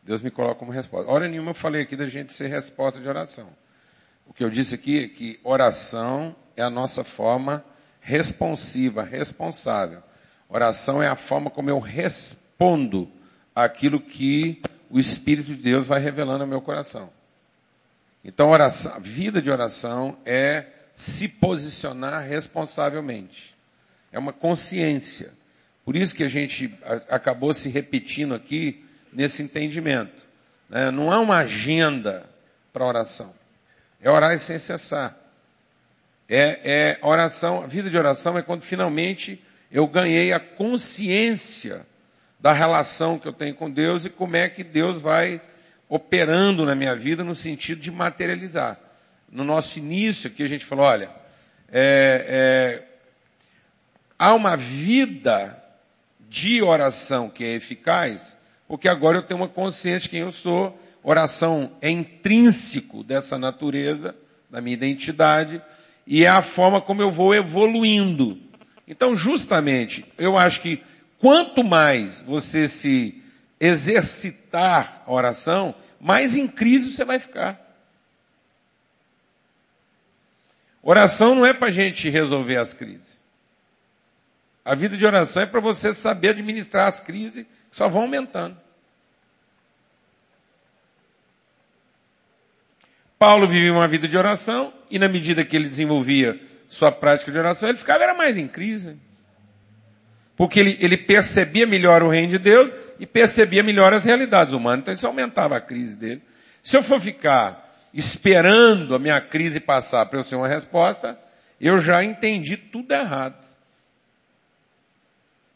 Deus 0.03 0.23
me 0.23 0.31
coloca 0.31 0.57
como 0.57 0.73
resposta. 0.73 1.11
Hora 1.11 1.29
nenhuma 1.29 1.51
eu 1.51 1.55
falei 1.55 1.83
aqui 1.83 1.97
da 1.97 2.09
gente 2.09 2.33
ser 2.33 2.49
resposta 2.49 3.01
de 3.01 3.09
oração. 3.09 3.49
O 4.27 4.33
que 4.33 4.43
eu 4.43 4.51
disse 4.51 4.75
aqui 4.75 5.05
é 5.05 5.09
que 5.09 5.41
oração 5.43 6.35
é 6.57 6.63
a 6.63 6.71
nossa 6.71 7.05
forma 7.05 7.65
responsiva, 8.01 9.03
responsável. 9.03 10.03
Oração 10.49 11.03
é 11.03 11.09
a 11.09 11.17
forma 11.17 11.51
como 11.51 11.69
eu 11.69 11.79
respondo 11.79 12.48
aquilo 13.55 14.01
que 14.01 14.61
o 14.91 14.99
Espírito 14.99 15.55
de 15.55 15.63
Deus 15.63 15.87
vai 15.87 16.01
revelando 16.01 16.43
ao 16.43 16.49
meu 16.49 16.61
coração. 16.61 17.11
Então, 18.25 18.51
oração, 18.51 19.01
vida 19.01 19.41
de 19.41 19.51
oração 19.51 20.19
é 20.25 20.67
se 20.93 21.29
posicionar 21.29 22.27
responsavelmente. 22.27 23.55
É 24.11 24.19
uma 24.19 24.33
consciência. 24.33 25.33
Por 25.85 25.95
isso 25.95 26.15
que 26.15 26.25
a 26.25 26.29
gente 26.29 26.77
acabou 27.09 27.55
se 27.55 27.69
repetindo 27.69 28.35
aqui 28.35 28.85
nesse 29.13 29.43
entendimento. 29.43 30.21
Né? 30.69 30.91
Não 30.91 31.13
há 31.13 31.21
uma 31.21 31.39
agenda 31.39 32.29
para 32.73 32.85
oração. 32.85 33.33
É 34.01 34.11
orar 34.11 34.35
e 34.35 34.39
sem 34.39 34.59
cessar. 34.59 35.17
É, 36.29 36.61
é 36.65 37.07
oração, 37.07 37.63
a 37.63 37.67
vida 37.67 37.89
de 37.89 37.97
oração 37.97 38.37
é 38.37 38.43
quando 38.43 38.63
finalmente 38.63 39.43
eu 39.71 39.87
ganhei 39.87 40.33
a 40.33 40.41
consciência 40.41 41.87
da 42.41 42.53
relação 42.53 43.19
que 43.19 43.27
eu 43.27 43.33
tenho 43.33 43.55
com 43.55 43.71
Deus 43.71 44.05
e 44.05 44.11
como 44.11 44.37
é 44.37 44.49
que 44.49 44.63
Deus 44.63 45.01
vai 45.01 45.41
operando 45.89 46.65
na 46.65 46.75
minha 46.75 46.95
vida 46.95 47.25
no 47.25 47.35
sentido 47.35 47.81
de 47.81 47.91
materializar. 47.91 48.79
No 49.31 49.45
nosso 49.45 49.79
início 49.79 50.31
aqui 50.31 50.43
a 50.43 50.49
gente 50.49 50.65
falou, 50.65 50.87
olha, 50.87 51.11
é, 51.71 52.25
é, 52.29 52.89
há 54.19 54.35
uma 54.35 54.57
vida 54.57 55.63
de 56.29 56.63
oração 56.63 57.29
que 57.29 57.45
é 57.45 57.55
eficaz, 57.55 58.37
porque 58.67 58.89
agora 58.89 59.19
eu 59.19 59.23
tenho 59.23 59.41
uma 59.41 59.49
consciência 59.49 60.01
de 60.01 60.09
quem 60.11 60.21
eu 60.21 60.33
sou, 60.33 60.79
oração 61.03 61.73
é 61.81 61.91
intrínseco 61.91 63.03
dessa 63.03 63.39
natureza, 63.39 64.15
da 64.51 64.61
minha 64.61 64.75
identidade, 64.75 65.63
e 66.07 66.25
é 66.25 66.29
a 66.29 66.43
forma 66.43 66.81
como 66.81 67.03
eu 67.03 67.11
vou 67.11 67.35
evoluindo. 67.35 68.39
Então, 68.87 69.15
justamente, 69.15 70.05
eu 70.17 70.39
acho 70.39 70.61
que 70.61 70.83
quanto 71.19 71.63
mais 71.65 72.23
você 72.23 72.67
se 72.67 73.23
exercitar 73.61 75.03
a 75.07 75.13
oração, 75.13 75.75
mais 76.01 76.37
em 76.37 76.47
crise 76.47 76.93
você 76.93 77.05
vai 77.05 77.19
ficar. 77.19 77.61
Oração 80.83 81.35
não 81.35 81.45
é 81.45 81.53
para 81.53 81.69
a 81.69 81.73
gente 81.73 82.09
resolver 82.09 82.57
as 82.57 82.73
crises. 82.73 83.19
A 84.65 84.75
vida 84.75 84.97
de 84.97 85.05
oração 85.05 85.43
é 85.43 85.47
para 85.47 85.61
você 85.61 85.93
saber 85.93 86.31
administrar 86.31 86.89
as 86.89 87.01
crises 87.01 87.45
que 87.71 87.77
só 87.77 87.89
vão 87.89 88.03
aumentando. 88.03 88.57
Paulo 93.19 93.49
vivia 93.49 93.73
uma 93.73 93.89
vida 93.89 94.07
de 94.07 94.17
oração 94.17 94.73
e 94.91 94.99
na 94.99 95.09
medida 95.09 95.45
que 95.45 95.57
ele 95.57 95.69
desenvolvia 95.69 96.41
sua 96.69 96.93
prática 96.93 97.33
de 97.33 97.39
oração, 97.39 97.69
ele 97.69 97.79
ficava 97.79 98.05
era 98.05 98.15
mais 98.15 98.39
em 98.39 98.47
crise. 98.47 98.97
Porque 100.39 100.61
ele, 100.61 100.79
ele 100.81 100.97
percebia 100.97 101.67
melhor 101.67 102.01
o 102.01 102.09
reino 102.09 102.31
de 102.31 102.39
Deus 102.39 102.71
e 103.01 103.05
percebia 103.05 103.63
melhor 103.63 103.93
as 103.93 104.05
realidades 104.05 104.55
humanas. 104.55 104.83
Então 104.83 104.95
isso 104.95 105.07
aumentava 105.07 105.57
a 105.57 105.61
crise 105.61 105.97
dele. 105.97 106.23
Se 106.63 106.77
eu 106.77 106.83
for 106.83 107.01
ficar 107.01 107.69
esperando 107.93 108.95
a 108.95 108.99
minha 109.01 109.21
crise 109.21 109.59
passar 109.59 110.07
para 110.07 110.21
eu 110.21 110.23
ser 110.23 110.37
uma 110.37 110.47
resposta, 110.47 111.19
eu 111.61 111.81
já 111.81 112.05
entendi 112.05 112.57
tudo 112.57 112.93
errado. 112.93 113.45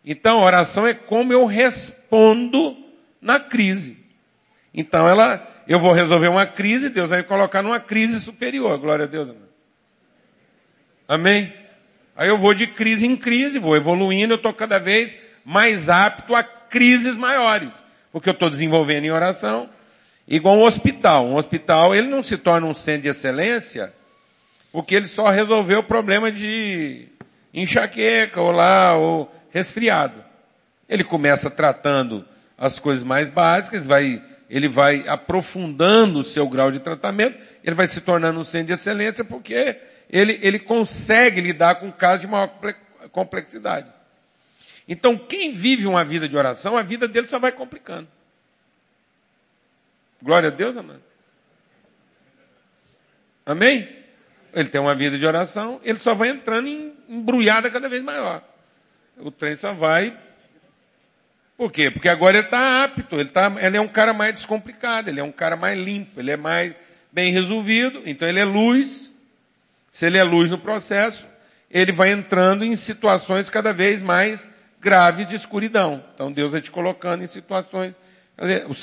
Então, 0.05 0.41
a 0.41 0.45
oração 0.45 0.85
é 0.85 0.95
como 0.95 1.33
eu 1.33 1.47
respondo 1.47 2.77
na 3.21 3.39
crise. 3.39 3.97
Então, 4.75 5.09
ela, 5.09 5.47
eu 5.69 5.79
vou 5.79 5.93
resolver 5.93 6.27
uma 6.27 6.45
crise, 6.45 6.89
Deus 6.89 7.09
vai 7.09 7.19
me 7.19 7.25
colocar 7.25 7.63
numa 7.63 7.79
crise 7.79 8.19
superior. 8.19 8.77
Glória 8.79 9.05
a 9.05 9.09
Deus. 9.09 9.37
Amém? 11.07 11.62
Aí 12.23 12.29
eu 12.29 12.39
vou 12.39 12.55
de 12.55 12.69
crise 12.69 13.05
em 13.05 13.17
crise, 13.17 13.59
vou 13.59 13.77
evoluindo, 13.77 14.35
eu 14.35 14.37
estou 14.37 14.55
cada 14.55 14.79
vez 14.79 15.17
mais 15.45 15.91
apto 15.91 16.37
a 16.37 16.45
crises 16.45 17.17
maiores. 17.17 17.71
Porque 18.13 18.29
eu 18.29 18.33
estou 18.33 18.49
desenvolvendo 18.49 19.07
em 19.07 19.11
oração, 19.11 19.69
igual 20.29 20.57
um 20.57 20.63
hospital. 20.63 21.27
Um 21.27 21.35
hospital, 21.35 21.95
ele 21.95 22.07
não 22.07 22.23
se 22.23 22.37
torna 22.37 22.67
um 22.67 22.75
centro 22.75 23.03
de 23.03 23.09
excelência 23.09 23.93
porque 24.71 24.95
ele 24.95 25.09
só 25.09 25.29
resolveu 25.31 25.81
o 25.81 25.85
problema 25.85 26.31
de 26.31 27.09
enxaqueca 27.53 28.41
ou 28.41 28.53
lá, 28.53 28.95
ou 28.95 29.29
resfriado. 29.51 30.25
Ele 30.89 31.03
começa 31.03 31.51
tratando 31.51 32.25
as 32.57 32.79
coisas 32.79 33.03
mais 33.03 33.29
básicas, 33.29 33.89
vai, 33.89 34.23
ele 34.53 34.69
vai 34.69 35.09
aprofundando 35.09 36.19
o 36.19 36.25
seu 36.25 36.47
grau 36.47 36.71
de 36.71 36.79
tratamento, 36.79 37.43
ele 37.65 37.75
vai 37.75 37.87
se 37.87 38.03
tornando 38.03 38.39
um 38.39 38.45
centro 38.45 38.67
de 38.67 38.73
excelência 38.75 39.25
porque 39.25 39.79
ele, 40.11 40.39
ele 40.43 40.59
consegue 40.59 41.41
lidar 41.41 41.77
com 41.77 41.91
casos 41.91 42.21
de 42.21 42.27
maior 42.27 42.53
complexidade. 43.11 43.91
Então, 44.87 45.17
quem 45.17 45.53
vive 45.53 45.87
uma 45.87 46.05
vida 46.05 46.29
de 46.29 46.37
oração, 46.37 46.77
a 46.77 46.83
vida 46.83 47.09
dele 47.09 47.29
só 47.29 47.39
vai 47.39 47.51
complicando. 47.51 48.07
Glória 50.21 50.51
a 50.51 50.53
Deus, 50.53 50.77
amado. 50.77 51.03
Amém? 53.47 53.89
Ele 54.53 54.69
tem 54.69 54.83
uma 54.83 54.95
vida 54.95 55.19
de 55.19 55.25
oração, 55.25 55.81
ele 55.83 55.99
só 55.99 56.13
vai 56.13 56.29
entrando 56.29 56.69
em 56.69 56.93
embrulhada 57.09 57.71
cada 57.71 57.89
vez 57.89 58.03
maior. 58.03 58.45
O 59.17 59.31
trem 59.31 59.57
só 59.57 59.73
vai. 59.73 60.15
Por 61.63 61.71
quê? 61.71 61.93
Porque 61.93 62.09
agora 62.09 62.39
ele 62.39 62.45
está 62.45 62.83
apto, 62.83 63.15
ele, 63.15 63.29
tá, 63.29 63.55
ele 63.61 63.77
é 63.77 63.81
um 63.81 63.87
cara 63.87 64.13
mais 64.13 64.35
descomplicado, 64.35 65.09
ele 65.09 65.21
é 65.21 65.23
um 65.23 65.31
cara 65.31 65.55
mais 65.55 65.79
limpo, 65.79 66.19
ele 66.19 66.33
é 66.33 66.37
mais 66.37 66.75
bem 67.13 67.33
resolvido, 67.33 68.03
então 68.05 68.27
ele 68.27 68.41
é 68.41 68.45
luz. 68.45 69.13
Se 69.89 70.07
ele 70.07 70.19
é 70.19 70.25
luz 70.25 70.51
no 70.51 70.59
processo, 70.59 71.25
ele 71.71 71.93
vai 71.93 72.11
entrando 72.11 72.65
em 72.65 72.75
situações 72.75 73.49
cada 73.49 73.73
vez 73.73 74.03
mais 74.03 74.51
graves 74.81 75.29
de 75.29 75.37
escuridão. 75.37 76.05
Então 76.13 76.33
Deus 76.33 76.51
vai 76.51 76.61
te 76.61 76.69
colocando 76.69 77.23
em 77.23 77.29
situações, 77.29 77.95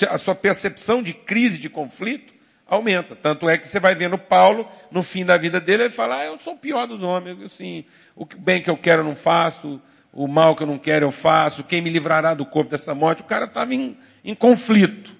a 0.09 0.17
sua 0.17 0.33
percepção 0.33 1.03
de 1.03 1.13
crise, 1.13 1.59
de 1.59 1.67
conflito, 1.67 2.33
aumenta. 2.65 3.13
Tanto 3.13 3.49
é 3.49 3.57
que 3.57 3.67
você 3.67 3.81
vai 3.81 3.93
vendo 3.93 4.17
Paulo, 4.17 4.65
no 4.89 5.03
fim 5.03 5.25
da 5.25 5.35
vida 5.35 5.59
dele, 5.59 5.83
ele 5.83 5.89
fala, 5.89 6.19
ah, 6.19 6.25
eu 6.27 6.37
sou 6.37 6.53
o 6.53 6.57
pior 6.57 6.87
dos 6.87 7.03
homens, 7.03 7.41
assim, 7.41 7.83
o 8.15 8.25
bem 8.37 8.61
que 8.61 8.71
eu 8.71 8.77
quero 8.77 9.01
eu 9.01 9.05
não 9.05 9.17
faço, 9.17 9.81
o 10.19 10.27
mal 10.27 10.53
que 10.53 10.63
eu 10.63 10.67
não 10.67 10.77
quero 10.77 11.05
eu 11.05 11.11
faço, 11.11 11.63
quem 11.63 11.81
me 11.81 11.89
livrará 11.89 12.33
do 12.33 12.45
corpo 12.45 12.71
dessa 12.71 12.93
morte? 12.93 13.21
O 13.21 13.25
cara 13.25 13.45
estava 13.45 13.73
em, 13.73 13.97
em 14.21 14.35
conflito. 14.35 15.15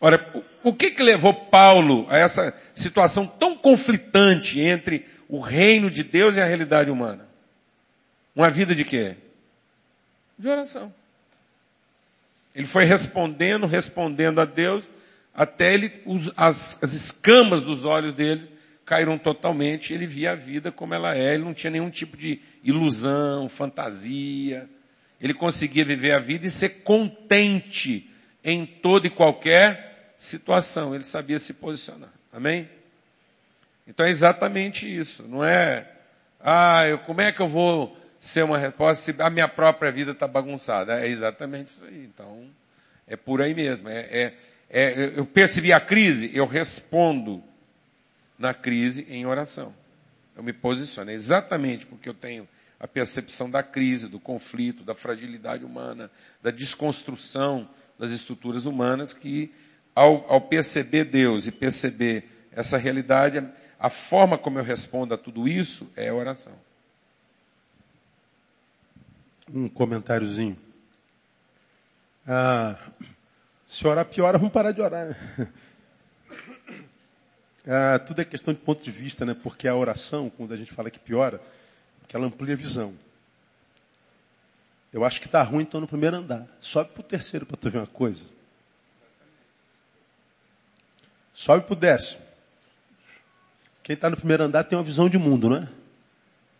Ora, 0.00 0.24
o 0.62 0.72
que 0.72 0.92
que 0.92 1.02
levou 1.02 1.34
Paulo 1.34 2.06
a 2.08 2.16
essa 2.16 2.54
situação 2.72 3.26
tão 3.26 3.56
conflitante 3.56 4.60
entre 4.60 5.04
o 5.28 5.40
reino 5.40 5.90
de 5.90 6.04
Deus 6.04 6.36
e 6.36 6.40
a 6.40 6.46
realidade 6.46 6.92
humana? 6.92 7.28
Uma 8.36 8.50
vida 8.50 8.72
de 8.72 8.84
quê? 8.84 9.16
De 10.38 10.48
oração. 10.48 10.94
Ele 12.54 12.66
foi 12.66 12.84
respondendo, 12.84 13.66
respondendo 13.66 14.40
a 14.40 14.44
Deus, 14.44 14.88
até 15.34 15.74
ele, 15.74 16.02
os, 16.06 16.30
as, 16.36 16.78
as 16.80 16.92
escamas 16.92 17.64
dos 17.64 17.84
olhos 17.84 18.14
dele 18.14 18.48
caíram 18.84 19.18
totalmente, 19.18 19.92
ele 19.92 20.06
via 20.06 20.32
a 20.32 20.34
vida 20.34 20.72
como 20.72 20.94
ela 20.94 21.16
é, 21.16 21.34
ele 21.34 21.44
não 21.44 21.54
tinha 21.54 21.70
nenhum 21.70 21.90
tipo 21.90 22.16
de 22.16 22.40
ilusão, 22.64 23.48
fantasia, 23.48 24.68
ele 25.20 25.34
conseguia 25.34 25.84
viver 25.84 26.12
a 26.12 26.18
vida 26.18 26.46
e 26.46 26.50
ser 26.50 26.82
contente 26.82 28.10
em 28.42 28.66
toda 28.66 29.06
e 29.06 29.10
qualquer 29.10 30.14
situação, 30.16 30.94
ele 30.94 31.04
sabia 31.04 31.38
se 31.38 31.54
posicionar. 31.54 32.12
Amém? 32.32 32.68
Então 33.86 34.04
é 34.06 34.10
exatamente 34.10 34.92
isso, 34.92 35.24
não 35.28 35.44
é, 35.44 35.88
ah, 36.40 36.86
eu, 36.88 36.98
como 36.98 37.20
é 37.20 37.30
que 37.30 37.40
eu 37.40 37.48
vou 37.48 37.96
ser 38.18 38.44
uma 38.44 38.58
resposta 38.58 39.12
se 39.12 39.22
a 39.22 39.30
minha 39.30 39.48
própria 39.48 39.92
vida 39.92 40.10
está 40.10 40.26
bagunçada? 40.26 41.00
É 41.00 41.08
exatamente 41.08 41.68
isso 41.68 41.84
aí. 41.84 42.04
Então, 42.04 42.46
é 43.06 43.16
por 43.16 43.40
aí 43.40 43.54
mesmo. 43.54 43.88
É, 43.88 44.00
é, 44.00 44.34
é, 44.70 45.12
eu 45.16 45.24
percebi 45.24 45.72
a 45.72 45.80
crise, 45.80 46.30
eu 46.34 46.46
respondo 46.46 47.42
na 48.38 48.54
crise 48.54 49.06
em 49.08 49.26
oração. 49.26 49.74
Eu 50.36 50.42
me 50.42 50.52
posiciono. 50.52 51.10
Exatamente 51.10 51.86
porque 51.86 52.08
eu 52.08 52.14
tenho 52.14 52.48
a 52.80 52.88
percepção 52.88 53.48
da 53.48 53.62
crise, 53.62 54.08
do 54.08 54.18
conflito, 54.18 54.82
da 54.82 54.94
fragilidade 54.94 55.64
humana, 55.64 56.10
da 56.42 56.50
desconstrução 56.50 57.68
das 57.98 58.10
estruturas 58.10 58.66
humanas, 58.66 59.12
que 59.12 59.52
ao, 59.94 60.30
ao 60.30 60.40
perceber 60.40 61.04
Deus 61.04 61.46
e 61.46 61.52
perceber 61.52 62.24
essa 62.50 62.76
realidade, 62.76 63.46
a 63.78 63.88
forma 63.88 64.36
como 64.36 64.58
eu 64.58 64.64
respondo 64.64 65.14
a 65.14 65.18
tudo 65.18 65.46
isso 65.46 65.88
é 65.96 66.12
oração. 66.12 66.54
Um 69.52 69.68
comentáriozinho. 69.68 70.56
Ah, 72.26 72.78
se 73.66 73.86
orar 73.86 74.06
piora, 74.06 74.38
vamos 74.38 74.52
parar 74.52 74.72
de 74.72 74.80
orar. 74.80 75.08
Né? 75.08 75.48
Ah, 77.66 77.98
tudo 77.98 78.20
é 78.20 78.24
questão 78.24 78.52
de 78.52 78.60
ponto 78.60 78.82
de 78.82 78.90
vista, 78.90 79.24
né? 79.24 79.34
Porque 79.34 79.68
a 79.68 79.76
oração, 79.76 80.30
quando 80.30 80.52
a 80.52 80.56
gente 80.56 80.72
fala 80.72 80.90
que 80.90 80.98
piora, 80.98 81.40
que 82.08 82.16
ela 82.16 82.26
amplia 82.26 82.54
a 82.54 82.56
visão. 82.56 82.94
Eu 84.92 85.04
acho 85.04 85.20
que 85.20 85.26
está 85.26 85.42
ruim, 85.42 85.62
então 85.62 85.80
no 85.80 85.88
primeiro 85.88 86.16
andar. 86.16 86.46
Sobe 86.60 86.90
para 86.90 87.00
o 87.00 87.04
terceiro 87.04 87.46
para 87.46 87.56
tu 87.56 87.70
ver 87.70 87.78
uma 87.78 87.86
coisa. 87.86 88.24
Sobe 91.32 91.64
para 91.64 91.72
o 91.72 91.76
décimo. 91.76 92.22
Quem 93.82 93.94
está 93.94 94.10
no 94.10 94.16
primeiro 94.16 94.42
andar 94.42 94.64
tem 94.64 94.76
uma 94.76 94.84
visão 94.84 95.08
de 95.08 95.16
mundo, 95.16 95.48
não 95.48 95.56
é? 95.56 95.68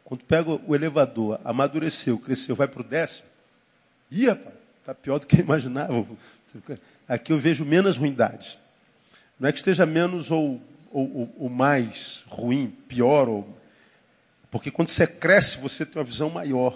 Quando 0.05 0.25
pega 0.25 0.51
o 0.51 0.75
elevador, 0.75 1.41
amadureceu, 1.45 2.19
cresceu, 2.19 2.57
vai 2.57 2.67
para 2.67 2.81
o 2.81 2.85
décimo. 2.85 3.29
Ih, 4.11 4.29
rapaz, 4.29 4.55
está 4.81 4.95
pior 4.95 5.19
do 5.19 5.27
que 5.27 5.37
eu 5.37 5.41
imaginava. 5.41 6.07
Aqui 7.09 7.33
eu 7.33 7.39
vejo 7.39 7.65
menos 7.65 7.97
ruindade. 7.97 8.59
Não 9.39 9.49
é 9.49 9.53
que 9.53 9.59
esteja 9.59 9.85
menos 9.85 10.31
ou, 10.31 10.61
ou, 10.93 11.35
ou 11.39 11.49
mais 11.49 12.25
ruim, 12.29 12.69
pior, 12.89 13.29
ou... 13.29 13.59
porque 14.51 14.71
quando 14.71 14.89
você 14.89 15.07
cresce, 15.07 15.59
você 15.59 15.87
tem 15.87 15.99
uma 15.99 16.05
visão 16.05 16.31
maior. 16.31 16.75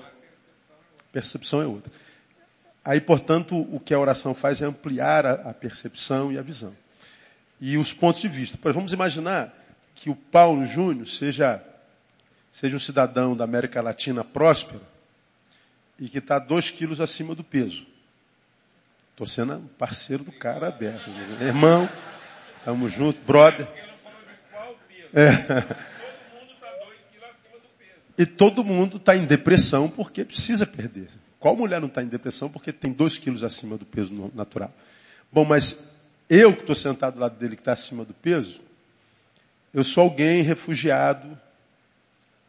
A 1.00 1.12
percepção 1.12 1.60
é 1.60 1.66
outra. 1.66 1.92
Aí, 2.84 3.00
portanto, 3.00 3.58
o 3.58 3.80
que 3.80 3.92
a 3.92 3.98
oração 3.98 4.34
faz 4.34 4.62
é 4.62 4.66
ampliar 4.66 5.26
a, 5.26 5.32
a 5.50 5.54
percepção 5.54 6.30
e 6.30 6.38
a 6.38 6.42
visão. 6.42 6.74
E 7.60 7.76
os 7.76 7.92
pontos 7.92 8.20
de 8.20 8.28
vista. 8.28 8.58
Pois 8.60 8.74
vamos 8.74 8.92
imaginar 8.92 9.52
que 9.94 10.10
o 10.10 10.14
Paulo 10.14 10.64
Júnior 10.66 11.08
seja, 11.08 11.62
seja 12.52 12.76
um 12.76 12.80
cidadão 12.80 13.36
da 13.36 13.44
América 13.44 13.82
Latina 13.82 14.22
próspero 14.22 14.80
e 15.98 16.08
que 16.08 16.18
está 16.18 16.38
dois 16.38 16.70
quilos 16.70 17.00
acima 17.00 17.34
do 17.34 17.42
peso. 17.42 17.86
Estou 19.10 19.26
sendo 19.26 19.58
parceiro 19.78 20.22
do 20.22 20.32
cara 20.32 20.68
aberto. 20.68 21.10
Irmão, 21.40 21.88
estamos 22.58 22.92
juntos, 22.92 23.20
brother. 23.26 23.66
É. 25.16 25.86
E 28.18 28.24
todo 28.24 28.64
mundo 28.64 28.96
está 28.96 29.14
em 29.14 29.26
depressão 29.26 29.90
porque 29.90 30.24
precisa 30.24 30.66
perder. 30.66 31.08
Qual 31.38 31.54
mulher 31.54 31.80
não 31.80 31.88
está 31.88 32.02
em 32.02 32.08
depressão 32.08 32.48
porque 32.48 32.72
tem 32.72 32.90
dois 32.90 33.18
quilos 33.18 33.44
acima 33.44 33.76
do 33.76 33.84
peso 33.84 34.32
natural? 34.34 34.72
Bom, 35.30 35.44
mas 35.44 35.76
eu 36.28 36.54
que 36.54 36.60
estou 36.60 36.74
sentado 36.74 37.14
do 37.14 37.20
lado 37.20 37.38
dele 37.38 37.56
que 37.56 37.60
está 37.60 37.72
acima 37.72 38.04
do 38.04 38.14
peso, 38.14 38.60
eu 39.74 39.84
sou 39.84 40.04
alguém 40.04 40.40
refugiado 40.40 41.38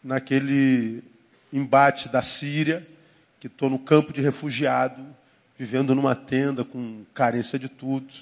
naquele 0.01 1.03
embate 1.51 2.07
da 2.07 2.21
Síria, 2.21 2.87
que 3.39 3.47
estou 3.47 3.69
no 3.69 3.77
campo 3.77 4.13
de 4.13 4.21
refugiado, 4.21 5.05
vivendo 5.57 5.93
numa 5.93 6.15
tenda 6.15 6.63
com 6.63 7.03
carência 7.13 7.59
de 7.59 7.67
tudo, 7.67 8.13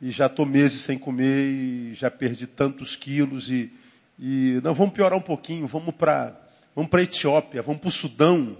e 0.00 0.10
já 0.10 0.26
estou 0.26 0.44
meses 0.44 0.80
sem 0.80 0.98
comer, 0.98 1.46
e 1.46 1.94
já 1.94 2.10
perdi 2.10 2.46
tantos 2.46 2.96
quilos, 2.96 3.50
e, 3.50 3.72
e 4.18 4.60
não, 4.62 4.74
vamos 4.74 4.94
piorar 4.94 5.18
um 5.18 5.22
pouquinho, 5.22 5.66
vamos 5.66 5.94
para 5.94 6.34
vamos 6.74 6.92
a 6.92 7.02
Etiópia, 7.02 7.62
vamos 7.62 7.80
para 7.80 7.88
o 7.88 7.92
Sudão. 7.92 8.56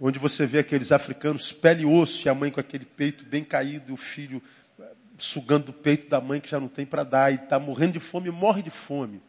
onde 0.00 0.18
você 0.18 0.46
vê 0.46 0.58
aqueles 0.58 0.92
africanos 0.92 1.52
pele 1.52 1.82
e 1.82 1.86
osso, 1.86 2.26
e 2.26 2.28
a 2.28 2.34
mãe 2.34 2.50
com 2.50 2.60
aquele 2.60 2.84
peito 2.84 3.24
bem 3.24 3.42
caído, 3.42 3.90
e 3.90 3.92
o 3.92 3.96
filho 3.96 4.42
eh, 4.78 4.84
sugando 5.16 5.70
o 5.70 5.72
peito 5.72 6.08
da 6.08 6.20
mãe 6.20 6.40
que 6.40 6.50
já 6.50 6.60
não 6.60 6.68
tem 6.68 6.84
para 6.84 7.04
dar, 7.04 7.32
e 7.32 7.36
está 7.36 7.58
morrendo 7.58 7.94
de 7.94 8.00
fome, 8.00 8.30
morre 8.30 8.62
de 8.62 8.70
fome. 8.70 9.22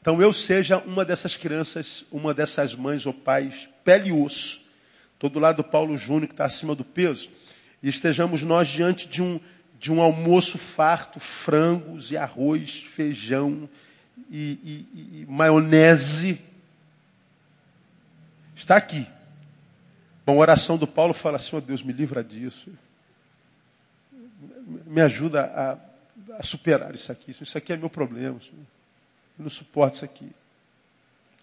Então 0.00 0.22
eu 0.22 0.32
seja 0.32 0.78
uma 0.78 1.04
dessas 1.04 1.36
crianças, 1.36 2.06
uma 2.10 2.32
dessas 2.32 2.74
mães 2.74 3.04
ou 3.06 3.12
pais, 3.12 3.68
pele 3.84 4.10
e 4.10 4.12
osso. 4.12 4.64
Estou 5.14 5.28
do 5.28 5.38
lado 5.38 5.56
do 5.56 5.64
Paulo 5.64 5.96
Júnior, 5.96 6.28
que 6.28 6.34
está 6.34 6.44
acima 6.44 6.74
do 6.74 6.84
peso, 6.84 7.28
e 7.82 7.88
estejamos 7.88 8.42
nós 8.42 8.68
diante 8.68 9.08
de 9.08 9.22
um, 9.22 9.40
de 9.78 9.92
um 9.92 10.00
almoço 10.00 10.58
farto, 10.58 11.20
frangos 11.20 12.10
e 12.10 12.16
arroz, 12.16 12.82
feijão 12.82 13.68
e, 14.30 14.86
e, 14.94 15.20
e 15.22 15.26
maionese. 15.28 16.40
Está 18.54 18.76
aqui. 18.76 19.06
Bom, 20.24 20.34
a 20.34 20.40
oração 20.40 20.76
do 20.76 20.86
Paulo 20.86 21.14
fala 21.14 21.36
assim, 21.36 21.54
oh 21.54 21.60
Deus, 21.60 21.82
me 21.82 21.92
livra 21.92 22.24
disso. 22.24 22.70
Me 24.86 25.00
ajuda 25.00 25.44
a, 25.44 26.38
a 26.38 26.42
superar 26.42 26.94
isso 26.94 27.12
aqui. 27.12 27.30
Isso 27.30 27.58
aqui 27.58 27.72
é 27.72 27.76
meu 27.76 27.90
problema. 27.90 28.40
Senhor. 28.40 28.66
Eu 29.38 29.42
não 29.44 29.50
suporto 29.50 29.96
isso 29.96 30.04
aqui. 30.04 30.30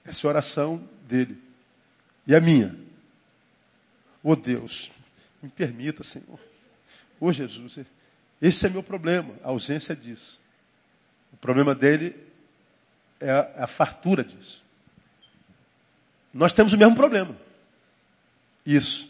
Essa 0.03 0.25
é 0.25 0.27
a 0.27 0.31
oração 0.31 0.83
dele. 1.07 1.37
E 2.27 2.35
a 2.35 2.41
minha. 2.41 2.75
Oh 4.21 4.35
Deus, 4.35 4.91
me 5.41 5.49
permita, 5.49 6.03
Senhor. 6.03 6.39
Oh 7.19 7.31
Jesus, 7.31 7.77
esse 8.41 8.65
é 8.65 8.69
meu 8.69 8.83
problema, 8.83 9.33
a 9.43 9.49
ausência 9.49 9.95
disso. 9.95 10.39
O 11.31 11.37
problema 11.37 11.73
dele 11.73 12.15
é 13.19 13.31
a, 13.31 13.53
é 13.57 13.63
a 13.63 13.67
fartura 13.67 14.23
disso. 14.23 14.63
Nós 16.33 16.53
temos 16.53 16.73
o 16.73 16.77
mesmo 16.77 16.95
problema. 16.95 17.35
Isso. 18.65 19.07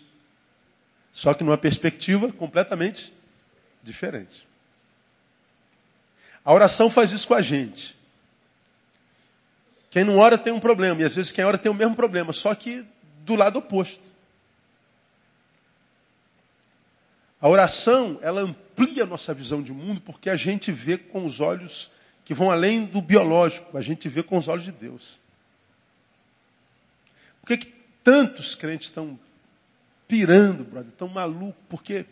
Só 1.11 1.33
que 1.33 1.43
numa 1.43 1.57
perspectiva 1.57 2.31
completamente 2.31 3.13
diferente. 3.81 4.47
A 6.43 6.51
oração 6.51 6.89
faz 6.89 7.11
isso 7.11 7.27
com 7.27 7.33
a 7.33 7.41
gente. 7.41 7.95
Quem 9.89 10.03
não 10.03 10.17
ora 10.17 10.37
tem 10.37 10.51
um 10.51 10.59
problema, 10.59 11.01
e 11.01 11.05
às 11.05 11.15
vezes 11.15 11.31
quem 11.31 11.45
ora 11.45 11.57
tem 11.57 11.71
o 11.71 11.75
mesmo 11.75 11.95
problema, 11.95 12.33
só 12.33 12.53
que 12.55 12.83
do 13.19 13.35
lado 13.35 13.59
oposto. 13.59 14.03
A 17.43 17.49
oração, 17.49 18.17
ela 18.21 18.39
amplia 18.39 19.03
a 19.03 19.05
nossa 19.05 19.33
visão 19.33 19.61
de 19.61 19.73
mundo 19.73 19.99
porque 19.99 20.29
a 20.29 20.35
gente 20.37 20.71
vê 20.71 20.97
com 20.97 21.25
os 21.25 21.41
olhos 21.41 21.91
que 22.23 22.33
vão 22.33 22.49
além 22.49 22.85
do 22.85 23.01
biológico, 23.01 23.77
a 23.77 23.81
gente 23.81 24.07
vê 24.07 24.23
com 24.23 24.37
os 24.37 24.47
olhos 24.47 24.63
de 24.63 24.71
Deus. 24.71 25.19
Por 27.41 27.47
que, 27.47 27.57
que 27.57 27.73
tantos 28.01 28.55
crentes 28.55 28.87
estão 28.87 29.19
pirando, 30.07 30.63
brother, 30.63 30.93
tão 30.97 31.09
maluco, 31.09 31.57
porque 31.67 32.05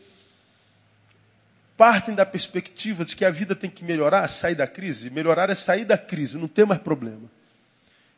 partem 1.78 2.14
da 2.14 2.26
perspectiva 2.26 3.06
de 3.06 3.16
que 3.16 3.24
a 3.24 3.32
vida 3.32 3.56
tem 3.56 3.70
que 3.70 3.86
melhorar, 3.86 4.28
sair 4.28 4.56
da 4.56 4.68
crise. 4.68 5.10
Melhorar 5.10 5.50
é 5.50 5.56
sair 5.56 5.86
da 5.86 5.98
crise, 5.98 6.38
não 6.38 6.50
ter 6.50 6.66
mais 6.66 6.82
problema. 6.82 7.32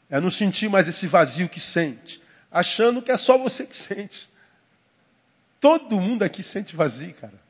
É 0.10 0.20
não 0.20 0.32
sentir 0.32 0.68
mais 0.68 0.88
esse 0.88 1.06
vazio 1.06 1.48
que 1.48 1.60
sente, 1.60 2.20
achando 2.52 3.04
que 3.04 3.12
é 3.12 3.18
só 3.18 3.38
você 3.38 3.68
que 3.68 3.78
sente. 3.78 4.33
Todo 5.64 5.98
mundo 6.02 6.24
aqui 6.24 6.44
sente 6.44 6.76
vazio, 6.76 7.14
cara. 7.14 7.42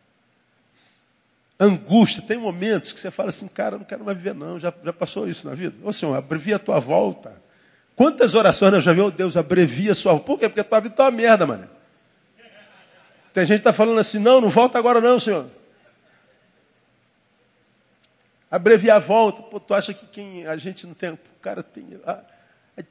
Angústia, 1.59 2.21
tem 2.21 2.37
momentos 2.37 2.93
que 2.93 2.99
você 2.99 3.09
fala 3.09 3.29
assim, 3.29 3.47
cara, 3.47 3.75
não 3.75 3.83
quero 3.83 4.05
mais 4.05 4.15
viver 4.15 4.35
não, 4.35 4.59
já, 4.59 4.71
já 4.83 4.93
passou 4.93 5.27
isso 5.27 5.49
na 5.49 5.55
vida. 5.55 5.75
Ô 5.81 5.91
Senhor, 5.91 6.13
abrevia 6.13 6.57
a 6.57 6.59
tua 6.59 6.79
volta. 6.79 7.33
Quantas 7.95 8.35
orações 8.35 8.71
eu 8.71 8.81
já 8.81 8.93
vi, 8.93 9.01
oh 9.01 9.09
Deus, 9.09 9.35
abrevia 9.35 9.93
a 9.93 9.95
sua 9.95 10.11
volta. 10.11 10.27
Por 10.27 10.37
quê? 10.37 10.47
Porque 10.47 10.59
a 10.59 10.63
tua 10.63 10.79
vida 10.79 10.93
está 10.93 11.05
uma 11.05 11.11
merda, 11.11 11.47
mano. 11.47 11.67
Tem 13.33 13.45
gente 13.47 13.57
que 13.57 13.61
está 13.61 13.73
falando 13.73 13.97
assim, 13.97 14.19
não, 14.19 14.39
não 14.39 14.49
volta 14.49 14.77
agora 14.77 15.01
não, 15.01 15.19
senhor. 15.19 15.49
Abreviar 18.51 18.97
a 18.97 18.99
volta. 18.99 19.41
Pô, 19.41 19.59
tu 19.59 19.73
acha 19.73 19.91
que 19.91 20.05
quem 20.05 20.45
a 20.45 20.55
gente 20.55 20.85
não 20.85 20.93
tem. 20.93 21.13
O 21.13 21.19
cara 21.41 21.63
tem. 21.63 21.99
Ah, 22.05 22.19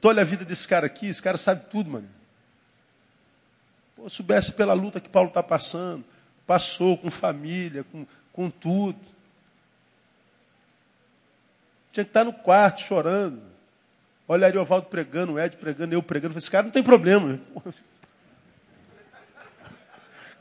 tu 0.01 0.09
olha 0.09 0.21
a 0.21 0.25
vida 0.25 0.43
desse 0.43 0.67
cara 0.67 0.85
aqui, 0.85 1.07
esse 1.07 1.21
cara 1.21 1.37
sabe 1.37 1.63
tudo, 1.71 1.89
mano. 1.89 2.09
Pô, 4.03 4.09
soubesse 4.09 4.51
pela 4.51 4.73
luta 4.73 4.99
que 4.99 5.07
Paulo 5.07 5.29
está 5.29 5.41
passando, 5.41 6.03
passou 6.45 6.97
com 6.97 7.09
família, 7.09 7.85
com, 7.85 8.05
com 8.33 8.49
tudo. 8.49 8.99
Tinha 11.93 12.03
que 12.03 12.09
estar 12.09 12.25
no 12.25 12.33
quarto 12.33 12.81
chorando. 12.81 13.41
Olharia 14.27 14.61
o 14.61 14.65
Valdo 14.65 14.87
pregando, 14.87 15.31
o 15.33 15.39
Ed 15.39 15.55
pregando, 15.55 15.95
eu 15.95 16.03
pregando. 16.03 16.37
Esse 16.37 16.51
cara 16.51 16.65
não 16.65 16.71
tem 16.71 16.83
problema. 16.83 17.39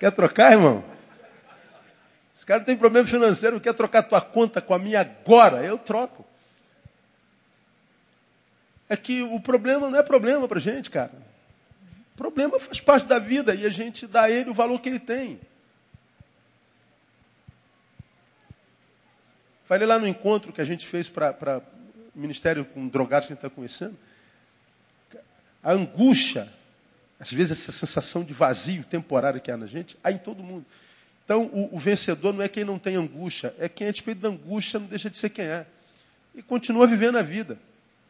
Quer 0.01 0.11
trocar, 0.11 0.51
irmão? 0.51 0.83
Esse 2.35 2.45
cara 2.45 2.65
tem 2.65 2.77
problema 2.77 3.07
financeiro, 3.07 3.61
quer 3.61 3.73
trocar 3.73 4.03
tua 4.03 4.21
conta 4.21 4.61
com 4.61 4.75
a 4.75 4.79
minha 4.81 5.01
agora, 5.01 5.65
eu 5.65 5.79
troco. 5.79 6.27
É 8.89 8.97
que 8.97 9.23
o 9.23 9.39
problema 9.39 9.89
não 9.89 9.97
é 9.97 10.03
problema 10.03 10.49
para 10.49 10.59
gente, 10.59 10.91
cara. 10.91 11.13
Problema 12.17 12.59
faz 12.61 12.81
parte 12.81 13.07
da 13.07 13.19
vida 13.19 13.55
e 13.55 13.65
a 13.65 13.71
gente 13.71 14.07
dá 14.07 14.23
a 14.23 14.31
ele 14.31 14.51
o 14.51 14.55
valor 14.55 14.81
que 14.81 14.89
ele 14.89 15.01
tem. 15.01 15.41
Falei 19.65 19.87
lá 19.87 19.99
no 19.99 20.07
encontro 20.07 20.53
que 20.53 20.61
a 20.61 20.65
gente 20.65 20.87
fez 20.87 21.09
para 21.09 21.63
o 22.15 22.19
Ministério 22.19 22.65
com 22.65 22.87
Drogados 22.89 23.27
que 23.27 23.33
a 23.33 23.37
gente 23.37 23.45
está 23.45 23.55
conhecendo. 23.55 23.97
A 25.63 25.73
angústia 25.73 26.53
às 27.23 27.33
vezes 27.33 27.53
essa 27.53 27.71
sensação 27.71 28.25
de 28.25 28.35
vazio 28.35 28.83
temporário 28.83 29.41
que 29.41 29.49
há 29.49 29.57
na 29.57 29.67
gente, 29.67 29.97
há 30.03 30.11
em 30.11 30.19
todo 30.19 30.43
mundo. 30.43 30.67
Então, 31.25 31.45
o, 31.53 31.77
o 31.77 31.79
vencedor 31.79 32.35
não 32.35 32.43
é 32.43 32.49
quem 32.49 32.65
não 32.65 32.81
tem 32.81 32.97
angústia, 32.97 33.55
é 33.61 33.69
quem 33.69 33.87
a 33.87 33.93
despeito 33.93 34.21
da 34.21 34.29
angústia 34.29 34.81
não 34.81 34.89
deixa 34.89 35.09
de 35.09 35.17
ser 35.17 35.31
quem 35.31 35.45
é. 35.45 35.65
E 36.35 36.43
continua 36.43 36.85
vivendo 36.85 37.17
a 37.17 37.23
vida. 37.23 37.57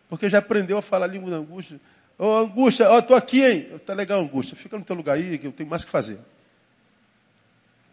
Porque 0.08 0.30
já 0.30 0.38
aprendeu 0.38 0.78
a 0.78 0.82
falar 0.82 1.04
a 1.04 1.08
língua 1.08 1.30
da 1.30 1.36
angústia. 1.36 1.78
Ô, 2.22 2.26
oh, 2.26 2.38
angústia, 2.38 2.88
ó, 2.88 2.98
oh, 2.98 3.02
tô 3.02 3.16
aqui, 3.16 3.44
hein? 3.44 3.76
Tá 3.84 3.94
legal, 3.94 4.20
angústia. 4.20 4.56
Fica 4.56 4.78
no 4.78 4.84
teu 4.84 4.94
lugar 4.94 5.16
aí, 5.16 5.36
que 5.38 5.48
eu 5.48 5.50
tenho 5.50 5.68
mais 5.68 5.84
que 5.84 5.90
fazer. 5.90 6.20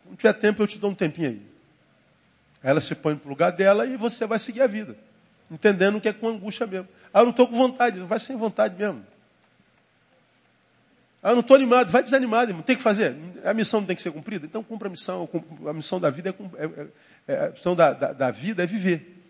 Quando 0.04 0.18
tiver 0.18 0.34
tempo, 0.34 0.62
eu 0.62 0.68
te 0.68 0.78
dou 0.78 0.92
um 0.92 0.94
tempinho 0.94 1.30
aí. 1.30 1.42
Ela 2.62 2.80
se 2.80 2.94
põe 2.94 3.16
no 3.16 3.28
lugar 3.28 3.52
dela 3.52 3.88
e 3.88 3.98
você 3.98 4.28
vai 4.28 4.38
seguir 4.38 4.62
a 4.62 4.68
vida. 4.68 4.96
Entendendo 5.50 6.00
que 6.00 6.08
é 6.08 6.14
com 6.14 6.30
angústia 6.30 6.68
mesmo. 6.68 6.88
Ah, 7.12 7.22
eu 7.22 7.24
não 7.24 7.32
estou 7.32 7.48
com 7.48 7.56
vontade. 7.56 8.00
Vai 8.02 8.20
sem 8.20 8.38
vontade 8.38 8.76
mesmo. 8.78 9.04
Ah, 11.24 11.32
eu 11.32 11.34
não 11.34 11.42
estou 11.42 11.56
animado, 11.56 11.90
vai 11.90 12.04
desanimado, 12.04 12.52
irmão. 12.52 12.62
Tem 12.62 12.76
que 12.76 12.84
fazer. 12.84 13.16
A 13.44 13.52
missão 13.56 13.80
não 13.80 13.88
tem 13.88 13.96
que 13.96 14.02
ser 14.04 14.12
cumprida? 14.12 14.46
Então 14.46 14.64
cumpra 14.64 14.90
a 14.90 14.92
missão. 14.92 15.28
A 15.68 15.74
missão 15.74 16.00
da 16.00 16.12
vida 16.12 16.30
é, 16.30 16.66
é, 16.66 16.88
é, 17.34 17.46
a 17.48 17.50
missão 17.50 17.76
da, 17.76 17.94
da, 17.94 18.14
da 18.14 18.30
vida 18.30 18.62
é 18.62 18.68
viver. 18.68 19.26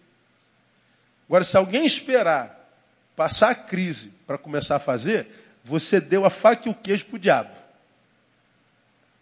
Agora, 1.26 1.46
se 1.46 1.56
alguém 1.56 1.86
esperar 1.86 2.59
passar 3.20 3.50
a 3.50 3.56
crise 3.56 4.14
para 4.26 4.38
começar 4.38 4.78
a 4.78 4.80
fazer, 4.80 5.28
você 5.62 6.00
deu 6.00 6.24
a 6.24 6.30
faca 6.30 6.70
e 6.70 6.72
o 6.72 6.74
queijo 6.74 7.06
para 7.08 7.18
o 7.18 7.20
diabo. 7.20 7.50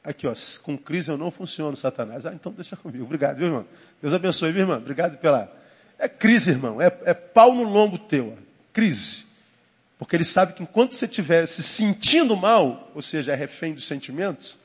Aqui, 0.03 0.27
ó, 0.27 0.33
com 0.61 0.77
crise 0.77 1.09
eu 1.09 1.17
não 1.17 1.31
funciono, 1.31 1.75
Satanás. 1.75 2.23
Ah, 2.23 2.31
então 2.31 2.51
deixa 2.51 2.75
comigo. 2.75 3.05
Obrigado, 3.05 3.37
viu, 3.37 3.47
irmão? 3.47 3.65
Deus 3.99 4.13
abençoe, 4.13 4.51
viu, 4.51 4.61
irmão? 4.61 4.77
Obrigado 4.77 5.17
pela. 5.17 5.51
É 5.97 6.07
crise, 6.07 6.51
irmão. 6.51 6.79
É, 6.79 6.95
é 7.05 7.13
pau 7.15 7.55
no 7.55 7.63
lombo 7.63 7.97
teu. 7.97 8.37
Ó. 8.37 8.41
Crise. 8.71 9.25
Porque 9.97 10.15
ele 10.15 10.25
sabe 10.25 10.53
que 10.53 10.61
enquanto 10.61 10.93
você 10.93 11.05
estiver 11.05 11.47
se 11.47 11.63
sentindo 11.63 12.37
mal, 12.37 12.91
ou 12.93 13.01
seja, 13.01 13.33
refém 13.33 13.73
dos 13.73 13.87
sentimentos, 13.87 14.59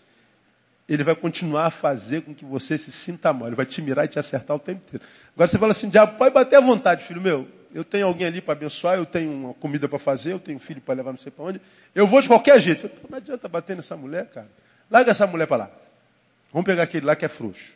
ele 0.86 1.02
vai 1.02 1.16
continuar 1.16 1.68
a 1.68 1.70
fazer 1.70 2.20
com 2.20 2.34
que 2.34 2.44
você 2.44 2.76
se 2.76 2.92
sinta 2.92 3.32
mal. 3.32 3.48
Ele 3.48 3.56
vai 3.56 3.64
te 3.64 3.80
mirar 3.80 4.04
e 4.04 4.08
te 4.08 4.18
acertar 4.18 4.54
o 4.54 4.60
tempo 4.60 4.82
inteiro. 4.86 5.06
Agora 5.34 5.48
você 5.48 5.58
fala 5.58 5.72
assim, 5.72 5.88
diabo, 5.88 6.18
pode 6.18 6.34
bater 6.34 6.56
à 6.56 6.60
vontade, 6.60 7.04
filho 7.04 7.22
meu. 7.22 7.61
Eu 7.74 7.84
tenho 7.84 8.06
alguém 8.06 8.26
ali 8.26 8.40
para 8.40 8.52
abençoar, 8.52 8.96
eu 8.96 9.06
tenho 9.06 9.32
uma 9.32 9.54
comida 9.54 9.88
para 9.88 9.98
fazer, 9.98 10.32
eu 10.32 10.38
tenho 10.38 10.56
um 10.56 10.60
filho 10.60 10.80
para 10.80 10.94
levar 10.94 11.10
não 11.10 11.18
sei 11.18 11.32
para 11.32 11.44
onde. 11.44 11.60
Eu 11.94 12.06
vou 12.06 12.20
de 12.20 12.28
qualquer 12.28 12.60
jeito. 12.60 12.90
Não 13.08 13.16
adianta 13.16 13.48
bater 13.48 13.76
nessa 13.76 13.96
mulher, 13.96 14.26
cara. 14.26 14.48
Larga 14.90 15.10
essa 15.10 15.26
mulher 15.26 15.46
para 15.46 15.64
lá. 15.64 15.70
Vamos 16.52 16.66
pegar 16.66 16.82
aquele 16.82 17.06
lá 17.06 17.16
que 17.16 17.24
é 17.24 17.28
frouxo. 17.28 17.72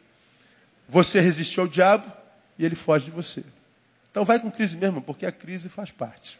Você 0.89 1.19
resistiu 1.19 1.63
ao 1.63 1.69
diabo 1.69 2.13
e 2.59 2.65
ele 2.65 2.75
foge 2.75 3.07
de 3.07 3.11
você. 3.11 3.43
Então 4.11 4.25
vai 4.25 4.39
com 4.39 4.51
crise 4.51 4.77
mesmo, 4.77 5.01
porque 5.01 5.25
a 5.25 5.33
crise 5.33 5.69
faz 5.69 5.91
parte. 5.91 6.39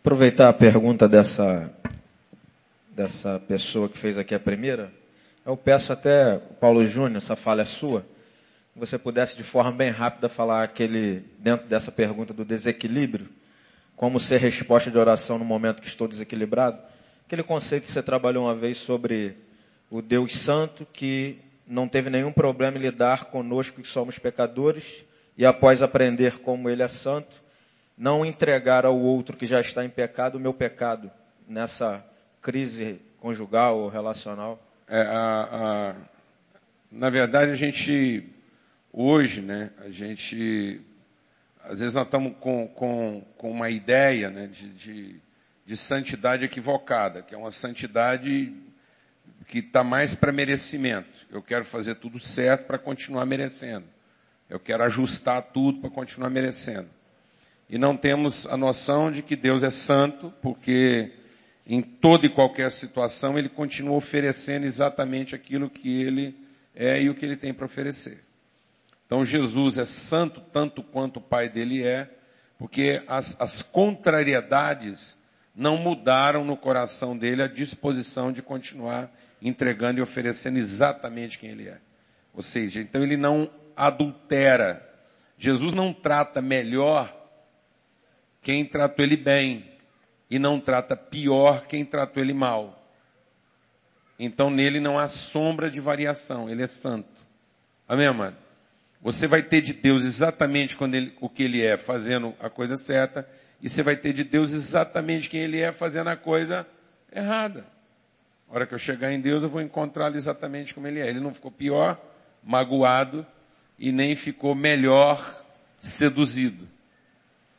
Aproveitar 0.00 0.50
a 0.50 0.52
pergunta 0.52 1.08
dessa, 1.08 1.70
dessa 2.90 3.40
pessoa 3.40 3.88
que 3.88 3.96
fez 3.96 4.18
aqui 4.18 4.34
a 4.34 4.40
primeira. 4.40 4.92
Eu 5.46 5.56
peço 5.56 5.92
até, 5.92 6.38
Paulo 6.60 6.86
Júnior, 6.86 7.16
essa 7.16 7.36
fala 7.36 7.62
é 7.62 7.64
sua, 7.64 8.04
você 8.74 8.98
pudesse 8.98 9.36
de 9.36 9.42
forma 9.42 9.72
bem 9.72 9.90
rápida 9.90 10.28
falar 10.28 10.64
aquele, 10.64 11.24
dentro 11.38 11.66
dessa 11.66 11.92
pergunta 11.92 12.34
do 12.34 12.44
desequilíbrio, 12.44 13.28
como 13.96 14.18
ser 14.18 14.38
resposta 14.38 14.90
de 14.90 14.98
oração 14.98 15.38
no 15.38 15.44
momento 15.44 15.80
que 15.80 15.88
estou 15.88 16.08
desequilibrado. 16.08 16.78
Aquele 17.26 17.42
conceito 17.42 17.84
que 17.84 17.92
você 17.92 18.02
trabalhou 18.02 18.44
uma 18.44 18.54
vez 18.54 18.78
sobre 18.78 19.36
o 19.90 20.02
Deus 20.02 20.36
Santo 20.36 20.86
que 20.92 21.38
não 21.66 21.88
teve 21.88 22.10
nenhum 22.10 22.32
problema 22.32 22.76
em 22.76 22.80
lidar 22.80 23.26
conosco 23.26 23.80
que 23.80 23.88
somos 23.88 24.18
pecadores 24.18 25.04
e 25.36 25.46
após 25.46 25.82
aprender 25.82 26.38
como 26.38 26.68
Ele 26.68 26.82
é 26.82 26.88
santo, 26.88 27.42
não 27.96 28.24
entregar 28.24 28.84
ao 28.84 28.98
outro 28.98 29.36
que 29.36 29.46
já 29.46 29.60
está 29.60 29.84
em 29.84 29.88
pecado 29.88 30.36
o 30.36 30.40
meu 30.40 30.52
pecado 30.52 31.10
nessa 31.48 32.04
crise 32.42 33.00
conjugal 33.20 33.78
ou 33.78 33.88
relacional? 33.88 34.60
É, 34.86 35.00
a, 35.00 35.48
a, 35.50 35.94
na 36.90 37.08
verdade, 37.08 37.50
a 37.50 37.54
gente, 37.54 38.24
hoje, 38.94 39.42
né, 39.42 39.70
a 39.78 39.90
gente, 39.90 40.80
às 41.64 41.80
vezes 41.80 41.94
nós 41.94 42.04
estamos 42.04 42.34
com, 42.38 42.68
com, 42.68 43.26
com 43.36 43.50
uma 43.50 43.68
ideia 43.68 44.30
né, 44.30 44.46
de, 44.46 44.68
de, 44.68 45.20
de 45.66 45.76
santidade 45.76 46.44
equivocada, 46.44 47.20
que 47.20 47.34
é 47.34 47.38
uma 47.38 47.50
santidade 47.50 48.54
que 49.48 49.58
está 49.58 49.82
mais 49.82 50.14
para 50.14 50.30
merecimento. 50.30 51.08
Eu 51.30 51.42
quero 51.42 51.64
fazer 51.64 51.96
tudo 51.96 52.20
certo 52.20 52.66
para 52.66 52.78
continuar 52.78 53.26
merecendo. 53.26 53.86
Eu 54.48 54.60
quero 54.60 54.84
ajustar 54.84 55.42
tudo 55.42 55.80
para 55.80 55.90
continuar 55.90 56.30
merecendo. 56.30 56.88
E 57.68 57.76
não 57.76 57.96
temos 57.96 58.46
a 58.46 58.56
noção 58.56 59.10
de 59.10 59.22
que 59.22 59.34
Deus 59.34 59.62
é 59.62 59.70
santo, 59.70 60.32
porque 60.40 61.12
em 61.66 61.82
toda 61.82 62.26
e 62.26 62.28
qualquer 62.28 62.70
situação 62.70 63.36
ele 63.38 63.48
continua 63.48 63.96
oferecendo 63.96 64.64
exatamente 64.64 65.34
aquilo 65.34 65.68
que 65.68 66.02
ele 66.02 66.36
é 66.74 67.02
e 67.02 67.10
o 67.10 67.14
que 67.14 67.24
ele 67.24 67.36
tem 67.36 67.52
para 67.52 67.66
oferecer. 67.66 68.22
Então 69.14 69.24
Jesus 69.24 69.78
é 69.78 69.84
santo 69.84 70.40
tanto 70.40 70.82
quanto 70.82 71.18
o 71.18 71.22
Pai 71.22 71.48
dele 71.48 71.84
é, 71.84 72.10
porque 72.58 73.00
as, 73.06 73.40
as 73.40 73.62
contrariedades 73.62 75.16
não 75.54 75.76
mudaram 75.76 76.44
no 76.44 76.56
coração 76.56 77.16
dele 77.16 77.40
a 77.40 77.46
disposição 77.46 78.32
de 78.32 78.42
continuar 78.42 79.08
entregando 79.40 80.00
e 80.00 80.02
oferecendo 80.02 80.58
exatamente 80.58 81.38
quem 81.38 81.50
ele 81.50 81.68
é. 81.68 81.78
Ou 82.34 82.42
seja, 82.42 82.80
então 82.80 83.04
ele 83.04 83.16
não 83.16 83.48
adultera. 83.76 84.84
Jesus 85.38 85.72
não 85.72 85.94
trata 85.94 86.42
melhor 86.42 87.16
quem 88.42 88.64
tratou 88.64 89.04
ele 89.04 89.16
bem 89.16 89.78
e 90.28 90.40
não 90.40 90.58
trata 90.58 90.96
pior 90.96 91.68
quem 91.68 91.84
tratou 91.84 92.20
ele 92.20 92.34
mal. 92.34 92.84
Então 94.18 94.50
nele 94.50 94.80
não 94.80 94.98
há 94.98 95.06
sombra 95.06 95.70
de 95.70 95.78
variação, 95.78 96.50
ele 96.50 96.64
é 96.64 96.66
santo. 96.66 97.14
Amém, 97.86 98.08
amado? 98.08 98.43
Você 99.04 99.26
vai 99.26 99.42
ter 99.42 99.60
de 99.60 99.74
Deus 99.74 100.06
exatamente 100.06 100.78
ele, 100.82 101.12
o 101.20 101.28
que 101.28 101.42
ele 101.42 101.60
é, 101.60 101.76
fazendo 101.76 102.34
a 102.40 102.48
coisa 102.48 102.74
certa, 102.74 103.28
e 103.60 103.68
você 103.68 103.82
vai 103.82 103.96
ter 103.96 104.14
de 104.14 104.24
Deus 104.24 104.54
exatamente 104.54 105.28
quem 105.28 105.40
ele 105.40 105.60
é, 105.60 105.72
fazendo 105.72 106.08
a 106.08 106.16
coisa 106.16 106.66
errada. 107.14 107.66
A 108.48 108.54
hora 108.54 108.66
que 108.66 108.72
eu 108.72 108.78
chegar 108.78 109.12
em 109.12 109.20
Deus, 109.20 109.44
eu 109.44 109.50
vou 109.50 109.60
encontrá-lo 109.60 110.16
exatamente 110.16 110.72
como 110.72 110.86
ele 110.86 111.00
é. 111.00 111.08
Ele 111.08 111.20
não 111.20 111.34
ficou 111.34 111.50
pior, 111.50 112.00
magoado, 112.42 113.26
e 113.78 113.92
nem 113.92 114.16
ficou 114.16 114.54
melhor, 114.54 115.44
seduzido. 115.78 116.66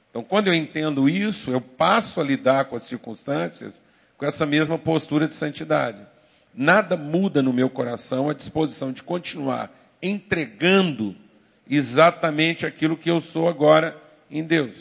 Então, 0.10 0.24
quando 0.24 0.48
eu 0.48 0.54
entendo 0.54 1.08
isso, 1.08 1.52
eu 1.52 1.62
passo 1.62 2.20
a 2.20 2.24
lidar 2.24 2.66
com 2.66 2.76
as 2.76 2.88
circunstâncias 2.88 3.80
com 4.18 4.26
essa 4.26 4.48
mesma 4.48 4.80
postura 4.80 5.28
de 5.28 5.36
santidade. 5.36 6.00
Nada 6.56 6.98
muda 6.98 7.44
no 7.44 7.54
meu 7.54 7.70
coração 7.70 8.32
a 8.32 8.34
disposição 8.34 8.92
de 8.92 9.04
continuar 9.04 9.72
entregando 10.02 11.16
exatamente 11.70 12.66
aquilo 12.66 12.98
que 12.98 13.10
eu 13.10 13.20
sou 13.20 13.48
agora 13.48 14.00
em 14.30 14.44
Deus. 14.44 14.76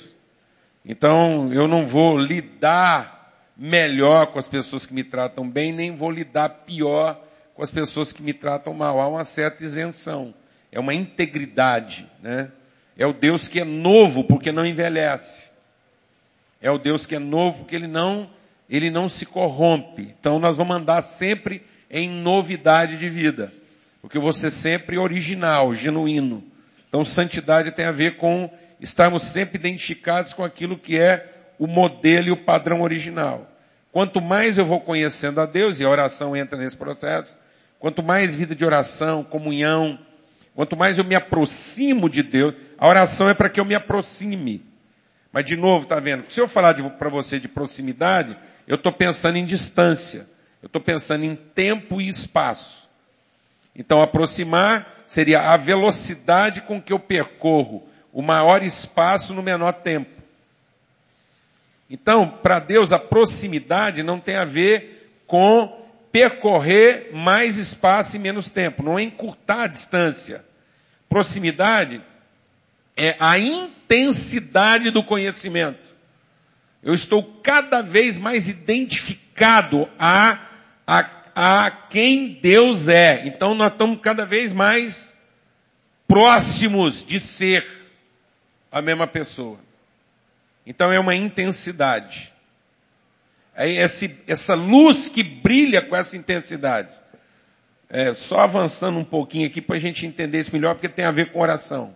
Então, 0.85 1.53
eu 1.53 1.67
não 1.67 1.87
vou 1.87 2.17
lidar 2.17 3.15
melhor 3.57 4.27
com 4.27 4.39
as 4.39 4.49
pessoas 4.49 4.85
que 4.85 4.93
me 4.93 5.05
tratam 5.05 5.49
bem, 5.49 5.73
nem 5.73 5.95
vou 5.95 6.11
lidar 6.11 6.49
pior 6.49 7.21
com 7.55 7.63
as 7.63 7.71
pessoas 7.71 8.13
que 8.13 8.23
me 8.23 8.33
tratam 8.33 8.75
mal. 8.75 9.01
Há 9.01 9.09
uma 9.09 9.25
certa 9.25 9.63
isenção. 9.63 10.35
É 10.71 10.79
uma 10.81 10.93
integridade, 10.93 12.07
né? 12.21 12.51
É 12.97 13.07
o 13.07 13.13
Deus 13.13 13.49
que 13.49 13.61
é 13.61 13.65
novo 13.65 14.25
porque 14.25 14.53
não 14.53 14.67
envelhece. 14.67 15.49
É 16.61 16.71
o 16.71 16.79
Deus 16.79 17.07
que 17.07 17.15
é 17.15 17.19
novo 17.19 17.59
porque 17.59 17.77
ele 17.77 17.87
não 17.87 18.31
ele 18.69 18.91
não 18.91 19.09
se 19.09 19.27
corrompe. 19.27 20.15
Então 20.19 20.39
nós 20.39 20.57
vamos 20.57 20.77
andar 20.77 21.03
sempre 21.03 21.63
em 21.91 22.09
novidade 22.09 22.97
de 22.97 23.09
vida. 23.09 23.53
Porque 24.01 24.19
você 24.19 24.51
sempre 24.51 24.99
original, 24.99 25.75
genuíno. 25.75 26.43
Então 26.95 27.05
santidade 27.05 27.73
tem 27.73 27.87
a 27.87 27.91
ver 27.91 28.19
com 28.19 28.49
estarmos 28.81 29.25
sempre 29.25 29.59
identificados 29.59 30.33
com 30.33 30.45
aquilo 30.45 30.79
que 30.79 30.97
é 30.97 31.29
o 31.59 31.67
modelo 31.67 32.29
e 32.29 32.31
o 32.31 32.37
padrão 32.37 32.83
original. 32.83 33.51
Quanto 33.91 34.23
mais 34.23 34.59
eu 34.59 34.65
vou 34.65 34.81
conhecendo 34.81 35.41
a 35.41 35.45
Deus, 35.45 35.81
e 35.81 35.85
a 35.85 35.89
oração 35.89 36.37
entra 36.37 36.57
nesse 36.57 36.77
processo, 36.77 37.37
quanto 37.81 38.01
mais 38.01 38.37
vida 38.37 38.55
de 38.55 38.65
oração, 38.65 39.25
comunhão, 39.25 39.99
quanto 40.55 40.77
mais 40.77 40.97
eu 40.97 41.05
me 41.05 41.17
aproximo 41.17 42.09
de 42.09 42.23
Deus, 42.23 42.55
a 42.79 42.87
oração 42.87 43.29
é 43.29 43.35
para 43.35 43.49
que 43.49 43.59
eu 43.59 43.65
me 43.65 43.75
aproxime. 43.75 44.65
Mas 45.33 45.45
de 45.45 45.57
novo, 45.57 45.87
tá 45.87 45.99
vendo? 45.99 46.31
Se 46.31 46.41
eu 46.41 46.47
falar 46.47 46.75
para 46.91 47.09
você 47.09 47.41
de 47.41 47.49
proximidade, 47.49 48.37
eu 48.69 48.77
estou 48.77 48.93
pensando 48.93 49.37
em 49.37 49.45
distância. 49.45 50.29
Eu 50.63 50.69
estou 50.69 50.81
pensando 50.81 51.25
em 51.25 51.35
tempo 51.35 52.01
e 52.01 52.07
espaço. 52.07 52.84
Então, 53.75 54.01
aproximar 54.01 55.05
seria 55.07 55.53
a 55.53 55.57
velocidade 55.57 56.63
com 56.63 56.81
que 56.81 56.93
eu 56.93 56.99
percorro 56.99 57.87
o 58.13 58.23
maior 58.23 58.63
espaço 58.63 59.35
no 59.35 59.43
menor 59.43 59.73
tempo. 59.73 60.23
Então, 61.91 62.29
para 62.29 62.59
Deus, 62.59 62.93
a 62.93 62.99
proximidade 62.99 64.03
não 64.03 64.19
tem 64.19 64.37
a 64.37 64.45
ver 64.45 65.23
com 65.27 65.85
percorrer 66.11 67.11
mais 67.13 67.59
espaço 67.59 68.17
e 68.17 68.21
menos 68.21 68.49
tempo, 68.49 68.85
não 68.85 68.99
é 68.99 69.03
encurtar 69.03 69.63
a 69.63 69.67
distância. 69.67 70.45
Proximidade 71.09 72.01
é 72.97 73.17
a 73.19 73.39
intensidade 73.39 74.91
do 74.91 75.03
conhecimento. 75.03 75.83
Eu 76.83 76.95
estou 76.95 77.23
cada 77.43 77.83
vez 77.83 78.19
mais 78.19 78.49
identificado 78.49 79.89
a, 79.99 80.39
a, 80.87 81.03
a 81.35 81.71
quem 81.71 82.39
Deus 82.41 82.89
é. 82.89 83.27
Então 83.27 83.55
nós 83.55 83.73
estamos 83.73 83.99
cada 84.01 84.25
vez 84.25 84.53
mais 84.53 85.15
próximos 86.07 87.05
de 87.05 87.19
ser 87.19 87.67
a 88.71 88.81
mesma 88.81 89.07
pessoa. 89.07 89.59
Então 90.67 90.93
é 90.93 90.99
uma 90.99 91.15
intensidade. 91.15 92.33
É 93.55 93.71
esse, 93.71 94.19
essa 94.27 94.55
luz 94.55 95.09
que 95.09 95.23
brilha 95.23 95.83
com 95.83 95.95
essa 95.95 96.17
intensidade. 96.17 96.93
É, 97.89 98.15
só 98.15 98.41
avançando 98.41 98.99
um 98.99 99.05
pouquinho 99.05 99.47
aqui 99.47 99.61
para 99.61 99.77
a 99.77 99.79
gente 99.79 100.07
entender 100.07 100.41
isso 100.41 100.53
melhor, 100.53 100.75
porque 100.75 100.89
tem 100.89 101.05
a 101.05 101.11
ver 101.11 101.31
com 101.31 101.41
oração 101.41 101.95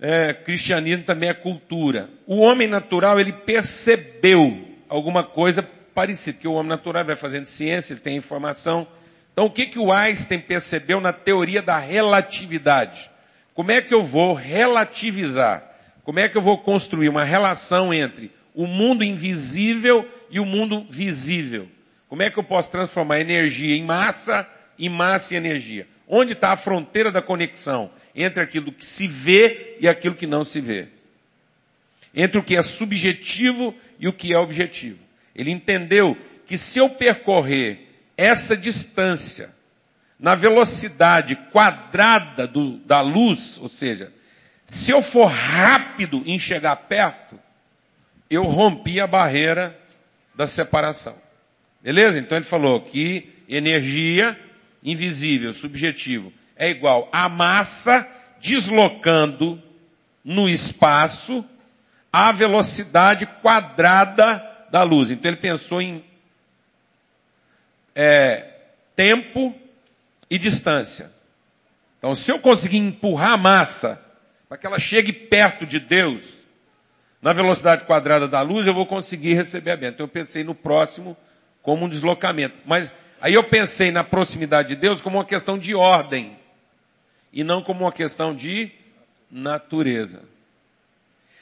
é, 0.00 0.34
cristianismo 0.34 1.04
também 1.04 1.28
é 1.28 1.34
cultura. 1.34 2.08
O 2.26 2.36
homem 2.36 2.68
natural, 2.68 3.18
ele 3.18 3.32
percebeu 3.32 4.66
alguma 4.88 5.24
coisa 5.24 5.62
parecida, 5.96 6.34
porque 6.34 6.46
o 6.46 6.52
homem 6.52 6.68
natural 6.68 7.06
vai 7.06 7.16
fazendo 7.16 7.46
ciência, 7.46 7.94
ele 7.94 8.00
tem 8.00 8.18
informação. 8.18 8.86
Então, 9.32 9.46
o 9.46 9.50
que, 9.50 9.64
que 9.64 9.78
o 9.78 9.90
Einstein 9.90 10.40
percebeu 10.40 11.00
na 11.00 11.10
teoria 11.10 11.62
da 11.62 11.78
relatividade? 11.78 13.10
Como 13.54 13.70
é 13.70 13.80
que 13.80 13.94
eu 13.94 14.02
vou 14.02 14.34
relativizar? 14.34 15.64
Como 16.04 16.20
é 16.20 16.28
que 16.28 16.36
eu 16.36 16.42
vou 16.42 16.58
construir 16.58 17.08
uma 17.08 17.24
relação 17.24 17.94
entre 17.94 18.30
o 18.54 18.66
mundo 18.66 19.02
invisível 19.02 20.06
e 20.30 20.38
o 20.38 20.44
mundo 20.44 20.86
visível? 20.90 21.66
Como 22.10 22.22
é 22.22 22.28
que 22.28 22.38
eu 22.38 22.44
posso 22.44 22.70
transformar 22.70 23.18
energia 23.18 23.74
em 23.74 23.82
massa 23.82 24.46
e 24.78 24.90
massa 24.90 25.32
em 25.32 25.38
energia? 25.38 25.88
Onde 26.06 26.34
está 26.34 26.52
a 26.52 26.56
fronteira 26.56 27.10
da 27.10 27.22
conexão 27.22 27.90
entre 28.14 28.42
aquilo 28.42 28.70
que 28.70 28.84
se 28.84 29.06
vê 29.06 29.78
e 29.80 29.88
aquilo 29.88 30.14
que 30.14 30.26
não 30.26 30.44
se 30.44 30.60
vê? 30.60 30.88
Entre 32.14 32.38
o 32.38 32.44
que 32.44 32.54
é 32.54 32.60
subjetivo 32.60 33.74
e 33.98 34.06
o 34.06 34.12
que 34.12 34.34
é 34.34 34.38
objetivo. 34.38 35.05
Ele 35.36 35.50
entendeu 35.50 36.16
que 36.46 36.56
se 36.56 36.80
eu 36.80 36.88
percorrer 36.88 37.80
essa 38.16 38.56
distância 38.56 39.54
na 40.18 40.34
velocidade 40.34 41.36
quadrada 41.52 42.46
do, 42.46 42.78
da 42.78 43.02
luz, 43.02 43.58
ou 43.60 43.68
seja, 43.68 44.10
se 44.64 44.90
eu 44.90 45.02
for 45.02 45.26
rápido 45.26 46.22
em 46.24 46.38
chegar 46.38 46.74
perto, 46.76 47.38
eu 48.30 48.44
rompi 48.44 48.98
a 48.98 49.06
barreira 49.06 49.78
da 50.34 50.46
separação. 50.46 51.14
Beleza? 51.82 52.18
Então 52.18 52.38
ele 52.38 52.46
falou 52.46 52.80
que 52.80 53.28
energia 53.46 54.38
invisível, 54.82 55.52
subjetivo, 55.52 56.32
é 56.56 56.70
igual 56.70 57.10
a 57.12 57.28
massa 57.28 58.08
deslocando 58.40 59.62
no 60.24 60.48
espaço 60.48 61.44
a 62.10 62.32
velocidade 62.32 63.26
quadrada 63.26 64.55
da 64.70 64.82
luz. 64.82 65.10
Então 65.10 65.30
ele 65.30 65.40
pensou 65.40 65.80
em 65.80 66.04
é, 67.94 68.48
tempo 68.94 69.54
e 70.30 70.38
distância. 70.38 71.10
Então 71.98 72.14
se 72.14 72.30
eu 72.30 72.38
conseguir 72.38 72.78
empurrar 72.78 73.32
a 73.32 73.36
massa 73.36 74.00
para 74.48 74.58
que 74.58 74.66
ela 74.66 74.78
chegue 74.78 75.12
perto 75.12 75.66
de 75.66 75.80
Deus, 75.80 76.22
na 77.20 77.32
velocidade 77.32 77.84
quadrada 77.84 78.28
da 78.28 78.42
luz, 78.42 78.66
eu 78.66 78.74
vou 78.74 78.86
conseguir 78.86 79.34
receber 79.34 79.72
a 79.72 79.76
bênção. 79.76 79.94
Então 79.94 80.04
eu 80.04 80.10
pensei 80.10 80.44
no 80.44 80.54
próximo 80.54 81.16
como 81.62 81.86
um 81.86 81.88
deslocamento. 81.88 82.56
Mas 82.64 82.92
Aí 83.20 83.34
eu 83.34 83.44
pensei 83.44 83.90
na 83.90 84.04
proximidade 84.04 84.68
de 84.68 84.76
Deus 84.76 85.00
como 85.00 85.18
uma 85.18 85.24
questão 85.24 85.58
de 85.58 85.74
ordem 85.74 86.38
e 87.32 87.42
não 87.42 87.62
como 87.62 87.84
uma 87.84 87.92
questão 87.92 88.34
de 88.34 88.70
natureza. 89.30 90.22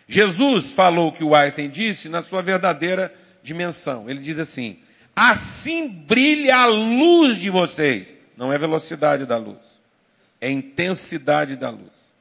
Jesus 0.07 0.73
falou 0.73 1.09
o 1.09 1.13
que 1.13 1.25
o 1.25 1.35
Einstein 1.35 1.69
disse 1.69 2.09
na 2.09 2.21
sua 2.23 2.43
verdadeira 2.43 3.15
dimensão. 3.43 4.09
Ele 4.09 4.21
diz 4.21 4.39
assim, 4.39 4.79
Assim 5.15 5.89
brilha 5.89 6.57
a 6.57 6.67
luz 6.67 7.39
de 7.39 7.51
vocês. 7.51 8.17
Não 8.37 8.53
é 8.53 8.59
velocidade 8.59 9.25
da 9.25 9.37
luz. 9.37 9.81
É 10.41 10.51
intensidade 10.51 11.57
da 11.57 11.71
luz. 11.71 12.13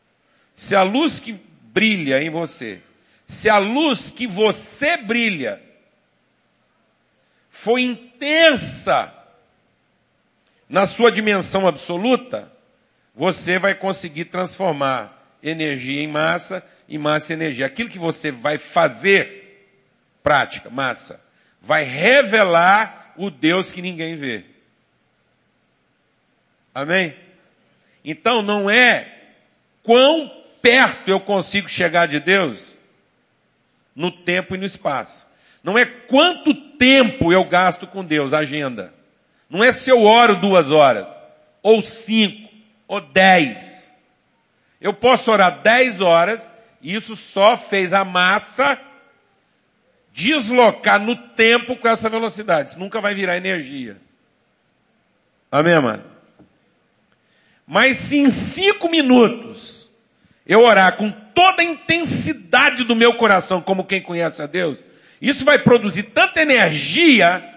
Se 0.53 0.75
a 0.75 0.83
luz 0.83 1.19
que 1.19 1.35
brilha 1.73 2.21
em 2.21 2.29
você, 2.29 2.79
se 3.25 3.49
a 3.49 3.57
luz 3.57 4.11
que 4.11 4.27
você 4.27 4.95
brilha 4.97 5.59
foi 7.49 7.81
intensa 7.81 9.11
na 10.69 10.85
sua 10.85 11.11
dimensão 11.11 11.67
absoluta, 11.67 12.51
você 13.15 13.57
vai 13.57 13.73
conseguir 13.73 14.25
transformar 14.25 15.19
energia 15.41 16.01
em 16.01 16.07
massa 16.07 16.63
e 16.87 16.97
massa 16.97 17.33
em 17.33 17.35
energia. 17.35 17.65
Aquilo 17.65 17.89
que 17.89 17.99
você 17.99 18.31
vai 18.31 18.57
fazer, 18.57 19.67
prática, 20.21 20.69
massa, 20.69 21.19
vai 21.61 21.83
revelar 21.83 23.13
o 23.17 23.29
Deus 23.29 23.71
que 23.71 23.81
ninguém 23.81 24.15
vê. 24.15 24.45
Amém? 26.73 27.15
Então 28.03 28.41
não 28.41 28.69
é 28.69 29.11
quão 29.81 30.31
perto 30.61 31.09
eu 31.09 31.19
consigo 31.19 31.69
chegar 31.69 32.07
de 32.07 32.19
Deus 32.19 32.77
no 33.95 34.11
tempo 34.11 34.55
e 34.55 34.57
no 34.57 34.65
espaço. 34.65 35.27
Não 35.63 35.77
é 35.77 35.85
quanto 35.85 36.53
tempo 36.77 37.31
eu 37.31 37.45
gasto 37.45 37.87
com 37.87 38.03
Deus, 38.03 38.33
agenda. 38.33 38.93
Não 39.49 39.63
é 39.63 39.71
se 39.71 39.89
eu 39.89 40.03
oro 40.03 40.35
duas 40.35 40.71
horas, 40.71 41.09
ou 41.61 41.81
cinco, 41.81 42.49
ou 42.87 42.99
dez. 42.99 43.95
Eu 44.81 44.93
posso 44.93 45.31
orar 45.31 45.61
dez 45.61 46.01
horas, 46.01 46.51
e 46.51 46.53
isso 46.83 47.15
só 47.15 47.55
fez 47.55 47.93
a 47.93 48.03
massa 48.03 48.79
deslocar 50.11 50.99
no 50.99 51.15
tempo 51.15 51.75
com 51.77 51.87
essa 51.87 52.09
velocidade. 52.09 52.71
Isso 52.71 52.79
nunca 52.79 52.99
vai 52.99 53.15
virar 53.15 53.37
energia. 53.37 53.97
Amém, 55.51 55.81
mano? 55.81 56.03
Mas 57.65 57.97
se 57.97 58.17
em 58.17 58.29
cinco 58.29 58.89
minutos 58.89 59.89
eu 60.45 60.61
orar 60.61 60.97
com 60.97 61.09
toda 61.09 61.61
a 61.61 61.65
intensidade 61.65 62.83
do 62.83 62.95
meu 62.95 63.15
coração, 63.15 63.61
como 63.61 63.85
quem 63.85 64.01
conhece 64.01 64.43
a 64.43 64.45
Deus, 64.45 64.83
isso 65.21 65.45
vai 65.45 65.57
produzir 65.57 66.03
tanta 66.03 66.41
energia 66.41 67.49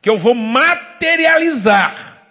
que 0.00 0.10
eu 0.10 0.16
vou 0.16 0.34
materializar 0.34 2.22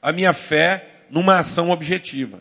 a 0.00 0.12
minha 0.12 0.32
fé 0.32 0.88
numa 1.10 1.38
ação 1.38 1.70
objetiva. 1.70 2.40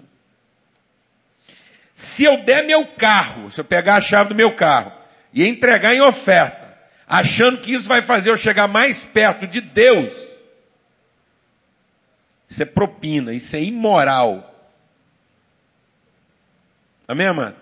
Se 1.96 2.24
eu 2.24 2.44
der 2.44 2.66
meu 2.66 2.86
carro, 2.86 3.52
se 3.52 3.60
eu 3.60 3.66
pegar 3.66 3.96
a 3.96 4.02
chave 4.02 4.30
do 4.30 4.36
meu 4.36 4.56
carro 4.56 4.92
e 5.34 5.46
entregar 5.46 5.94
em 5.94 6.02
oferta, 6.02 6.78
achando 7.08 7.60
que 7.60 7.74
isso 7.74 7.88
vai 7.88 8.02
fazer 8.02 8.30
eu 8.30 8.38
chegar 8.38 8.68
mais 8.68 9.04
perto 9.04 9.46
de 9.46 9.62
Deus, 9.62 10.14
isso 12.50 12.64
é 12.64 12.66
propina, 12.66 13.34
isso 13.34 13.56
é 13.56 13.62
imoral. 13.62 14.48
Amém, 17.08 17.28
amado? 17.28 17.56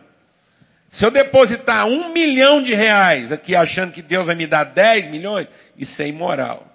Se 0.89 1.05
eu 1.05 1.11
depositar 1.11 1.85
um 1.85 2.11
milhão 2.11 2.61
de 2.61 2.73
reais 2.73 3.31
aqui 3.31 3.55
achando 3.55 3.91
que 3.91 4.01
Deus 4.01 4.25
vai 4.25 4.35
me 4.35 4.47
dar 4.47 4.63
dez 4.63 5.07
milhões, 5.07 5.47
isso 5.77 6.01
é 6.01 6.07
imoral. 6.07 6.65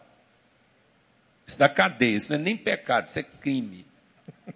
Isso 1.46 1.58
dá 1.58 1.68
cadeia, 1.68 2.16
isso 2.16 2.30
não 2.30 2.38
é 2.38 2.42
nem 2.42 2.56
pecado, 2.56 3.06
isso 3.06 3.18
é 3.18 3.22
crime. 3.22 3.84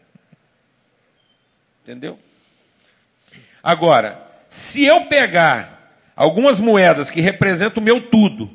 Entendeu? 1.82 2.18
Agora, 3.62 4.22
se 4.48 4.84
eu 4.84 5.06
pegar 5.06 5.92
algumas 6.14 6.60
moedas 6.60 7.10
que 7.10 7.20
representam 7.20 7.82
o 7.82 7.84
meu 7.84 8.00
tudo, 8.08 8.50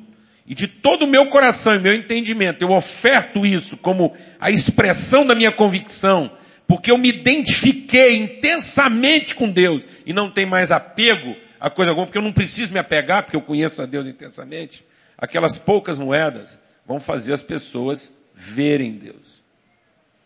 e 0.45 0.53
de 0.53 0.67
todo 0.67 1.03
o 1.03 1.07
meu 1.07 1.27
coração 1.27 1.73
e 1.73 1.79
meu 1.79 1.93
entendimento, 1.93 2.61
eu 2.61 2.71
oferto 2.71 3.45
isso 3.45 3.77
como 3.77 4.13
a 4.39 4.51
expressão 4.51 5.25
da 5.25 5.33
minha 5.33 5.51
convicção, 5.51 6.31
porque 6.67 6.91
eu 6.91 6.97
me 6.97 7.09
identifiquei 7.09 8.17
intensamente 8.17 9.35
com 9.35 9.49
Deus 9.49 9.85
e 10.05 10.11
não 10.11 10.29
tem 10.29 10.45
mais 10.45 10.71
apego 10.71 11.35
a 11.59 11.69
coisa 11.69 11.91
alguma, 11.91 12.05
porque 12.05 12.17
eu 12.17 12.23
não 12.23 12.33
preciso 12.33 12.73
me 12.73 12.79
apegar, 12.79 13.23
porque 13.23 13.37
eu 13.37 13.41
conheço 13.41 13.81
a 13.81 13.85
Deus 13.85 14.05
intensamente. 14.05 14.85
Aquelas 15.17 15.57
poucas 15.57 15.97
moedas 15.97 16.59
vão 16.85 16.99
fazer 16.99 17.31
as 17.31 17.41
pessoas 17.41 18.13
verem 18.33 18.91
Deus. 18.97 19.41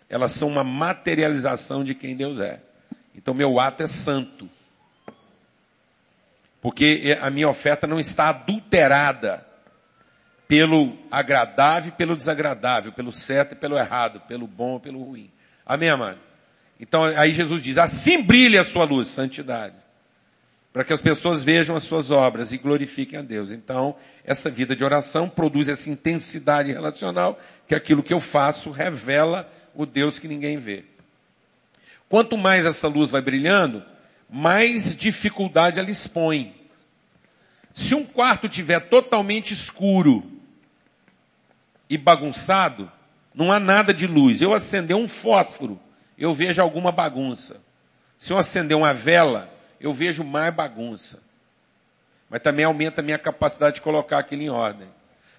Elas 0.09 0.31
são 0.31 0.47
uma 0.47 0.63
materialização 0.63 1.83
de 1.83 1.93
quem 1.93 2.15
Deus 2.15 2.39
é. 2.39 2.59
Então 3.15 3.35
meu 3.35 3.59
ato 3.59 3.83
é 3.83 3.87
santo. 3.87 4.49
Porque 6.67 7.17
a 7.21 7.29
minha 7.29 7.47
oferta 7.47 7.87
não 7.87 7.97
está 7.97 8.27
adulterada 8.27 9.41
pelo 10.49 10.97
agradável 11.09 11.87
e 11.87 11.91
pelo 11.93 12.13
desagradável, 12.13 12.91
pelo 12.91 13.09
certo 13.09 13.53
e 13.53 13.55
pelo 13.55 13.77
errado, 13.77 14.19
pelo 14.27 14.45
bom 14.45 14.75
e 14.75 14.81
pelo 14.81 15.01
ruim. 15.01 15.31
Amém, 15.65 15.89
amado? 15.89 16.19
Então 16.77 17.05
aí 17.05 17.31
Jesus 17.31 17.63
diz, 17.63 17.77
assim 17.77 18.21
brilha 18.21 18.59
a 18.59 18.63
sua 18.65 18.83
luz, 18.83 19.07
santidade. 19.07 19.77
Para 20.73 20.83
que 20.83 20.91
as 20.91 20.99
pessoas 20.99 21.41
vejam 21.41 21.73
as 21.73 21.83
suas 21.83 22.11
obras 22.11 22.51
e 22.51 22.57
glorifiquem 22.57 23.17
a 23.17 23.21
Deus. 23.21 23.53
Então, 23.53 23.95
essa 24.25 24.49
vida 24.49 24.75
de 24.75 24.83
oração 24.83 25.29
produz 25.29 25.69
essa 25.69 25.89
intensidade 25.89 26.73
relacional, 26.73 27.39
que 27.65 27.75
aquilo 27.75 28.03
que 28.03 28.13
eu 28.13 28.19
faço 28.19 28.71
revela 28.71 29.49
o 29.73 29.85
Deus 29.85 30.19
que 30.19 30.27
ninguém 30.27 30.57
vê. 30.57 30.83
Quanto 32.09 32.37
mais 32.37 32.65
essa 32.65 32.89
luz 32.89 33.09
vai 33.09 33.21
brilhando, 33.21 33.81
mais 34.29 34.93
dificuldade 34.93 35.79
ela 35.79 35.89
expõe. 35.89 36.56
Se 37.77 37.93
um 37.93 38.03
quarto 38.03 38.49
tiver 38.49 38.79
totalmente 38.89 39.53
escuro, 39.53 40.23
e 41.87 41.95
bagunçado, 41.95 42.91
não 43.35 43.51
há 43.51 43.59
nada 43.59 43.93
de 43.93 44.07
luz. 44.07 44.41
Eu 44.41 44.51
acender 44.51 44.97
um 44.97 45.07
fósforo, 45.07 45.79
eu 46.17 46.33
vejo 46.33 46.59
alguma 46.59 46.91
bagunça. 46.91 47.61
Se 48.17 48.33
eu 48.33 48.37
acender 48.39 48.75
uma 48.75 48.95
vela, 48.95 49.47
eu 49.79 49.93
vejo 49.93 50.23
mais 50.23 50.51
bagunça. 50.51 51.21
Mas 52.27 52.41
também 52.41 52.65
aumenta 52.65 53.01
a 53.01 53.03
minha 53.03 53.19
capacidade 53.19 53.75
de 53.75 53.81
colocar 53.81 54.17
aquilo 54.17 54.41
em 54.41 54.49
ordem. 54.49 54.87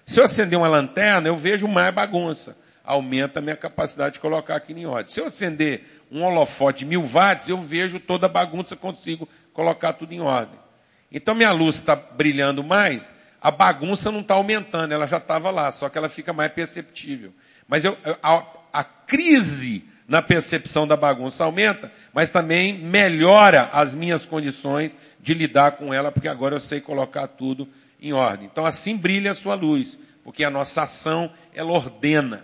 Se 0.05 0.21
eu 0.21 0.23
acender 0.23 0.57
uma 0.57 0.69
lanterna, 0.69 1.27
eu 1.27 1.35
vejo 1.35 1.67
mais 1.67 1.93
bagunça. 1.93 2.55
Aumenta 2.85 3.39
a 3.39 3.41
minha 3.41 3.57
capacidade 3.57 4.13
de 4.13 4.21
colocar 4.21 4.55
aquilo 4.55 4.79
em 4.79 4.85
ordem. 4.85 5.13
Se 5.13 5.19
eu 5.19 5.25
acender 5.25 5.83
um 6.09 6.23
holofote 6.23 6.79
de 6.79 6.85
mil 6.85 7.03
watts, 7.03 7.49
eu 7.49 7.57
vejo 7.57 7.99
toda 7.99 8.27
a 8.27 8.29
bagunça, 8.29 8.77
consigo 8.77 9.27
colocar 9.51 9.91
tudo 9.91 10.13
em 10.13 10.21
ordem. 10.21 10.68
Então 11.11 11.33
minha 11.33 11.51
luz 11.51 11.77
está 11.77 11.95
brilhando 11.95 12.63
mais, 12.63 13.11
a 13.41 13.49
bagunça 13.49 14.11
não 14.11 14.19
está 14.19 14.33
aumentando, 14.35 14.93
ela 14.93 15.07
já 15.07 15.17
estava 15.17 15.49
lá, 15.49 15.71
só 15.71 15.89
que 15.89 15.97
ela 15.97 16.09
fica 16.09 16.33
mais 16.33 16.51
perceptível. 16.51 17.33
Mas 17.67 17.85
eu, 17.85 17.97
a, 18.21 18.43
a 18.73 18.83
crise 18.83 19.83
na 20.07 20.21
percepção 20.21 20.87
da 20.87 20.97
bagunça 20.97 21.45
aumenta, 21.45 21.91
mas 22.11 22.31
também 22.31 22.77
melhora 22.77 23.69
as 23.71 23.93
minhas 23.93 24.25
condições 24.25 24.95
de 25.21 25.33
lidar 25.33 25.73
com 25.73 25.93
ela, 25.93 26.11
porque 26.11 26.27
agora 26.27 26.55
eu 26.55 26.59
sei 26.59 26.81
colocar 26.81 27.27
tudo 27.27 27.67
em 28.01 28.11
ordem. 28.11 28.49
Então 28.51 28.65
assim 28.65 28.97
brilha 28.97 29.31
a 29.31 29.35
sua 29.35 29.55
luz, 29.55 29.99
porque 30.23 30.43
a 30.43 30.49
nossa 30.49 30.83
ação, 30.83 31.31
ela 31.53 31.71
ordena. 31.71 32.43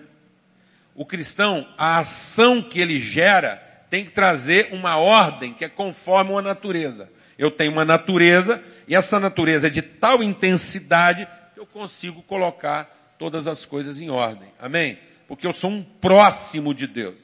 O 0.94 1.06
cristão, 1.06 1.68
a 1.78 1.98
ação 1.98 2.62
que 2.62 2.80
ele 2.80 3.00
gera, 3.00 3.58
tem 3.90 4.06
que 4.06 4.12
trazer 4.12 4.70
uma 4.72 4.98
ordem 4.98 5.54
que 5.54 5.66
é 5.66 5.70
conforme 5.70 6.32
uma 6.32 6.42
natureza. 6.42 7.10
Eu 7.38 7.52
tenho 7.52 7.72
uma 7.72 7.86
natureza 7.86 8.64
e 8.88 8.96
essa 8.96 9.20
natureza 9.20 9.68
é 9.68 9.70
de 9.70 9.82
tal 9.82 10.24
intensidade 10.24 11.28
que 11.54 11.60
eu 11.60 11.66
consigo 11.66 12.22
colocar 12.24 13.16
todas 13.18 13.48
as 13.48 13.66
coisas 13.66 14.00
em 14.00 14.10
ordem. 14.10 14.52
Amém? 14.60 15.00
Porque 15.28 15.46
eu 15.46 15.54
sou 15.54 15.70
um 15.70 15.84
próximo 15.84 16.74
de 16.74 16.88
Deus. 16.88 17.16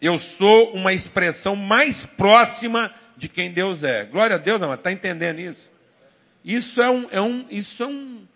Eu 0.00 0.18
sou 0.18 0.72
uma 0.72 0.92
expressão 0.92 1.56
mais 1.56 2.04
próxima 2.04 2.94
de 3.16 3.28
quem 3.28 3.50
Deus 3.50 3.82
é. 3.82 4.04
Glória 4.04 4.36
a 4.36 4.38
Deus, 4.38 4.60
não, 4.60 4.72
está 4.74 4.92
entendendo 4.92 5.40
isso? 5.40 5.72
Isso 6.44 6.80
é 6.80 6.90
um, 6.90 7.08
é 7.10 7.20
um, 7.20 7.46
isso 7.50 7.82
é 7.82 7.86
um, 7.86 8.26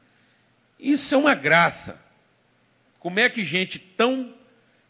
isso 0.78 1.14
é 1.14 1.18
uma 1.18 1.34
graça. 1.34 2.02
Como 2.98 3.20
é 3.20 3.28
que 3.28 3.44
gente 3.44 3.78
tão 3.78 4.34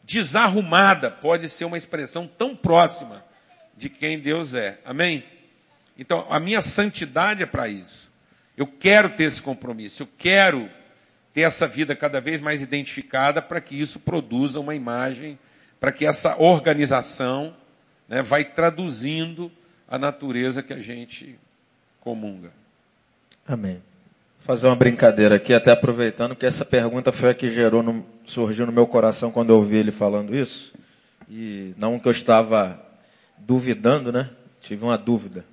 desarrumada 0.05 1.11
pode 1.11 1.49
ser 1.49 1.65
uma 1.65 1.77
expressão 1.77 2.27
tão 2.27 2.57
próxima 2.57 3.25
de 3.81 3.89
quem 3.89 4.21
Deus 4.21 4.55
é? 4.55 4.79
Amém? 4.85 5.25
Então, 5.99 6.27
a 6.29 6.39
minha 6.39 6.61
santidade 6.61 7.43
é 7.43 7.47
para 7.47 7.67
isso. 7.67 8.11
Eu 8.57 8.67
quero 8.67 9.09
ter 9.17 9.25
esse 9.25 9.41
compromisso, 9.41 10.03
eu 10.03 10.09
quero 10.19 10.69
ter 11.33 11.43
essa 11.43 11.67
vida 11.67 11.97
cada 11.97 12.21
vez 12.21 12.41
mais 12.41 12.61
identificada 12.61 13.41
para 13.41 13.61
que 13.61 13.81
isso 13.81 13.99
produza 13.99 14.61
uma 14.61 14.75
imagem, 14.75 15.39
para 15.81 15.91
que 15.91 16.05
essa 16.05 16.37
organização 16.37 17.57
né, 18.07 18.23
vai 18.23 18.45
traduzindo 18.45 19.51
a 19.89 19.99
natureza 19.99 20.63
que 20.63 20.75
a 20.75 20.81
gente 20.81 21.39
comunga. 22.01 22.53
Amém. 23.47 23.83
Vou 24.39 24.47
fazer 24.47 24.67
uma 24.67 24.77
brincadeira 24.77 25.37
aqui, 25.37 25.55
até 25.55 25.71
aproveitando 25.71 26.37
que 26.37 26.45
essa 26.45 26.65
pergunta 26.65 27.13
foi 27.13 27.31
a 27.31 27.35
que 27.35 27.49
gerou 27.49 27.83
no, 27.83 28.05
surgiu 28.25 28.67
no 28.67 28.73
meu 28.73 28.87
coração 28.87 29.31
quando 29.31 29.51
eu 29.51 29.57
ouvi 29.57 29.77
ele 29.77 29.91
falando 29.91 30.37
isso. 30.37 30.73
E 31.31 31.73
não 31.79 31.99
que 31.99 32.09
eu 32.09 32.13
estava 32.13 32.90
duvidando, 33.41 34.13
né? 34.13 34.31
Tive 34.61 34.85
uma 34.85 34.99
dúvida. 34.99 35.45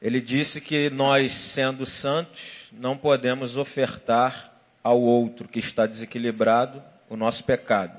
Ele 0.00 0.20
disse 0.20 0.60
que 0.60 0.90
nós, 0.90 1.32
sendo 1.32 1.86
santos, 1.86 2.68
não 2.72 2.96
podemos 2.96 3.56
ofertar 3.56 4.52
ao 4.82 5.00
outro 5.00 5.48
que 5.48 5.58
está 5.58 5.86
desequilibrado 5.86 6.82
o 7.08 7.16
nosso 7.16 7.42
pecado. 7.44 7.98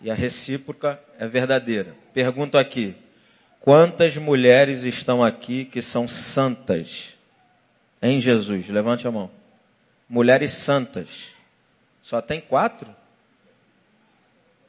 E 0.00 0.10
a 0.10 0.14
recíproca 0.14 0.98
é 1.18 1.26
verdadeira. 1.26 1.94
Pergunto 2.14 2.56
aqui: 2.56 2.96
quantas 3.60 4.16
mulheres 4.16 4.84
estão 4.84 5.22
aqui 5.22 5.66
que 5.66 5.82
são 5.82 6.08
santas 6.08 7.14
em 8.00 8.20
Jesus? 8.20 8.68
Levante 8.68 9.06
a 9.06 9.10
mão. 9.10 9.30
Mulheres 10.08 10.52
santas. 10.52 11.08
Só 12.02 12.22
tem 12.22 12.40
quatro? 12.40 12.88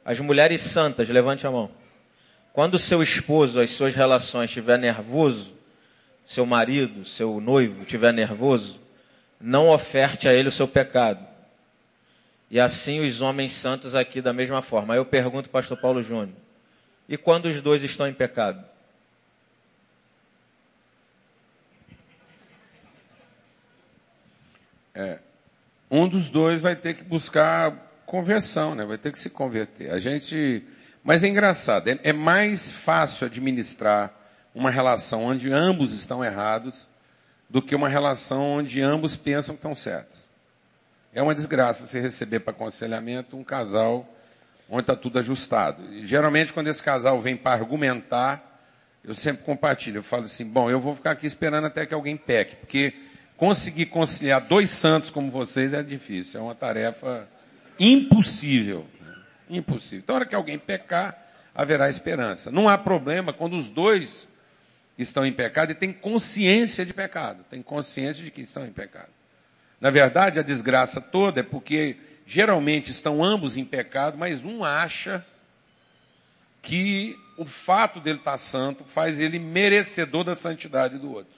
As 0.04 0.18
mulheres 0.20 0.60
santas, 0.60 1.08
levante 1.08 1.46
a 1.46 1.50
mão. 1.50 1.70
Quando 2.52 2.78
seu 2.78 3.02
esposo, 3.02 3.60
as 3.60 3.70
suas 3.70 3.94
relações 3.94 4.50
estiver 4.50 4.78
nervoso, 4.78 5.52
seu 6.26 6.44
marido, 6.46 7.04
seu 7.04 7.40
noivo 7.40 7.82
estiver 7.82 8.12
nervoso, 8.12 8.80
não 9.40 9.68
oferte 9.68 10.28
a 10.28 10.32
ele 10.32 10.48
o 10.48 10.52
seu 10.52 10.66
pecado. 10.66 11.26
E 12.50 12.58
assim 12.58 13.00
os 13.00 13.20
homens 13.20 13.52
santos 13.52 13.94
aqui 13.94 14.20
da 14.20 14.32
mesma 14.32 14.60
forma. 14.62 14.94
Aí 14.94 14.98
eu 14.98 15.06
pergunto, 15.06 15.48
pastor 15.48 15.76
Paulo 15.76 16.02
Júnior, 16.02 16.36
e 17.08 17.16
quando 17.16 17.46
os 17.46 17.60
dois 17.60 17.84
estão 17.84 18.06
em 18.06 18.14
pecado? 18.14 18.64
É, 24.94 25.20
um 25.90 26.08
dos 26.08 26.30
dois 26.30 26.60
vai 26.60 26.74
ter 26.76 26.94
que 26.94 27.04
buscar 27.04 27.89
conversão, 28.10 28.74
né? 28.74 28.84
Vai 28.84 28.98
ter 28.98 29.12
que 29.12 29.20
se 29.20 29.30
converter. 29.30 29.92
A 29.92 30.00
gente, 30.00 30.64
mas 31.04 31.22
é 31.22 31.28
engraçado, 31.28 31.88
é, 31.88 31.96
é 32.02 32.12
mais 32.12 32.68
fácil 32.68 33.28
administrar 33.28 34.12
uma 34.52 34.68
relação 34.68 35.22
onde 35.26 35.52
ambos 35.52 35.94
estão 35.94 36.24
errados 36.24 36.88
do 37.48 37.62
que 37.62 37.72
uma 37.72 37.88
relação 37.88 38.42
onde 38.42 38.82
ambos 38.82 39.16
pensam 39.16 39.54
que 39.54 39.60
estão 39.60 39.76
certos. 39.76 40.28
É 41.14 41.22
uma 41.22 41.36
desgraça 41.36 41.86
você 41.86 42.00
receber 42.00 42.40
para 42.40 42.50
aconselhamento 42.50 43.36
um 43.36 43.44
casal 43.44 44.08
onde 44.68 44.82
está 44.82 44.96
tudo 44.96 45.20
ajustado. 45.20 45.84
E, 45.92 46.04
geralmente, 46.04 46.52
quando 46.52 46.66
esse 46.66 46.82
casal 46.82 47.20
vem 47.20 47.36
para 47.36 47.60
argumentar, 47.60 48.60
eu 49.04 49.14
sempre 49.14 49.44
compartilho. 49.44 49.98
Eu 49.98 50.02
falo 50.02 50.24
assim: 50.24 50.44
bom, 50.44 50.68
eu 50.68 50.80
vou 50.80 50.96
ficar 50.96 51.12
aqui 51.12 51.26
esperando 51.26 51.68
até 51.68 51.86
que 51.86 51.94
alguém 51.94 52.16
peque, 52.16 52.56
porque 52.56 52.92
conseguir 53.36 53.86
conciliar 53.86 54.40
dois 54.40 54.68
santos 54.70 55.10
como 55.10 55.30
vocês 55.30 55.72
é 55.72 55.82
difícil. 55.82 56.40
É 56.40 56.42
uma 56.42 56.56
tarefa 56.56 57.28
impossível. 57.80 58.86
Impossível. 59.48 60.00
Então, 60.04 60.14
na 60.14 60.20
hora 60.20 60.28
que 60.28 60.34
alguém 60.34 60.58
pecar, 60.58 61.16
haverá 61.54 61.88
esperança. 61.88 62.50
Não 62.50 62.68
há 62.68 62.78
problema 62.78 63.32
quando 63.32 63.56
os 63.56 63.70
dois 63.70 64.28
estão 64.98 65.24
em 65.24 65.32
pecado 65.32 65.72
e 65.72 65.74
têm 65.74 65.92
consciência 65.92 66.84
de 66.84 66.92
pecado, 66.92 67.44
têm 67.50 67.62
consciência 67.62 68.22
de 68.22 68.30
que 68.30 68.42
estão 68.42 68.66
em 68.66 68.72
pecado. 68.72 69.10
Na 69.80 69.90
verdade, 69.90 70.38
a 70.38 70.42
desgraça 70.42 71.00
toda 71.00 71.40
é 71.40 71.42
porque 71.42 71.96
geralmente 72.26 72.90
estão 72.90 73.24
ambos 73.24 73.56
em 73.56 73.64
pecado, 73.64 74.18
mas 74.18 74.44
um 74.44 74.62
acha 74.62 75.24
que 76.62 77.18
o 77.38 77.46
fato 77.46 78.00
dele 78.00 78.18
estar 78.18 78.36
santo 78.36 78.84
faz 78.84 79.18
ele 79.18 79.38
merecedor 79.38 80.22
da 80.22 80.34
santidade 80.34 80.98
do 80.98 81.10
outro. 81.10 81.32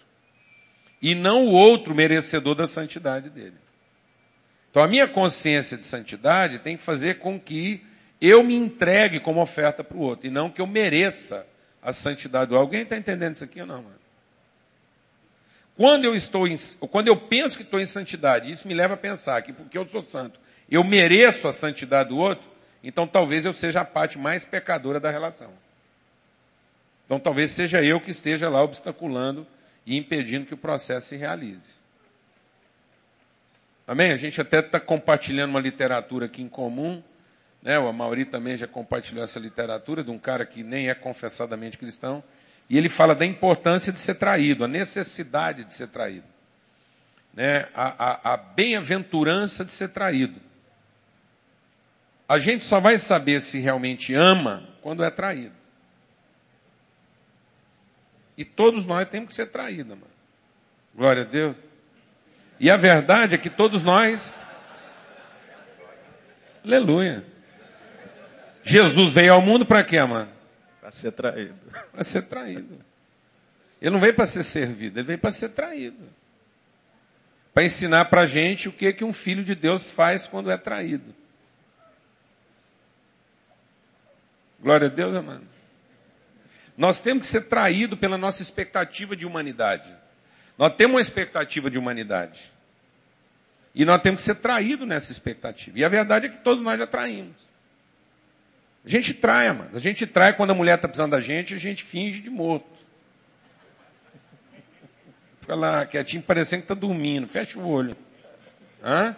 E 1.01 1.15
não 1.15 1.47
o 1.47 1.53
outro 1.53 1.95
merecedor 1.95 2.57
da 2.57 2.67
santidade 2.67 3.31
dele. 3.31 3.57
Então 4.73 4.83
a 4.83 4.89
minha 4.89 5.07
consciência 5.07 5.77
de 5.77 5.85
santidade 5.85 6.59
tem 6.59 6.79
que 6.79 6.83
fazer 6.83 7.19
com 7.19 7.39
que 7.39 7.85
eu 8.19 8.43
me 8.43 8.55
entregue 8.57 9.21
como 9.21 9.43
oferta 9.43 9.85
para 9.85 9.99
o 9.99 10.01
outro, 10.01 10.27
e 10.27 10.31
não 10.31 10.49
que 10.49 10.63
eu 10.63 10.67
mereça 10.67 11.47
a 11.83 11.93
santidade 11.93 12.49
do 12.49 12.57
alguém 12.57 12.81
está 12.81 12.97
entendendo 12.97 13.35
isso 13.35 13.45
aqui 13.45 13.61
ou 13.61 13.67
não, 13.67 13.83
mano? 13.83 14.03
Quando 15.77 16.05
eu 16.05 16.15
estou 16.15 16.49
em, 16.49 16.57
quando 16.91 17.09
eu 17.09 17.17
penso 17.17 17.57
que 17.57 17.65
estou 17.65 17.81
em 17.81 17.85
santidade, 17.85 18.51
isso 18.51 18.67
me 18.67 18.73
leva 18.73 18.95
a 18.95 18.97
pensar 18.97 19.43
que 19.43 19.53
porque 19.53 19.77
eu 19.77 19.87
sou 19.87 20.03
santo, 20.03 20.41
eu 20.71 20.83
mereço 20.83 21.47
a 21.47 21.53
santidade 21.53 22.09
do 22.09 22.17
outro, 22.17 22.49
então 22.83 23.07
talvez 23.07 23.45
eu 23.45 23.53
seja 23.53 23.83
a 23.83 23.85
parte 23.85 24.19
mais 24.19 24.43
pecadora 24.43 24.99
da 24.99 25.11
relação. 25.11 25.53
Então 27.05 27.21
talvez 27.21 27.51
seja 27.51 27.83
eu 27.83 28.01
que 28.01 28.11
esteja 28.11 28.49
lá 28.49 28.63
obstaculando 28.63 29.47
e 29.85 29.99
impedindo 29.99 30.47
que 30.47 30.55
o 30.55 30.57
processo 30.57 31.09
se 31.09 31.17
realize. 31.17 31.82
Amém? 33.87 34.13
A 34.13 34.17
gente 34.17 34.41
até 34.41 34.61
está 34.61 34.79
compartilhando 34.79 35.51
uma 35.51 35.61
literatura 35.61 36.27
aqui 36.27 36.43
em 36.43 36.49
comum, 36.49 37.03
né? 37.63 37.79
O 37.79 37.93
Mauri 37.93 38.25
também 38.25 38.57
já 38.57 38.67
compartilhou 38.67 39.23
essa 39.23 39.39
literatura 39.39 40.03
de 40.03 40.11
um 40.11 40.19
cara 40.19 40.45
que 40.47 40.63
nem 40.63 40.89
é 40.89 40.95
confessadamente 40.95 41.79
cristão. 41.79 42.23
E 42.69 42.79
ele 42.79 42.89
fala 42.89 43.15
da 43.15 43.27
importância 43.27 43.93
de 43.93 43.99
ser 43.99 44.15
traído, 44.15 44.65
a 44.65 44.69
necessidade 44.69 45.65
de 45.65 45.75
ser 45.75 45.89
traído. 45.89 46.27
Né? 47.35 47.69
A, 47.75 48.31
a, 48.31 48.35
a 48.35 48.37
bem-aventurança 48.37 49.65
de 49.65 49.73
ser 49.73 49.89
traído. 49.89 50.41
A 52.29 52.39
gente 52.39 52.65
só 52.65 52.81
vai 52.81 52.99
saber 52.99 53.41
se 53.41 53.59
realmente 53.59 54.15
ama 54.15 54.69
quando 54.81 55.05
é 55.05 55.11
traído. 55.11 55.55
E 58.37 58.45
todos 58.45 58.87
nós 58.87 59.09
temos 59.09 59.29
que 59.29 59.35
ser 59.35 59.47
traídos, 59.47 59.89
mano. 59.89 60.11
Glória 60.95 61.23
a 61.23 61.27
Deus. 61.27 61.57
E 62.59 62.71
a 62.71 62.77
verdade 62.77 63.35
é 63.35 63.39
que 63.39 63.51
todos 63.51 63.83
nós. 63.83 64.37
Aleluia. 66.65 67.25
Jesus 68.63 69.13
veio 69.13 69.35
ao 69.35 69.43
mundo 69.43 69.67
para 69.67 69.83
quê, 69.83 70.03
mano? 70.03 70.31
Para 70.81 70.91
ser 70.91 71.13
traído. 71.13 71.55
Para 71.93 72.05
ser 72.05 72.23
traído. 72.23 72.79
Ele 73.81 73.91
não 73.91 73.99
veio 73.99 74.15
para 74.15 74.27
ser 74.27 74.45
servido, 74.45 75.01
ele 75.01 75.07
veio 75.07 75.19
para 75.19 75.33
ser 75.33 75.49
traído. 75.49 76.09
Para 77.53 77.65
ensinar 77.65 78.05
para 78.05 78.23
a 78.23 78.27
gente 78.27 78.69
o 78.69 78.73
que, 78.73 78.93
que 78.93 79.05
um 79.05 79.13
filho 79.13 79.43
de 79.43 79.57
Deus 79.57 79.91
faz 79.91 80.27
quando 80.27 80.51
é 80.51 80.57
traído. 80.57 81.13
Glória 84.61 84.87
a 84.87 84.91
Deus, 84.91 85.17
amado. 85.17 85.47
Nós 86.77 87.03
temos 87.03 87.23
que 87.23 87.27
ser 87.27 87.43
traídos 87.43 87.99
pela 87.99 88.17
nossa 88.17 88.41
expectativa 88.41 89.17
de 89.17 89.27
humanidade. 89.27 89.93
Nós 90.59 90.75
temos 90.75 90.95
uma 90.95 91.01
expectativa 91.01 91.71
de 91.71 91.79
humanidade. 91.79 92.53
E 93.75 93.85
nós 93.85 94.01
temos 94.03 94.21
que 94.21 94.27
ser 94.27 94.35
traídos 94.37 94.87
nessa 94.87 95.11
expectativa. 95.11 95.79
E 95.79 95.85
a 95.85 95.89
verdade 95.89 96.27
é 96.27 96.29
que 96.29 96.39
todos 96.39 96.63
nós 96.63 96.79
já 96.79 96.87
traímos. 96.87 97.37
A 98.85 98.89
gente 98.89 99.15
trai, 99.15 99.51
mano. 99.53 99.71
A 99.73 99.79
gente 99.79 100.07
trai 100.07 100.37
quando 100.37 100.51
a 100.51 100.55
mulher 100.55 100.75
está 100.75 100.89
precisando 100.89 101.13
da 101.13 101.21
gente, 101.21 101.55
a 101.55 101.59
gente 101.59 101.83
finge 101.85 102.21
de 102.21 102.29
morto. 102.29 102.67
Fica 105.41 105.55
lá 105.55 105.87
quietinho, 105.87 106.23
parecendo 106.23 106.63
que 106.63 106.73
está 106.73 106.75
dormindo. 106.75 107.29
Fecha 107.29 107.59
o 107.59 107.67
olho. 107.67 107.97
Hã? 108.83 109.17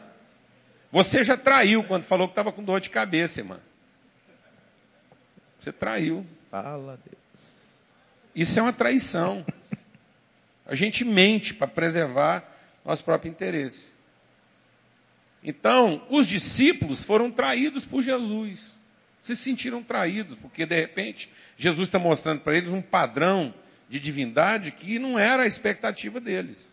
Você 0.92 1.24
já 1.24 1.36
traiu 1.36 1.82
quando 1.82 2.02
falou 2.02 2.28
que 2.28 2.32
estava 2.32 2.52
com 2.52 2.62
dor 2.62 2.80
de 2.80 2.90
cabeça, 2.90 3.40
irmã. 3.40 3.58
Você 5.60 5.72
traiu. 5.72 6.24
Fala, 6.50 6.98
Deus. 7.04 7.24
Isso 8.34 8.58
é 8.58 8.62
uma 8.62 8.72
traição. 8.72 9.44
A 10.66 10.74
gente 10.74 11.04
mente 11.04 11.52
para 11.52 11.66
preservar 11.66 12.44
nosso 12.84 13.04
próprio 13.04 13.30
interesse. 13.30 13.92
Então, 15.42 16.06
os 16.08 16.26
discípulos 16.26 17.04
foram 17.04 17.30
traídos 17.30 17.84
por 17.84 18.02
Jesus 18.02 18.74
se 19.24 19.34
sentiram 19.34 19.82
traídos, 19.82 20.36
porque 20.36 20.66
de 20.66 20.78
repente 20.78 21.30
Jesus 21.56 21.88
está 21.88 21.98
mostrando 21.98 22.42
para 22.42 22.54
eles 22.54 22.70
um 22.70 22.82
padrão 22.82 23.54
de 23.88 23.98
divindade 23.98 24.70
que 24.70 24.98
não 24.98 25.18
era 25.18 25.44
a 25.44 25.46
expectativa 25.46 26.20
deles. 26.20 26.72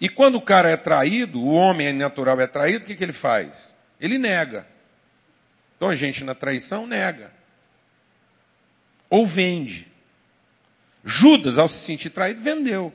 E 0.00 0.08
quando 0.08 0.36
o 0.36 0.40
cara 0.40 0.70
é 0.70 0.78
traído, 0.78 1.42
o 1.42 1.52
homem 1.52 1.92
natural 1.92 2.40
é 2.40 2.46
traído, 2.46 2.84
o 2.84 2.86
que, 2.86 2.96
que 2.96 3.04
ele 3.04 3.12
faz? 3.12 3.74
Ele 4.00 4.16
nega. 4.16 4.66
Então 5.76 5.90
a 5.90 5.94
gente 5.94 6.24
na 6.24 6.34
traição 6.34 6.86
nega. 6.86 7.30
Ou 9.10 9.26
vende. 9.26 9.87
Judas, 11.08 11.58
ao 11.58 11.68
se 11.68 11.78
sentir 11.78 12.10
traído, 12.10 12.42
vendeu. 12.42 12.92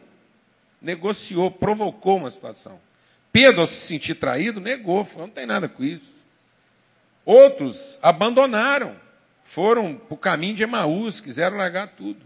Negociou, 0.79 1.49
provocou 1.49 2.17
uma 2.17 2.29
situação. 2.29 2.79
Pedro, 3.31 3.61
ao 3.61 3.67
se 3.67 3.87
sentir 3.87 4.13
traído, 4.15 4.61
negou, 4.61 5.03
falou, 5.03 5.25
não 5.25 5.33
tem 5.33 5.47
nada 5.47 5.67
com 5.67 5.83
isso. 5.83 6.13
Outros 7.25 7.97
abandonaram, 8.03 8.95
foram 9.43 9.95
para 9.95 10.13
o 10.13 10.17
caminho 10.17 10.53
de 10.53 10.61
Emaús, 10.61 11.19
quiseram 11.19 11.57
largar 11.57 11.87
tudo. 11.95 12.19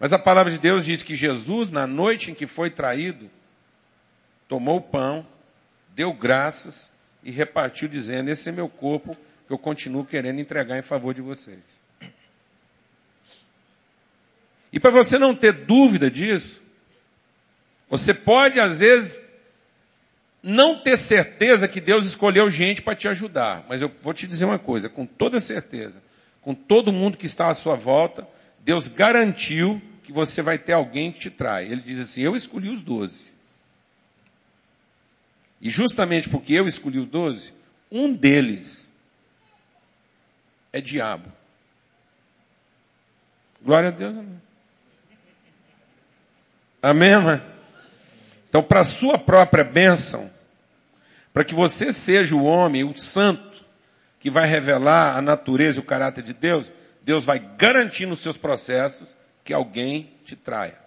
Mas 0.00 0.14
a 0.14 0.18
palavra 0.18 0.50
de 0.50 0.58
Deus 0.58 0.86
diz 0.86 1.02
que 1.02 1.14
Jesus, 1.14 1.68
na 1.70 1.86
noite 1.86 2.30
em 2.30 2.34
que 2.34 2.46
foi 2.46 2.70
traído, 2.70 3.28
tomou 4.48 4.78
o 4.78 4.82
pão, 4.82 5.26
deu 5.94 6.14
graças 6.14 6.90
e 7.22 7.30
repartiu, 7.30 7.88
dizendo: 7.88 8.30
Esse 8.30 8.48
é 8.48 8.52
meu 8.52 8.68
corpo 8.68 9.14
que 9.46 9.52
eu 9.52 9.58
continuo 9.58 10.04
querendo 10.04 10.40
entregar 10.40 10.78
em 10.78 10.82
favor 10.82 11.12
de 11.12 11.20
vocês. 11.20 11.77
E 14.72 14.78
para 14.78 14.90
você 14.90 15.18
não 15.18 15.34
ter 15.34 15.52
dúvida 15.52 16.10
disso, 16.10 16.62
você 17.88 18.12
pode, 18.12 18.60
às 18.60 18.78
vezes, 18.80 19.20
não 20.42 20.82
ter 20.82 20.96
certeza 20.96 21.66
que 21.66 21.80
Deus 21.80 22.06
escolheu 22.06 22.50
gente 22.50 22.82
para 22.82 22.94
te 22.94 23.08
ajudar. 23.08 23.64
Mas 23.68 23.82
eu 23.82 23.90
vou 24.02 24.12
te 24.12 24.26
dizer 24.26 24.44
uma 24.44 24.58
coisa, 24.58 24.88
com 24.88 25.06
toda 25.06 25.40
certeza, 25.40 26.02
com 26.42 26.54
todo 26.54 26.92
mundo 26.92 27.16
que 27.16 27.26
está 27.26 27.48
à 27.48 27.54
sua 27.54 27.74
volta, 27.74 28.28
Deus 28.60 28.88
garantiu 28.88 29.80
que 30.04 30.12
você 30.12 30.42
vai 30.42 30.58
ter 30.58 30.74
alguém 30.74 31.12
que 31.12 31.18
te 31.18 31.30
trai. 31.30 31.64
Ele 31.64 31.80
diz 31.80 32.00
assim: 32.00 32.22
Eu 32.22 32.36
escolhi 32.36 32.68
os 32.68 32.82
doze. 32.82 33.32
E 35.60 35.70
justamente 35.70 36.28
porque 36.28 36.52
eu 36.52 36.66
escolhi 36.66 36.98
os 36.98 37.08
doze, 37.08 37.52
um 37.90 38.12
deles 38.12 38.88
é 40.72 40.80
diabo. 40.80 41.32
Glória 43.60 43.88
a 43.88 43.92
Deus, 43.92 44.16
amém. 44.16 44.47
Amém, 46.82 47.10
irmã? 47.10 47.42
Então, 48.48 48.62
para 48.62 48.80
a 48.80 48.84
sua 48.84 49.18
própria 49.18 49.64
bênção, 49.64 50.30
para 51.32 51.44
que 51.44 51.54
você 51.54 51.92
seja 51.92 52.34
o 52.34 52.44
homem, 52.44 52.84
o 52.84 52.96
santo, 52.96 53.64
que 54.20 54.30
vai 54.30 54.46
revelar 54.46 55.16
a 55.16 55.22
natureza 55.22 55.78
e 55.78 55.82
o 55.82 55.86
caráter 55.86 56.24
de 56.24 56.32
Deus, 56.32 56.70
Deus 57.02 57.24
vai 57.24 57.38
garantir 57.38 58.06
nos 58.06 58.20
seus 58.20 58.36
processos 58.36 59.16
que 59.44 59.52
alguém 59.52 60.12
te 60.24 60.36
traia. 60.36 60.78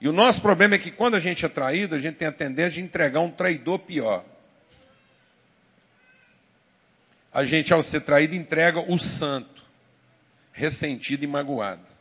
E 0.00 0.08
o 0.08 0.12
nosso 0.12 0.42
problema 0.42 0.74
é 0.74 0.78
que 0.78 0.90
quando 0.90 1.14
a 1.14 1.20
gente 1.20 1.44
é 1.44 1.48
traído, 1.48 1.94
a 1.94 1.98
gente 1.98 2.16
tem 2.16 2.28
a 2.28 2.32
tendência 2.32 2.72
de 2.72 2.82
entregar 2.82 3.20
um 3.20 3.30
traidor 3.30 3.78
pior. 3.78 4.24
A 7.32 7.44
gente, 7.44 7.72
ao 7.72 7.82
ser 7.82 8.00
traído, 8.00 8.34
entrega 8.34 8.80
o 8.80 8.98
santo, 8.98 9.62
ressentido 10.52 11.24
e 11.24 11.26
magoado. 11.26 11.95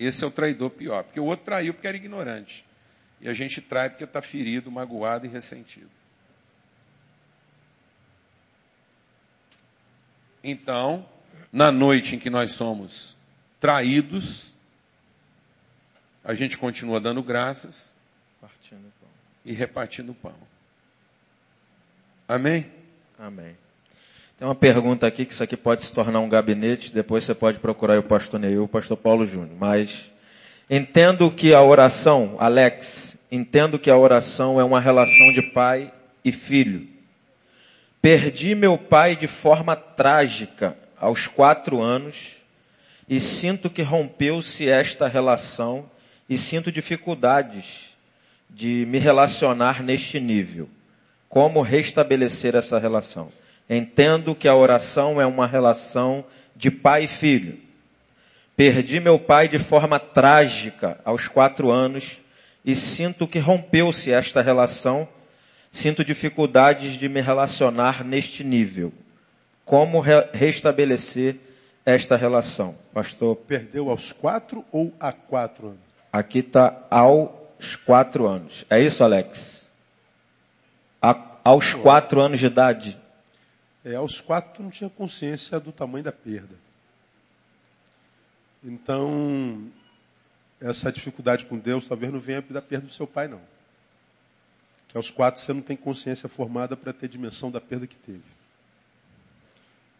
Esse 0.00 0.24
é 0.24 0.26
o 0.26 0.30
traidor 0.30 0.70
pior, 0.70 1.04
porque 1.04 1.20
o 1.20 1.26
outro 1.26 1.44
traiu 1.44 1.74
porque 1.74 1.86
era 1.86 1.94
ignorante. 1.94 2.64
E 3.20 3.28
a 3.28 3.34
gente 3.34 3.60
trai 3.60 3.90
porque 3.90 4.04
está 4.04 4.22
ferido, 4.22 4.70
magoado 4.70 5.26
e 5.26 5.28
ressentido. 5.28 5.90
Então, 10.42 11.06
na 11.52 11.70
noite 11.70 12.16
em 12.16 12.18
que 12.18 12.30
nós 12.30 12.52
somos 12.52 13.14
traídos, 13.60 14.50
a 16.24 16.32
gente 16.32 16.56
continua 16.56 16.98
dando 16.98 17.22
graças 17.22 17.92
e 19.44 19.52
repartindo 19.52 20.12
o 20.12 20.14
pão. 20.14 20.34
Amém? 22.26 22.72
Amém. 23.18 23.54
Tem 24.40 24.48
uma 24.48 24.54
pergunta 24.54 25.06
aqui 25.06 25.26
que 25.26 25.34
isso 25.34 25.44
aqui 25.44 25.54
pode 25.54 25.84
se 25.84 25.92
tornar 25.92 26.18
um 26.20 26.28
gabinete, 26.28 26.94
depois 26.94 27.24
você 27.24 27.34
pode 27.34 27.58
procurar 27.58 27.98
o 27.98 28.02
pastor 28.02 28.40
Neil, 28.40 28.64
o 28.64 28.68
pastor 28.68 28.96
Paulo 28.96 29.26
Júnior. 29.26 29.54
Mas 29.58 30.10
entendo 30.70 31.30
que 31.30 31.52
a 31.52 31.62
oração, 31.62 32.36
Alex, 32.38 33.18
entendo 33.30 33.78
que 33.78 33.90
a 33.90 33.98
oração 33.98 34.58
é 34.58 34.64
uma 34.64 34.80
relação 34.80 35.30
de 35.34 35.42
pai 35.42 35.92
e 36.24 36.32
filho. 36.32 36.88
Perdi 38.00 38.54
meu 38.54 38.78
pai 38.78 39.14
de 39.14 39.26
forma 39.26 39.76
trágica 39.76 40.74
aos 40.98 41.26
quatro 41.26 41.82
anos 41.82 42.36
e 43.06 43.20
sinto 43.20 43.68
que 43.68 43.82
rompeu-se 43.82 44.66
esta 44.66 45.06
relação 45.06 45.84
e 46.26 46.38
sinto 46.38 46.72
dificuldades 46.72 47.90
de 48.48 48.86
me 48.88 48.96
relacionar 48.96 49.82
neste 49.82 50.18
nível. 50.18 50.66
Como 51.28 51.60
restabelecer 51.60 52.54
essa 52.54 52.78
relação? 52.78 53.30
Entendo 53.72 54.34
que 54.34 54.48
a 54.48 54.54
oração 54.56 55.20
é 55.20 55.24
uma 55.24 55.46
relação 55.46 56.24
de 56.56 56.72
pai 56.72 57.04
e 57.04 57.06
filho. 57.06 57.56
Perdi 58.56 58.98
meu 58.98 59.16
pai 59.16 59.46
de 59.46 59.60
forma 59.60 60.00
trágica 60.00 60.98
aos 61.04 61.28
quatro 61.28 61.70
anos 61.70 62.20
e 62.64 62.74
sinto 62.74 63.28
que 63.28 63.38
rompeu-se 63.38 64.10
esta 64.10 64.42
relação. 64.42 65.08
Sinto 65.70 66.04
dificuldades 66.04 66.94
de 66.94 67.08
me 67.08 67.20
relacionar 67.20 68.04
neste 68.04 68.42
nível. 68.42 68.92
Como 69.64 70.00
re 70.00 70.26
restabelecer 70.32 71.36
esta 71.86 72.16
relação, 72.16 72.74
pastor? 72.92 73.36
Perdeu 73.36 73.88
aos 73.88 74.10
quatro 74.10 74.64
ou 74.72 74.92
a 74.98 75.12
quatro 75.12 75.68
anos? 75.68 75.80
Aqui 76.12 76.40
está 76.40 76.76
aos 76.90 77.76
quatro 77.86 78.26
anos. 78.26 78.64
É 78.68 78.80
isso, 78.80 79.04
Alex? 79.04 79.70
A, 81.00 81.16
aos 81.44 81.72
quatro 81.72 82.20
anos 82.20 82.40
de 82.40 82.46
idade. 82.46 82.98
É, 83.84 83.94
aos 83.94 84.20
quatro 84.20 84.62
não 84.62 84.70
tinha 84.70 84.90
consciência 84.90 85.58
do 85.58 85.72
tamanho 85.72 86.04
da 86.04 86.12
perda. 86.12 86.54
Então, 88.62 89.70
essa 90.60 90.92
dificuldade 90.92 91.46
com 91.46 91.58
Deus 91.58 91.86
talvez 91.86 92.12
não 92.12 92.20
venha 92.20 92.42
da 92.42 92.60
perda 92.60 92.86
do 92.86 92.92
seu 92.92 93.06
pai, 93.06 93.26
não. 93.26 93.40
Que 94.88 94.96
aos 94.96 95.10
quatro 95.10 95.40
você 95.40 95.52
não 95.52 95.62
tem 95.62 95.76
consciência 95.76 96.28
formada 96.28 96.76
para 96.76 96.92
ter 96.92 97.08
dimensão 97.08 97.50
da 97.50 97.60
perda 97.60 97.86
que 97.86 97.96
teve. 97.96 98.22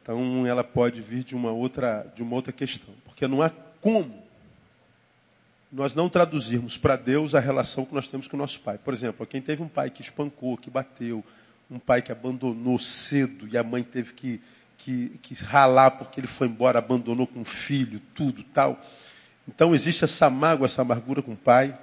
Então, 0.02 0.46
ela 0.46 0.64
pode 0.64 1.00
vir 1.00 1.24
de 1.24 1.34
uma 1.34 1.52
outra, 1.52 2.06
de 2.14 2.22
uma 2.22 2.34
outra 2.34 2.52
questão. 2.52 2.92
Porque 3.04 3.26
não 3.26 3.40
há 3.40 3.50
como 3.80 4.22
nós 5.72 5.94
não 5.94 6.08
traduzirmos 6.08 6.76
para 6.76 6.96
Deus 6.96 7.34
a 7.34 7.40
relação 7.40 7.86
que 7.86 7.94
nós 7.94 8.08
temos 8.08 8.26
com 8.26 8.36
o 8.36 8.40
nosso 8.40 8.60
pai. 8.60 8.76
Por 8.76 8.92
exemplo, 8.92 9.24
quem 9.26 9.40
teve 9.40 9.62
um 9.62 9.68
pai 9.68 9.88
que 9.88 10.02
espancou, 10.02 10.56
que 10.56 10.68
bateu, 10.68 11.24
um 11.70 11.78
pai 11.78 12.02
que 12.02 12.10
abandonou 12.10 12.78
cedo 12.78 13.46
e 13.46 13.56
a 13.56 13.62
mãe 13.62 13.82
teve 13.82 14.12
que, 14.12 14.40
que, 14.78 15.18
que 15.22 15.34
ralar 15.44 15.92
porque 15.92 16.18
ele 16.18 16.26
foi 16.26 16.48
embora, 16.48 16.78
abandonou 16.78 17.26
com 17.26 17.42
o 17.42 17.44
filho, 17.44 18.00
tudo 18.14 18.42
tal. 18.42 18.80
Então 19.46 19.74
existe 19.74 20.04
essa 20.04 20.28
mágoa, 20.28 20.66
essa 20.66 20.82
amargura 20.82 21.22
com 21.22 21.32
o 21.32 21.36
pai. 21.36 21.78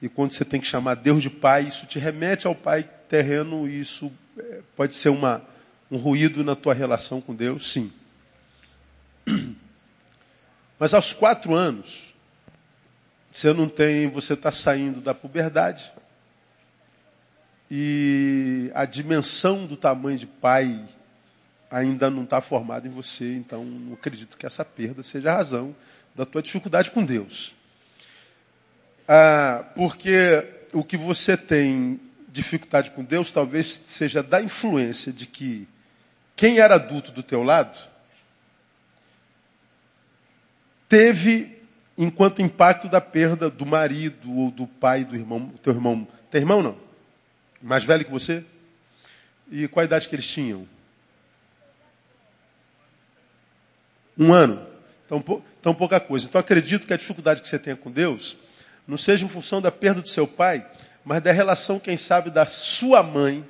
E 0.00 0.08
quando 0.08 0.32
você 0.32 0.44
tem 0.44 0.60
que 0.60 0.66
chamar 0.66 0.96
Deus 0.96 1.22
de 1.22 1.30
pai, 1.30 1.62
isso 1.62 1.86
te 1.86 1.98
remete 1.98 2.46
ao 2.46 2.54
pai 2.54 2.88
terreno 3.08 3.68
e 3.68 3.80
isso 3.80 4.12
é, 4.36 4.60
pode 4.76 4.96
ser 4.96 5.08
uma, 5.08 5.42
um 5.90 5.96
ruído 5.96 6.42
na 6.42 6.56
tua 6.56 6.74
relação 6.74 7.20
com 7.20 7.34
Deus, 7.34 7.70
sim. 7.72 7.92
Mas 10.78 10.92
aos 10.92 11.12
quatro 11.12 11.54
anos, 11.54 12.12
você 13.30 13.52
não 13.52 13.68
tem, 13.68 14.10
você 14.10 14.32
está 14.32 14.50
saindo 14.50 15.00
da 15.00 15.14
puberdade, 15.14 15.92
e 17.74 18.70
a 18.74 18.84
dimensão 18.84 19.64
do 19.64 19.78
tamanho 19.78 20.18
de 20.18 20.26
pai 20.26 20.78
ainda 21.70 22.10
não 22.10 22.24
está 22.24 22.38
formada 22.42 22.86
em 22.86 22.90
você, 22.90 23.34
então 23.34 23.64
não 23.64 23.94
acredito 23.94 24.36
que 24.36 24.44
essa 24.44 24.62
perda 24.62 25.02
seja 25.02 25.32
a 25.32 25.36
razão 25.36 25.74
da 26.14 26.26
tua 26.26 26.42
dificuldade 26.42 26.90
com 26.90 27.02
Deus. 27.02 27.54
Ah, 29.08 29.64
porque 29.74 30.46
o 30.74 30.84
que 30.84 30.98
você 30.98 31.34
tem 31.34 31.98
dificuldade 32.28 32.90
com 32.90 33.02
Deus 33.02 33.32
talvez 33.32 33.80
seja 33.86 34.22
da 34.22 34.42
influência 34.42 35.10
de 35.10 35.26
que 35.26 35.66
quem 36.36 36.58
era 36.58 36.74
adulto 36.74 37.10
do 37.10 37.22
teu 37.22 37.42
lado 37.42 37.78
teve 40.90 41.58
enquanto 41.96 42.42
impacto 42.42 42.86
da 42.86 43.00
perda 43.00 43.48
do 43.48 43.64
marido 43.64 44.30
ou 44.30 44.50
do 44.50 44.66
pai 44.66 45.06
do 45.06 45.16
irmão, 45.16 45.48
teu 45.62 45.72
irmão, 45.72 46.06
teu 46.30 46.38
irmão 46.38 46.62
não, 46.62 46.91
mais 47.62 47.84
velho 47.84 48.04
que 48.04 48.10
você? 48.10 48.44
E 49.50 49.68
qual 49.68 49.82
a 49.82 49.84
idade 49.84 50.08
que 50.08 50.14
eles 50.14 50.26
tinham? 50.26 50.66
Um 54.18 54.32
ano. 54.32 54.66
Então, 55.06 55.42
tão 55.60 55.74
pouca 55.74 56.00
coisa. 56.00 56.26
Então 56.26 56.40
acredito 56.40 56.86
que 56.86 56.92
a 56.92 56.96
dificuldade 56.96 57.40
que 57.40 57.48
você 57.48 57.58
tenha 57.58 57.76
com 57.76 57.90
Deus 57.90 58.36
não 58.86 58.96
seja 58.96 59.24
em 59.24 59.28
função 59.28 59.60
da 59.60 59.70
perda 59.70 60.00
do 60.00 60.08
seu 60.08 60.26
pai, 60.26 60.66
mas 61.04 61.22
da 61.22 61.32
relação, 61.32 61.78
quem 61.78 61.96
sabe, 61.96 62.30
da 62.30 62.46
sua 62.46 63.02
mãe 63.02 63.46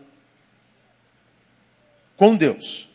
com 2.16 2.36
Deus. 2.36 2.88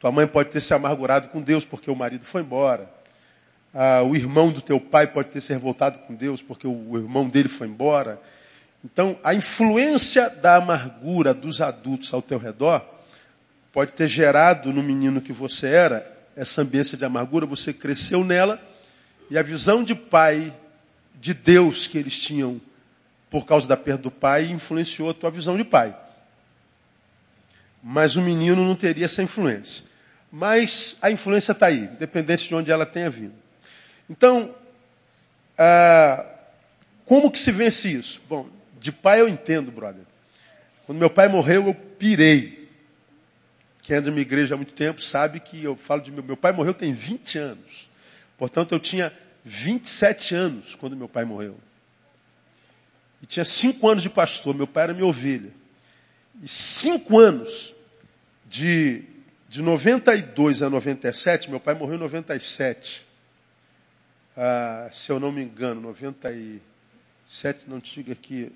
Tua 0.00 0.10
mãe 0.10 0.26
pode 0.26 0.50
ter 0.50 0.60
se 0.60 0.74
amargurado 0.74 1.28
com 1.28 1.40
Deus 1.40 1.64
porque 1.64 1.90
o 1.90 1.96
marido 1.96 2.24
foi 2.24 2.42
embora. 2.42 2.90
Ah, 3.72 4.02
o 4.02 4.14
irmão 4.14 4.52
do 4.52 4.60
teu 4.60 4.80
pai 4.80 5.06
pode 5.06 5.30
ter 5.30 5.40
se 5.40 5.52
revoltado 5.52 5.98
com 6.00 6.14
Deus 6.14 6.42
porque 6.42 6.66
o 6.66 6.96
irmão 6.96 7.28
dele 7.28 7.48
foi 7.48 7.66
embora. 7.66 8.20
Então, 8.84 9.18
a 9.24 9.34
influência 9.34 10.28
da 10.28 10.56
amargura 10.56 11.32
dos 11.32 11.62
adultos 11.62 12.12
ao 12.12 12.20
teu 12.20 12.38
redor 12.38 12.84
pode 13.72 13.92
ter 13.94 14.06
gerado 14.06 14.72
no 14.72 14.82
menino 14.82 15.22
que 15.22 15.32
você 15.32 15.68
era 15.68 16.14
essa 16.36 16.62
ambiência 16.62 16.98
de 16.98 17.04
amargura, 17.04 17.46
você 17.46 17.72
cresceu 17.72 18.22
nela 18.22 18.60
e 19.30 19.38
a 19.38 19.42
visão 19.42 19.82
de 19.82 19.94
pai, 19.94 20.52
de 21.14 21.32
Deus 21.32 21.86
que 21.86 21.96
eles 21.96 22.18
tinham 22.18 22.60
por 23.30 23.46
causa 23.46 23.66
da 23.66 23.76
perda 23.76 24.02
do 24.02 24.10
pai 24.10 24.46
influenciou 24.46 25.10
a 25.10 25.14
tua 25.14 25.30
visão 25.30 25.56
de 25.56 25.64
pai. 25.64 25.96
Mas 27.82 28.16
o 28.16 28.22
menino 28.22 28.64
não 28.64 28.76
teria 28.76 29.06
essa 29.06 29.22
influência. 29.22 29.84
Mas 30.30 30.96
a 31.00 31.10
influência 31.10 31.52
está 31.52 31.66
aí, 31.66 31.84
independente 31.84 32.46
de 32.46 32.54
onde 32.54 32.70
ela 32.70 32.84
tenha 32.84 33.08
vindo. 33.08 33.34
Então, 34.08 34.54
ah, 35.56 36.24
como 37.04 37.30
que 37.30 37.38
se 37.38 37.50
vence 37.50 37.90
isso? 37.90 38.20
Bom, 38.28 38.48
de 38.84 38.92
pai 38.92 39.22
eu 39.22 39.28
entendo, 39.30 39.72
brother. 39.72 40.04
Quando 40.84 40.98
meu 40.98 41.08
pai 41.08 41.26
morreu, 41.26 41.68
eu 41.68 41.74
pirei. 41.74 42.68
Quem 43.80 43.96
é 43.96 44.00
da 44.02 44.10
minha 44.10 44.20
igreja 44.20 44.54
há 44.54 44.58
muito 44.58 44.74
tempo 44.74 45.00
sabe 45.00 45.40
que 45.40 45.64
eu 45.64 45.74
falo 45.74 46.02
de 46.02 46.12
meu, 46.12 46.22
meu 46.22 46.36
pai 46.36 46.52
morreu 46.52 46.74
tem 46.74 46.92
20 46.92 47.38
anos. 47.38 47.88
Portanto, 48.36 48.72
eu 48.72 48.78
tinha 48.78 49.10
27 49.42 50.34
anos 50.34 50.74
quando 50.74 50.94
meu 50.94 51.08
pai 51.08 51.24
morreu. 51.24 51.56
E 53.22 53.26
tinha 53.26 53.42
5 53.42 53.88
anos 53.88 54.02
de 54.02 54.10
pastor, 54.10 54.54
meu 54.54 54.66
pai 54.66 54.84
era 54.84 54.92
minha 54.92 55.06
ovelha. 55.06 55.50
E 56.42 56.48
5 56.48 57.18
anos 57.18 57.74
de, 58.44 59.02
de 59.48 59.62
92 59.62 60.62
a 60.62 60.68
97, 60.68 61.48
meu 61.48 61.58
pai 61.58 61.72
morreu 61.72 61.96
em 61.96 62.00
97. 62.00 63.02
ah, 64.36 64.90
se 64.92 65.10
eu 65.10 65.18
não 65.18 65.32
me 65.32 65.42
engano, 65.42 65.80
97, 65.80 67.64
não 67.66 67.80
te 67.80 67.94
digo 67.94 68.12
aqui 68.12 68.52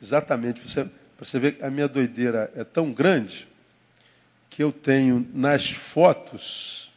exatamente, 0.00 0.60
para 0.60 0.68
você, 0.68 0.90
você 1.18 1.38
ver 1.38 1.52
que 1.52 1.64
a 1.64 1.70
minha 1.70 1.88
doideira 1.88 2.50
é 2.54 2.64
tão 2.64 2.92
grande 2.92 3.48
que 4.50 4.62
eu 4.62 4.72
tenho 4.72 5.28
nas 5.34 5.70
fotos 5.70 6.92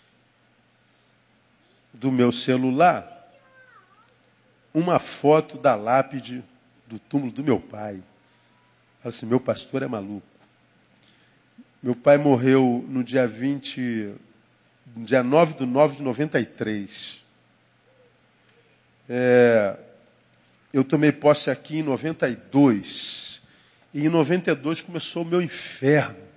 do 1.93 2.11
meu 2.11 2.31
celular 2.31 3.17
uma 4.73 4.99
foto 4.99 5.57
da 5.57 5.75
lápide 5.75 6.43
do 6.87 6.99
túmulo 6.99 7.31
do 7.31 7.43
meu 7.43 7.59
pai. 7.59 8.01
Fala 9.01 9.09
assim, 9.09 9.25
meu 9.25 9.39
pastor 9.39 9.83
é 9.83 9.87
maluco. 9.87 10.25
Meu 11.81 11.95
pai 11.95 12.17
morreu 12.17 12.85
no 12.87 13.03
dia 13.03 13.27
20, 13.27 14.13
no 14.95 15.05
dia 15.05 15.23
9 15.23 15.55
de 15.55 15.65
9 15.65 15.97
de 15.97 16.03
93. 16.03 17.23
É, 19.07 19.77
eu 20.71 20.83
tomei 20.83 21.11
posse 21.11 21.49
aqui 21.49 21.79
em 21.79 21.83
92. 21.83 23.41
E 23.93 24.05
em 24.05 24.09
92 24.09 24.81
começou 24.81 25.23
o 25.23 25.25
meu 25.25 25.41
inferno. 25.41 26.29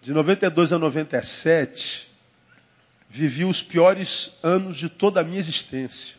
De 0.00 0.12
92 0.12 0.72
a 0.72 0.78
97, 0.78 2.10
vivi 3.08 3.44
os 3.44 3.62
piores 3.62 4.32
anos 4.42 4.76
de 4.76 4.88
toda 4.88 5.20
a 5.20 5.24
minha 5.24 5.38
existência. 5.38 6.14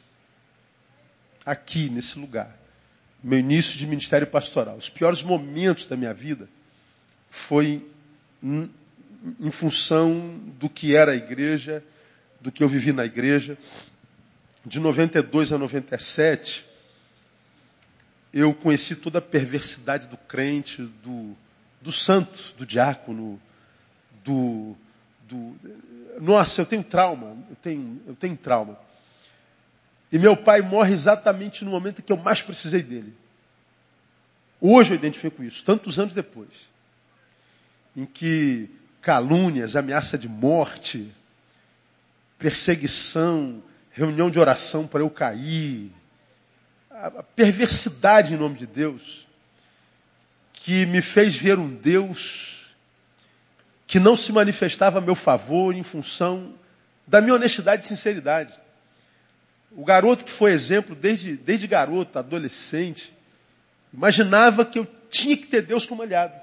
Aqui, 1.45 1.89
nesse 1.89 2.17
lugar. 2.17 2.55
Meu 3.23 3.39
início 3.39 3.77
de 3.77 3.85
ministério 3.85 4.27
pastoral. 4.27 4.77
Os 4.77 4.89
piores 4.89 5.21
momentos 5.21 5.85
da 5.85 5.95
minha 5.95 6.13
vida 6.13 6.47
foi 7.29 7.85
em 8.41 9.51
função 9.51 10.39
do 10.59 10.69
que 10.69 10.95
era 10.95 11.11
a 11.11 11.15
igreja, 11.15 11.83
do 12.41 12.51
que 12.51 12.63
eu 12.63 12.69
vivi 12.69 12.91
na 12.91 13.05
igreja. 13.05 13.57
De 14.65 14.79
92 14.79 15.53
a 15.53 15.57
97, 15.57 16.64
eu 18.35 18.53
conheci 18.53 18.97
toda 18.97 19.19
a 19.19 19.21
perversidade 19.21 20.09
do 20.09 20.17
crente, 20.17 20.81
do, 21.01 21.33
do 21.79 21.93
santo, 21.93 22.53
do 22.57 22.65
diácono, 22.65 23.39
do, 24.25 24.75
do. 25.21 25.55
Nossa, 26.19 26.59
eu 26.59 26.65
tenho 26.65 26.83
trauma, 26.83 27.37
eu 27.49 27.55
tenho, 27.55 28.01
eu 28.05 28.13
tenho 28.13 28.35
trauma. 28.35 28.77
E 30.11 30.19
meu 30.19 30.35
pai 30.35 30.59
morre 30.59 30.93
exatamente 30.93 31.63
no 31.63 31.71
momento 31.71 32.03
que 32.03 32.11
eu 32.11 32.17
mais 32.17 32.41
precisei 32.41 32.83
dele. 32.83 33.13
Hoje 34.59 34.91
eu 34.91 34.95
identifico 34.95 35.41
isso, 35.41 35.63
tantos 35.63 35.97
anos 35.97 36.13
depois. 36.13 36.67
Em 37.95 38.05
que 38.05 38.69
calúnias, 39.01 39.77
ameaça 39.77 40.17
de 40.17 40.27
morte, 40.27 41.09
perseguição, 42.37 43.63
reunião 43.91 44.29
de 44.29 44.39
oração 44.39 44.85
para 44.85 44.99
eu 44.99 45.09
cair, 45.09 45.89
a 47.05 47.23
perversidade 47.23 48.33
em 48.33 48.37
nome 48.37 48.57
de 48.57 48.65
Deus, 48.65 49.27
que 50.53 50.85
me 50.85 51.01
fez 51.01 51.35
ver 51.35 51.59
um 51.59 51.69
Deus 51.69 52.73
que 53.85 53.99
não 53.99 54.15
se 54.15 54.31
manifestava 54.31 54.97
a 54.97 55.01
meu 55.01 55.13
favor 55.13 55.75
em 55.75 55.83
função 55.83 56.55
da 57.05 57.21
minha 57.21 57.35
honestidade 57.35 57.85
e 57.85 57.87
sinceridade. 57.87 58.53
O 59.71 59.85
garoto 59.85 60.25
que 60.25 60.31
foi 60.31 60.51
exemplo 60.51 60.95
desde, 60.95 61.37
desde 61.37 61.67
garoto, 61.67 62.17
adolescente, 62.17 63.13
imaginava 63.93 64.65
que 64.65 64.79
eu 64.79 64.87
tinha 65.09 65.37
que 65.37 65.45
ter 65.45 65.61
Deus 65.61 65.85
como 65.85 66.01
aliado. 66.01 66.33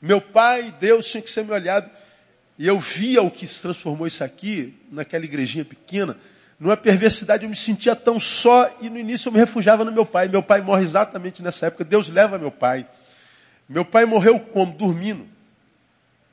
Meu 0.00 0.20
pai, 0.20 0.74
Deus, 0.80 1.06
tinha 1.06 1.22
que 1.22 1.28
ser 1.28 1.44
meu 1.44 1.54
aliado. 1.54 1.90
E 2.58 2.66
eu 2.66 2.80
via 2.80 3.20
o 3.22 3.30
que 3.30 3.46
se 3.46 3.60
transformou 3.60 4.06
isso 4.06 4.24
aqui, 4.24 4.74
naquela 4.90 5.24
igrejinha 5.24 5.64
pequena, 5.64 6.16
numa 6.58 6.76
perversidade, 6.76 7.44
eu 7.44 7.50
me 7.50 7.56
sentia 7.56 7.94
tão 7.94 8.18
só 8.18 8.68
e 8.80 8.90
no 8.90 8.98
início 8.98 9.28
eu 9.28 9.32
me 9.32 9.38
refugiava 9.38 9.84
no 9.84 9.92
meu 9.92 10.04
pai. 10.04 10.26
Meu 10.28 10.42
pai 10.42 10.60
morre 10.60 10.82
exatamente 10.82 11.42
nessa 11.42 11.66
época. 11.66 11.84
Deus 11.84 12.08
leva 12.08 12.36
meu 12.36 12.50
pai. 12.50 12.86
Meu 13.68 13.84
pai 13.84 14.04
morreu 14.04 14.40
como? 14.40 14.72
Dormindo. 14.72 15.26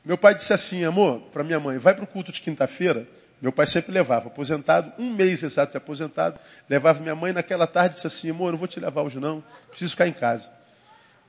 Meu 0.03 0.17
pai 0.17 0.33
disse 0.33 0.53
assim, 0.53 0.83
amor, 0.83 1.19
para 1.33 1.43
minha 1.43 1.59
mãe, 1.59 1.77
vai 1.77 1.93
para 1.93 2.03
o 2.03 2.07
culto 2.07 2.31
de 2.31 2.41
quinta-feira. 2.41 3.07
Meu 3.41 3.51
pai 3.51 3.67
sempre 3.67 3.91
levava, 3.91 4.27
aposentado, 4.27 4.93
um 4.97 5.13
mês 5.13 5.43
exato 5.43 5.71
de 5.71 5.77
aposentado, 5.77 6.39
levava 6.69 7.01
minha 7.01 7.15
mãe 7.15 7.33
naquela 7.33 7.67
tarde 7.67 7.95
disse 7.95 8.07
assim, 8.07 8.29
amor, 8.29 8.51
não 8.51 8.57
vou 8.57 8.67
te 8.67 8.79
levar 8.79 9.01
hoje 9.01 9.19
não, 9.19 9.43
preciso 9.69 9.91
ficar 9.91 10.07
em 10.07 10.13
casa. 10.13 10.49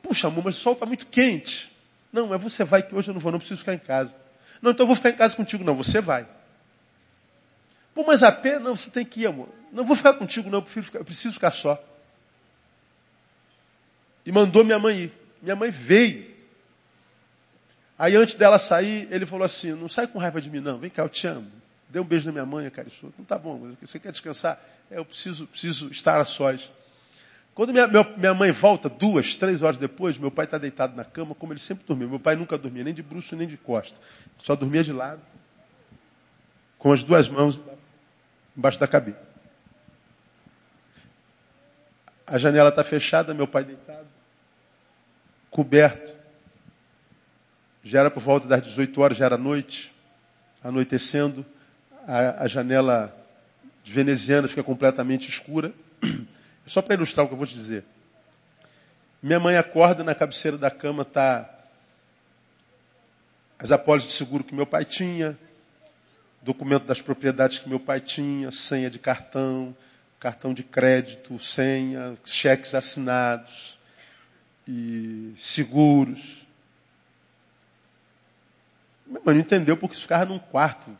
Puxa, 0.02 0.28
amor, 0.28 0.44
mas 0.44 0.56
o 0.56 0.60
sol 0.60 0.74
está 0.74 0.86
muito 0.86 1.06
quente. 1.09 1.70
Não, 2.12 2.28
mas 2.28 2.40
você 2.40 2.64
vai 2.64 2.82
que 2.82 2.94
hoje 2.94 3.10
eu 3.10 3.14
não 3.14 3.20
vou, 3.20 3.32
não 3.32 3.39
preciso 3.39 3.59
ficar 3.59 3.74
em 3.74 3.78
casa. 3.78 4.14
Não, 4.62 4.70
então 4.70 4.85
eu 4.85 4.86
vou 4.86 4.97
ficar 4.97 5.10
em 5.10 5.16
casa 5.16 5.35
contigo. 5.35 5.64
Não, 5.64 5.74
você 5.74 6.01
vai. 6.01 6.27
Pô, 7.97 8.05
mas 8.05 8.23
a 8.23 8.31
pé? 8.31 8.59
Não, 8.59 8.77
você 8.77 8.90
tem 8.90 9.06
que 9.06 9.23
ir, 9.23 9.27
amor. 9.27 9.48
Não 9.73 9.82
vou 9.82 9.97
ficar 9.97 10.12
contigo, 10.12 10.51
não, 10.51 10.59
eu, 10.59 10.66
ficar, 10.66 10.98
eu 10.98 11.05
preciso 11.05 11.32
ficar 11.32 11.51
só. 11.51 11.82
E 14.27 14.31
mandou 14.31 14.62
minha 14.62 14.78
mãe 14.78 15.05
ir. 15.05 15.12
Minha 15.40 15.56
mãe 15.56 15.70
veio. 15.70 16.31
Aí 17.98 18.14
antes 18.14 18.35
dela 18.35 18.59
sair, 18.59 19.09
ele 19.10 19.24
falou 19.24 19.47
assim, 19.47 19.73
não 19.73 19.89
sai 19.89 20.06
com 20.06 20.18
raiva 20.18 20.43
de 20.43 20.51
mim, 20.51 20.60
não. 20.60 20.77
Vem 20.77 20.90
cá, 20.90 21.05
eu 21.05 21.09
te 21.09 21.27
amo. 21.27 21.51
Dê 21.89 21.98
um 21.98 22.05
beijo 22.05 22.27
na 22.27 22.32
minha 22.32 22.44
mãe, 22.44 22.68
cara. 22.68 22.86
Não 23.18 23.24
tá 23.24 23.39
bom, 23.39 23.74
você 23.81 23.98
quer 23.98 24.12
descansar? 24.12 24.62
É, 24.90 24.98
eu 24.98 25.05
preciso, 25.06 25.47
preciso 25.47 25.89
estar 25.89 26.20
a 26.20 26.24
sós. 26.27 26.70
Quando 27.55 27.73
minha, 27.73 27.89
minha 28.18 28.35
mãe 28.35 28.51
volta, 28.51 28.90
duas, 28.90 29.36
três 29.36 29.62
horas 29.62 29.78
depois, 29.78 30.18
meu 30.18 30.31
pai 30.31 30.44
está 30.44 30.59
deitado 30.59 30.94
na 30.94 31.05
cama, 31.06 31.35
como 31.35 31.55
ele 31.55 31.60
sempre 31.60 31.86
dormiu. 31.86 32.10
Meu 32.10 32.20
pai 32.20 32.36
nunca 32.36 32.59
dormia 32.59 32.85
nem 32.85 32.93
de 32.93 33.02
bruxo 33.02 33.35
nem 33.35 33.48
de 33.48 33.56
costa. 33.56 33.98
Só 34.36 34.55
dormia 34.55 34.85
de 34.85 34.93
lado, 34.93 35.23
com 36.77 36.93
as 36.93 37.02
duas 37.02 37.27
mãos 37.31 37.59
embaixo 38.57 38.81
da 38.81 38.89
cabeça. 38.89 39.20
A 42.27 42.39
janela 42.39 42.70
está 42.70 42.83
fechada, 42.83 43.33
meu 43.35 43.47
pai 43.47 43.65
deitado, 43.65 44.09
coberto. 45.51 46.16
Já 47.85 48.01
era 48.01 48.11
por 48.11 48.20
volta 48.20 48.49
das 48.49 48.62
18 48.62 49.01
horas, 49.01 49.16
já 49.16 49.27
era 49.27 49.39
noite, 49.39 49.93
anoitecendo. 50.62 51.47
A, 52.07 52.45
a 52.45 52.47
janela 52.49 53.16
veneziana 53.85 54.49
fica 54.49 54.65
completamente 54.65 55.28
escura. 55.28 55.73
Só 56.66 56.83
para 56.83 56.95
ilustrar 56.95 57.24
o 57.24 57.28
que 57.28 57.35
eu 57.35 57.39
vou 57.39 57.47
te 57.47 57.55
dizer. 57.55 57.85
Minha 59.23 59.39
mãe 59.39 59.57
acorda 59.57 60.03
na 60.03 60.15
cabeceira 60.15 60.59
da 60.59 60.70
cama, 60.70 61.05
tá 61.05 61.49
as 63.59 63.73
apólices 63.73 64.11
de 64.11 64.16
seguro 64.16 64.45
que 64.45 64.55
meu 64.55 64.66
pai 64.66 64.85
tinha, 64.85 65.39
documento 66.47 66.85
das 66.85 67.02
propriedades 67.02 67.59
que 67.59 67.68
meu 67.68 67.78
pai 67.78 68.01
tinha, 68.01 68.51
senha 68.51 68.89
de 68.89 68.98
cartão, 68.98 69.77
cartão 70.18 70.55
de 70.55 70.62
crédito, 70.62 71.39
senha, 71.39 72.16
cheques 72.24 72.74
assinados 72.74 73.78
e 74.66 75.35
seguros. 75.36 76.47
Minha 79.06 79.20
mãe 79.24 79.35
não 79.35 79.43
entendeu 79.43 79.77
porque 79.77 79.94
isso 79.94 80.02
ficava 80.02 80.24
num 80.24 80.39
quarto, 80.39 80.97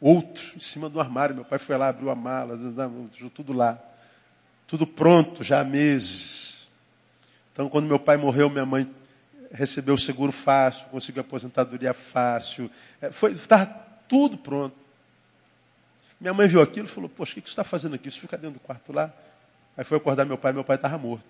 outro, 0.00 0.52
em 0.56 0.60
cima 0.60 0.88
do 0.88 1.00
armário. 1.00 1.34
Meu 1.34 1.44
pai 1.44 1.58
foi 1.58 1.76
lá, 1.76 1.88
abriu 1.88 2.10
a 2.10 2.14
mala, 2.14 2.58
tudo 3.34 3.52
lá 3.52 3.82
tudo 4.70 4.86
pronto 4.86 5.42
já 5.42 5.60
há 5.60 5.64
meses. 5.64 6.68
Então, 7.52 7.68
quando 7.68 7.88
meu 7.88 7.98
pai 7.98 8.16
morreu, 8.16 8.48
minha 8.48 8.64
mãe 8.64 8.88
recebeu 9.50 9.96
o 9.96 9.98
seguro 9.98 10.30
fácil, 10.30 10.86
conseguiu 10.90 11.22
a 11.22 11.26
aposentadoria 11.26 11.92
fácil. 11.92 12.70
É, 13.02 13.08
estava 13.08 13.66
tudo 14.08 14.38
pronto. 14.38 14.76
Minha 16.20 16.34
mãe 16.34 16.46
viu 16.46 16.60
aquilo 16.60 16.86
e 16.86 16.90
falou, 16.90 17.08
poxa, 17.08 17.32
o 17.38 17.42
que 17.42 17.48
você 17.48 17.52
está 17.52 17.64
fazendo 17.64 17.94
aqui? 17.94 18.08
Isso 18.08 18.20
fica 18.20 18.36
dentro 18.36 18.60
do 18.60 18.60
quarto 18.60 18.92
lá. 18.92 19.12
Aí 19.76 19.84
foi 19.84 19.96
acordar 19.96 20.26
meu 20.26 20.36
pai, 20.36 20.52
meu 20.52 20.62
pai 20.62 20.76
estava 20.76 20.98
morto. 20.98 21.24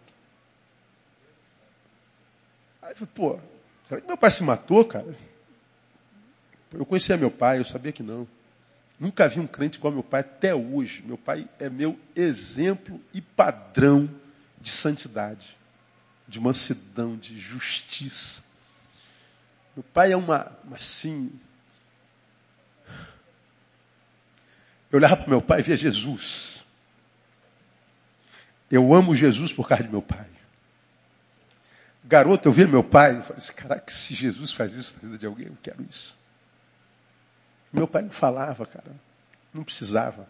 Aí 2.82 2.90
eu 2.90 2.96
falei, 2.96 3.12
pô, 3.14 3.40
será 3.84 4.00
que 4.00 4.06
meu 4.06 4.16
pai 4.16 4.30
se 4.30 4.42
matou, 4.42 4.84
cara? 4.84 5.14
Eu 6.72 6.84
conhecia 6.84 7.16
meu 7.16 7.30
pai, 7.30 7.60
eu 7.60 7.64
sabia 7.64 7.92
que 7.92 8.02
não. 8.02 8.26
Nunca 8.98 9.28
vi 9.28 9.40
um 9.40 9.46
crente 9.46 9.78
igual 9.78 9.92
meu 9.92 10.02
pai 10.02 10.20
até 10.20 10.54
hoje. 10.54 11.02
Meu 11.02 11.16
pai 11.16 11.48
é 11.58 11.70
meu 11.70 11.98
exemplo 12.14 13.00
e 13.14 13.20
padrão 13.20 14.10
de 14.60 14.70
santidade, 14.70 15.56
de 16.28 16.38
mansidão, 16.38 17.16
de 17.16 17.40
justiça. 17.40 18.42
Meu 19.74 19.84
pai 19.84 20.12
é 20.12 20.16
uma, 20.16 20.52
assim. 20.72 21.30
Eu 24.90 24.98
olhava 24.98 25.16
para 25.16 25.28
meu 25.28 25.40
pai 25.40 25.60
e 25.60 25.62
via 25.62 25.76
Jesus. 25.76 26.60
Eu 28.70 28.92
amo 28.94 29.14
Jesus 29.14 29.52
por 29.52 29.68
causa 29.68 29.84
de 29.84 29.90
meu 29.90 30.02
pai. 30.02 30.26
Garoto, 32.04 32.48
eu 32.48 32.52
via 32.52 32.66
meu 32.66 32.82
pai 32.82 33.18
e 33.18 33.22
falei 33.22 33.36
assim, 33.36 33.52
caraca, 33.52 33.92
se 33.92 34.14
Jesus 34.14 34.52
faz 34.52 34.74
isso 34.74 34.94
na 34.96 35.02
vida 35.02 35.18
de 35.18 35.26
alguém, 35.26 35.46
eu 35.46 35.56
quero 35.62 35.82
isso. 35.88 36.16
Meu 37.72 37.86
pai 37.86 38.02
não 38.02 38.10
falava, 38.10 38.66
cara. 38.66 38.92
Não 39.54 39.62
precisava. 39.62 40.28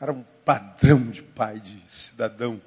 Era 0.00 0.12
um 0.12 0.24
padrão 0.44 1.10
de 1.10 1.22
pai, 1.22 1.58
de 1.58 1.82
cidadão. 1.88 2.60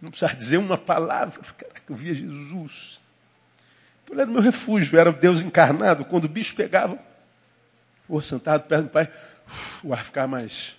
Não 0.00 0.10
precisava 0.10 0.34
dizer 0.34 0.56
uma 0.56 0.76
palavra. 0.76 1.40
Caraca, 1.56 1.82
eu 1.88 1.94
via 1.94 2.14
Jesus. 2.14 3.00
Então 4.02 4.14
ele 4.14 4.22
era 4.22 4.30
o 4.30 4.32
meu 4.32 4.42
refúgio, 4.42 4.98
era 4.98 5.12
Deus 5.12 5.42
encarnado. 5.42 6.04
Quando 6.04 6.24
o 6.24 6.28
bicho 6.28 6.54
pegava, 6.56 6.98
Ou 8.08 8.22
sentado 8.22 8.66
perto 8.66 8.84
do 8.84 8.90
pai, 8.90 9.12
o 9.82 9.92
ar 9.92 10.04
ficar 10.04 10.26
mais 10.26 10.76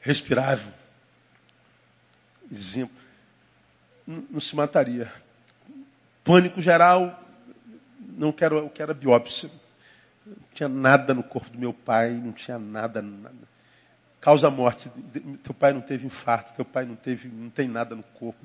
respirável. 0.00 0.72
Exemplo. 2.50 2.96
Não, 4.06 4.24
não 4.30 4.40
se 4.40 4.54
mataria. 4.56 5.12
Pânico 6.24 6.60
geral, 6.60 7.22
não 8.16 8.32
quero, 8.32 8.56
eu 8.58 8.70
quero 8.70 8.92
a 8.92 8.94
biópsia. 8.94 9.50
Não 10.26 10.36
tinha 10.54 10.68
nada 10.68 11.14
no 11.14 11.22
corpo 11.22 11.50
do 11.50 11.58
meu 11.58 11.72
pai, 11.72 12.10
não 12.10 12.32
tinha 12.32 12.58
nada, 12.58 13.00
nada. 13.00 13.48
Causa 14.20 14.50
morte. 14.50 14.90
Teu 15.42 15.54
pai 15.54 15.72
não 15.72 15.80
teve 15.80 16.06
infarto, 16.06 16.54
teu 16.54 16.64
pai 16.64 16.84
não 16.84 16.96
teve, 16.96 17.28
não 17.28 17.50
tem 17.50 17.68
nada 17.68 17.94
no 17.94 18.02
corpo. 18.02 18.44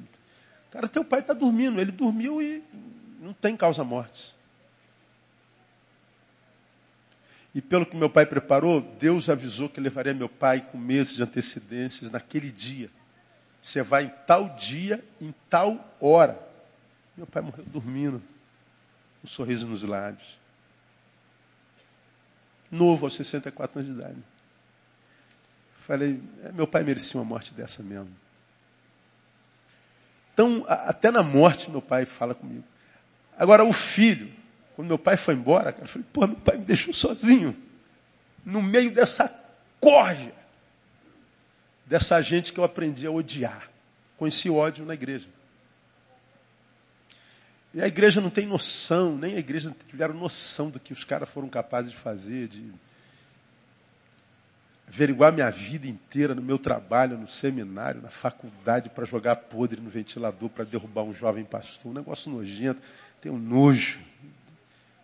Cara, 0.72 0.88
teu 0.88 1.04
pai 1.04 1.20
está 1.20 1.34
dormindo, 1.34 1.80
ele 1.80 1.92
dormiu 1.92 2.42
e 2.42 2.64
não 3.20 3.34
tem 3.34 3.56
causa 3.56 3.84
morte. 3.84 4.36
E 7.54 7.62
pelo 7.62 7.86
que 7.86 7.96
meu 7.96 8.10
pai 8.10 8.26
preparou, 8.26 8.82
Deus 8.82 9.30
avisou 9.30 9.70
que 9.70 9.80
levaria 9.80 10.14
meu 10.14 10.30
pai 10.30 10.62
com 10.62 10.78
meses 10.78 11.16
de 11.16 11.24
antecedências 11.24 12.10
naquele 12.10 12.52
dia. 12.52 12.90
Você 13.62 13.82
vai 13.84 14.06
em 14.06 14.12
tal 14.26 14.50
dia, 14.56 15.04
em 15.22 15.34
tal 15.50 15.96
hora. 16.00 16.38
Meu 17.16 17.28
pai 17.28 17.44
morreu 17.44 17.64
dormindo, 17.66 18.22
um 19.24 19.28
sorriso 19.28 19.68
nos 19.68 19.84
lábios. 19.84 20.38
Novo, 22.72 23.06
aos 23.06 23.16
64 23.16 23.80
anos 23.80 23.94
de 23.94 24.00
idade. 24.00 24.24
Falei, 25.82 26.20
é, 26.44 26.52
meu 26.52 26.66
pai 26.66 26.84
merecia 26.84 27.20
uma 27.20 27.26
morte 27.26 27.54
dessa 27.54 27.84
mesmo. 27.84 28.10
Então, 30.34 30.66
até 30.68 31.12
na 31.12 31.22
morte, 31.22 31.70
meu 31.70 31.82
pai 31.82 32.06
fala 32.06 32.34
comigo. 32.34 32.64
Agora, 33.38 33.64
o 33.64 33.72
filho, 33.72 34.34
quando 34.76 34.88
meu 34.88 34.98
pai 34.98 35.18
foi 35.18 35.36
embora, 35.36 35.72
cara, 35.72 35.84
eu 35.84 35.88
falei, 35.88 36.08
pô, 36.12 36.28
meu 36.28 36.36
pai 36.38 36.58
me 36.58 36.66
deixou 36.66 36.94
sozinho. 36.94 37.56
No 38.46 38.62
meio 38.62 38.92
dessa 38.92 39.34
corja. 39.80 40.34
Dessa 41.86 42.22
gente 42.22 42.52
que 42.52 42.60
eu 42.60 42.64
aprendi 42.64 43.06
a 43.06 43.12
odiar. 43.12 43.70
Conheci 44.18 44.50
ódio 44.50 44.86
na 44.86 44.94
igreja. 44.94 45.28
E 47.74 47.82
a 47.82 47.88
igreja 47.88 48.22
não 48.22 48.30
tem 48.30 48.46
noção, 48.46 49.18
nem 49.18 49.36
a 49.36 49.40
igreja 49.40 49.76
tiveram 49.90 50.14
noção 50.14 50.70
do 50.70 50.80
que 50.80 50.94
os 50.94 51.04
caras 51.04 51.28
foram 51.28 51.50
capazes 51.50 51.92
de 51.92 51.98
fazer, 51.98 52.48
de 52.48 52.72
averiguar 54.88 55.34
minha 55.34 55.50
vida 55.50 55.88
inteira 55.88 56.36
no 56.36 56.42
meu 56.42 56.60
trabalho, 56.60 57.18
no 57.18 57.28
seminário, 57.28 58.00
na 58.00 58.10
faculdade, 58.10 58.90
para 58.90 59.06
jogar 59.06 59.36
podre 59.36 59.82
no 59.82 59.90
ventilador, 59.90 60.50
para 60.50 60.66
derrubar 60.66 61.02
um 61.02 61.14
jovem 61.14 61.44
pastor. 61.44 61.92
Um 61.92 61.96
negócio 61.96 62.32
nojento. 62.32 62.80
Tenho 63.20 63.38
nojo 63.38 64.00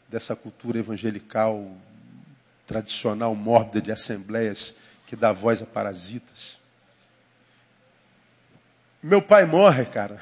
dessa 0.10 0.36
cultura 0.36 0.80
evangelical 0.80 1.72
tradicional, 2.66 3.36
mórbida 3.36 3.82
de 3.82 3.92
assembleias 3.92 4.76
que 5.08 5.16
dá 5.16 5.32
voz 5.32 5.62
a 5.62 5.66
parasitas. 5.66 6.58
Meu 9.02 9.22
pai 9.22 9.46
morre, 9.46 9.86
cara. 9.86 10.22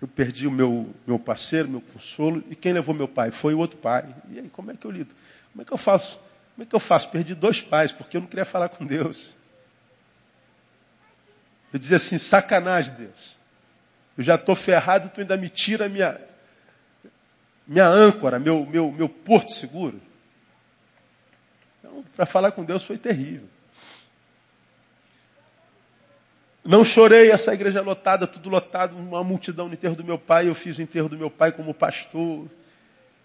Eu 0.00 0.08
perdi 0.08 0.46
o 0.46 0.50
meu, 0.50 0.94
meu 1.06 1.18
parceiro, 1.18 1.68
meu 1.68 1.80
consolo, 1.80 2.42
e 2.48 2.56
quem 2.56 2.72
levou 2.72 2.94
meu 2.94 3.08
pai? 3.08 3.30
Foi 3.30 3.52
o 3.52 3.58
outro 3.58 3.76
pai. 3.76 4.14
E 4.30 4.38
aí, 4.38 4.48
como 4.48 4.70
é 4.70 4.76
que 4.76 4.86
eu 4.86 4.90
lido? 4.90 5.14
Como 5.52 5.60
é 5.60 5.64
que 5.64 5.72
eu 5.72 5.76
faço? 5.76 6.18
Como 6.54 6.62
é 6.62 6.66
que 6.66 6.74
eu 6.74 6.80
faço? 6.80 7.10
Perdi 7.10 7.34
dois 7.34 7.60
pais, 7.60 7.92
porque 7.92 8.16
eu 8.16 8.20
não 8.22 8.28
queria 8.28 8.46
falar 8.46 8.70
com 8.70 8.86
Deus. 8.86 9.34
Eu 11.72 11.78
dizia 11.78 11.98
assim, 11.98 12.16
sacanagem, 12.18 12.94
Deus. 12.94 13.36
Eu 14.16 14.24
já 14.24 14.36
estou 14.36 14.54
ferrado, 14.54 15.10
tu 15.10 15.20
ainda 15.20 15.36
me 15.36 15.48
tira 15.48 15.86
a 15.86 15.88
minha, 15.88 16.18
minha 17.70 17.86
âncora, 17.86 18.40
meu, 18.40 18.66
meu, 18.66 18.90
meu 18.90 19.08
porto 19.08 19.52
seguro. 19.52 20.00
Então, 21.78 22.04
para 22.16 22.26
falar 22.26 22.50
com 22.50 22.64
Deus 22.64 22.82
foi 22.82 22.98
terrível. 22.98 23.46
Não 26.64 26.84
chorei 26.84 27.30
essa 27.30 27.54
igreja 27.54 27.80
lotada, 27.80 28.26
tudo 28.26 28.48
lotado, 28.48 28.96
uma 28.96 29.22
multidão 29.22 29.68
no 29.68 29.74
enterro 29.74 29.94
do 29.94 30.02
meu 30.02 30.18
pai. 30.18 30.48
Eu 30.48 30.54
fiz 30.56 30.78
o 30.78 30.82
enterro 30.82 31.08
do 31.08 31.16
meu 31.16 31.30
pai 31.30 31.52
como 31.52 31.72
pastor, 31.72 32.48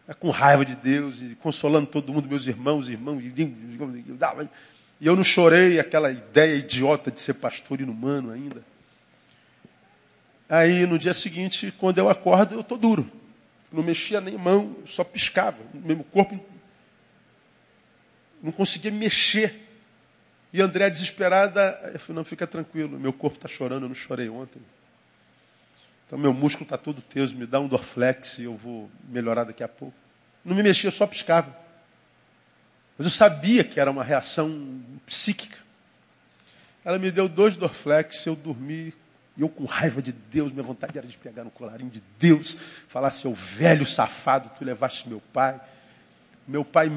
é, 0.08 0.14
com 0.14 0.30
raiva 0.30 0.64
de 0.64 0.76
Deus, 0.76 1.24
e 1.24 1.34
consolando 1.42 1.88
todo 1.88 2.14
mundo, 2.14 2.30
meus 2.30 2.46
irmãos, 2.46 2.88
irmãos. 2.88 3.24
E 3.24 5.08
eu 5.08 5.16
não 5.16 5.24
chorei 5.24 5.80
aquela 5.80 6.12
ideia 6.12 6.56
idiota 6.56 7.10
de 7.10 7.20
ser 7.20 7.34
pastor 7.34 7.82
inumano 7.82 8.32
ainda. 8.32 8.62
Aí 10.48 10.86
no 10.86 11.00
dia 11.00 11.16
seguinte, 11.16 11.74
quando 11.80 11.98
eu 11.98 12.08
acordo, 12.08 12.54
eu 12.54 12.62
estou 12.62 12.78
duro. 12.78 13.25
Não 13.72 13.84
mexia 13.84 14.22
nem 14.22 14.38
mão, 14.38 14.76
só 14.86 15.04
piscava. 15.04 15.58
Meu 15.74 16.04
corpo 16.04 16.40
não 18.42 18.52
conseguia 18.52 18.92
mexer. 18.92 19.62
E 20.54 20.62
André, 20.62 20.90
desesperada, 20.90 21.92
eu 21.94 22.00
falei, 22.00 22.18
não, 22.18 22.24
fica 22.24 22.48
tranquilo, 22.48 22.98
meu 22.98 23.12
corpo 23.12 23.38
está 23.38 23.48
chorando, 23.48 23.84
eu 23.84 23.90
não 23.90 23.96
chorei 23.96 24.30
ontem. 24.30 24.62
Então 26.06 26.18
meu 26.18 26.32
músculo 26.32 26.64
está 26.64 26.78
todo 26.78 27.02
teso, 27.02 27.36
me 27.36 27.46
dá 27.46 27.60
um 27.60 27.68
Dorflex 27.68 28.38
e 28.38 28.44
eu 28.44 28.56
vou 28.56 28.90
melhorar 29.10 29.44
daqui 29.44 29.64
a 29.64 29.68
pouco. 29.68 29.98
Não 30.44 30.56
me 30.56 30.62
mexia, 30.62 30.92
só 30.92 31.08
piscava. 31.08 31.54
Mas 32.98 33.06
eu 33.08 33.12
sabia 33.12 33.64
que 33.64 33.80
era 33.80 33.90
uma 33.90 34.04
reação 34.04 34.82
psíquica. 35.06 35.58
Ela 36.86 37.00
me 37.00 37.12
deu 37.12 37.28
dois 37.28 37.58
Dorflex, 37.58 38.26
eu 38.28 38.36
dormi 38.36 38.94
e 39.38 39.42
eu 39.42 39.50
com 39.50 39.66
raiva 39.66 40.02
de 40.02 40.12
Deus, 40.12 40.52
minha 40.52 40.64
vontade 40.64 40.98
era 40.98 41.08
de 41.08 41.18
pegar 41.18 41.44
no 41.44 41.52
colarinho 41.52 41.90
de 41.90 42.02
Deus, 42.18 42.58
falar 42.88 43.12
seu 43.12 43.34
velho 43.34 43.86
safado, 43.86 44.50
tu 44.58 44.64
levaste 44.64 45.08
meu 45.10 45.22
pai. 45.34 45.60
Meu 46.48 46.64
pai 46.64 46.92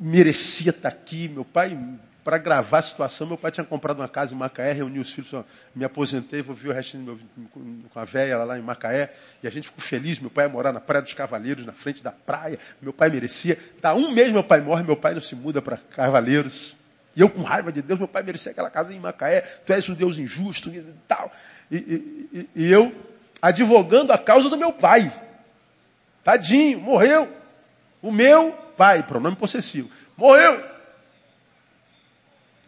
merecia 0.00 0.70
estar 0.70 0.88
aqui, 0.88 1.28
meu 1.28 1.44
pai, 1.44 1.76
para 2.26 2.38
gravar 2.38 2.78
a 2.78 2.82
situação, 2.82 3.26
meu 3.26 3.36
pai 3.36 3.52
tinha 3.52 3.64
comprado 3.64 4.00
uma 4.00 4.08
casa 4.08 4.34
em 4.34 4.38
Macaé, 4.38 4.72
reuniu 4.72 5.02
os 5.02 5.12
filhos, 5.12 5.44
me 5.74 5.84
aposentei, 5.84 6.42
vou 6.42 6.56
ver 6.56 6.70
o 6.70 6.72
resto 6.72 6.96
meu, 6.98 7.18
com 7.88 8.00
a 8.00 8.04
velha 8.04 8.38
lá 8.38 8.58
em 8.58 8.62
Macaé, 8.62 9.14
e 9.42 9.46
a 9.46 9.50
gente 9.50 9.68
ficou 9.68 9.80
feliz, 9.80 10.18
meu 10.18 10.30
pai 10.30 10.46
ia 10.46 10.48
morar 10.48 10.72
na 10.72 10.80
Praia 10.80 11.02
dos 11.02 11.14
Cavaleiros, 11.14 11.64
na 11.64 11.72
frente 11.72 12.02
da 12.02 12.10
praia, 12.10 12.58
meu 12.82 12.92
pai 12.92 13.10
merecia. 13.10 13.58
Dá 13.80 13.94
um 13.94 14.10
mês 14.10 14.32
meu 14.32 14.42
pai 14.42 14.60
morre, 14.60 14.82
meu 14.82 14.96
pai 14.96 15.14
não 15.14 15.20
se 15.20 15.36
muda 15.36 15.62
para 15.62 15.76
Cavaleiros. 15.76 16.76
E 17.16 17.20
eu 17.22 17.30
com 17.30 17.40
raiva 17.40 17.72
de 17.72 17.80
Deus, 17.80 17.98
meu 17.98 18.06
pai 18.06 18.22
merecia 18.22 18.52
aquela 18.52 18.68
casa 18.68 18.92
em 18.92 19.00
Macaé, 19.00 19.40
tu 19.40 19.72
és 19.72 19.88
um 19.88 19.94
Deus 19.94 20.18
injusto 20.18 20.68
e 20.68 20.84
tal. 21.08 21.32
E, 21.70 21.76
e, 21.76 22.50
e 22.54 22.70
eu 22.70 22.94
advogando 23.40 24.12
a 24.12 24.18
causa 24.18 24.50
do 24.50 24.58
meu 24.58 24.70
pai. 24.70 25.10
Tadinho, 26.22 26.78
morreu. 26.78 27.26
O 28.02 28.12
meu 28.12 28.52
pai, 28.76 29.02
pronome 29.02 29.34
possessivo, 29.34 29.90
morreu. 30.14 30.62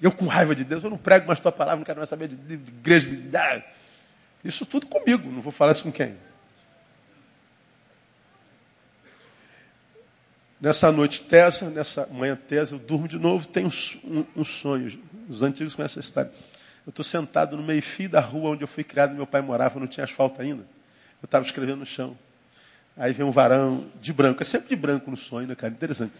Eu 0.00 0.12
com 0.12 0.26
raiva 0.26 0.54
de 0.54 0.64
Deus, 0.64 0.82
eu 0.82 0.88
não 0.90 0.96
prego 0.96 1.26
mais 1.26 1.38
tua 1.40 1.52
palavra, 1.52 1.78
não 1.78 1.84
quero 1.84 1.98
mais 1.98 2.08
saber 2.08 2.28
de, 2.28 2.36
de, 2.36 2.56
de 2.56 2.70
igreja. 2.70 3.64
Isso 4.42 4.64
tudo 4.64 4.86
comigo, 4.86 5.30
não 5.30 5.42
vou 5.42 5.52
falar 5.52 5.72
isso 5.72 5.82
com 5.82 5.92
quem. 5.92 6.16
Nessa 10.60 10.90
noite 10.90 11.22
tesa, 11.22 11.70
nessa 11.70 12.06
manhã 12.06 12.34
tesa, 12.34 12.74
eu 12.74 12.80
durmo 12.80 13.06
de 13.06 13.16
novo, 13.16 13.46
tenho 13.46 13.68
um, 14.04 14.24
um 14.36 14.44
sonho. 14.44 15.00
Os 15.28 15.42
antigos 15.42 15.74
conhecem 15.74 16.00
essa 16.00 16.08
história. 16.08 16.32
Eu 16.84 16.90
estou 16.90 17.04
sentado 17.04 17.56
no 17.56 17.62
meio-fio 17.62 18.08
da 18.08 18.20
rua 18.20 18.50
onde 18.50 18.64
eu 18.64 18.68
fui 18.68 18.82
criado, 18.82 19.14
meu 19.14 19.26
pai 19.26 19.40
morava, 19.40 19.78
não 19.78 19.86
tinha 19.86 20.02
asfalto 20.02 20.42
ainda. 20.42 20.62
Eu 21.22 21.26
estava 21.26 21.44
escrevendo 21.44 21.78
no 21.78 21.86
chão. 21.86 22.18
Aí 22.96 23.12
vem 23.12 23.24
um 23.24 23.30
varão 23.30 23.86
de 24.00 24.12
branco, 24.12 24.42
é 24.42 24.44
sempre 24.44 24.68
de 24.70 24.76
branco 24.76 25.08
no 25.08 25.16
sonho, 25.16 25.46
né, 25.46 25.54
cara? 25.54 25.72
Interessante. 25.72 26.12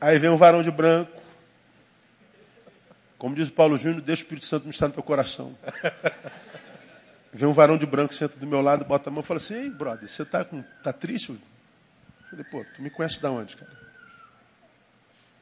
Aí 0.00 0.18
vem 0.18 0.30
um 0.30 0.36
varão 0.36 0.62
de 0.62 0.70
branco. 0.70 1.12
Como 3.16 3.34
diz 3.34 3.48
o 3.48 3.52
Paulo 3.52 3.78
Júnior, 3.78 4.02
deixa 4.02 4.22
o 4.22 4.24
Espírito 4.24 4.46
Santo 4.46 4.64
me 4.64 4.70
estar 4.70 4.88
no 4.88 4.94
teu 4.94 5.02
coração. 5.02 5.56
Vem 7.32 7.48
um 7.48 7.52
varão 7.52 7.78
de 7.78 7.86
branco, 7.86 8.14
senta 8.14 8.38
do 8.38 8.46
meu 8.46 8.62
lado, 8.62 8.84
bota 8.84 9.10
a 9.10 9.12
mão 9.12 9.20
e 9.20 9.22
fala 9.22 9.38
assim, 9.38 9.54
ei, 9.54 9.70
brother, 9.70 10.08
você 10.08 10.22
está 10.22 10.44
tá 10.82 10.92
triste? 10.92 11.38
Falei, 12.30 12.44
pô, 12.44 12.64
tu 12.64 12.82
me 12.82 12.90
conhece 12.90 13.20
de 13.20 13.26
onde, 13.26 13.56
cara? 13.56 13.70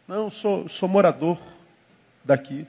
Não, 0.06 0.30
sou, 0.30 0.68
sou 0.68 0.88
morador 0.88 1.40
daqui. 2.22 2.66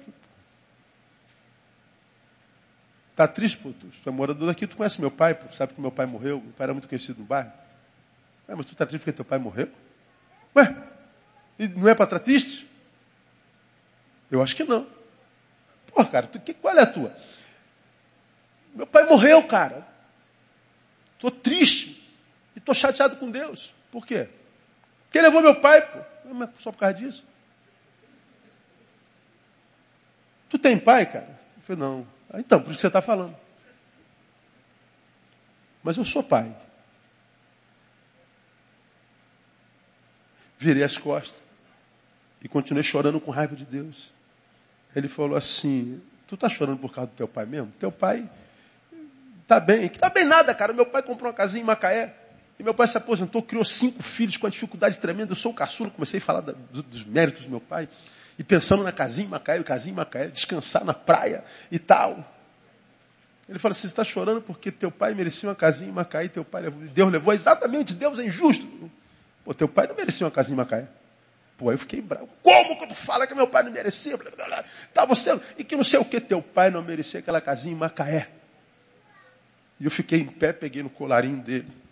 Tá 3.16 3.28
triste, 3.28 3.58
pô? 3.58 3.72
Tu, 3.74 3.88
tu 3.88 4.10
é 4.10 4.12
morador 4.12 4.48
daqui, 4.48 4.66
tu 4.68 4.78
conhece 4.78 5.00
meu 5.00 5.12
pai, 5.12 5.34
pô, 5.34 5.52
sabe 5.54 5.74
que 5.74 5.82
meu 5.82 5.92
pai 5.92 6.06
morreu, 6.06 6.42
meu 6.42 6.54
pai 6.54 6.66
era 6.66 6.74
muito 6.74 6.88
conhecido 6.88 7.20
no 7.20 7.26
bairro. 7.26 7.52
É, 8.48 8.56
mas 8.56 8.66
tu 8.66 8.76
tá 8.76 8.86
triste 8.86 9.04
porque 9.04 9.16
teu 9.16 9.26
pai 9.26 9.38
morreu? 9.38 9.70
Ué, 10.56 10.76
não 11.76 11.90
é 11.90 11.96
para 11.96 12.06
estar 12.06 12.20
triste? 12.20 12.70
Eu 14.32 14.42
acho 14.42 14.56
que 14.56 14.64
não. 14.64 14.88
Pô, 15.88 16.06
cara, 16.06 16.28
tu, 16.28 16.40
que, 16.40 16.54
qual 16.54 16.78
é 16.78 16.82
a 16.82 16.86
tua? 16.86 17.16
Meu 18.74 18.88
pai 18.88 19.06
morreu, 19.06 19.46
cara. 19.46 19.88
Estou 21.16 21.32
triste. 21.32 22.02
E 22.56 22.60
estou 22.60 22.74
chateado 22.74 23.18
com 23.18 23.30
Deus. 23.30 23.75
Por 23.96 24.06
quê? 24.06 24.28
Ele 25.14 25.24
levou 25.24 25.42
meu 25.42 25.62
pai, 25.62 25.82
pô. 25.82 26.00
Mas 26.34 26.50
só 26.60 26.70
por 26.70 26.80
causa 26.80 26.96
disso? 26.96 27.26
Tu 30.50 30.60
tem 30.60 30.78
pai, 30.78 31.06
cara? 31.06 31.40
Eu 31.56 31.62
falei, 31.62 31.82
não. 31.82 32.08
Ah, 32.30 32.42
então, 32.42 32.60
por 32.60 32.72
isso 32.72 32.76
que 32.76 32.82
você 32.82 32.88
está 32.88 33.02
falando. 33.02 33.34
Mas 35.82 35.96
eu 35.96 36.04
sou 36.04 36.22
pai. 36.22 36.54
Virei 40.60 40.84
as 40.84 40.98
costas. 40.98 41.42
E 42.42 42.50
continuei 42.50 42.84
chorando 42.84 43.22
com 43.22 43.32
raiva 43.32 43.56
de 43.56 43.64
Deus. 43.64 44.12
Ele 44.94 45.08
falou 45.08 45.38
assim, 45.38 46.02
tu 46.28 46.36
tá 46.36 46.50
chorando 46.50 46.80
por 46.80 46.94
causa 46.94 47.12
do 47.12 47.16
teu 47.16 47.30
pai 47.30 47.46
mesmo? 47.46 47.72
Teu 47.80 47.94
pai 47.94 48.30
tá 49.48 49.58
bem. 49.58 49.88
Que 49.88 50.00
tá 50.00 50.10
bem 50.10 50.26
nada, 50.26 50.54
cara. 50.54 50.74
Meu 50.74 50.86
pai 50.86 51.02
comprou 51.02 51.32
uma 51.32 51.38
casinha 51.38 51.64
em 51.64 51.66
Macaé. 51.66 52.25
E 52.58 52.64
meu 52.64 52.74
pai 52.74 52.88
se 52.88 52.98
aposentou, 52.98 53.42
criou 53.44 53.66
cinco 53.66 54.02
filhos 54.02 54.38
com 54.38 54.46
uma 54.46 54.52
dificuldade 54.52 54.98
tremenda. 54.98 55.32
Eu 55.32 55.36
sou 55.36 55.52
o 55.52 55.56
caçula, 55.56 55.90
comecei 55.90 56.20
a 56.20 56.22
falar 56.22 56.42
da, 56.42 56.54
dos 56.72 57.04
méritos 57.04 57.44
do 57.44 57.50
meu 57.50 57.60
pai. 57.60 57.90
E 58.38 58.44
pensando 58.44 58.84
na 58.84 58.92
casinha 58.92 59.28
em 59.28 59.30
Macaé, 59.30 59.62
casinha 59.64 59.94
em 59.94 59.96
Macaé, 59.96 60.28
descansar 60.28 60.84
na 60.84 60.94
praia 60.94 61.44
e 61.72 61.80
tal. 61.80 62.34
Ele 63.48 63.60
falou 63.60 63.74
assim, 63.74 63.82
você 63.82 63.88
está 63.88 64.04
chorando 64.04 64.42
porque 64.42 64.72
teu 64.72 64.92
pai 64.92 65.14
merecia 65.14 65.48
uma 65.48 65.56
casinha 65.56 65.90
em 65.90 65.94
Macaé 65.94 66.28
teu 66.28 66.44
pai 66.44 66.64
levou. 66.64 66.82
Deus 66.82 67.12
levou 67.12 67.34
exatamente, 67.34 67.94
Deus 67.94 68.18
é 68.20 68.24
injusto. 68.24 68.68
Pô, 69.44 69.54
teu 69.54 69.68
pai 69.68 69.88
não 69.88 69.96
merecia 69.96 70.26
uma 70.26 70.32
casinha 70.32 70.56
em 70.56 70.58
Macaé. 70.58 70.88
Pô, 71.58 71.72
eu 71.72 71.78
fiquei 71.78 72.02
bravo. 72.02 72.28
Como 72.42 72.78
que 72.80 72.88
tu 72.88 72.96
fala 72.96 73.28
que 73.28 73.36
meu 73.36 73.48
pai 73.48 73.64
não 73.64 73.72
merecia? 73.72 74.18
Tá 74.94 75.06
você, 75.06 75.40
e 75.58 75.64
que 75.64 75.76
não 75.76 75.84
sei 75.84 76.00
o 76.00 76.06
que 76.06 76.20
teu 76.20 76.42
pai 76.42 76.70
não 76.70 76.82
merecia 76.82 77.20
aquela 77.20 77.40
casinha 77.40 77.74
em 77.74 77.78
Macaé. 77.78 78.28
E 79.80 79.86
eu 79.86 79.92
fiquei 79.92 80.20
em 80.20 80.26
pé, 80.26 80.52
peguei 80.52 80.82
no 80.82 80.90
colarinho 80.90 81.42
dele. 81.42 81.85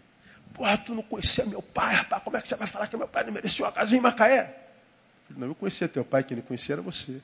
Porra, 0.54 0.78
tu 0.78 0.94
não 0.94 1.02
conhecia 1.02 1.46
meu 1.46 1.62
pai, 1.62 1.96
rapaz. 1.96 2.24
Como 2.24 2.38
é 2.38 2.42
que 2.42 2.48
você 2.48 2.56
vai 2.56 2.68
falar 2.68 2.88
que 2.88 2.96
meu 2.96 3.08
pai 3.08 3.24
não 3.24 3.34
merecia 3.34 3.66
uma 3.66 3.72
casinha 3.72 4.00
em 4.00 4.04
Macaé? 4.04 4.56
Não, 5.30 5.48
eu 5.48 5.56
conhecia 5.56 5.88
teu 5.88 6.06
pai, 6.06 6.24
quem 6.24 6.38
não 6.38 6.44
conhecia 6.44 6.76
era 6.76 6.82
você. 6.82 7.20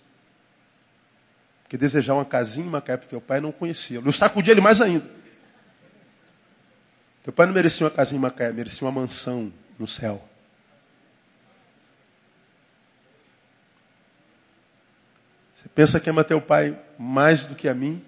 Porque 1.63 1.77
desejar 1.77 2.15
uma 2.15 2.25
casinha 2.25 2.65
em 2.65 2.69
Macaé 2.69 2.97
para 2.97 3.07
teu 3.07 3.21
pai 3.21 3.39
não 3.39 3.51
conhecia. 3.51 4.01
Eu 4.03 4.11
sacudi 4.11 4.49
ele 4.49 4.61
mais 4.61 4.81
ainda. 4.81 5.05
Teu 7.23 7.31
pai 7.31 7.45
não 7.45 7.53
merecia 7.53 7.85
uma 7.85 7.91
casinha 7.91 8.17
em 8.17 8.21
Macaé, 8.21 8.51
merecia 8.51 8.87
uma 8.87 8.91
mansão 8.91 9.53
no 9.77 9.85
céu. 9.85 10.27
Você 15.53 15.69
pensa 15.69 15.99
que 15.99 16.09
ama 16.09 16.23
teu 16.23 16.41
pai 16.41 16.79
mais 16.97 17.45
do 17.45 17.53
que 17.53 17.67
a 17.67 17.75
mim? 17.75 18.03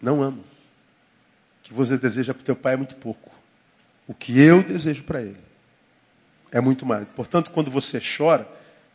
Não 0.00 0.22
amo. 0.22 0.42
O 1.68 1.70
que 1.70 1.74
você 1.74 1.98
deseja 1.98 2.32
para 2.32 2.42
teu 2.42 2.56
pai 2.56 2.72
é 2.72 2.76
muito 2.78 2.96
pouco. 2.96 3.30
O 4.06 4.14
que 4.14 4.40
eu 4.40 4.62
desejo 4.62 5.04
para 5.04 5.20
ele 5.20 5.36
é 6.50 6.62
muito 6.62 6.86
mais. 6.86 7.06
Portanto, 7.08 7.50
quando 7.50 7.70
você 7.70 8.00
chora, 8.00 8.48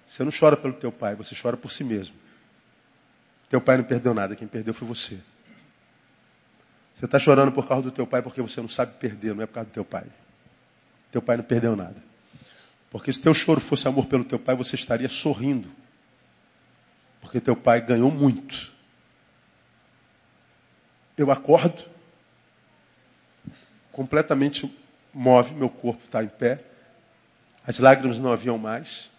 você 0.07 0.23
não 0.23 0.31
chora 0.31 0.57
pelo 0.57 0.73
teu 0.73 0.91
pai, 0.91 1.13
você 1.13 1.35
chora 1.39 1.55
por 1.55 1.71
si 1.71 1.83
mesmo. 1.83 2.15
Teu 3.47 3.61
pai 3.61 3.77
não 3.77 3.83
perdeu 3.83 4.11
nada, 4.15 4.35
quem 4.35 4.47
perdeu 4.47 4.73
foi 4.73 4.87
você. 4.87 5.19
Você 6.95 7.05
está 7.05 7.19
chorando 7.19 7.51
por 7.51 7.67
causa 7.67 7.83
do 7.83 7.91
teu 7.91 8.07
pai 8.07 8.23
porque 8.23 8.41
você 8.41 8.59
não 8.59 8.67
sabe 8.67 8.97
perder, 8.97 9.35
não 9.35 9.43
é 9.43 9.45
por 9.45 9.53
causa 9.53 9.69
do 9.69 9.73
teu 9.73 9.85
pai. 9.85 10.05
Teu 11.11 11.21
pai 11.21 11.37
não 11.37 11.43
perdeu 11.43 11.75
nada. 11.75 12.01
Porque 12.89 13.13
se 13.13 13.21
teu 13.21 13.35
choro 13.35 13.61
fosse 13.61 13.87
amor 13.87 14.07
pelo 14.07 14.23
teu 14.23 14.39
pai, 14.39 14.55
você 14.55 14.75
estaria 14.75 15.09
sorrindo. 15.09 15.69
Porque 17.21 17.39
teu 17.39 17.55
pai 17.55 17.81
ganhou 17.81 18.09
muito. 18.09 18.71
Eu 21.15 21.29
acordo, 21.29 21.93
completamente 23.94 24.70
move, 25.14 25.53
meu 25.53 25.70
corpo 25.70 26.03
está 26.03 26.22
em 26.22 26.28
pé, 26.28 26.60
as 27.65 27.80
lágrimas 27.80 28.20
não 28.20 28.34
haviam 28.34 28.57
mais. 28.57 29.10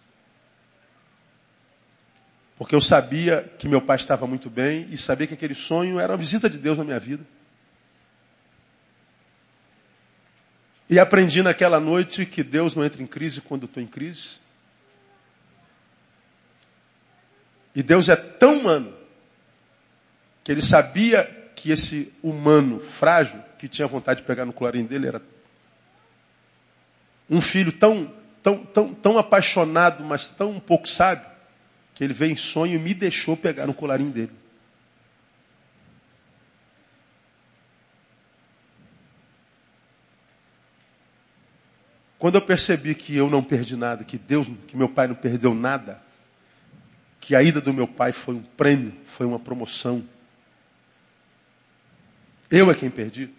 Porque 2.57 2.75
eu 2.75 2.81
sabia 2.81 3.41
que 3.57 3.67
meu 3.67 3.81
pai 3.81 3.95
estava 3.95 4.27
muito 4.27 4.49
bem 4.49 4.87
e 4.91 4.97
sabia 4.97 5.27
que 5.27 5.33
aquele 5.33 5.55
sonho 5.55 5.99
era 5.99 6.13
uma 6.13 6.17
visita 6.17 6.49
de 6.49 6.57
Deus 6.57 6.77
na 6.77 6.83
minha 6.83 6.99
vida. 6.99 7.25
E 10.89 10.99
aprendi 10.99 11.41
naquela 11.41 11.79
noite 11.79 12.25
que 12.25 12.43
Deus 12.43 12.75
não 12.75 12.85
entra 12.85 13.01
em 13.01 13.07
crise 13.07 13.41
quando 13.41 13.63
eu 13.63 13.67
estou 13.67 13.81
em 13.81 13.87
crise. 13.87 14.37
E 17.73 17.81
Deus 17.81 18.07
é 18.07 18.15
tão 18.15 18.59
humano 18.59 18.95
que 20.43 20.51
ele 20.51 20.61
sabia 20.61 21.44
que 21.55 21.71
esse 21.71 22.11
humano 22.21 22.79
frágil, 22.79 23.39
que 23.57 23.67
tinha 23.67 23.87
vontade 23.87 24.21
de 24.21 24.27
pegar 24.27 24.45
no 24.45 24.53
colarinho 24.53 24.87
dele, 24.87 25.07
era 25.07 25.21
um 27.29 27.41
filho 27.41 27.71
tão, 27.71 28.13
tão, 28.43 28.65
tão, 28.65 28.93
tão 28.93 29.17
apaixonado, 29.17 30.03
mas 30.03 30.29
tão 30.29 30.59
pouco 30.59 30.87
sábio, 30.87 31.25
que 31.93 32.03
ele 32.03 32.13
veio 32.13 32.33
em 32.33 32.35
sonho 32.35 32.75
e 32.75 32.79
me 32.79 32.93
deixou 32.93 33.35
pegar 33.35 33.65
no 33.65 33.73
colarinho 33.73 34.11
dele. 34.11 34.31
Quando 42.17 42.35
eu 42.35 42.41
percebi 42.41 42.95
que 42.95 43.15
eu 43.15 43.29
não 43.29 43.43
perdi 43.43 43.75
nada, 43.75 44.03
que 44.03 44.17
Deus, 44.17 44.47
que 44.67 44.75
meu 44.75 44.89
pai 44.89 45.07
não 45.07 45.15
perdeu 45.15 45.53
nada, 45.53 46.01
que 47.19 47.35
a 47.35 47.43
ida 47.43 47.61
do 47.61 47.73
meu 47.73 47.87
pai 47.87 48.11
foi 48.11 48.35
um 48.35 48.41
prêmio, 48.41 48.93
foi 49.05 49.25
uma 49.25 49.39
promoção. 49.39 50.03
Eu 52.49 52.69
é 52.69 52.75
quem 52.75 52.89
perdi. 52.89 53.29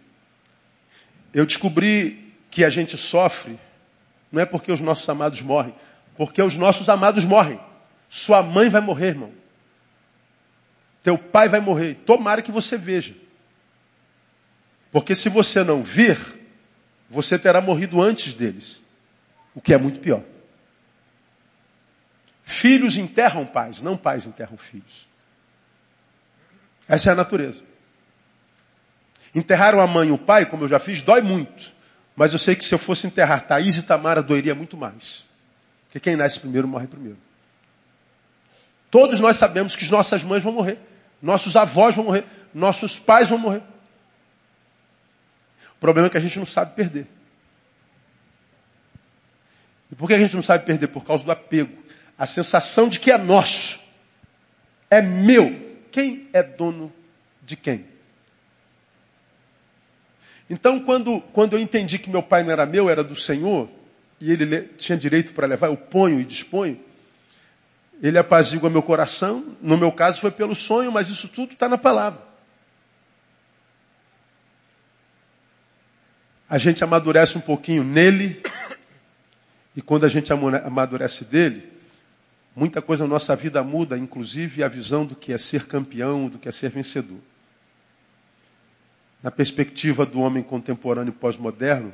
Eu 1.33 1.47
descobri 1.47 2.35
que 2.51 2.65
a 2.65 2.70
gente 2.70 2.97
sofre 2.97 3.59
não 4.31 4.43
é 4.43 4.47
porque 4.47 4.70
os 4.73 4.81
nossos 4.81 5.09
amados 5.09 5.41
morrem, 5.41 5.74
porque 6.16 6.43
os 6.43 6.57
nossos 6.57 6.89
amados 6.89 7.24
morrem. 7.24 7.61
Sua 8.09 8.43
mãe 8.43 8.69
vai 8.69 8.81
morrer, 8.81 9.09
irmão. 9.09 9.33
Teu 11.03 11.16
pai 11.16 11.49
vai 11.49 11.61
morrer. 11.61 11.95
Tomara 12.05 12.43
que 12.43 12.51
você 12.51 12.77
veja. 12.77 13.15
Porque 14.91 15.15
se 15.15 15.28
você 15.28 15.62
não 15.62 15.83
vir, 15.83 16.19
você 17.09 17.39
terá 17.39 17.61
morrido 17.61 18.01
antes 18.01 18.35
deles. 18.35 18.83
O 19.55 19.61
que 19.61 19.73
é 19.73 19.78
muito 19.78 20.01
pior. 20.01 20.23
Filhos 22.43 22.97
enterram 22.97 23.45
pais, 23.45 23.83
não 23.83 23.97
pais 23.97 24.27
enterram 24.27 24.57
filhos. 24.57 25.09
Essa 26.89 27.11
é 27.11 27.12
a 27.12 27.16
natureza. 27.16 27.62
Enterraram 29.37 29.83
a 29.83 29.87
mãe 29.87 30.09
e 30.09 30.13
o 30.13 30.17
pai, 30.17 30.47
como 30.47 30.65
eu 30.65 30.69
já 30.69 30.79
fiz, 30.79 31.03
dói 31.03 31.21
muito. 31.21 31.71
Mas 32.17 32.33
eu 32.33 32.39
sei 32.39 32.57
que 32.57 32.65
se 32.65 32.75
eu 32.75 32.79
fosse 32.79 33.07
enterrar 33.07 33.47
Thaís 33.47 33.77
e 33.77 33.83
Tamara, 33.83 34.23
doeria 34.23 34.55
muito 34.55 34.79
mais. 34.79 35.27
Porque 35.85 36.01
quem 36.01 36.17
nasce 36.17 36.41
primeiro 36.41 36.67
morre 36.67 36.87
primeiro. 36.87 37.19
Todos 38.91 39.21
nós 39.21 39.37
sabemos 39.37 39.77
que 39.77 39.87
nossas 39.91 40.25
mães 40.25 40.43
vão 40.43 40.55
morrer, 40.55 40.79
nossos 41.21 41.55
avós 41.55 41.95
vão 41.95 42.07
morrer, 42.07 42.25
nossos 42.55 42.99
pais 42.99 43.29
vão 43.29 43.37
morrer. 43.37 43.61
O 45.73 45.81
problema 45.81 46.07
é 46.07 46.11
que 46.11 46.17
a 46.17 46.21
gente 46.21 46.39
não 46.39 46.47
sabe 46.47 46.75
perder. 46.75 47.07
E 49.93 49.95
por 49.95 50.07
que 50.07 50.15
a 50.15 50.19
gente 50.19 50.35
não 50.35 50.43
sabe 50.43 50.65
perder? 50.65 50.87
Por 50.87 51.05
causa 51.05 51.27
do 51.27 51.31
apego. 51.31 51.77
A 52.17 52.25
sensação 52.25 52.89
de 52.89 52.99
que 52.99 53.13
é 53.13 53.19
nosso. 53.19 53.79
É 54.89 55.03
meu. 55.03 55.77
Quem 55.93 56.27
é 56.33 56.43
dono 56.43 56.91
de 57.43 57.55
quem? 57.55 57.95
Então, 60.48 60.81
quando, 60.81 61.20
quando 61.32 61.55
eu 61.55 61.59
entendi 61.59 61.98
que 61.98 62.09
meu 62.09 62.23
pai 62.23 62.43
não 62.43 62.52
era 62.52 62.64
meu, 62.64 62.89
era 62.89 63.02
do 63.02 63.16
Senhor, 63.16 63.68
e 64.20 64.31
ele 64.31 64.62
tinha 64.78 64.97
direito 64.97 65.32
para 65.32 65.47
levar, 65.47 65.66
eu 65.66 65.77
ponho 65.77 66.20
e 66.20 66.24
disponho, 66.24 66.78
ele 68.01 68.18
apazigua 68.18 68.70
meu 68.70 68.82
coração. 68.82 69.56
No 69.60 69.77
meu 69.77 69.90
caso 69.90 70.20
foi 70.20 70.31
pelo 70.31 70.55
sonho, 70.55 70.93
mas 70.93 71.09
isso 71.09 71.28
tudo 71.28 71.52
está 71.52 71.68
na 71.68 71.78
palavra. 71.78 72.20
A 76.48 76.59
gente 76.59 76.85
amadurece 76.85 77.36
um 77.36 77.40
pouquinho 77.40 77.82
nele, 77.82 78.40
e 79.74 79.82
quando 79.82 80.05
a 80.05 80.09
gente 80.09 80.32
amadurece 80.32 81.24
dele, 81.24 81.73
muita 82.55 82.81
coisa 82.81 83.02
na 83.02 83.10
nossa 83.10 83.35
vida 83.35 83.64
muda, 83.64 83.98
inclusive 83.98 84.62
a 84.62 84.68
visão 84.68 85.05
do 85.05 85.16
que 85.16 85.32
é 85.32 85.39
ser 85.39 85.66
campeão, 85.66 86.28
do 86.28 86.39
que 86.39 86.48
é 86.48 86.52
ser 86.52 86.70
vencedor. 86.70 87.18
Na 89.22 89.30
perspectiva 89.30 90.05
do 90.06 90.20
homem 90.20 90.43
contemporâneo 90.43 91.12
pós-moderno, 91.12 91.93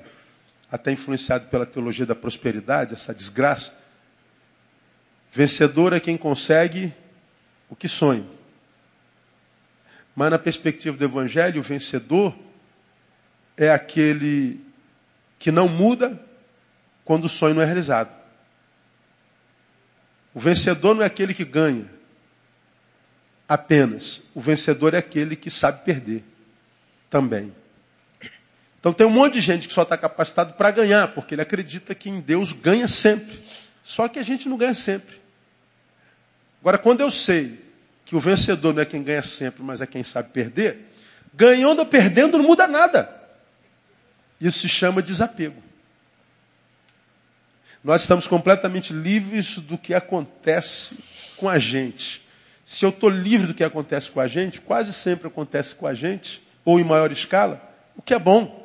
até 0.70 0.92
influenciado 0.92 1.48
pela 1.48 1.66
teologia 1.66 2.06
da 2.06 2.14
prosperidade, 2.14 2.94
essa 2.94 3.14
desgraça, 3.14 3.74
Vencedor 5.32 5.94
é 5.94 6.00
quem 6.00 6.18
consegue 6.18 6.92
o 7.70 7.74
que 7.74 7.88
sonha. 7.88 8.26
Mas 10.14 10.30
na 10.30 10.38
perspectiva 10.38 10.94
do 10.94 11.04
Evangelho, 11.04 11.60
o 11.60 11.62
vencedor 11.62 12.36
é 13.56 13.70
aquele 13.70 14.60
que 15.38 15.50
não 15.50 15.68
muda 15.68 16.20
quando 17.02 17.24
o 17.24 17.30
sonho 17.30 17.54
não 17.54 17.62
é 17.62 17.64
realizado. 17.64 18.14
O 20.34 20.40
vencedor 20.40 20.94
não 20.94 21.02
é 21.02 21.06
aquele 21.06 21.32
que 21.32 21.46
ganha 21.46 21.90
apenas. 23.48 24.22
O 24.34 24.40
vencedor 24.40 24.92
é 24.92 24.98
aquele 24.98 25.34
que 25.34 25.50
sabe 25.50 25.82
perder 25.82 26.22
também. 27.12 27.52
Então 28.80 28.90
tem 28.90 29.06
um 29.06 29.10
monte 29.10 29.34
de 29.34 29.43
gente 29.43 29.68
que 29.68 29.74
só 29.74 29.82
está 29.82 29.98
capacitado 29.98 30.55
para 30.55 30.70
ganhar, 30.70 31.09
porque 31.09 31.34
ele 31.34 31.43
acredita 31.43 31.94
que 31.94 32.09
em 32.09 32.20
Deus 32.20 32.52
ganha 32.52 32.89
sempre. 32.89 33.39
Só 33.84 34.09
que 34.09 34.18
a 34.18 34.22
gente 34.22 34.48
não 34.48 34.56
ganha 34.56 34.72
sempre. 34.72 35.20
Agora, 36.62 36.78
quando 36.78 37.02
eu 37.02 37.10
sei 37.10 37.60
que 38.06 38.16
o 38.16 38.20
vencedor 38.20 38.72
não 38.72 38.80
é 38.80 38.86
quem 38.86 39.02
ganha 39.02 39.22
sempre, 39.22 39.62
mas 39.62 39.82
é 39.82 39.86
quem 39.86 40.02
sabe 40.02 40.30
perder, 40.30 40.78
ganhando 41.34 41.80
ou 41.80 41.86
perdendo 41.86 42.39
não 42.39 42.47
muda 42.47 42.66
nada. 42.66 43.14
Isso 44.40 44.60
se 44.60 44.68
chama 44.68 45.02
desapego. 45.02 45.62
Nós 47.84 48.01
estamos 48.01 48.26
completamente 48.26 48.93
livres 48.93 49.59
do 49.59 49.76
que 49.76 49.93
acontece 49.93 50.97
com 51.36 51.47
a 51.48 51.59
gente. 51.59 52.22
Se 52.64 52.86
eu 52.86 52.90
estou 52.90 53.10
livre 53.10 53.48
do 53.48 53.55
que 53.55 53.64
acontece 53.64 54.10
com 54.10 54.20
a 54.20 54.26
gente, 54.26 54.62
quase 54.62 54.94
sempre 54.94 55.26
acontece 55.26 55.74
com 55.74 55.86
a 55.86 55.93
gente, 55.93 56.43
ou 56.64 56.78
em 56.78 56.84
maior 56.84 57.10
escala, 57.10 57.60
o 57.97 58.02
que 58.02 58.14
é 58.14 58.18
bom. 58.18 58.62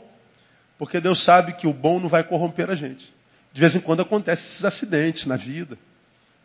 Porque 0.78 1.00
Deus 1.00 1.22
sabe 1.22 1.54
que 1.54 1.68
o 1.68 1.74
bom 1.74 2.00
não 2.00 2.08
vai 2.08 2.24
corromper 2.24 2.70
a 2.70 2.76
gente. 2.76 3.14
De 3.52 3.60
vez 3.60 3.76
em 3.76 3.80
quando 3.80 4.02
acontecem 4.02 4.46
esses 4.46 4.64
acidentes 4.64 5.26
na 5.26 5.36
vida. 5.36 5.76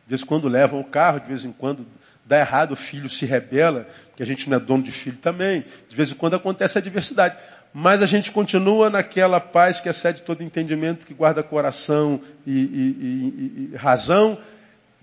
De 0.07 0.09
vez 0.09 0.23
em 0.23 0.27
quando 0.27 0.49
levam 0.49 0.81
o 0.81 0.85
carro, 0.85 1.21
de 1.21 1.27
vez 1.27 1.45
em 1.45 1.53
quando 1.53 1.87
dá 2.25 2.39
errado, 2.39 2.73
o 2.73 2.77
filho 2.77 3.09
se 3.09 3.27
rebela, 3.27 3.87
porque 4.09 4.23
a 4.23 4.27
gente 4.27 4.49
não 4.49 4.57
é 4.57 4.61
dono 4.61 4.83
de 4.83 4.93
filho 4.93 5.19
também. 5.19 5.65
De 5.89 5.95
vez 5.95 6.11
em 6.11 6.15
quando 6.15 6.35
acontece 6.35 6.79
a 6.79 6.81
adversidade. 6.81 7.37
Mas 7.75 8.03
a 8.03 8.07
gente 8.07 8.31
continua 8.33 8.91
naquela 8.91 9.41
paz 9.41 9.81
que 9.81 9.89
excede 9.89 10.23
todo 10.23 10.43
entendimento, 10.43 11.07
que 11.07 11.15
guarda 11.15 11.43
coração 11.43 12.21
e, 12.47 12.51
e, 12.51 12.57
e, 12.57 13.71
e 13.73 13.77
razão, 13.77 14.39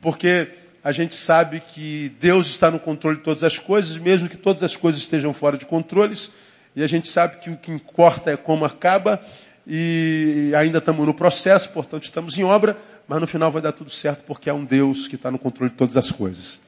porque 0.01 0.49
a 0.83 0.91
gente 0.91 1.15
sabe 1.15 1.59
que 1.59 2.09
Deus 2.19 2.47
está 2.47 2.71
no 2.71 2.79
controle 2.79 3.17
de 3.17 3.23
todas 3.23 3.43
as 3.43 3.57
coisas, 3.57 3.97
mesmo 3.97 4.29
que 4.29 4.37
todas 4.37 4.63
as 4.63 4.75
coisas 4.75 5.01
estejam 5.01 5.33
fora 5.33 5.57
de 5.57 5.65
controles, 5.65 6.31
e 6.75 6.83
a 6.83 6.87
gente 6.87 7.09
sabe 7.09 7.37
que 7.37 7.49
o 7.49 7.57
que 7.57 7.71
importa 7.71 8.31
é 8.31 8.37
como 8.37 8.65
acaba, 8.65 9.21
e 9.67 10.51
ainda 10.55 10.79
estamos 10.79 11.05
no 11.05 11.13
processo, 11.13 11.69
portanto 11.69 12.03
estamos 12.03 12.37
em 12.37 12.43
obra, 12.43 12.77
mas 13.07 13.19
no 13.19 13.27
final 13.27 13.51
vai 13.51 13.61
dar 13.61 13.71
tudo 13.71 13.89
certo, 13.89 14.23
porque 14.23 14.49
há 14.49 14.53
um 14.53 14.65
Deus 14.65 15.07
que 15.07 15.15
está 15.15 15.29
no 15.29 15.37
controle 15.37 15.71
de 15.71 15.77
todas 15.77 15.97
as 15.97 16.09
coisas. 16.09 16.59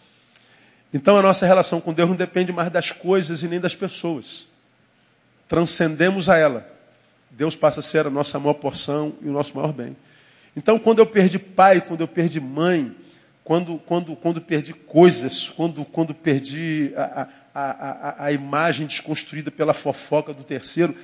Então 0.93 1.17
a 1.17 1.21
nossa 1.21 1.45
relação 1.45 1.79
com 1.79 1.93
Deus 1.93 2.09
não 2.09 2.15
depende 2.15 2.51
mais 2.51 2.69
das 2.69 2.91
coisas 2.91 3.43
e 3.43 3.47
nem 3.47 3.59
das 3.59 3.75
pessoas 3.75 4.47
transcendemos 5.51 6.29
a 6.29 6.37
ela. 6.37 6.65
Deus 7.29 7.57
passa 7.57 7.81
a 7.81 7.83
ser 7.83 8.07
a 8.07 8.09
nossa 8.09 8.39
maior 8.39 8.53
porção 8.53 9.13
e 9.21 9.27
o 9.27 9.33
nosso 9.33 9.53
maior 9.53 9.73
bem. 9.73 9.97
Então, 10.55 10.79
quando 10.79 10.99
eu 10.99 11.05
perdi 11.05 11.37
pai, 11.37 11.81
quando 11.81 11.99
eu 11.99 12.07
perdi 12.07 12.39
mãe, 12.39 12.95
quando, 13.43 13.79
quando, 13.79 14.15
quando 14.15 14.41
perdi 14.41 14.73
coisas, 14.73 15.49
quando, 15.49 15.83
quando 15.83 16.13
perdi 16.13 16.93
a, 16.95 17.27
a, 17.53 17.61
a, 17.61 18.25
a 18.25 18.31
imagem 18.31 18.85
desconstruída 18.85 19.49
pela 19.49 19.73
fofoca 19.73 20.33
do 20.33 20.43
terceiro, 20.43 20.95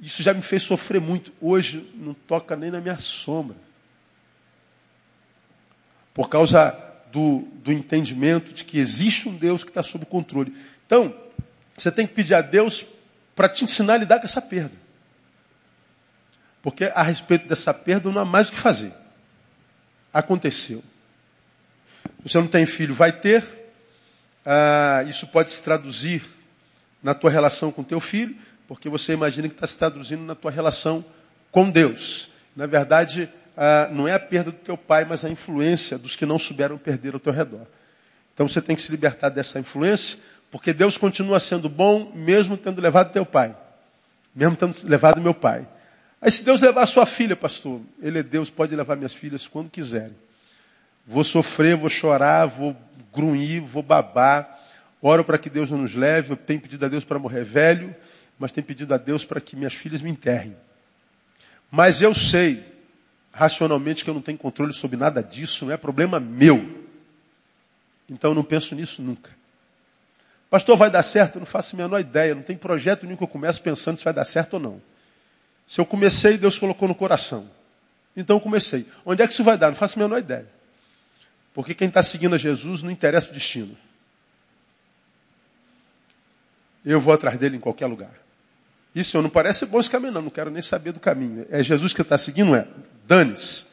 isso 0.00 0.22
já 0.22 0.32
me 0.32 0.42
fez 0.42 0.62
sofrer 0.62 1.00
muito. 1.00 1.32
Hoje 1.40 1.90
não 1.94 2.14
toca 2.14 2.56
nem 2.56 2.70
na 2.70 2.80
minha 2.80 2.98
sombra. 2.98 3.56
Por 6.14 6.28
causa 6.28 6.70
do, 7.12 7.40
do 7.62 7.72
entendimento 7.72 8.52
de 8.52 8.64
que 8.64 8.78
existe 8.78 9.28
um 9.28 9.36
Deus 9.36 9.64
que 9.64 9.70
está 9.70 9.82
sob 9.82 10.06
controle. 10.06 10.56
Então, 10.86 11.14
você 11.76 11.90
tem 11.90 12.06
que 12.06 12.14
pedir 12.14 12.34
a 12.34 12.40
Deus 12.40 12.86
para 13.34 13.48
te 13.48 13.64
ensinar 13.64 13.94
a 13.94 13.98
lidar 13.98 14.18
com 14.18 14.24
essa 14.24 14.40
perda. 14.40 14.74
Porque 16.62 16.84
a 16.84 17.02
respeito 17.02 17.48
dessa 17.48 17.72
perda 17.74 18.10
não 18.10 18.20
há 18.20 18.24
mais 18.24 18.48
o 18.48 18.52
que 18.52 18.58
fazer. 18.58 18.92
Aconteceu. 20.12 20.82
Você 22.22 22.38
não 22.38 22.46
tem 22.46 22.66
filho, 22.66 22.94
vai 22.94 23.12
ter. 23.12 23.44
Ah, 24.44 25.04
isso 25.08 25.26
pode 25.26 25.52
se 25.52 25.62
traduzir 25.62 26.22
na 27.02 27.14
tua 27.14 27.30
relação 27.30 27.72
com 27.72 27.82
teu 27.82 28.00
filho, 28.00 28.36
porque 28.68 28.88
você 28.88 29.12
imagina 29.12 29.48
que 29.48 29.54
está 29.54 29.66
se 29.66 29.78
traduzindo 29.78 30.22
na 30.22 30.34
tua 30.34 30.50
relação 30.50 31.04
com 31.50 31.70
Deus. 31.70 32.30
Na 32.54 32.66
verdade, 32.66 33.28
ah, 33.56 33.88
não 33.90 34.06
é 34.06 34.14
a 34.14 34.18
perda 34.18 34.50
do 34.50 34.58
teu 34.58 34.76
pai, 34.76 35.04
mas 35.04 35.24
a 35.24 35.30
influência 35.30 35.98
dos 35.98 36.16
que 36.16 36.26
não 36.26 36.38
souberam 36.38 36.76
perder 36.76 37.14
ao 37.14 37.20
teu 37.20 37.32
redor. 37.32 37.66
Então 38.34 38.46
você 38.46 38.60
tem 38.60 38.76
que 38.76 38.82
se 38.82 38.90
libertar 38.90 39.30
dessa 39.30 39.58
influência, 39.58 40.18
porque 40.50 40.72
Deus 40.72 40.96
continua 40.96 41.40
sendo 41.40 41.68
bom, 41.68 42.12
mesmo 42.14 42.56
tendo 42.56 42.80
levado 42.80 43.12
teu 43.12 43.24
pai. 43.24 43.56
Mesmo 44.34 44.56
tendo 44.56 44.74
levado 44.84 45.20
meu 45.20 45.34
pai. 45.34 45.66
Aí 46.20 46.30
se 46.30 46.44
Deus 46.44 46.60
levar 46.60 46.86
sua 46.86 47.06
filha, 47.06 47.34
pastor, 47.34 47.80
Ele 48.00 48.18
é 48.18 48.22
Deus, 48.22 48.50
pode 48.50 48.74
levar 48.76 48.96
minhas 48.96 49.14
filhas 49.14 49.46
quando 49.46 49.70
quiserem. 49.70 50.14
Vou 51.06 51.24
sofrer, 51.24 51.76
vou 51.76 51.88
chorar, 51.88 52.46
vou 52.46 52.76
grunhir, 53.12 53.62
vou 53.62 53.82
babar. 53.82 54.58
Oro 55.02 55.24
para 55.24 55.38
que 55.38 55.50
Deus 55.50 55.70
não 55.70 55.78
nos 55.78 55.94
leve. 55.94 56.32
Eu 56.32 56.36
tenho 56.36 56.60
pedido 56.60 56.84
a 56.84 56.88
Deus 56.88 57.04
para 57.04 57.18
morrer 57.18 57.44
velho, 57.44 57.94
mas 58.38 58.52
tenho 58.52 58.66
pedido 58.66 58.92
a 58.94 58.96
Deus 58.96 59.24
para 59.24 59.40
que 59.40 59.56
minhas 59.56 59.74
filhas 59.74 60.02
me 60.02 60.10
enterrem. 60.10 60.56
Mas 61.70 62.02
eu 62.02 62.14
sei, 62.14 62.64
racionalmente, 63.32 64.04
que 64.04 64.10
eu 64.10 64.14
não 64.14 64.22
tenho 64.22 64.38
controle 64.38 64.72
sobre 64.72 64.96
nada 64.96 65.22
disso, 65.22 65.64
não 65.66 65.72
é 65.72 65.76
problema 65.76 66.20
meu. 66.20 66.86
Então 68.08 68.32
eu 68.32 68.34
não 68.34 68.44
penso 68.44 68.74
nisso 68.74 69.00
nunca. 69.00 69.30
Pastor, 70.50 70.76
vai 70.76 70.90
dar 70.90 71.04
certo? 71.04 71.36
Eu 71.36 71.40
não 71.40 71.46
faço 71.46 71.76
a 71.76 71.78
menor 71.78 72.00
ideia. 72.00 72.34
Não 72.34 72.42
tem 72.42 72.56
projeto 72.56 73.04
nenhum 73.04 73.16
que 73.16 73.22
eu 73.22 73.28
começo 73.28 73.62
pensando 73.62 73.96
se 73.96 74.04
vai 74.04 74.12
dar 74.12 74.24
certo 74.24 74.54
ou 74.54 74.60
não. 74.60 74.82
Se 75.66 75.80
eu 75.80 75.86
comecei, 75.86 76.36
Deus 76.36 76.58
colocou 76.58 76.88
no 76.88 76.94
coração. 76.94 77.48
Então 78.16 78.36
eu 78.36 78.40
comecei. 78.40 78.84
Onde 79.06 79.22
é 79.22 79.26
que 79.26 79.32
isso 79.32 79.44
vai 79.44 79.56
dar? 79.56 79.68
Não 79.68 79.76
faço 79.76 79.96
a 79.96 80.02
menor 80.02 80.18
ideia. 80.18 80.48
Porque 81.54 81.74
quem 81.74 81.88
está 81.88 82.02
seguindo 82.02 82.34
a 82.34 82.38
Jesus 82.38 82.82
não 82.82 82.90
interessa 82.90 83.30
o 83.30 83.32
destino. 83.32 83.76
Eu 86.84 87.00
vou 87.00 87.12
atrás 87.12 87.38
dele 87.38 87.56
em 87.56 87.60
qualquer 87.60 87.86
lugar. 87.86 88.12
Isso 88.94 89.20
não 89.20 89.30
parece 89.30 89.66
bom 89.66 89.78
esse 89.80 89.90
caminho, 89.90 90.12
não. 90.12 90.22
Não 90.22 90.30
quero 90.30 90.50
nem 90.50 90.62
saber 90.62 90.92
do 90.92 91.00
caminho. 91.00 91.46
É 91.50 91.62
Jesus 91.62 91.92
que 91.92 92.02
está 92.02 92.16
seguindo? 92.16 92.54
É. 92.54 92.66
Dane-se. 93.06 93.64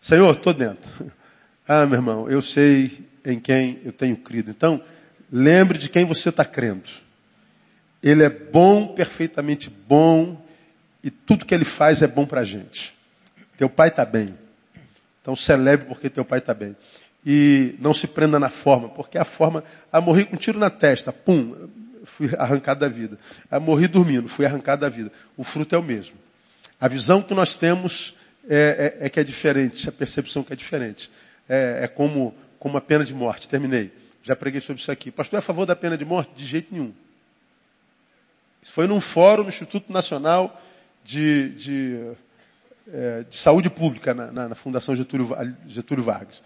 Senhor, 0.00 0.34
estou 0.34 0.54
dentro. 0.54 1.12
Ah, 1.64 1.86
meu 1.86 1.94
irmão, 1.94 2.28
eu 2.28 2.42
sei 2.42 3.06
em 3.24 3.38
quem 3.38 3.80
eu 3.84 3.92
tenho 3.92 4.16
crido. 4.16 4.50
Então, 4.50 4.82
Lembre 5.32 5.78
de 5.78 5.88
quem 5.88 6.04
você 6.04 6.28
está 6.28 6.44
crendo. 6.44 6.90
Ele 8.02 8.22
é 8.22 8.28
bom, 8.28 8.88
perfeitamente 8.88 9.70
bom, 9.70 10.44
e 11.02 11.10
tudo 11.10 11.46
que 11.46 11.54
ele 11.54 11.64
faz 11.64 12.02
é 12.02 12.06
bom 12.06 12.26
para 12.26 12.42
a 12.42 12.44
gente. 12.44 12.94
Teu 13.56 13.70
pai 13.70 13.88
está 13.88 14.04
bem. 14.04 14.36
Então 15.22 15.34
celebre 15.34 15.86
porque 15.86 16.10
teu 16.10 16.22
pai 16.22 16.40
está 16.40 16.52
bem. 16.52 16.76
E 17.24 17.76
não 17.78 17.94
se 17.94 18.06
prenda 18.06 18.38
na 18.38 18.50
forma, 18.50 18.88
porque 18.88 19.16
a 19.16 19.24
forma. 19.24 19.62
Ah, 19.92 20.00
morri 20.00 20.24
com 20.24 20.34
um 20.34 20.38
tiro 20.38 20.58
na 20.58 20.70
testa, 20.70 21.12
pum, 21.12 21.68
fui 22.04 22.30
arrancado 22.36 22.80
da 22.80 22.88
vida. 22.88 23.18
Ah, 23.50 23.60
morri 23.60 23.86
dormindo, 23.86 24.28
fui 24.28 24.44
arrancado 24.44 24.80
da 24.82 24.88
vida. 24.88 25.12
O 25.36 25.44
fruto 25.44 25.74
é 25.74 25.78
o 25.78 25.82
mesmo. 25.82 26.16
A 26.80 26.88
visão 26.88 27.22
que 27.22 27.32
nós 27.32 27.56
temos 27.56 28.14
é, 28.48 28.96
é, 29.00 29.06
é 29.06 29.08
que 29.08 29.20
é 29.20 29.24
diferente, 29.24 29.88
a 29.88 29.92
percepção 29.92 30.42
que 30.42 30.52
é 30.52 30.56
diferente. 30.56 31.10
É, 31.48 31.80
é 31.82 31.88
como, 31.88 32.34
como 32.58 32.76
a 32.76 32.80
pena 32.80 33.04
de 33.04 33.14
morte. 33.14 33.48
Terminei. 33.48 33.92
Já 34.22 34.36
preguei 34.36 34.60
sobre 34.60 34.80
isso 34.80 34.90
aqui. 34.90 35.10
Pastor, 35.10 35.36
é 35.36 35.40
a 35.40 35.42
favor 35.42 35.66
da 35.66 35.76
pena 35.76 35.96
de 35.96 36.04
morte? 36.04 36.32
De 36.34 36.44
jeito 36.44 36.72
nenhum. 36.72 36.92
Isso 38.62 38.72
foi 38.72 38.86
num 38.86 39.00
fórum 39.00 39.42
no 39.42 39.48
Instituto 39.48 39.92
Nacional 39.92 40.60
de, 41.04 41.50
de, 41.50 42.12
é, 42.92 43.24
de 43.28 43.36
Saúde 43.36 43.68
Pública, 43.68 44.14
na, 44.14 44.30
na, 44.30 44.48
na 44.50 44.54
Fundação 44.54 44.94
Getúlio, 44.94 45.36
Getúlio, 45.66 46.04
Vargas. 46.04 46.42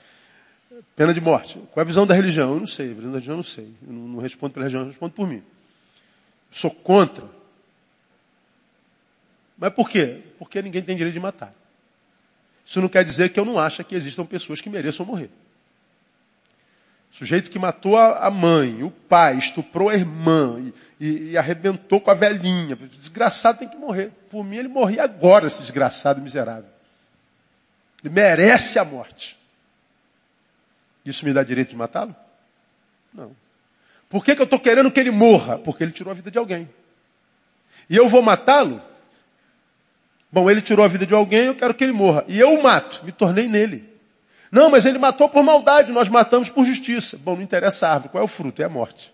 Pena 0.94 1.14
de 1.14 1.20
morte. 1.20 1.58
Qual 1.72 1.80
é 1.80 1.80
a 1.82 1.84
visão 1.84 2.06
da 2.06 2.14
religião? 2.14 2.54
Eu 2.54 2.60
não 2.60 2.66
sei. 2.66 2.90
A 2.90 2.94
visão 2.94 3.10
da 3.10 3.18
religião 3.18 3.32
eu 3.34 3.36
não 3.36 3.44
sei. 3.44 3.74
Eu 3.86 3.92
não, 3.92 4.08
não 4.08 4.20
respondo 4.20 4.54
pela 4.54 4.64
religião, 4.64 4.82
eu 4.82 4.88
respondo 4.88 5.12
por 5.12 5.26
mim. 5.26 5.36
Eu 5.36 5.42
sou 6.50 6.70
contra. 6.70 7.24
Mas 9.56 9.72
por 9.72 9.88
quê? 9.88 10.22
Porque 10.38 10.60
ninguém 10.60 10.82
tem 10.82 10.96
direito 10.96 11.14
de 11.14 11.20
matar. 11.20 11.54
Isso 12.64 12.80
não 12.80 12.88
quer 12.88 13.04
dizer 13.04 13.30
que 13.30 13.38
eu 13.38 13.44
não 13.44 13.58
acho 13.58 13.84
que 13.84 13.94
existam 13.94 14.26
pessoas 14.26 14.60
que 14.60 14.68
mereçam 14.68 15.06
morrer. 15.06 15.30
Sujeito 17.10 17.50
que 17.50 17.58
matou 17.58 17.96
a 17.96 18.28
mãe, 18.30 18.82
o 18.82 18.90
pai, 18.90 19.38
estuprou 19.38 19.88
a 19.88 19.94
irmã 19.94 20.60
e, 21.00 21.04
e, 21.04 21.30
e, 21.30 21.38
arrebentou 21.38 22.00
com 22.00 22.10
a 22.10 22.14
velhinha. 22.14 22.76
Desgraçado 22.76 23.58
tem 23.58 23.68
que 23.68 23.76
morrer. 23.76 24.10
Por 24.28 24.44
mim, 24.44 24.56
ele 24.56 24.68
morria 24.68 25.04
agora, 25.04 25.46
esse 25.46 25.60
desgraçado 25.60 26.20
miserável. 26.20 26.68
Ele 28.04 28.12
merece 28.12 28.78
a 28.78 28.84
morte. 28.84 29.38
Isso 31.06 31.24
me 31.24 31.32
dá 31.32 31.42
direito 31.42 31.70
de 31.70 31.76
matá-lo? 31.76 32.14
Não. 33.14 33.30
Por 34.08 34.24
que, 34.24 34.34
que 34.34 34.42
eu 34.42 34.44
estou 34.44 34.58
querendo 34.60 34.90
que 34.90 35.00
ele 35.00 35.10
morra? 35.10 35.58
Porque 35.58 35.82
ele 35.82 35.92
tirou 35.92 36.10
a 36.10 36.14
vida 36.14 36.30
de 36.30 36.38
alguém. 36.38 36.68
E 37.88 37.96
eu 37.96 38.08
vou 38.08 38.22
matá-lo? 38.22 38.80
Bom, 40.30 40.50
ele 40.50 40.60
tirou 40.60 40.84
a 40.84 40.88
vida 40.88 41.06
de 41.06 41.14
alguém, 41.14 41.46
eu 41.46 41.54
quero 41.54 41.74
que 41.74 41.84
ele 41.84 41.92
morra. 41.92 42.24
E 42.28 42.38
eu 42.38 42.52
o 42.52 42.62
mato, 42.62 43.04
me 43.04 43.12
tornei 43.12 43.48
nele. 43.48 43.88
Não, 44.50 44.70
mas 44.70 44.86
ele 44.86 44.98
matou 44.98 45.28
por 45.28 45.42
maldade, 45.42 45.92
nós 45.92 46.08
matamos 46.08 46.48
por 46.48 46.64
justiça. 46.64 47.16
Bom, 47.16 47.36
não 47.36 47.42
interessa 47.42 47.86
a 47.86 47.94
árvore, 47.94 48.10
qual 48.10 48.22
é 48.22 48.24
o 48.24 48.28
fruto? 48.28 48.62
É 48.62 48.64
a 48.64 48.68
morte. 48.68 49.12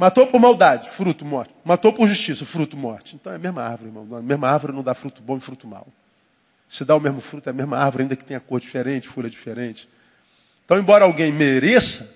Matou 0.00 0.26
por 0.26 0.40
maldade, 0.40 0.88
fruto, 0.88 1.26
morte. 1.26 1.52
Matou 1.62 1.92
por 1.92 2.08
justiça, 2.08 2.42
fruto, 2.42 2.74
morte. 2.74 3.16
Então 3.16 3.30
é 3.30 3.36
a 3.36 3.38
mesma 3.38 3.62
árvore, 3.62 3.90
irmão. 3.90 4.16
A 4.16 4.22
mesma 4.22 4.48
árvore 4.48 4.72
não 4.72 4.82
dá 4.82 4.94
fruto 4.94 5.20
bom 5.20 5.36
e 5.36 5.40
fruto 5.40 5.66
mau. 5.68 5.86
Se 6.66 6.86
dá 6.86 6.96
o 6.96 7.00
mesmo 7.00 7.20
fruto, 7.20 7.50
é 7.50 7.50
a 7.50 7.52
mesma 7.52 7.76
árvore, 7.76 8.04
ainda 8.04 8.16
que 8.16 8.24
tenha 8.24 8.40
cor 8.40 8.58
diferente, 8.58 9.06
folha 9.06 9.28
diferente. 9.28 9.86
Então, 10.64 10.78
embora 10.78 11.04
alguém 11.04 11.30
mereça, 11.30 12.10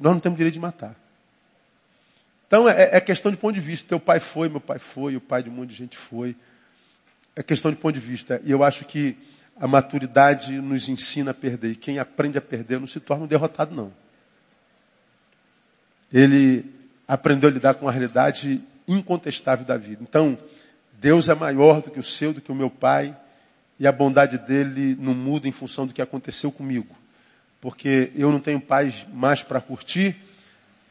nós 0.00 0.12
não 0.12 0.20
temos 0.20 0.36
direito 0.36 0.54
de 0.54 0.60
matar. 0.60 0.94
Então 2.46 2.68
é, 2.68 2.90
é, 2.96 3.00
questão 3.00 3.32
de 3.32 3.36
ponto 3.36 3.56
de 3.56 3.60
vista. 3.60 3.88
Teu 3.88 3.98
pai 3.98 4.20
foi, 4.20 4.48
meu 4.48 4.60
pai 4.60 4.78
foi, 4.78 5.16
o 5.16 5.20
pai 5.20 5.42
de 5.42 5.50
um 5.50 5.52
monte 5.52 5.70
de 5.70 5.74
gente 5.74 5.96
foi. 5.96 6.36
É 7.34 7.42
questão 7.42 7.72
de 7.72 7.78
ponto 7.78 7.94
de 7.94 8.00
vista. 8.00 8.40
E 8.44 8.52
eu 8.52 8.62
acho 8.62 8.84
que 8.84 9.16
a 9.58 9.66
maturidade 9.66 10.52
nos 10.52 10.88
ensina 10.88 11.32
a 11.32 11.34
perder. 11.34 11.72
E 11.72 11.74
quem 11.74 11.98
aprende 11.98 12.38
a 12.38 12.40
perder 12.40 12.78
não 12.78 12.86
se 12.86 13.00
torna 13.00 13.24
um 13.24 13.26
derrotado, 13.26 13.74
não. 13.74 13.92
Ele 16.12 16.64
aprendeu 17.06 17.48
a 17.48 17.52
lidar 17.52 17.74
com 17.74 17.86
uma 17.86 17.92
realidade 17.92 18.62
incontestável 18.86 19.64
da 19.64 19.76
vida. 19.76 20.02
Então, 20.02 20.38
Deus 21.00 21.28
é 21.28 21.34
maior 21.34 21.80
do 21.80 21.90
que 21.90 21.98
o 21.98 22.04
seu, 22.04 22.32
do 22.32 22.40
que 22.40 22.52
o 22.52 22.54
meu 22.54 22.70
pai, 22.70 23.16
e 23.78 23.86
a 23.86 23.92
bondade 23.92 24.36
dele 24.36 24.96
não 25.00 25.14
muda 25.14 25.48
em 25.48 25.52
função 25.52 25.86
do 25.86 25.94
que 25.94 26.02
aconteceu 26.02 26.52
comigo. 26.52 26.94
Porque 27.60 28.12
eu 28.14 28.30
não 28.30 28.40
tenho 28.40 28.60
paz 28.60 29.06
mais 29.12 29.42
para 29.42 29.60
curtir, 29.60 30.16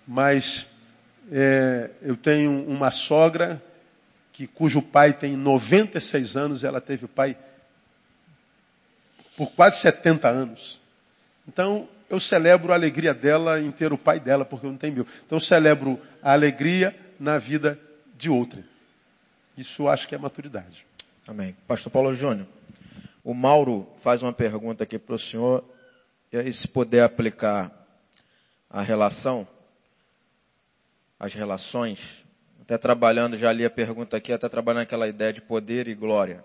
mas 0.07 0.67
é, 1.31 1.91
eu 2.01 2.15
tenho 2.15 2.65
uma 2.67 2.91
sogra 2.91 3.61
que, 4.33 4.47
cujo 4.47 4.81
pai 4.81 5.13
tem 5.13 5.35
96 5.35 6.37
anos, 6.37 6.63
ela 6.63 6.81
teve 6.81 7.07
pai 7.07 7.37
por 9.37 9.51
quase 9.51 9.77
70 9.77 10.27
anos. 10.27 10.81
Então, 11.47 11.87
eu 12.09 12.19
celebro 12.19 12.71
a 12.71 12.75
alegria 12.75 13.13
dela 13.13 13.59
em 13.59 13.71
ter 13.71 13.93
o 13.93 13.97
pai 13.97 14.19
dela, 14.19 14.43
porque 14.43 14.65
eu 14.65 14.71
não 14.71 14.77
tenho 14.77 14.93
meu. 14.93 15.07
Então, 15.25 15.35
eu 15.37 15.39
celebro 15.39 15.99
a 16.21 16.33
alegria 16.33 16.95
na 17.19 17.37
vida 17.37 17.79
de 18.17 18.29
outra. 18.29 18.63
Isso 19.55 19.83
eu 19.83 19.89
acho 19.89 20.07
que 20.07 20.15
é 20.15 20.17
maturidade. 20.17 20.85
Amém. 21.27 21.55
Pastor 21.67 21.91
Paulo 21.91 22.13
Júnior, 22.13 22.47
o 23.23 23.33
Mauro 23.33 23.87
faz 24.01 24.23
uma 24.23 24.33
pergunta 24.33 24.83
aqui 24.83 24.97
para 24.97 25.15
o 25.15 25.19
senhor, 25.19 25.63
e 26.31 26.37
aí 26.37 26.51
se 26.51 26.67
puder 26.67 27.03
aplicar 27.03 27.71
a 28.69 28.81
relação, 28.81 29.47
as 31.19 31.33
relações, 31.33 32.25
até 32.61 32.77
trabalhando, 32.77 33.37
já 33.37 33.51
li 33.51 33.65
a 33.65 33.69
pergunta 33.69 34.17
aqui, 34.17 34.31
até 34.31 34.47
trabalhando 34.47 34.83
aquela 34.83 35.07
ideia 35.07 35.33
de 35.33 35.41
poder 35.41 35.87
e 35.87 35.93
glória. 35.93 36.43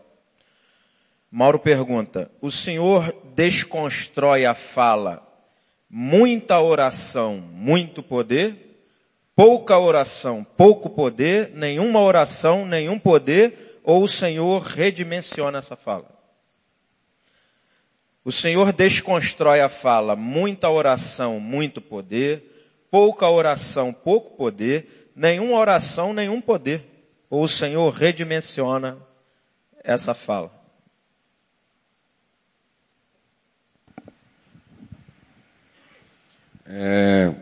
Mauro 1.31 1.59
pergunta: 1.59 2.31
o 2.41 2.51
senhor 2.51 3.15
desconstrói 3.35 4.45
a 4.45 4.55
fala 4.55 5.34
muita 5.97 6.61
oração, 6.61 7.37
muito 7.37 8.03
poder? 8.03 8.81
Pouca 9.37 9.79
oração, 9.79 10.43
pouco 10.43 10.91
poder? 10.91 11.51
Nenhuma 11.55 12.01
oração, 12.01 12.67
nenhum 12.67 12.99
poder? 12.99 13.79
Ou 13.85 14.03
o 14.03 14.09
senhor 14.09 14.61
redimensiona 14.61 15.59
essa 15.59 15.77
fala? 15.77 16.11
O 18.25 18.33
senhor 18.33 18.73
desconstrói 18.73 19.61
a 19.61 19.69
fala 19.69 20.17
muita 20.17 20.69
oração, 20.69 21.39
muito 21.39 21.81
poder? 21.81 22.43
Pouca 22.91 23.31
oração, 23.31 23.93
pouco 23.93 24.37
poder? 24.37 25.13
Nenhuma 25.15 25.57
oração, 25.57 26.13
nenhum 26.13 26.41
poder? 26.41 26.83
Ou 27.31 27.45
o 27.45 27.49
senhor 27.49 27.93
redimensiona 27.93 28.99
essa 29.85 30.13
fala? 30.13 30.64
É... 36.67 37.35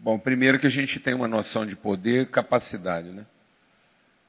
Bom, 0.00 0.18
primeiro 0.18 0.58
que 0.58 0.66
a 0.66 0.70
gente 0.70 0.98
tem 0.98 1.14
uma 1.14 1.28
noção 1.28 1.64
de 1.64 1.76
poder 1.76 2.28
capacidade, 2.30 3.08
né? 3.10 3.24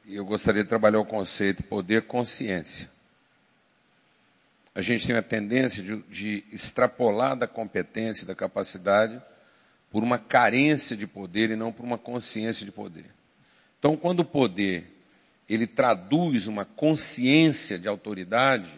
E 0.05 0.15
eu 0.15 0.26
gostaria 0.26 0.64
de 0.64 0.69
trabalhar 0.69 0.99
o 0.99 1.05
conceito 1.05 1.64
poder 1.64 2.03
consciência. 2.03 2.89
A 4.76 4.81
gente 4.81 5.07
tem 5.07 5.15
a 5.15 5.22
tendência 5.22 5.81
de, 5.81 5.97
de 6.03 6.43
extrapolar 6.51 7.35
da 7.35 7.47
competência 7.47 8.23
e 8.23 8.27
da 8.27 8.35
capacidade 8.35 9.22
por 9.91 10.03
uma 10.03 10.18
carência 10.18 10.97
de 10.97 11.07
poder 11.07 11.51
e 11.51 11.55
não 11.55 11.72
por 11.72 11.85
uma 11.85 11.97
consciência 11.97 12.65
de 12.65 12.72
poder. 12.72 13.05
Então, 13.80 13.95
quando 13.95 14.22
o 14.22 14.26
poder 14.26 14.93
ele 15.47 15.68
traduz 15.68 16.47
uma 16.47 16.65
consciência 16.65 17.77
de 17.77 17.88
autoridade, 17.88 18.72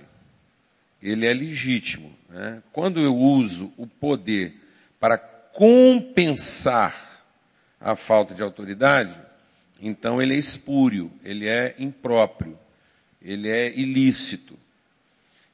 ele 1.05 1.27
é 1.27 1.33
legítimo. 1.33 2.11
Né? 2.29 2.63
Quando 2.73 2.99
eu 2.99 3.15
uso 3.15 3.71
o 3.77 3.85
poder 3.85 4.55
para 4.99 5.17
compensar 5.17 7.23
a 7.79 7.95
falta 7.95 8.33
de 8.33 8.41
autoridade, 8.41 9.15
então 9.79 10.19
ele 10.19 10.33
é 10.33 10.37
espúrio, 10.37 11.11
ele 11.23 11.47
é 11.47 11.75
impróprio, 11.77 12.57
ele 13.21 13.49
é 13.49 13.77
ilícito. 13.77 14.57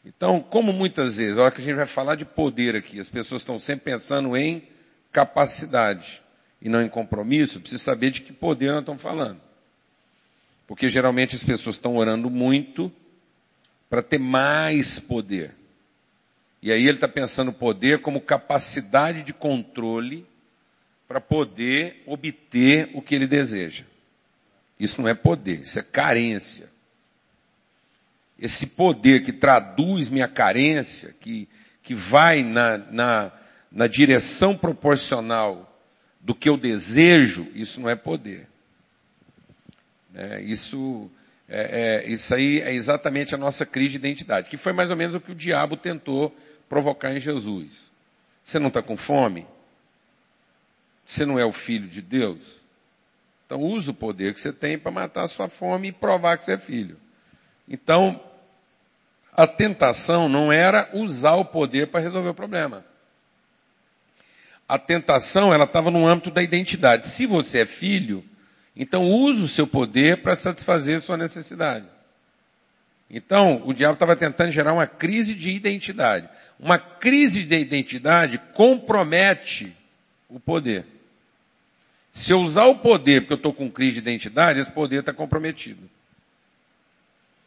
Então, 0.06 0.40
como 0.40 0.72
muitas 0.72 1.18
vezes, 1.18 1.38
a 1.38 1.44
hora 1.44 1.52
que 1.52 1.62
a 1.62 1.64
gente 1.64 1.76
vai 1.76 1.86
falar 1.86 2.16
de 2.16 2.26
poder 2.26 2.76
aqui, 2.76 3.00
as 3.00 3.10
pessoas 3.10 3.42
estão 3.42 3.60
sempre 3.60 3.92
pensando 3.92 4.36
em 4.38 4.64
capacidade 5.12 6.22
e 6.62 6.70
não 6.70 6.82
em 6.82 6.90
compromisso, 6.90 7.60
precisa 7.60 7.84
saber 7.84 8.12
de 8.12 8.22
que 8.22 8.32
poder 8.32 8.72
nós 8.72 8.80
estamos 8.80 9.02
falando. 9.02 9.42
Porque 10.66 10.90
geralmente 10.90 11.36
as 11.36 11.44
pessoas 11.44 11.76
estão 11.76 11.98
orando 11.98 12.30
muito 12.30 12.92
para 13.92 14.02
ter 14.02 14.20
mais 14.20 15.02
poder. 15.02 15.54
E 16.62 16.72
aí 16.72 16.84
ele 16.88 16.96
está 16.96 17.10
pensando 17.10 17.52
poder 17.52 18.00
como 18.00 18.22
capacidade 18.22 19.22
de 19.22 19.34
controle 19.34 20.26
para 21.10 21.20
poder 21.20 22.02
obter 22.06 22.90
o 22.94 23.02
que 23.02 23.14
ele 23.14 23.28
deseja. 23.28 23.84
Isso 24.80 25.02
não 25.02 25.10
é 25.10 25.14
poder, 25.14 25.60
isso 25.60 25.78
é 25.78 25.84
carência. 25.84 26.70
Esse 28.40 28.66
poder 28.66 29.24
que 29.24 29.34
traduz 29.34 30.08
minha 30.08 30.30
carência, 30.30 31.14
que, 31.20 31.50
que 31.84 31.94
vai 31.94 32.44
na, 32.44 32.78
na, 32.78 33.32
na 33.70 33.88
direção 33.88 34.56
proporcional 34.56 35.68
do 36.22 36.34
que 36.34 36.48
eu 36.48 36.56
desejo, 36.56 37.46
isso 37.54 37.82
não 37.82 37.90
é 37.90 37.96
poder. 37.98 38.48
É, 40.16 40.42
isso 40.42 41.12
é, 41.54 42.06
é, 42.06 42.10
isso 42.10 42.34
aí 42.34 42.62
é 42.62 42.74
exatamente 42.74 43.36
a 43.36 43.38
nossa 43.38 43.66
crise 43.66 43.92
de 43.92 43.98
identidade, 43.98 44.50
que 44.50 44.56
foi 44.56 44.72
mais 44.72 44.90
ou 44.90 44.96
menos 44.96 45.14
o 45.14 45.20
que 45.20 45.34
o 45.34 45.36
diabo 45.36 45.76
tentou 45.76 46.34
provocar 46.70 47.14
em 47.14 47.20
Jesus. 47.20 47.92
Você 48.42 48.58
não 48.58 48.70
está 48.70 48.82
com 48.82 48.96
fome? 48.96 49.46
Você 51.06 51.26
não 51.26 51.38
é 51.38 51.44
o 51.44 51.52
filho 51.52 51.90
de 51.90 52.02
Deus? 52.02 52.62
Então 53.46 53.62
use 53.62 53.90
o 53.90 53.94
poder 53.94 54.34
que 54.34 54.40
você 54.40 54.54
tem 54.54 54.78
para 54.78 54.92
matar 54.92 55.24
a 55.24 55.28
sua 55.28 55.50
fome 55.50 55.90
e 55.90 55.92
provar 55.92 56.38
que 56.38 56.46
você 56.46 56.54
é 56.54 56.58
filho. 56.58 56.98
Então, 57.68 58.24
a 59.34 59.46
tentação 59.46 60.30
não 60.30 60.54
era 60.54 60.90
usar 60.94 61.34
o 61.34 61.44
poder 61.44 61.88
para 61.88 62.00
resolver 62.00 62.30
o 62.30 62.34
problema. 62.34 62.86
A 64.70 64.80
tentação, 64.80 65.54
ela 65.54 65.66
estava 65.66 65.92
no 65.92 66.08
âmbito 66.08 66.32
da 66.32 66.42
identidade. 66.42 67.10
Se 67.10 67.26
você 67.26 67.60
é 67.60 67.66
filho, 67.66 68.24
então 68.76 69.12
use 69.12 69.42
o 69.44 69.48
seu 69.48 69.68
poder 69.68 70.22
para 70.22 70.36
satisfazer 70.36 71.00
sua 71.02 71.18
necessidade. 71.18 71.86
Então, 73.14 73.62
o 73.66 73.74
diabo 73.74 73.96
estava 73.96 74.16
tentando 74.16 74.52
gerar 74.52 74.72
uma 74.72 74.88
crise 74.88 75.36
de 75.36 75.52
identidade. 75.52 76.30
Uma 76.58 76.78
crise 76.80 77.44
de 77.44 77.58
identidade 77.58 78.38
compromete 78.54 79.76
o 80.30 80.40
poder. 80.40 80.86
Se 82.12 82.32
eu 82.32 82.42
usar 82.42 82.66
o 82.66 82.80
poder 82.80 83.22
porque 83.22 83.34
eu 83.34 83.38
estou 83.38 83.54
com 83.54 83.70
crise 83.70 83.96
de 83.96 84.00
identidade, 84.00 84.60
esse 84.60 84.72
poder 84.72 85.00
está 85.02 85.14
comprometido. 85.14 85.90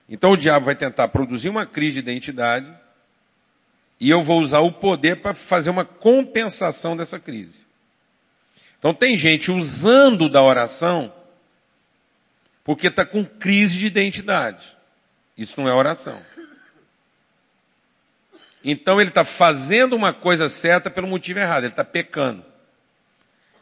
Então 0.09 0.33
o 0.33 0.37
diabo 0.37 0.67
vai 0.67 0.75
tentar 0.75 1.09
produzir 1.09 1.49
uma 1.49 1.65
crise 1.65 2.03
de 2.03 2.11
identidade 2.11 2.71
e 3.99 4.11
eu 4.11 4.23
vou 4.23 4.41
usar 4.41 4.61
o 4.61 4.73
poder 4.73 5.23
para 5.23 5.33
fazer 5.33 5.71
uma 5.71 5.85
compensação 5.85 6.95
dessa 6.95 7.19
crise. 7.19 7.65
Então 8.85 8.93
tem 8.93 9.17
gente 9.17 9.51
usando 9.51 10.29
da 10.29 10.43
oração 10.43 11.11
porque 12.63 12.89
está 12.89 13.03
com 13.03 13.25
crise 13.25 13.79
de 13.79 13.87
identidade. 13.87 14.77
Isso 15.39 15.59
não 15.59 15.67
é 15.67 15.73
oração. 15.73 16.21
Então 18.63 19.01
ele 19.01 19.09
está 19.09 19.25
fazendo 19.25 19.97
uma 19.97 20.13
coisa 20.13 20.51
certa 20.51 20.91
pelo 20.91 21.07
motivo 21.07 21.39
errado, 21.39 21.65
ele 21.65 21.73
está 21.73 21.83
pecando. 21.83 22.45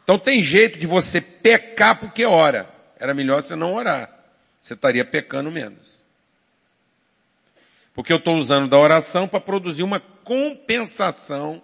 Então 0.03 0.19
tem 0.19 0.41
jeito 0.41 0.77
de 0.77 0.85
você 0.85 1.21
pecar 1.21 1.97
porque 1.97 2.25
ora. 2.25 2.69
Era 2.99 3.13
melhor 3.13 3.41
você 3.41 3.55
não 3.55 3.75
orar. 3.75 4.13
Você 4.59 4.73
estaria 4.73 5.05
pecando 5.05 5.49
menos. 5.49 6.03
Porque 7.93 8.11
eu 8.11 8.17
estou 8.17 8.35
usando 8.35 8.67
da 8.67 8.77
oração 8.77 9.25
para 9.25 9.39
produzir 9.39 9.83
uma 9.83 10.01
compensação 10.01 11.63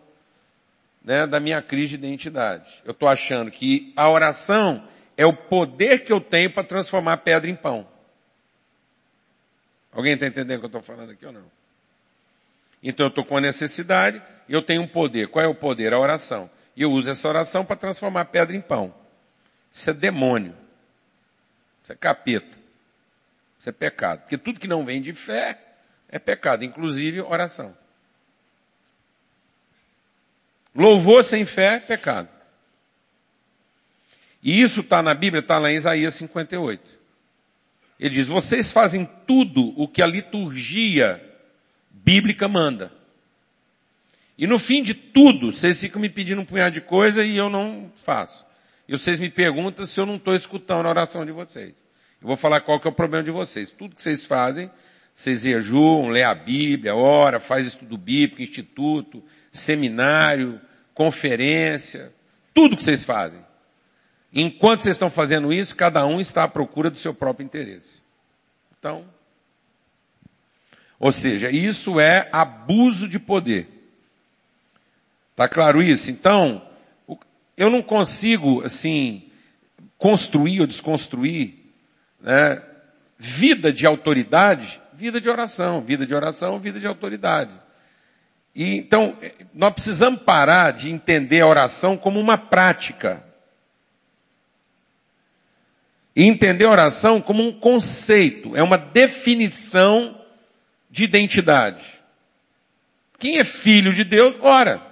né, 1.03 1.25
da 1.25 1.39
minha 1.39 1.61
crise 1.61 1.97
de 1.97 2.05
identidade. 2.05 2.81
Eu 2.85 2.91
estou 2.91 3.07
achando 3.07 3.51
que 3.51 3.93
a 3.95 4.09
oração 4.09 4.87
é 5.17 5.25
o 5.25 5.33
poder 5.33 5.99
que 5.99 6.11
eu 6.11 6.21
tenho 6.21 6.51
para 6.51 6.63
transformar 6.63 7.17
pedra 7.17 7.49
em 7.49 7.55
pão. 7.55 7.87
Alguém 9.91 10.13
está 10.13 10.27
entendendo 10.27 10.57
o 10.57 10.59
que 10.59 10.65
eu 10.65 10.79
estou 10.79 10.81
falando 10.81 11.11
aqui 11.11 11.25
ou 11.25 11.31
não? 11.31 11.45
Então 12.81 13.07
eu 13.07 13.09
estou 13.09 13.25
com 13.25 13.37
a 13.37 13.41
necessidade 13.41 14.21
e 14.47 14.53
eu 14.53 14.61
tenho 14.61 14.81
um 14.81 14.87
poder. 14.87 15.27
Qual 15.27 15.43
é 15.43 15.47
o 15.47 15.55
poder? 15.55 15.93
A 15.93 15.99
oração. 15.99 16.49
E 16.75 16.81
eu 16.81 16.91
uso 16.91 17.11
essa 17.11 17.27
oração 17.27 17.65
para 17.65 17.75
transformar 17.75 18.25
pedra 18.25 18.55
em 18.55 18.61
pão. 18.61 18.93
Isso 19.71 19.89
é 19.89 19.93
demônio. 19.93 20.55
Isso 21.83 21.91
é 21.91 21.95
capeta. 21.95 22.57
Isso 23.59 23.67
é 23.67 23.71
pecado. 23.73 24.21
Porque 24.21 24.37
tudo 24.37 24.59
que 24.59 24.67
não 24.67 24.85
vem 24.85 25.01
de 25.01 25.11
fé 25.11 25.59
é 26.07 26.17
pecado, 26.17 26.63
inclusive 26.63 27.19
oração. 27.21 27.75
Louvor 30.75 31.23
sem 31.23 31.45
fé 31.45 31.75
é 31.75 31.79
pecado. 31.79 32.29
E 34.41 34.61
isso 34.61 34.81
está 34.81 35.01
na 35.01 35.13
Bíblia, 35.13 35.41
está 35.41 35.57
lá 35.57 35.71
em 35.71 35.75
Isaías 35.75 36.13
58. 36.15 36.99
Ele 37.99 38.09
diz, 38.09 38.25
vocês 38.25 38.71
fazem 38.71 39.07
tudo 39.27 39.73
o 39.75 39.87
que 39.87 40.01
a 40.01 40.07
liturgia 40.07 41.21
bíblica 41.91 42.47
manda. 42.47 42.91
E 44.37 44.47
no 44.47 44.57
fim 44.57 44.81
de 44.81 44.93
tudo, 44.93 45.51
vocês 45.51 45.81
ficam 45.81 46.01
me 46.01 46.09
pedindo 46.09 46.41
um 46.41 46.45
punhado 46.45 46.73
de 46.73 46.79
coisa 46.79 47.25
e 47.25 47.35
eu 47.35 47.49
não 47.49 47.91
faço. 48.05 48.45
e 48.87 48.97
vocês 48.97 49.19
me 49.19 49.29
perguntam 49.29 49.85
se 49.85 49.99
eu 49.99 50.05
não 50.05 50.15
estou 50.15 50.33
escutando 50.33 50.85
a 50.85 50.89
oração 50.89 51.25
de 51.25 51.33
vocês. 51.33 51.75
Eu 52.21 52.27
vou 52.27 52.37
falar 52.37 52.61
qual 52.61 52.79
que 52.79 52.87
é 52.87 52.89
o 52.89 52.93
problema 52.93 53.23
de 53.23 53.31
vocês. 53.31 53.69
Tudo 53.69 53.95
que 53.95 54.01
vocês 54.01 54.25
fazem, 54.25 54.71
vocês 55.13 55.41
jejuam, 55.41 56.09
lê 56.09 56.23
a 56.23 56.33
Bíblia, 56.33 56.95
ora, 56.95 57.39
faz 57.39 57.65
estudo 57.65 57.97
bíblico, 57.97 58.41
instituto, 58.41 59.23
seminário, 59.51 60.59
conferência, 60.93 62.13
tudo 62.53 62.75
que 62.77 62.83
vocês 62.83 63.03
fazem. 63.03 63.39
Enquanto 64.33 64.81
vocês 64.81 64.95
estão 64.95 65.09
fazendo 65.09 65.51
isso, 65.51 65.75
cada 65.75 66.05
um 66.05 66.21
está 66.21 66.43
à 66.43 66.47
procura 66.47 66.89
do 66.89 66.99
seu 66.99 67.13
próprio 67.13 67.45
interesse. 67.45 68.01
Então, 68.77 69.05
ou 70.99 71.11
seja, 71.11 71.49
isso 71.49 71.99
é 71.99 72.27
abuso 72.31 73.07
de 73.07 73.17
poder. 73.17 73.67
Tá 75.35 75.47
claro 75.47 75.81
isso? 75.81 76.11
Então, 76.11 76.61
eu 77.55 77.69
não 77.69 77.81
consigo, 77.81 78.61
assim, 78.61 79.23
construir 79.97 80.59
ou 80.59 80.67
desconstruir, 80.67 81.55
né, 82.19 82.61
vida 83.17 83.71
de 83.71 83.85
autoridade, 83.85 84.81
vida 84.99 85.21
de 85.21 85.29
oração, 85.29 85.79
vida 85.79 86.05
de 86.05 86.13
oração, 86.13 86.59
vida 86.59 86.77
de 86.77 86.85
autoridade. 86.85 87.53
E 88.53 88.75
então, 88.75 89.17
nós 89.53 89.71
precisamos 89.71 90.21
parar 90.23 90.71
de 90.71 90.91
entender 90.91 91.39
a 91.39 91.47
oração 91.47 91.95
como 91.95 92.19
uma 92.19 92.37
prática. 92.37 93.23
E 96.13 96.25
entender 96.25 96.65
a 96.65 96.71
oração 96.71 97.21
como 97.21 97.41
um 97.41 97.57
conceito, 97.57 98.57
é 98.57 98.61
uma 98.61 98.77
definição 98.77 100.19
de 100.89 101.05
identidade. 101.05 101.85
Quem 103.17 103.39
é 103.39 103.45
filho 103.45 103.93
de 103.93 104.03
Deus, 104.03 104.35
ora. 104.41 104.85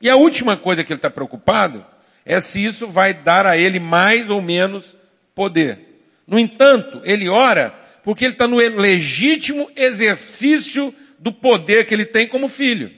E 0.00 0.08
a 0.08 0.16
última 0.16 0.56
coisa 0.56 0.82
que 0.82 0.90
ele 0.90 0.98
está 0.98 1.10
preocupado 1.10 1.84
é 2.24 2.40
se 2.40 2.64
isso 2.64 2.88
vai 2.88 3.12
dar 3.12 3.46
a 3.46 3.58
ele 3.58 3.78
mais 3.78 4.30
ou 4.30 4.40
menos 4.40 4.96
poder. 5.34 5.87
No 6.28 6.38
entanto, 6.38 7.00
ele 7.04 7.28
ora 7.28 7.70
porque 8.04 8.24
ele 8.24 8.34
está 8.34 8.46
no 8.46 8.58
legítimo 8.58 9.68
exercício 9.74 10.94
do 11.18 11.32
poder 11.32 11.86
que 11.86 11.94
ele 11.94 12.06
tem 12.06 12.28
como 12.28 12.48
filho. 12.48 12.92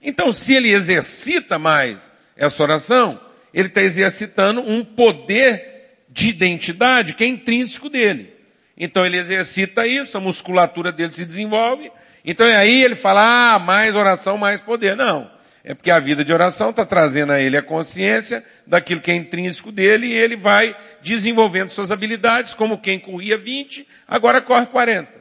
Então, 0.00 0.32
se 0.32 0.54
ele 0.54 0.70
exercita 0.70 1.58
mais 1.58 2.10
essa 2.36 2.62
oração, 2.62 3.20
ele 3.52 3.68
está 3.68 3.82
exercitando 3.82 4.60
um 4.60 4.84
poder 4.84 5.78
de 6.08 6.28
identidade 6.28 7.14
que 7.14 7.24
é 7.24 7.26
intrínseco 7.26 7.90
dele. 7.90 8.32
Então 8.76 9.04
ele 9.04 9.18
exercita 9.18 9.86
isso, 9.86 10.16
a 10.16 10.20
musculatura 10.20 10.92
dele 10.92 11.10
se 11.10 11.24
desenvolve. 11.24 11.90
Então 12.24 12.46
aí 12.46 12.82
ele 12.84 12.94
fala, 12.94 13.54
ah, 13.54 13.58
mais 13.58 13.96
oração, 13.96 14.38
mais 14.38 14.60
poder. 14.60 14.96
Não. 14.96 15.28
É 15.68 15.74
porque 15.74 15.90
a 15.90 16.00
vida 16.00 16.24
de 16.24 16.32
oração 16.32 16.70
está 16.70 16.86
trazendo 16.86 17.30
a 17.30 17.38
ele 17.38 17.54
a 17.54 17.60
consciência 17.62 18.42
daquilo 18.66 19.02
que 19.02 19.10
é 19.10 19.14
intrínseco 19.14 19.70
dele 19.70 20.06
e 20.06 20.14
ele 20.14 20.34
vai 20.34 20.74
desenvolvendo 21.02 21.68
suas 21.68 21.92
habilidades, 21.92 22.54
como 22.54 22.80
quem 22.80 22.98
corria 22.98 23.36
20, 23.36 23.86
agora 24.08 24.40
corre 24.40 24.64
40. 24.64 25.12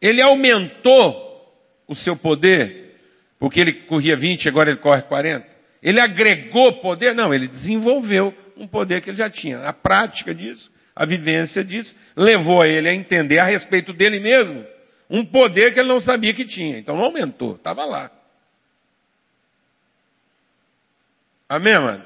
Ele 0.00 0.22
aumentou 0.22 1.52
o 1.88 1.96
seu 1.96 2.14
poder, 2.16 2.96
porque 3.40 3.60
ele 3.60 3.72
corria 3.72 4.14
20, 4.16 4.48
agora 4.48 4.70
ele 4.70 4.78
corre 4.78 5.02
40. 5.02 5.44
Ele 5.82 5.98
agregou 5.98 6.74
poder? 6.74 7.12
Não, 7.12 7.34
ele 7.34 7.48
desenvolveu 7.48 8.32
um 8.56 8.68
poder 8.68 9.00
que 9.00 9.10
ele 9.10 9.16
já 9.16 9.28
tinha. 9.28 9.62
A 9.62 9.72
prática 9.72 10.32
disso 10.32 10.70
a 10.94 11.04
vivência 11.04 11.64
disso 11.64 11.96
levou 12.16 12.62
a 12.62 12.68
ele 12.68 12.88
a 12.88 12.94
entender 12.94 13.40
a 13.40 13.44
respeito 13.44 13.92
dele 13.92 14.20
mesmo 14.20 14.64
um 15.08 15.24
poder 15.24 15.72
que 15.72 15.80
ele 15.80 15.88
não 15.88 16.00
sabia 16.00 16.34
que 16.34 16.44
tinha. 16.44 16.78
Então 16.78 16.96
não 16.96 17.04
aumentou, 17.04 17.54
estava 17.56 17.84
lá. 17.84 18.10
Amém, 21.48 21.78
mano? 21.78 22.04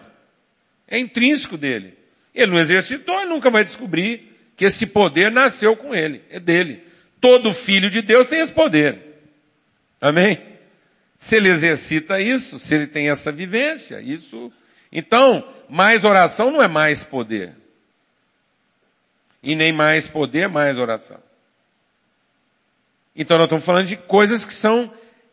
É 0.87 0.99
intrínseco 0.99 1.57
dele. 1.57 1.97
Ele 2.35 2.53
não 2.53 2.59
exercitou, 2.59 3.21
ele 3.21 3.31
nunca 3.31 3.51
vai 3.51 3.65
descobrir 3.65 4.31
que 4.57 4.65
esse 4.65 4.87
poder 4.87 5.31
nasceu 5.31 5.77
com 5.77 5.95
ele, 5.95 6.23
é 6.31 6.39
dele. 6.39 6.85
Todo 7.21 7.53
filho 7.53 7.91
de 7.91 8.03
Deus 8.03 8.27
tem 8.27 8.41
esse 8.41 8.53
poder. 8.53 8.99
Amém? 10.01 10.39
Se 11.19 11.37
ele 11.37 11.49
exercita 11.49 12.21
isso, 12.21 12.59
se 12.59 12.75
ele 12.75 12.87
tem 12.87 13.11
essa 13.11 13.31
vivência, 13.31 14.01
isso. 14.01 14.53
Então, 14.91 15.47
mais 15.69 16.05
oração 16.05 16.51
não 16.51 16.63
é 16.63 16.69
mais 16.69 17.05
poder. 17.05 17.55
E 19.43 19.55
nem 19.55 19.73
mais 19.73 20.09
poder, 20.09 20.49
mais 20.49 20.79
oração. 20.79 21.30
Então 23.15 23.37
nós 23.37 23.47
estamos 23.47 23.65
falando 23.65 23.87
de 23.87 23.97
coisas 23.97 24.45
que 24.45 24.53
são 24.53 24.93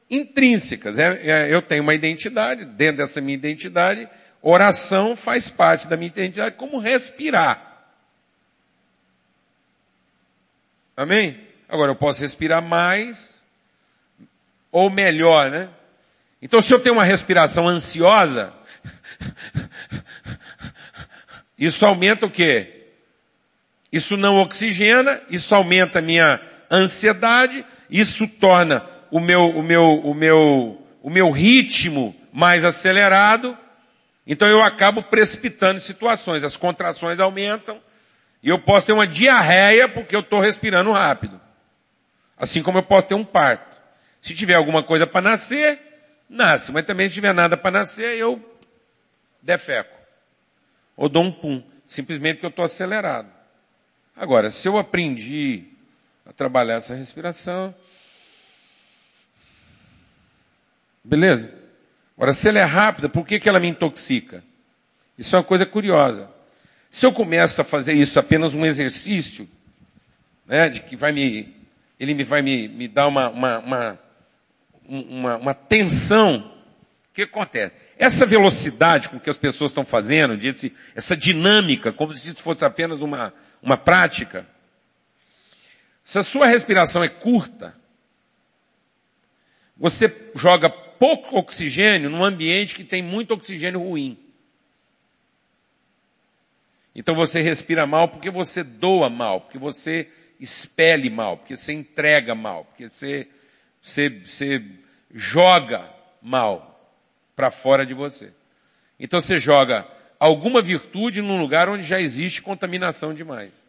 intrínsecas. 0.09 0.97
É, 0.99 1.19
é, 1.23 1.53
eu 1.53 1.61
tenho 1.61 1.83
uma 1.83 1.93
identidade, 1.93 2.65
dentro 2.65 2.97
dessa 2.97 3.21
minha 3.21 3.35
identidade, 3.35 4.07
oração 4.41 5.15
faz 5.15 5.49
parte 5.49 5.87
da 5.87 5.97
minha 5.97 6.07
identidade, 6.07 6.55
como 6.55 6.79
respirar. 6.79 7.63
Amém? 10.95 11.39
Agora 11.69 11.91
eu 11.91 11.95
posso 11.95 12.21
respirar 12.21 12.61
mais 12.61 13.41
ou 14.71 14.89
melhor, 14.89 15.51
né? 15.51 15.69
Então 16.41 16.61
se 16.61 16.73
eu 16.73 16.79
tenho 16.79 16.95
uma 16.95 17.03
respiração 17.03 17.67
ansiosa, 17.67 18.53
isso 21.57 21.85
aumenta 21.85 22.25
o 22.25 22.31
quê? 22.31 22.85
Isso 23.91 24.17
não 24.17 24.37
oxigena, 24.37 25.21
isso 25.29 25.53
aumenta 25.53 25.99
a 25.99 26.01
minha 26.01 26.41
ansiedade, 26.71 27.65
isso 27.89 28.27
torna 28.27 28.85
o 29.09 29.19
meu, 29.19 29.49
o 29.49 29.63
meu, 29.63 29.99
o 30.03 30.13
meu, 30.13 30.87
o 31.01 31.09
meu 31.09 31.31
ritmo 31.31 32.15
mais 32.31 32.65
acelerado, 32.65 33.57
então 34.25 34.47
eu 34.47 34.61
acabo 34.61 35.01
precipitando 35.03 35.79
situações, 35.79 36.43
as 36.43 36.57
contrações 36.57 37.19
aumentam, 37.19 37.79
e 38.43 38.49
eu 38.49 38.59
posso 38.59 38.87
ter 38.87 38.93
uma 38.93 39.07
diarreia 39.07 39.87
porque 39.87 40.15
eu 40.15 40.19
estou 40.19 40.39
respirando 40.39 40.91
rápido. 40.91 41.39
Assim 42.37 42.61
como 42.61 42.77
eu 42.77 42.83
posso 42.83 43.07
ter 43.07 43.15
um 43.15 43.25
parto. 43.25 43.75
Se 44.21 44.35
tiver 44.35 44.53
alguma 44.53 44.83
coisa 44.83 45.07
para 45.07 45.21
nascer, 45.21 45.79
nasce, 46.29 46.71
mas 46.71 46.85
também 46.85 47.09
se 47.09 47.15
tiver 47.15 47.33
nada 47.33 47.57
para 47.57 47.71
nascer, 47.71 48.17
eu 48.17 48.39
defeco. 49.41 49.97
Ou 50.95 51.09
dou 51.09 51.23
um 51.23 51.31
pum, 51.31 51.63
simplesmente 51.85 52.35
porque 52.35 52.45
eu 52.47 52.51
estou 52.51 52.65
acelerado. 52.65 53.29
Agora, 54.15 54.51
se 54.51 54.67
eu 54.67 54.77
aprendi 54.77 55.65
a 56.27 56.33
trabalhar 56.33 56.75
essa 56.75 56.93
respiração, 56.93 57.73
beleza? 61.03 61.49
Agora, 62.17 62.33
se 62.33 62.49
ela 62.49 62.59
é 62.59 62.63
rápida, 62.63 63.07
por 63.07 63.25
que, 63.25 63.39
que 63.39 63.47
ela 63.47 63.59
me 63.59 63.67
intoxica? 63.67 64.43
Isso 65.17 65.35
é 65.35 65.39
uma 65.39 65.45
coisa 65.45 65.65
curiosa. 65.65 66.29
Se 66.89 67.05
eu 67.05 67.13
começo 67.13 67.61
a 67.61 67.63
fazer 67.63 67.93
isso 67.93 68.19
apenas 68.19 68.53
um 68.55 68.65
exercício, 68.65 69.47
né, 70.45 70.67
de 70.67 70.81
que 70.81 70.95
vai 70.95 71.11
me, 71.11 71.55
ele 71.99 72.13
me 72.13 72.23
vai 72.23 72.41
me, 72.41 72.67
me 72.67 72.87
dar 72.87 73.07
uma, 73.07 73.29
uma, 73.29 73.59
uma, 73.59 73.99
uma, 74.85 75.37
uma 75.37 75.53
tensão, 75.53 76.51
o 77.09 77.13
que 77.13 77.21
acontece? 77.21 77.73
Essa 77.97 78.25
velocidade 78.25 79.09
com 79.09 79.19
que 79.19 79.29
as 79.29 79.37
pessoas 79.37 79.71
estão 79.71 79.83
fazendo, 79.83 80.37
essa 80.95 81.15
dinâmica, 81.15 81.93
como 81.93 82.13
se 82.13 82.29
isso 82.29 82.43
fosse 82.43 82.65
apenas 82.65 83.01
uma, 83.01 83.33
uma 83.61 83.77
prática. 83.77 84.45
Se 86.07 86.17
a 86.17 86.23
sua 86.23 86.47
respiração 86.47 87.03
é 87.03 87.09
curta, 87.09 87.75
você 89.75 90.07
joga 90.35 90.69
pouco 90.69 91.37
oxigênio 91.37 92.09
num 92.09 92.23
ambiente 92.23 92.75
que 92.75 92.85
tem 92.85 93.03
muito 93.03 93.33
oxigênio 93.33 93.81
ruim. 93.81 94.17
Então 96.95 97.13
você 97.13 97.41
respira 97.41 97.85
mal 97.85 98.07
porque 98.07 98.31
você 98.31 98.63
doa 98.63 99.09
mal, 99.09 99.41
porque 99.41 99.57
você 99.57 100.09
expele 100.39 101.09
mal, 101.09 101.35
porque 101.35 101.57
você 101.57 101.73
entrega 101.73 102.33
mal, 102.33 102.63
porque 102.63 102.87
você, 102.87 103.27
você, 103.81 104.07
você 104.07 104.63
joga 105.13 105.93
mal 106.21 106.89
para 107.35 107.51
fora 107.51 107.85
de 107.85 107.93
você. 107.93 108.31
Então 108.97 109.19
você 109.19 109.35
joga 109.35 109.85
alguma 110.17 110.61
virtude 110.61 111.21
num 111.21 111.41
lugar 111.41 111.67
onde 111.67 111.83
já 111.83 111.99
existe 111.99 112.41
contaminação 112.41 113.13
demais. 113.13 113.66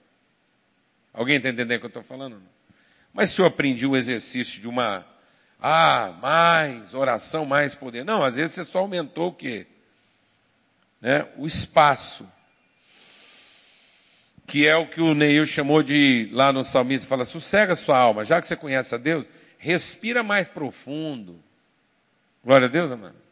Alguém 1.13 1.37
está 1.37 1.49
entendendo 1.49 1.77
o 1.77 1.81
que 1.81 1.87
eu 1.87 1.89
estou 1.89 2.03
falando? 2.03 2.41
Mas 3.13 3.31
se 3.31 3.41
eu 3.41 3.47
aprendi 3.47 3.87
o 3.87 3.97
exercício 3.97 4.61
de 4.61 4.69
uma, 4.69 5.07
ah, 5.61 6.15
mais 6.21 6.95
oração, 6.95 7.45
mais 7.45 7.75
poder. 7.75 8.05
Não, 8.05 8.23
às 8.23 8.37
vezes 8.37 8.55
você 8.55 8.65
só 8.65 8.81
aumentou 8.81 9.29
o 9.29 9.35
quê? 9.35 9.67
Né? 11.01 11.27
O 11.37 11.47
espaço. 11.47 12.29
Que 14.47 14.67
é 14.67 14.77
o 14.77 14.89
que 14.89 15.01
o 15.01 15.15
Neil 15.15 15.47
chamou 15.47 15.83
de, 15.83 16.29
lá 16.33 16.53
no 16.53 16.65
salmista, 16.65 17.09
fala, 17.09 17.25
sossega 17.25 17.75
sua 17.75 17.99
alma, 17.99 18.25
já 18.25 18.41
que 18.41 18.47
você 18.47 18.57
conhece 18.57 18.95
a 18.95 18.99
Deus, 18.99 19.27
respira 19.59 20.23
mais 20.23 20.47
profundo. 20.47 21.43
Glória 22.43 22.67
a 22.67 22.71
Deus, 22.71 22.91
amado 22.91 23.29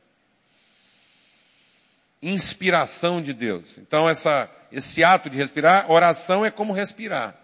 inspiração 2.23 3.21
de 3.21 3.33
Deus. 3.33 3.79
Então 3.79 4.09
essa, 4.09 4.51
esse 4.73 5.05
ato 5.05 5.31
de 5.31 5.37
respirar, 5.37 5.91
oração 5.91 6.45
é 6.45 6.51
como 6.51 6.73
respirar. 6.73 7.35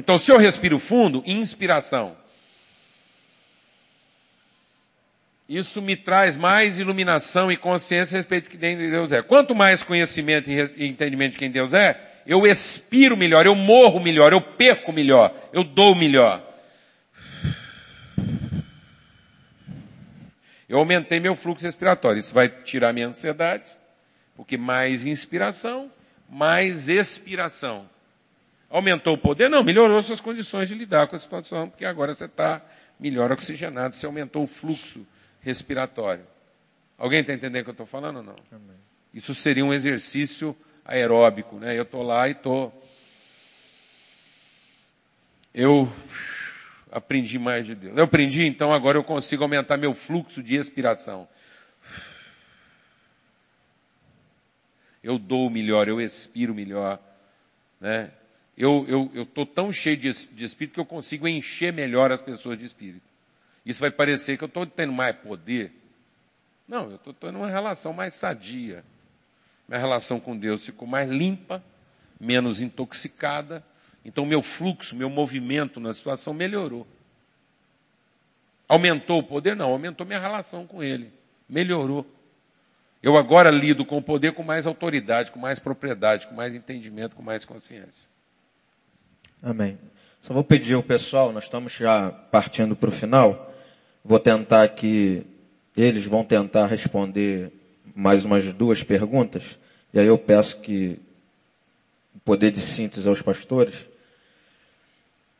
Então 0.00 0.16
se 0.16 0.32
eu 0.32 0.38
respiro 0.38 0.78
fundo, 0.78 1.22
inspiração. 1.26 2.16
isso 5.46 5.82
me 5.82 5.96
traz 5.96 6.36
mais 6.36 6.78
iluminação 6.78 7.50
e 7.50 7.56
consciência 7.56 8.16
a 8.16 8.18
respeito 8.20 8.48
de 8.48 8.56
quem 8.56 8.78
Deus 8.78 9.12
é. 9.12 9.20
Quanto 9.20 9.52
mais 9.52 9.82
conhecimento 9.82 10.48
e 10.48 10.86
entendimento 10.86 11.32
de 11.32 11.38
quem 11.38 11.50
Deus 11.50 11.74
é, 11.74 12.00
eu 12.24 12.46
expiro 12.46 13.16
melhor, 13.16 13.44
eu 13.44 13.54
morro 13.56 13.98
melhor, 14.00 14.32
eu 14.32 14.40
perco 14.40 14.92
melhor, 14.92 15.34
eu 15.52 15.64
dou 15.64 15.94
melhor. 15.94 16.40
Eu 20.68 20.78
aumentei 20.78 21.18
meu 21.18 21.34
fluxo 21.34 21.64
respiratório. 21.64 22.20
Isso 22.20 22.32
vai 22.32 22.48
tirar 22.48 22.92
minha 22.92 23.08
ansiedade, 23.08 23.68
porque 24.36 24.56
mais 24.56 25.04
inspiração, 25.04 25.90
mais 26.28 26.88
expiração. 26.88 27.86
Aumentou 28.70 29.14
o 29.14 29.18
poder? 29.18 29.50
Não, 29.50 29.64
melhorou 29.64 30.00
suas 30.00 30.20
condições 30.20 30.68
de 30.68 30.76
lidar 30.76 31.08
com 31.08 31.16
a 31.16 31.18
situação, 31.18 31.68
porque 31.68 31.84
agora 31.84 32.14
você 32.14 32.26
está 32.26 32.62
melhor 33.00 33.32
oxigenado, 33.32 33.96
você 33.96 34.06
aumentou 34.06 34.44
o 34.44 34.46
fluxo 34.46 35.04
respiratório. 35.40 36.24
Alguém 36.96 37.20
está 37.20 37.32
entendendo 37.32 37.62
o 37.62 37.64
que 37.64 37.70
eu 37.70 37.72
estou 37.72 37.86
falando 37.86 38.18
ou 38.18 38.22
não? 38.22 38.36
Amém. 38.52 38.76
Isso 39.12 39.34
seria 39.34 39.64
um 39.64 39.74
exercício 39.74 40.56
aeróbico, 40.84 41.56
né? 41.56 41.76
Eu 41.76 41.82
estou 41.82 42.04
lá 42.04 42.28
e 42.28 42.32
estou. 42.32 42.72
Eu 45.52 45.92
aprendi 46.92 47.40
mais 47.40 47.66
de 47.66 47.74
Deus. 47.74 47.96
Eu 47.96 48.04
aprendi, 48.04 48.44
então 48.44 48.72
agora 48.72 48.96
eu 48.96 49.02
consigo 49.02 49.42
aumentar 49.42 49.76
meu 49.78 49.92
fluxo 49.92 50.44
de 50.44 50.54
expiração. 50.54 51.26
Eu 55.02 55.18
dou 55.18 55.50
melhor, 55.50 55.88
eu 55.88 56.00
expiro 56.00 56.54
melhor, 56.54 57.00
né? 57.80 58.12
Eu 58.62 59.08
estou 59.22 59.44
eu, 59.44 59.46
tão 59.46 59.72
cheio 59.72 59.96
de, 59.96 60.10
de 60.10 60.44
espírito 60.44 60.74
que 60.74 60.80
eu 60.80 60.84
consigo 60.84 61.26
encher 61.26 61.72
melhor 61.72 62.12
as 62.12 62.20
pessoas 62.20 62.58
de 62.58 62.66
espírito. 62.66 63.08
Isso 63.64 63.80
vai 63.80 63.90
parecer 63.90 64.36
que 64.36 64.44
eu 64.44 64.48
estou 64.48 64.66
tendo 64.66 64.92
mais 64.92 65.16
poder. 65.16 65.72
Não, 66.68 66.90
eu 66.90 66.96
estou 66.96 67.14
tendo 67.14 67.38
uma 67.38 67.48
relação 67.48 67.94
mais 67.94 68.14
sadia. 68.14 68.84
Minha 69.66 69.80
relação 69.80 70.20
com 70.20 70.36
Deus 70.36 70.62
ficou 70.62 70.86
mais 70.86 71.08
limpa, 71.08 71.64
menos 72.20 72.60
intoxicada. 72.60 73.64
Então 74.04 74.26
meu 74.26 74.42
fluxo, 74.42 74.94
meu 74.94 75.08
movimento 75.08 75.80
na 75.80 75.94
situação 75.94 76.34
melhorou. 76.34 76.86
Aumentou 78.68 79.20
o 79.20 79.24
poder? 79.24 79.56
Não, 79.56 79.70
aumentou 79.70 80.06
minha 80.06 80.20
relação 80.20 80.66
com 80.66 80.82
Ele. 80.82 81.10
Melhorou. 81.48 82.04
Eu 83.02 83.16
agora 83.16 83.50
lido 83.50 83.86
com 83.86 83.96
o 83.96 84.02
poder 84.02 84.34
com 84.34 84.42
mais 84.42 84.66
autoridade, 84.66 85.32
com 85.32 85.38
mais 85.38 85.58
propriedade, 85.58 86.26
com 86.26 86.34
mais 86.34 86.54
entendimento, 86.54 87.16
com 87.16 87.22
mais 87.22 87.46
consciência. 87.46 88.09
Amém. 89.42 89.78
Só 90.20 90.34
vou 90.34 90.44
pedir 90.44 90.74
ao 90.74 90.82
pessoal, 90.82 91.32
nós 91.32 91.44
estamos 91.44 91.72
já 91.72 92.10
partindo 92.10 92.76
para 92.76 92.90
o 92.90 92.92
final. 92.92 93.50
Vou 94.04 94.18
tentar 94.18 94.62
aqui, 94.62 95.22
eles 95.74 96.04
vão 96.04 96.22
tentar 96.22 96.66
responder 96.66 97.50
mais 97.94 98.22
umas 98.22 98.52
duas 98.52 98.82
perguntas, 98.82 99.58
e 99.94 99.98
aí 99.98 100.06
eu 100.06 100.18
peço 100.18 100.60
que 100.60 100.98
o 102.14 102.18
poder 102.20 102.50
de 102.50 102.60
síntese 102.60 103.08
aos 103.08 103.22
pastores. 103.22 103.88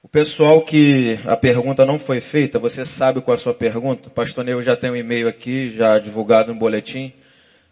O 0.02 0.08
pessoal 0.08 0.62
que 0.62 1.18
a 1.26 1.36
pergunta 1.36 1.84
não 1.84 1.98
foi 1.98 2.22
feita, 2.22 2.58
você 2.58 2.86
sabe 2.86 3.20
qual 3.20 3.34
é 3.34 3.38
a 3.38 3.38
sua 3.38 3.52
pergunta? 3.52 4.08
O 4.08 4.10
pastor 4.10 4.42
Neu 4.44 4.62
já 4.62 4.74
tem 4.74 4.90
um 4.90 4.96
e-mail 4.96 5.28
aqui, 5.28 5.68
já 5.70 5.98
divulgado 5.98 6.54
no 6.54 6.58
boletim. 6.58 7.12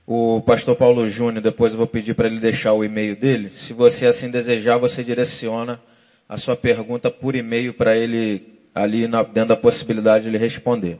O 0.06 0.42
pastor 0.42 0.76
Paulo 0.76 1.08
Júnior, 1.08 1.42
depois 1.42 1.72
eu 1.72 1.78
vou 1.78 1.86
pedir 1.86 2.12
para 2.12 2.26
ele 2.26 2.38
deixar 2.38 2.74
o 2.74 2.84
e-mail 2.84 3.16
dele. 3.16 3.50
Se 3.50 3.72
você 3.72 4.04
assim 4.04 4.30
desejar, 4.30 4.76
você 4.76 5.02
direciona 5.02 5.80
a 6.28 6.36
sua 6.36 6.56
pergunta 6.56 7.10
por 7.10 7.34
e-mail 7.34 7.72
para 7.72 7.96
ele 7.96 8.58
ali 8.74 9.08
na, 9.08 9.22
dentro 9.22 9.48
da 9.48 9.56
possibilidade 9.56 10.24
de 10.24 10.30
ele 10.30 10.38
responder. 10.38 10.98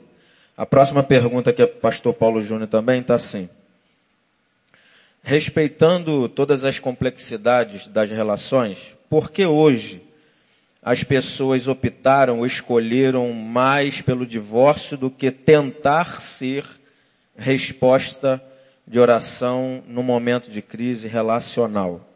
A 0.57 0.65
próxima 0.65 1.03
pergunta 1.03 1.53
que 1.53 1.63
é 1.63 1.67
pastor 1.67 2.15
Paulo 2.15 2.43
Júnior 2.43 2.69
também 2.69 3.01
está 3.01 3.15
assim. 3.15 3.49
Respeitando 5.23 6.29
todas 6.29 6.65
as 6.65 6.79
complexidades 6.79 7.87
das 7.87 8.11
relações, 8.11 8.95
por 9.11 9.31
que 9.31 9.45
hoje 9.45 10.03
as 10.83 11.05
pessoas 11.05 11.69
optaram 11.69 12.39
ou 12.39 12.47
escolheram 12.47 13.33
mais 13.33 14.01
pelo 14.01 14.25
divórcio 14.25 14.97
do 14.97 15.11
que 15.11 15.31
tentar 15.31 16.21
ser 16.21 16.65
resposta 17.37 18.43
de 18.87 18.99
oração 18.99 19.83
no 19.87 20.03
momento 20.03 20.51
de 20.51 20.63
crise 20.63 21.07
relacional? 21.07 22.09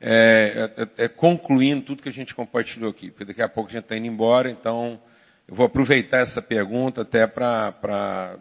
É, 0.00 0.70
é, 0.76 1.04
é, 1.04 1.08
concluindo 1.08 1.82
tudo 1.82 2.02
que 2.02 2.08
a 2.08 2.12
gente 2.12 2.34
compartilhou 2.34 2.90
aqui, 2.90 3.10
porque 3.10 3.24
daqui 3.24 3.42
a 3.42 3.48
pouco 3.48 3.70
a 3.70 3.72
gente 3.72 3.84
está 3.84 3.96
indo 3.96 4.06
embora, 4.06 4.50
então 4.50 5.00
eu 5.46 5.54
vou 5.54 5.66
aproveitar 5.66 6.18
essa 6.18 6.40
pergunta 6.40 7.02
até 7.02 7.26
para, 7.26 8.38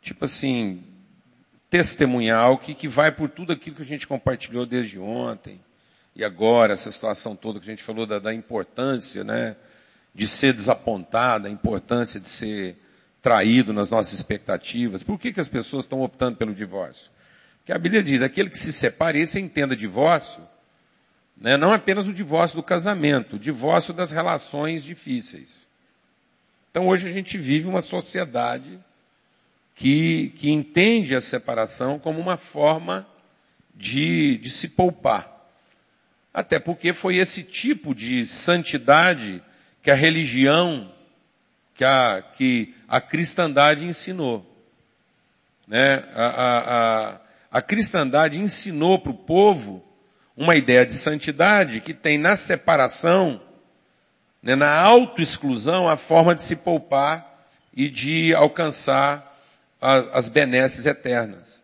tipo 0.00 0.24
assim, 0.24 0.82
testemunhar 1.68 2.50
o 2.50 2.58
que, 2.58 2.74
que 2.74 2.88
vai 2.88 3.12
por 3.12 3.28
tudo 3.28 3.52
aquilo 3.52 3.76
que 3.76 3.82
a 3.82 3.86
gente 3.86 4.06
compartilhou 4.06 4.64
desde 4.64 4.98
ontem 4.98 5.60
e 6.14 6.24
agora, 6.24 6.72
essa 6.72 6.90
situação 6.90 7.36
toda 7.36 7.60
que 7.60 7.66
a 7.66 7.70
gente 7.70 7.82
falou 7.82 8.06
da, 8.06 8.18
da 8.18 8.34
importância, 8.34 9.22
né, 9.22 9.56
de 10.14 10.26
ser 10.26 10.52
desapontado, 10.52 11.46
a 11.46 11.50
importância 11.50 12.18
de 12.18 12.28
ser 12.28 12.76
traído 13.22 13.72
nas 13.72 13.90
nossas 13.90 14.14
expectativas. 14.14 15.02
Por 15.02 15.18
que, 15.18 15.32
que 15.32 15.40
as 15.40 15.48
pessoas 15.48 15.84
estão 15.84 16.02
optando 16.02 16.36
pelo 16.36 16.54
divórcio? 16.54 17.10
Porque 17.58 17.72
a 17.72 17.78
Bíblia 17.78 18.02
diz, 18.02 18.22
aquele 18.22 18.50
que 18.50 18.58
se 18.58 18.72
separa, 18.72 19.18
esse 19.18 19.38
entenda 19.38 19.76
divórcio, 19.76 20.42
né? 21.40 21.56
Não 21.56 21.72
apenas 21.72 22.06
o 22.06 22.12
divórcio 22.12 22.56
do 22.56 22.62
casamento, 22.62 23.36
o 23.36 23.38
divórcio 23.38 23.94
das 23.94 24.12
relações 24.12 24.84
difíceis. 24.84 25.66
Então 26.70 26.86
hoje 26.86 27.08
a 27.08 27.12
gente 27.12 27.38
vive 27.38 27.66
uma 27.66 27.80
sociedade 27.80 28.78
que, 29.74 30.28
que 30.36 30.50
entende 30.50 31.14
a 31.14 31.20
separação 31.20 31.98
como 31.98 32.20
uma 32.20 32.36
forma 32.36 33.06
de, 33.74 34.36
de 34.36 34.50
se 34.50 34.68
poupar. 34.68 35.40
Até 36.32 36.58
porque 36.58 36.92
foi 36.92 37.16
esse 37.16 37.42
tipo 37.42 37.94
de 37.94 38.26
santidade 38.26 39.42
que 39.82 39.90
a 39.90 39.94
religião, 39.94 40.92
que 41.74 41.82
a, 41.82 42.22
que 42.36 42.74
a 42.86 43.00
cristandade 43.00 43.86
ensinou. 43.86 44.46
Né? 45.66 46.04
A, 46.14 46.26
a, 46.26 46.58
a, 47.14 47.20
a 47.50 47.62
cristandade 47.62 48.38
ensinou 48.38 48.98
para 48.98 49.10
o 49.10 49.14
povo 49.14 49.89
uma 50.36 50.56
ideia 50.56 50.86
de 50.86 50.94
santidade 50.94 51.80
que 51.80 51.92
tem 51.92 52.18
na 52.18 52.36
separação, 52.36 53.40
né, 54.42 54.54
na 54.54 54.72
autoexclusão, 54.72 55.88
a 55.88 55.96
forma 55.96 56.34
de 56.34 56.42
se 56.42 56.56
poupar 56.56 57.46
e 57.74 57.88
de 57.88 58.34
alcançar 58.34 59.36
as, 59.80 60.08
as 60.12 60.28
benesses 60.28 60.86
eternas. 60.86 61.62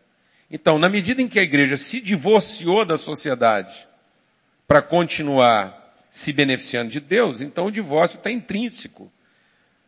Então, 0.49 0.79
na 0.79 0.87
medida 0.87 1.21
em 1.21 1.27
que 1.27 1.39
a 1.39 1.43
igreja 1.43 1.75
se 1.75 1.99
divorciou 1.99 2.85
da 2.85 2.97
sociedade 2.97 3.87
para 4.67 4.81
continuar 4.81 5.75
se 6.09 6.31
beneficiando 6.31 6.89
de 6.89 6.99
Deus, 6.99 7.41
então 7.41 7.67
o 7.67 7.71
divórcio 7.71 8.17
está 8.17 8.31
intrínseco. 8.31 9.11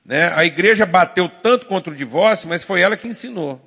Né? 0.03 0.33
A 0.35 0.43
igreja 0.43 0.85
bateu 0.85 1.29
tanto 1.29 1.65
contra 1.65 1.93
o 1.93 1.95
divórcio, 1.95 2.49
mas 2.49 2.63
foi 2.63 2.81
ela 2.81 2.97
que 2.97 3.07
ensinou. 3.07 3.61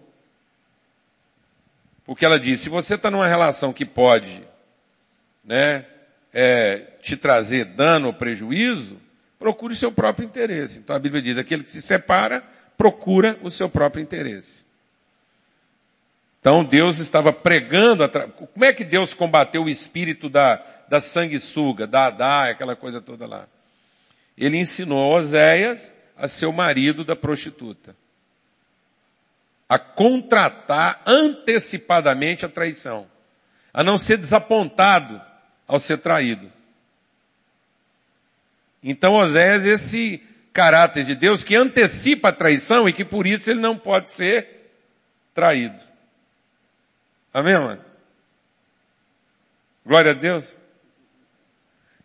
Porque 2.04 2.24
ela 2.24 2.38
disse, 2.38 2.64
se 2.64 2.68
você 2.68 2.96
está 2.96 3.10
numa 3.10 3.26
relação 3.26 3.72
que 3.72 3.86
pode 3.86 4.42
né, 5.44 5.84
é, 6.32 6.78
te 7.02 7.16
trazer 7.16 7.64
dano 7.64 8.08
ou 8.08 8.12
prejuízo, 8.12 8.98
procure 9.38 9.72
o 9.72 9.76
seu 9.76 9.90
próprio 9.90 10.24
interesse. 10.24 10.78
Então 10.78 10.94
a 10.94 10.98
Bíblia 10.98 11.20
diz, 11.20 11.38
aquele 11.38 11.64
que 11.64 11.70
se 11.70 11.82
separa, 11.82 12.42
procura 12.76 13.38
o 13.42 13.50
seu 13.50 13.68
próprio 13.68 14.02
interesse. 14.02 14.62
Então 16.40 16.64
Deus 16.64 16.98
estava 16.98 17.32
pregando, 17.32 18.08
como 18.08 18.64
é 18.64 18.72
que 18.72 18.84
Deus 18.84 19.14
combateu 19.14 19.64
o 19.64 19.68
espírito 19.68 20.28
da, 20.28 20.56
da 20.88 21.00
sanguessuga, 21.00 21.86
da 21.86 22.06
Adá, 22.06 22.50
aquela 22.50 22.74
coisa 22.74 23.00
toda 23.00 23.26
lá? 23.26 23.46
Ele 24.36 24.58
ensinou 24.58 25.14
Oséias 25.14 25.94
a 26.16 26.26
ser 26.26 26.46
o 26.46 26.52
marido 26.52 27.04
da 27.04 27.14
prostituta. 27.14 27.94
A 29.68 29.78
contratar 29.78 31.02
antecipadamente 31.06 32.44
a 32.44 32.48
traição. 32.48 33.06
A 33.72 33.82
não 33.82 33.96
ser 33.96 34.16
desapontado 34.16 35.20
ao 35.72 35.78
ser 35.78 35.96
traído. 35.96 36.52
Então 38.82 39.14
Oséias, 39.14 39.64
esse 39.64 40.22
caráter 40.52 41.02
de 41.02 41.14
Deus 41.14 41.42
que 41.42 41.56
antecipa 41.56 42.28
a 42.28 42.32
traição 42.32 42.86
e 42.86 42.92
que 42.92 43.06
por 43.06 43.26
isso 43.26 43.50
ele 43.50 43.60
não 43.60 43.78
pode 43.78 44.10
ser 44.10 44.70
traído. 45.32 45.82
Amém, 47.32 47.54
mano? 47.54 47.82
Glória 49.86 50.10
a 50.10 50.14
Deus. 50.14 50.46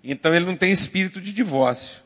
Então 0.02 0.34
ele 0.34 0.45
não 0.45 0.56
tem 0.56 0.72
espírito 0.72 1.19
de 1.19 1.34
divórcio. 1.34 2.02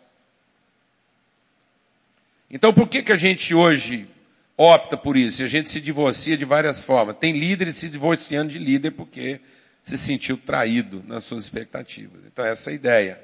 Então 2.50 2.74
por 2.74 2.90
que 2.90 3.04
que 3.04 3.12
a 3.12 3.18
gente 3.18 3.54
hoje 3.54 4.10
opta 4.58 4.98
por 4.98 5.16
isso? 5.16 5.44
A 5.44 5.48
gente 5.48 5.70
se 5.70 5.80
divorcia 5.80 6.36
de 6.36 6.44
várias 6.44 6.84
formas. 6.84 7.18
Tem 7.18 7.38
líderes 7.38 7.76
se 7.76 7.88
divorciando 7.88 8.52
de 8.52 8.58
líder 8.58 8.94
porque 8.94 9.40
se 9.82 9.98
sentiu 9.98 10.38
traído 10.38 11.03
nas 11.08 11.24
suas 11.24 11.44
expectativas. 11.44 12.22
Então 12.26 12.45
essa 12.45 12.70
é 12.70 12.72
a 12.72 12.76
ideia. 12.76 13.22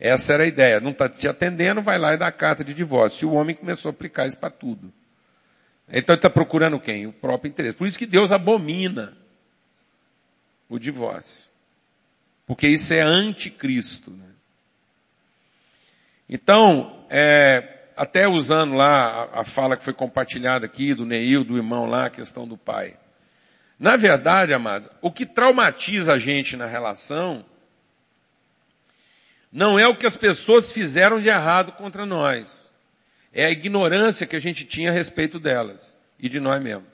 Essa 0.00 0.34
era 0.34 0.42
a 0.42 0.46
ideia. 0.46 0.80
Não 0.80 0.90
está 0.90 1.08
te 1.08 1.28
atendendo, 1.28 1.82
vai 1.82 1.98
lá 1.98 2.14
e 2.14 2.16
dá 2.16 2.26
a 2.26 2.32
carta 2.32 2.64
de 2.64 2.74
divórcio. 2.74 3.26
E 3.26 3.30
o 3.30 3.34
homem 3.34 3.54
começou 3.54 3.90
a 3.90 3.92
aplicar 3.92 4.26
isso 4.26 4.38
para 4.38 4.50
tudo. 4.50 4.92
Então 5.88 6.14
ele 6.14 6.18
está 6.18 6.30
procurando 6.30 6.80
quem? 6.80 7.06
O 7.06 7.12
próprio 7.12 7.50
interesse. 7.50 7.76
Por 7.76 7.86
isso 7.86 7.98
que 7.98 8.06
Deus 8.06 8.32
abomina 8.32 9.16
o 10.68 10.78
divórcio. 10.78 11.44
Porque 12.46 12.66
isso 12.66 12.92
é 12.94 13.00
anticristo. 13.00 14.10
Né? 14.10 14.26
Então, 16.28 17.04
é, 17.10 17.90
até 17.96 18.26
usando 18.26 18.74
lá 18.74 19.28
a, 19.32 19.40
a, 19.40 19.44
fala 19.44 19.76
que 19.76 19.84
foi 19.84 19.92
compartilhada 19.92 20.66
aqui 20.66 20.94
do 20.94 21.04
Neil, 21.04 21.44
do 21.44 21.56
irmão 21.56 21.86
lá, 21.86 22.06
a 22.06 22.10
questão 22.10 22.48
do 22.48 22.56
pai. 22.56 22.96
Na 23.82 23.96
verdade, 23.96 24.54
amado, 24.54 24.88
o 25.00 25.10
que 25.10 25.26
traumatiza 25.26 26.12
a 26.12 26.18
gente 26.18 26.56
na 26.56 26.66
relação 26.66 27.44
não 29.50 29.76
é 29.76 29.88
o 29.88 29.96
que 29.96 30.06
as 30.06 30.16
pessoas 30.16 30.70
fizeram 30.70 31.20
de 31.20 31.28
errado 31.28 31.72
contra 31.72 32.06
nós. 32.06 32.46
É 33.32 33.44
a 33.44 33.50
ignorância 33.50 34.24
que 34.24 34.36
a 34.36 34.38
gente 34.38 34.64
tinha 34.64 34.90
a 34.90 34.92
respeito 34.94 35.40
delas 35.40 35.96
e 36.16 36.28
de 36.28 36.38
nós 36.38 36.62
mesmos. 36.62 36.86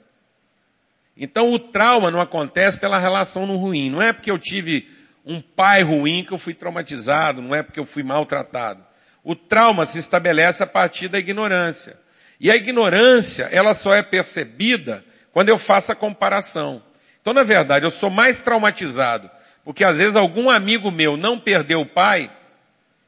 Então 1.15 1.53
o 1.53 1.59
trauma 1.59 2.11
não 2.11 2.23
acontece 2.23 2.81
pela 2.81 2.99
relação 2.99 3.45
no 3.47 3.59
ruim. 3.59 3.91
Não 3.91 4.01
é 4.01 4.11
porque 4.11 4.31
eu 4.31 4.39
tive 4.39 4.89
um 5.27 5.43
pai 5.43 5.83
ruim 5.83 6.25
que 6.25 6.33
eu 6.33 6.39
fui 6.39 6.55
traumatizado, 6.55 7.43
não 7.43 7.55
é 7.55 7.63
porque 7.63 7.79
eu 7.79 7.85
fui 7.85 8.03
maltratado. 8.03 8.83
O 9.23 9.37
trauma 9.37 9.85
se 9.85 9.99
estabelece 9.99 10.63
a 10.63 10.67
partir 10.67 11.09
da 11.09 11.19
ignorância. 11.19 11.99
E 12.41 12.51
a 12.51 12.57
ignorância, 12.57 13.45
ela 13.53 13.75
só 13.75 13.93
é 13.93 14.03
percebida 14.03 15.05
quando 15.39 15.51
eu 15.51 15.57
faço 15.57 15.93
a 15.93 15.95
comparação. 15.95 16.83
Então, 17.21 17.33
na 17.33 17.45
verdade, 17.45 17.87
eu 17.87 17.93
sou 17.93 18.11
mais 18.11 18.41
traumatizado, 18.41 19.31
porque 19.65 19.85
às 19.85 19.99
vezes 19.99 20.17
algum 20.17 20.51
amigo 20.51 20.91
meu 20.91 21.17
não 21.17 21.39
perdeu 21.39 21.81
o 21.81 21.87
pai, 21.87 22.29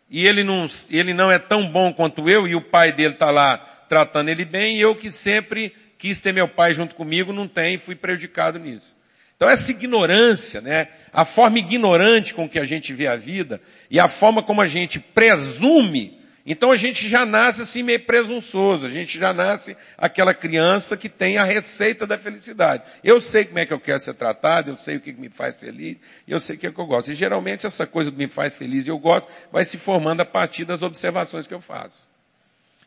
e 0.09 0.25
ele 0.25 0.45
não, 0.45 0.69
ele 0.91 1.13
não 1.13 1.29
é 1.29 1.41
tão 1.41 1.67
bom 1.67 1.93
quanto 1.93 2.31
eu, 2.31 2.47
e 2.47 2.55
o 2.55 2.61
pai 2.61 2.93
dele 2.93 3.15
está 3.15 3.33
lá 3.33 3.59
tratando 3.89 4.29
ele 4.29 4.45
bem, 4.45 4.77
e 4.77 4.81
eu 4.81 4.95
que 4.95 5.11
sempre 5.11 5.75
quis 5.99 6.21
ter 6.21 6.33
meu 6.33 6.47
pai 6.47 6.73
junto 6.73 6.95
comigo, 6.95 7.33
não 7.33 7.49
tem, 7.49 7.79
fui 7.79 7.97
prejudicado 7.97 8.61
nisso. 8.61 8.95
Então 9.35 9.51
essa 9.51 9.73
ignorância, 9.73 10.61
né, 10.61 10.87
a 11.13 11.25
forma 11.25 11.59
ignorante 11.59 12.33
com 12.33 12.49
que 12.49 12.61
a 12.61 12.65
gente 12.65 12.93
vê 12.93 13.09
a 13.09 13.17
vida 13.17 13.61
e 13.91 13.99
a 13.99 14.07
forma 14.07 14.41
como 14.41 14.61
a 14.61 14.69
gente 14.69 15.01
presume, 15.01 16.17
então 16.53 16.73
a 16.73 16.77
gente 16.77 17.07
já 17.07 17.25
nasce 17.25 17.63
assim 17.63 17.83
meio 17.83 18.01
presunçoso, 18.01 18.85
a 18.85 18.91
gente 18.91 19.17
já 19.17 19.33
nasce 19.33 19.77
aquela 19.97 20.35
criança 20.35 20.97
que 20.97 21.09
tem 21.09 21.39
a 21.39 21.45
receita 21.45 22.07
da 22.09 22.19
felicidade. 22.19 22.83
Eu 23.05 23.21
sei 23.21 23.45
como 23.45 23.61
é 23.61 23.67
que 23.67 23.73
eu 23.73 23.79
quero 23.79 24.01
ser 24.01 24.15
tratado, 24.15 24.71
eu 24.71 24.77
sei 24.77 24.97
o 24.97 25.01
que 25.01 25.13
me 25.13 25.29
faz 25.29 25.55
feliz, 25.55 25.99
eu 26.27 26.41
sei 26.41 26.57
o 26.57 26.59
que, 26.59 26.67
é 26.67 26.73
que 26.73 26.81
eu 26.81 26.87
gosto. 26.87 27.13
E 27.13 27.15
geralmente 27.15 27.67
essa 27.67 27.87
coisa 27.87 28.11
que 28.11 28.19
me 28.19 28.27
faz 28.27 28.53
feliz 28.53 28.85
e 28.85 28.91
eu 28.91 28.99
gosto 28.99 29.29
vai 29.53 29.65
se 29.65 29.79
formando 29.79 30.23
a 30.23 30.27
partir 30.27 30.65
das 30.65 30.83
observações 30.83 31.47
que 31.47 31.55
eu 31.55 31.61
faço. 31.61 32.09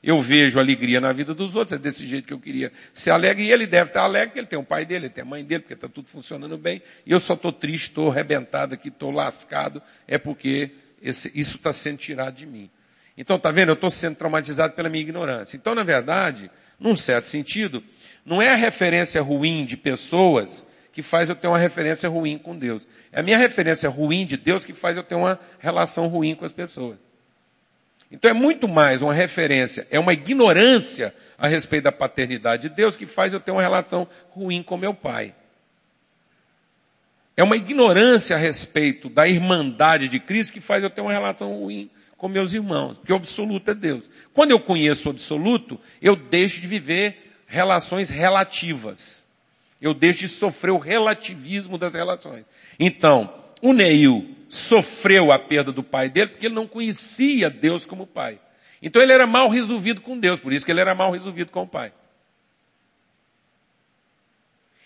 Eu 0.03 0.19
vejo 0.19 0.59
alegria 0.59 0.99
na 0.99 1.13
vida 1.13 1.33
dos 1.33 1.55
outros, 1.55 1.71
é 1.71 1.81
desse 1.81 2.05
jeito 2.05 2.27
que 2.27 2.33
eu 2.33 2.39
queria 2.39 2.69
ser 2.91 3.11
alegre, 3.11 3.45
e 3.45 3.51
ele 3.53 3.65
deve 3.65 3.91
estar 3.91 4.01
alegre, 4.01 4.27
porque 4.27 4.39
ele 4.41 4.47
tem 4.47 4.59
o 4.59 4.63
pai 4.63 4.85
dele, 4.85 5.05
ele 5.05 5.13
tem 5.13 5.21
a 5.21 5.25
mãe 5.25 5.45
dele, 5.45 5.61
porque 5.61 5.73
está 5.73 5.87
tudo 5.87 6.09
funcionando 6.09 6.57
bem, 6.57 6.81
e 7.05 7.13
eu 7.13 7.19
só 7.21 7.35
estou 7.35 7.53
triste, 7.53 7.87
estou 7.87 8.11
arrebentado 8.11 8.73
aqui, 8.73 8.89
estou 8.89 9.11
lascado, 9.11 9.81
é 10.05 10.17
porque 10.17 10.71
esse, 11.01 11.31
isso 11.33 11.55
está 11.55 11.71
sendo 11.71 11.99
tirado 11.99 12.35
de 12.35 12.45
mim. 12.45 12.69
Então, 13.17 13.39
tá 13.39 13.51
vendo? 13.51 13.69
Eu 13.69 13.73
estou 13.75 13.89
sendo 13.89 14.15
traumatizado 14.15 14.73
pela 14.73 14.89
minha 14.89 15.01
ignorância. 15.01 15.55
Então, 15.55 15.75
na 15.75 15.83
verdade, 15.83 16.49
num 16.79 16.95
certo 16.95 17.25
sentido, 17.25 17.83
não 18.25 18.41
é 18.41 18.51
a 18.51 18.55
referência 18.55 19.21
ruim 19.21 19.65
de 19.65 19.77
pessoas 19.77 20.65
que 20.91 21.01
faz 21.01 21.29
eu 21.29 21.35
ter 21.35 21.47
uma 21.47 21.57
referência 21.57 22.07
ruim 22.09 22.37
com 22.37 22.57
Deus. 22.57 22.87
É 23.11 23.19
a 23.19 23.23
minha 23.23 23.37
referência 23.37 23.89
ruim 23.89 24.25
de 24.25 24.37
Deus 24.37 24.63
que 24.63 24.73
faz 24.73 24.97
eu 24.97 25.03
ter 25.03 25.15
uma 25.15 25.39
relação 25.59 26.07
ruim 26.07 26.35
com 26.35 26.45
as 26.45 26.51
pessoas. 26.51 26.97
Então 28.11 28.29
é 28.29 28.33
muito 28.33 28.67
mais 28.67 29.01
uma 29.01 29.13
referência, 29.13 29.87
é 29.89 29.99
uma 29.99 30.13
ignorância 30.13 31.11
a 31.35 31.47
respeito 31.47 31.85
da 31.85 31.91
paternidade 31.91 32.69
de 32.69 32.75
Deus 32.75 32.95
que 32.95 33.07
faz 33.07 33.33
eu 33.33 33.39
ter 33.39 33.49
uma 33.49 33.61
relação 33.61 34.07
ruim 34.29 34.61
com 34.61 34.77
meu 34.77 34.93
pai. 34.93 35.33
É 37.35 37.41
uma 37.41 37.55
ignorância 37.55 38.35
a 38.35 38.39
respeito 38.39 39.09
da 39.09 39.27
irmandade 39.27 40.07
de 40.07 40.19
Cristo 40.19 40.53
que 40.53 40.61
faz 40.61 40.83
eu 40.83 40.91
ter 40.91 41.01
uma 41.01 41.11
relação 41.11 41.51
ruim 41.55 41.89
com 42.23 42.29
meus 42.29 42.53
irmãos, 42.53 42.97
porque 42.97 43.11
o 43.11 43.17
absoluto 43.17 43.69
é 43.69 43.73
Deus. 43.73 44.09
Quando 44.33 44.51
eu 44.51 44.59
conheço 44.61 45.09
o 45.09 45.11
absoluto, 45.11 45.77
eu 46.01 46.15
deixo 46.15 46.61
de 46.61 46.67
viver 46.67 47.17
relações 47.45 48.09
relativas. 48.09 49.27
Eu 49.81 49.93
deixo 49.93 50.19
de 50.19 50.29
sofrer 50.29 50.71
o 50.71 50.77
relativismo 50.77 51.77
das 51.77 51.93
relações. 51.93 52.45
Então, 52.79 53.43
o 53.61 53.73
Neil 53.73 54.25
sofreu 54.47 55.33
a 55.33 55.37
perda 55.37 55.69
do 55.73 55.83
pai 55.83 56.09
dele 56.09 56.29
porque 56.29 56.45
ele 56.45 56.55
não 56.55 56.65
conhecia 56.65 57.49
Deus 57.49 57.85
como 57.85 58.07
pai. 58.07 58.39
Então 58.81 59.01
ele 59.01 59.11
era 59.11 59.27
mal 59.27 59.49
resolvido 59.49 59.99
com 59.99 60.17
Deus, 60.17 60.39
por 60.39 60.53
isso 60.53 60.65
que 60.65 60.71
ele 60.71 60.79
era 60.79 60.95
mal 60.95 61.11
resolvido 61.11 61.51
com 61.51 61.63
o 61.63 61.67
pai. 61.67 61.91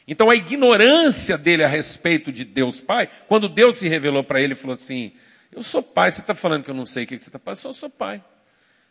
Então 0.08 0.32
a 0.32 0.36
ignorância 0.36 1.38
dele 1.38 1.64
a 1.64 1.68
respeito 1.68 2.32
de 2.32 2.44
Deus 2.44 2.82
Pai, 2.82 3.08
quando 3.28 3.48
Deus 3.48 3.76
se 3.76 3.88
revelou 3.88 4.24
para 4.24 4.42
ele 4.42 4.54
e 4.54 4.56
falou 4.56 4.74
assim, 4.74 5.12
eu 5.52 5.64
sou 5.64 5.82
pai, 5.82 6.12
você 6.12 6.22
está 6.22 6.36
falando 6.36 6.64
que 6.64 6.70
eu 6.70 6.76
não 6.76 6.86
sei 6.86 7.04
o 7.04 7.08
que 7.08 7.20
você 7.20 7.30
está 7.30 7.40
passando, 7.40 7.72
eu 7.72 7.80
sou 7.80 7.90
pai. 7.90 8.24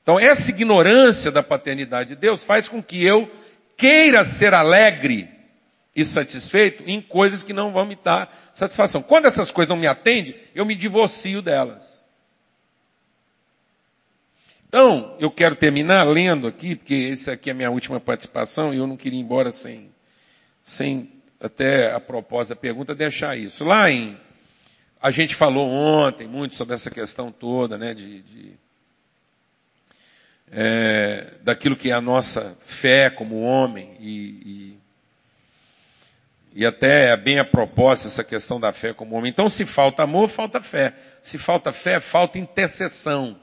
Então 0.03 0.19
essa 0.19 0.51
ignorância 0.51 1.31
da 1.31 1.43
paternidade 1.43 2.11
de 2.11 2.17
Deus 2.17 2.45
faz 2.45 2.69
com 2.69 2.83
que 2.83 3.05
eu 3.05 3.31
queira 3.77 4.25
ser 4.25 4.55
alegre 4.55 5.29
e 5.95 6.05
satisfeito 6.05 6.83
em 6.87 7.01
coisas 7.01 7.43
que 7.43 7.53
não 7.53 7.73
vão 7.73 7.87
me 7.87 7.97
dar 7.97 8.51
satisfação. 8.53 9.03
Quando 9.03 9.27
essas 9.27 9.51
coisas 9.51 9.69
não 9.69 9.81
me 9.81 9.87
atendem, 9.87 10.37
eu 10.55 10.67
me 10.67 10.75
divorcio 10.75 11.41
delas. 11.41 11.97
Então, 14.69 15.17
eu 15.19 15.31
quero 15.31 15.57
terminar 15.57 16.05
lendo 16.07 16.47
aqui, 16.47 16.77
porque 16.77 17.11
essa 17.13 17.33
aqui 17.33 17.49
é 17.49 17.53
a 17.53 17.57
minha 17.57 17.71
última 17.71 17.99
participação 17.99 18.75
e 18.75 18.77
eu 18.77 18.87
não 18.87 18.97
queria 18.97 19.19
ir 19.19 19.23
embora 19.23 19.51
sem, 19.53 19.91
sem 20.63 21.11
até 21.41 21.95
a 21.95 22.01
propósito 22.01 22.55
da 22.55 22.61
pergunta, 22.61 22.95
deixar 22.95 23.39
isso. 23.39 23.65
Lá 23.65 23.91
em, 23.91 24.19
a 25.07 25.11
gente 25.13 25.37
falou 25.37 25.69
ontem 25.69 26.27
muito 26.27 26.57
sobre 26.57 26.75
essa 26.75 26.91
questão 26.91 27.31
toda, 27.31 27.79
né, 27.79 27.95
de, 27.95 28.23
de 28.23 28.53
é, 30.51 31.35
daquilo 31.43 31.77
que 31.77 31.91
é 31.91 31.93
a 31.93 32.01
nossa 32.01 32.57
fé 32.63 33.09
como 33.09 33.41
homem 33.41 33.97
e, 34.01 34.11
e 34.11 34.79
e 36.57 36.67
até 36.67 37.11
é 37.11 37.17
bem 37.17 37.39
a 37.39 37.45
propósito 37.45 38.09
essa 38.09 38.25
questão 38.25 38.59
da 38.59 38.73
fé 38.73 38.93
como 38.93 39.15
homem. 39.15 39.31
Então, 39.31 39.49
se 39.49 39.65
falta 39.65 40.03
amor, 40.03 40.27
falta 40.27 40.61
fé. 40.61 40.95
Se 41.21 41.39
falta 41.39 41.71
fé, 41.71 42.01
falta 42.01 42.39
intercessão. 42.39 43.39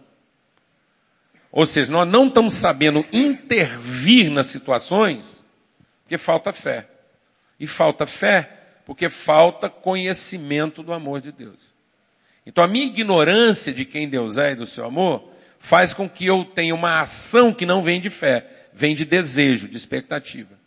Ou 1.51 1.66
seja, 1.67 1.92
nós 1.92 2.08
não 2.08 2.27
estamos 2.27 2.56
sabendo 2.56 3.06
intervir 3.14 4.32
nas 4.32 4.48
situações 4.48 5.45
porque 6.01 6.17
falta 6.17 6.51
fé. 6.51 6.90
E 7.59 7.67
falta 7.67 8.08
fé 8.08 8.62
porque 8.86 9.10
falta 9.10 9.70
conhecimento 9.70 10.84
do 10.84 10.94
amor 10.94 11.22
de 11.22 11.32
Deus. 11.32 11.74
Então 12.45 12.64
a 12.64 12.68
minha 12.68 12.86
ignorância 12.86 13.74
de 13.74 13.86
quem 13.86 14.08
Deus 14.08 14.38
é 14.38 14.52
e 14.52 14.56
do 14.56 14.66
seu 14.66 14.86
amor 14.86 15.32
faz 15.60 15.94
com 15.94 16.10
que 16.10 16.26
eu 16.26 16.44
tenha 16.44 16.76
uma 16.76 17.02
ação 17.02 17.53
que 17.53 17.66
não 17.66 17.82
vem 17.82 18.02
de 18.02 18.10
fé, 18.10 18.45
vem 18.74 18.94
de 18.94 19.06
desejo, 19.06 19.68
de 19.68 19.78
expectativa. 19.78 20.60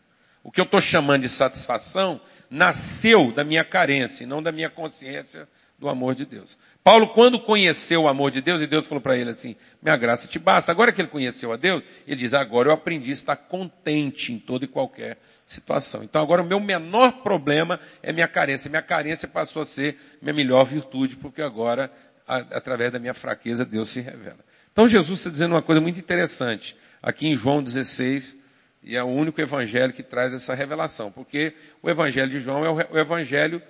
O 0.43 0.51
que 0.51 0.61
eu 0.61 0.65
estou 0.65 0.81
chamando 0.81 1.23
de 1.23 1.29
satisfação 1.29 2.21
nasceu 2.49 3.33
da 3.33 3.45
minha 3.45 3.65
carência 3.65 4.25
e 4.25 4.27
não 4.27 4.43
da 4.43 4.53
minha 4.53 4.71
consciência 4.71 5.49
do 5.79 5.89
amor 5.89 6.15
de 6.15 6.25
Deus. 6.25 6.59
Paulo, 6.83 7.09
quando 7.09 7.39
conheceu 7.39 8.03
o 8.03 8.09
amor 8.09 8.31
de 8.31 8.41
Deus, 8.41 8.63
e 8.63 8.67
Deus 8.67 8.87
falou 8.87 9.01
para 9.01 9.17
ele 9.17 9.31
assim, 9.31 9.57
minha 9.83 9.97
graça 9.97 10.27
te 10.27 10.39
basta. 10.39 10.73
Agora 10.73 10.91
que 10.91 11.01
ele 11.01 11.09
conheceu 11.09 11.53
a 11.53 11.57
Deus, 11.57 11.83
ele 12.07 12.17
diz, 12.17 12.33
agora 12.33 12.69
eu 12.69 12.73
aprendi 12.73 13.11
a 13.11 13.13
estar 13.13 13.37
contente 13.37 14.33
em 14.33 14.39
toda 14.39 14.65
e 14.65 14.69
qualquer 14.69 15.19
situação. 15.47 16.03
Então 16.03 16.23
agora 16.23 16.43
o 16.43 16.47
meu 16.47 16.59
menor 16.59 17.23
problema 17.23 17.79
é 18.03 18.13
minha 18.13 18.29
carência. 18.29 18.71
Minha 18.71 18.83
carência 18.83 19.29
passou 19.29 19.63
a 19.63 19.65
ser 19.65 19.99
minha 20.21 20.33
melhor 20.33 20.65
virtude, 20.65 21.17
porque 21.17 21.43
agora, 21.43 21.91
a, 22.27 22.39
através 22.39 22.91
da 22.93 22.99
minha 22.99 23.15
fraqueza, 23.15 23.65
Deus 23.65 23.91
se 23.91 24.01
revela. 24.01 24.39
Então 24.73 24.89
Jesus 24.89 25.19
está 25.19 25.31
dizendo 25.31 25.53
uma 25.55 25.63
coisa 25.63 25.81
muito 25.81 26.01
interessante. 26.01 26.77
Aqui 27.03 27.29
em 27.29 27.37
João 27.37 27.63
16, 27.63 28.37
e 28.83 28.97
é 28.97 29.03
o 29.03 29.07
único 29.07 29.41
evangelho 29.41 29.93
que 29.93 30.03
traz 30.03 30.33
essa 30.33 30.55
revelação, 30.55 31.11
porque 31.11 31.55
o 31.83 31.91
evangelho 31.91 32.31
de 32.31 32.41
João 32.41 32.65
é 32.65 32.71
o 32.71 32.99
evangelho 32.99 33.61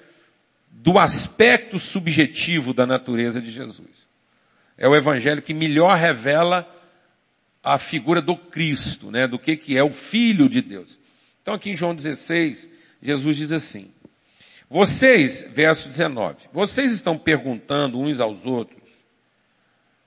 do 0.83 0.99
aspecto 0.99 1.79
subjetivo 1.79 2.75
da 2.75 2.87
natureza 2.87 3.41
de 3.41 3.51
Jesus. 3.51 4.07
É 4.77 4.87
o 4.87 4.95
evangelho 4.95 5.43
que 5.43 5.55
melhor 5.55 5.97
revela 5.97 6.71
a 7.63 7.79
figura 7.79 8.21
do 8.21 8.37
Cristo, 8.37 9.11
né, 9.11 9.27
do 9.27 9.39
que, 9.39 9.57
que 9.57 9.77
é 9.77 9.83
o 9.83 9.91
Filho 9.91 10.49
de 10.49 10.61
Deus. 10.61 11.01
Então 11.43 11.55
aqui 11.55 11.71
em 11.71 11.75
João 11.75 11.95
16, 11.95 12.71
Jesus 13.03 13.37
diz 13.37 13.53
assim, 13.53 13.91
vocês, 14.69 15.47
verso 15.51 15.89
19, 15.89 16.37
vocês 16.53 16.93
estão 16.93 17.19
perguntando 17.19 17.99
uns 17.99 18.21
aos 18.21 18.45
outros, 18.45 18.83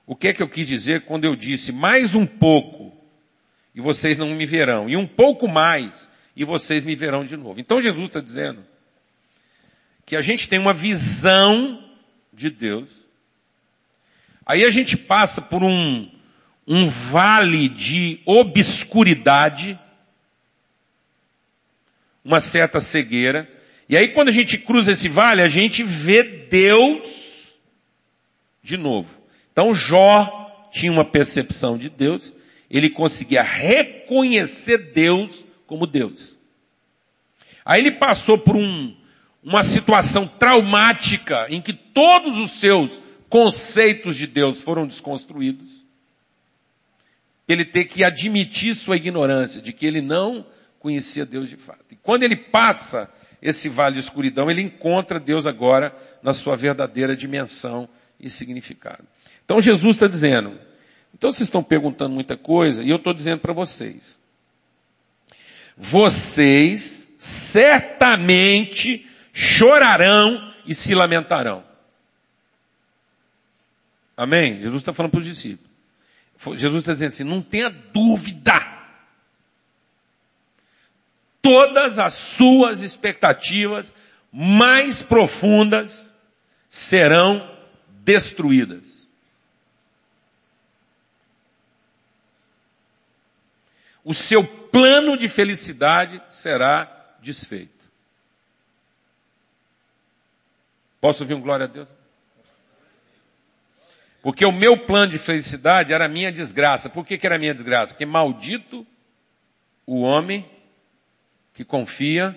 o 0.06 0.14
que 0.14 0.28
é 0.28 0.32
que 0.32 0.42
eu 0.42 0.48
quis 0.48 0.66
dizer 0.66 1.04
quando 1.04 1.24
eu 1.24 1.34
disse 1.36 1.72
mais 1.72 2.14
um 2.14 2.26
pouco 2.26 2.92
e 3.74 3.80
vocês 3.80 4.18
não 4.18 4.28
me 4.34 4.46
verão. 4.46 4.88
E 4.88 4.96
um 4.96 5.06
pouco 5.06 5.46
mais, 5.46 6.08
e 6.34 6.44
vocês 6.44 6.84
me 6.84 6.94
verão 6.94 7.24
de 7.24 7.36
novo. 7.36 7.60
Então 7.60 7.82
Jesus 7.82 8.08
está 8.08 8.20
dizendo 8.20 8.64
que 10.10 10.16
a 10.16 10.22
gente 10.22 10.46
tem 10.46 10.58
uma 10.58 10.74
visão 10.74 11.82
de 12.32 12.50
Deus, 12.50 13.00
Aí 14.50 14.64
a 14.64 14.70
gente 14.70 14.96
passa 14.96 15.40
por 15.40 15.62
um, 15.62 16.10
um 16.66 16.88
vale 16.88 17.68
de 17.68 18.18
obscuridade, 18.26 19.78
uma 22.24 22.40
certa 22.40 22.80
cegueira. 22.80 23.48
E 23.88 23.96
aí 23.96 24.08
quando 24.08 24.26
a 24.26 24.32
gente 24.32 24.58
cruza 24.58 24.90
esse 24.90 25.08
vale, 25.08 25.40
a 25.40 25.46
gente 25.46 25.84
vê 25.84 26.24
Deus 26.24 27.54
de 28.60 28.76
novo. 28.76 29.22
Então 29.52 29.72
Jó 29.72 30.68
tinha 30.72 30.90
uma 30.90 31.04
percepção 31.04 31.78
de 31.78 31.88
Deus, 31.88 32.34
ele 32.68 32.90
conseguia 32.90 33.42
reconhecer 33.42 34.90
Deus 34.92 35.44
como 35.64 35.86
Deus. 35.86 36.36
Aí 37.64 37.80
ele 37.80 37.92
passou 37.92 38.36
por 38.36 38.56
um, 38.56 38.96
uma 39.42 39.62
situação 39.62 40.26
traumática 40.26 41.46
em 41.48 41.60
que 41.60 41.72
todos 41.72 42.38
os 42.38 42.52
seus 42.52 43.00
conceitos 43.28 44.16
de 44.16 44.26
Deus 44.26 44.62
foram 44.62 44.86
desconstruídos. 44.86 45.84
Ele 47.48 47.64
ter 47.64 47.84
que 47.86 48.04
admitir 48.04 48.74
sua 48.74 48.96
ignorância, 48.96 49.62
de 49.62 49.72
que 49.72 49.86
ele 49.86 50.00
não 50.00 50.46
conhecia 50.78 51.26
Deus 51.26 51.48
de 51.48 51.56
fato. 51.56 51.84
E 51.90 51.96
quando 51.96 52.22
ele 52.22 52.36
passa 52.36 53.12
esse 53.40 53.68
vale 53.68 53.94
de 53.94 54.00
escuridão, 54.00 54.50
ele 54.50 54.62
encontra 54.62 55.18
Deus 55.18 55.46
agora 55.46 55.94
na 56.22 56.32
sua 56.32 56.56
verdadeira 56.56 57.16
dimensão 57.16 57.88
e 58.18 58.28
significado. 58.28 59.04
Então 59.44 59.60
Jesus 59.60 59.96
está 59.96 60.06
dizendo, 60.06 60.58
então 61.14 61.32
vocês 61.32 61.48
estão 61.48 61.62
perguntando 61.62 62.14
muita 62.14 62.36
coisa, 62.36 62.82
e 62.82 62.90
eu 62.90 62.96
estou 62.96 63.14
dizendo 63.14 63.40
para 63.40 63.52
vocês, 63.52 64.18
vocês 65.76 67.08
certamente 67.18 69.06
chorarão 69.32 70.52
e 70.66 70.74
se 70.74 70.94
lamentarão. 70.94 71.64
Amém? 74.16 74.60
Jesus 74.60 74.82
está 74.82 74.92
falando 74.92 75.12
para 75.12 75.20
os 75.20 75.26
discípulos. 75.26 75.70
Jesus 76.56 76.80
está 76.80 76.92
dizendo 76.92 77.08
assim, 77.08 77.24
não 77.24 77.42
tenha 77.42 77.70
dúvida. 77.70 78.80
Todas 81.42 81.98
as 81.98 82.14
suas 82.14 82.82
expectativas 82.82 83.94
mais 84.32 85.02
profundas 85.02 86.14
serão 86.68 87.58
destruídas. 88.02 88.84
O 94.04 94.14
seu 94.14 94.44
plano 94.44 95.16
de 95.16 95.28
felicidade 95.28 96.22
será 96.28 97.16
desfeito. 97.22 97.79
Posso 101.00 101.22
ouvir 101.22 101.34
um 101.34 101.40
glória 101.40 101.64
a 101.64 101.68
Deus? 101.68 101.88
Porque 104.22 104.44
o 104.44 104.52
meu 104.52 104.76
plano 104.76 105.12
de 105.12 105.18
felicidade 105.18 105.92
era 105.92 106.04
a 106.04 106.08
minha 106.08 106.30
desgraça. 106.30 106.90
Por 106.90 107.06
que, 107.06 107.16
que 107.16 107.26
era 107.26 107.36
a 107.36 107.38
minha 107.38 107.54
desgraça? 107.54 107.94
Porque 107.94 108.04
maldito 108.04 108.86
o 109.86 110.02
homem 110.02 110.44
que 111.54 111.64
confia 111.64 112.36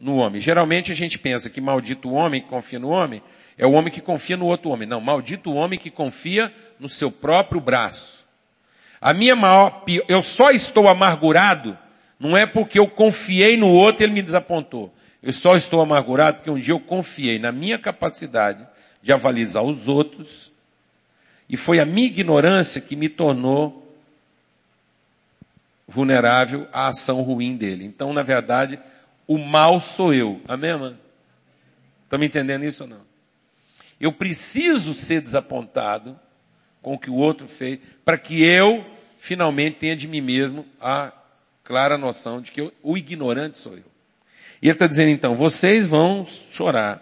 no 0.00 0.16
homem. 0.16 0.40
Geralmente 0.40 0.90
a 0.90 0.94
gente 0.94 1.18
pensa 1.18 1.48
que 1.48 1.60
maldito 1.60 2.08
o 2.08 2.14
homem 2.14 2.40
que 2.40 2.48
confia 2.48 2.78
no 2.78 2.88
homem 2.88 3.22
é 3.56 3.66
o 3.66 3.72
homem 3.72 3.92
que 3.92 4.00
confia 4.00 4.36
no 4.36 4.46
outro 4.46 4.70
homem. 4.70 4.88
Não, 4.88 5.00
maldito 5.00 5.50
o 5.50 5.54
homem 5.54 5.78
que 5.78 5.90
confia 5.90 6.52
no 6.80 6.88
seu 6.88 7.12
próprio 7.12 7.60
braço. 7.60 8.26
A 9.00 9.14
minha 9.14 9.36
maior, 9.36 9.84
eu 10.08 10.22
só 10.22 10.50
estou 10.50 10.88
amargurado, 10.88 11.78
não 12.18 12.36
é 12.36 12.44
porque 12.44 12.78
eu 12.78 12.88
confiei 12.88 13.56
no 13.56 13.68
outro 13.68 14.02
e 14.02 14.04
ele 14.04 14.12
me 14.12 14.22
desapontou. 14.22 14.92
Eu 15.22 15.32
só 15.32 15.54
estou 15.54 15.80
amargurado 15.80 16.38
porque 16.38 16.50
um 16.50 16.58
dia 16.58 16.72
eu 16.72 16.80
confiei 16.80 17.38
na 17.38 17.52
minha 17.52 17.78
capacidade 17.78 18.66
de 19.02 19.12
avalizar 19.12 19.62
os 19.62 19.88
outros 19.88 20.50
e 21.48 21.56
foi 21.56 21.80
a 21.80 21.84
minha 21.84 22.06
ignorância 22.06 22.80
que 22.80 22.96
me 22.96 23.08
tornou 23.08 23.80
vulnerável 25.86 26.68
à 26.72 26.88
ação 26.88 27.20
ruim 27.22 27.56
dele. 27.56 27.84
Então, 27.84 28.12
na 28.12 28.22
verdade, 28.22 28.78
o 29.26 29.36
mal 29.36 29.80
sou 29.80 30.14
eu. 30.14 30.40
Amém, 30.46 30.76
mano? 30.76 30.98
Estão 32.04 32.18
me 32.18 32.26
entendendo 32.26 32.64
isso 32.64 32.84
ou 32.84 32.88
não? 32.88 33.00
Eu 34.00 34.12
preciso 34.12 34.94
ser 34.94 35.20
desapontado 35.20 36.18
com 36.80 36.94
o 36.94 36.98
que 36.98 37.10
o 37.10 37.14
outro 37.14 37.46
fez 37.46 37.78
para 38.04 38.16
que 38.16 38.42
eu 38.42 38.84
finalmente 39.18 39.78
tenha 39.78 39.94
de 39.94 40.08
mim 40.08 40.20
mesmo 40.20 40.64
a 40.80 41.12
clara 41.62 41.98
noção 41.98 42.40
de 42.40 42.50
que 42.50 42.60
eu, 42.60 42.72
o 42.82 42.96
ignorante 42.96 43.58
sou 43.58 43.76
eu. 43.76 43.84
E 44.62 44.66
ele 44.66 44.72
está 44.72 44.86
dizendo 44.86 45.08
então, 45.08 45.34
vocês 45.34 45.86
vão 45.86 46.24
chorar 46.24 47.00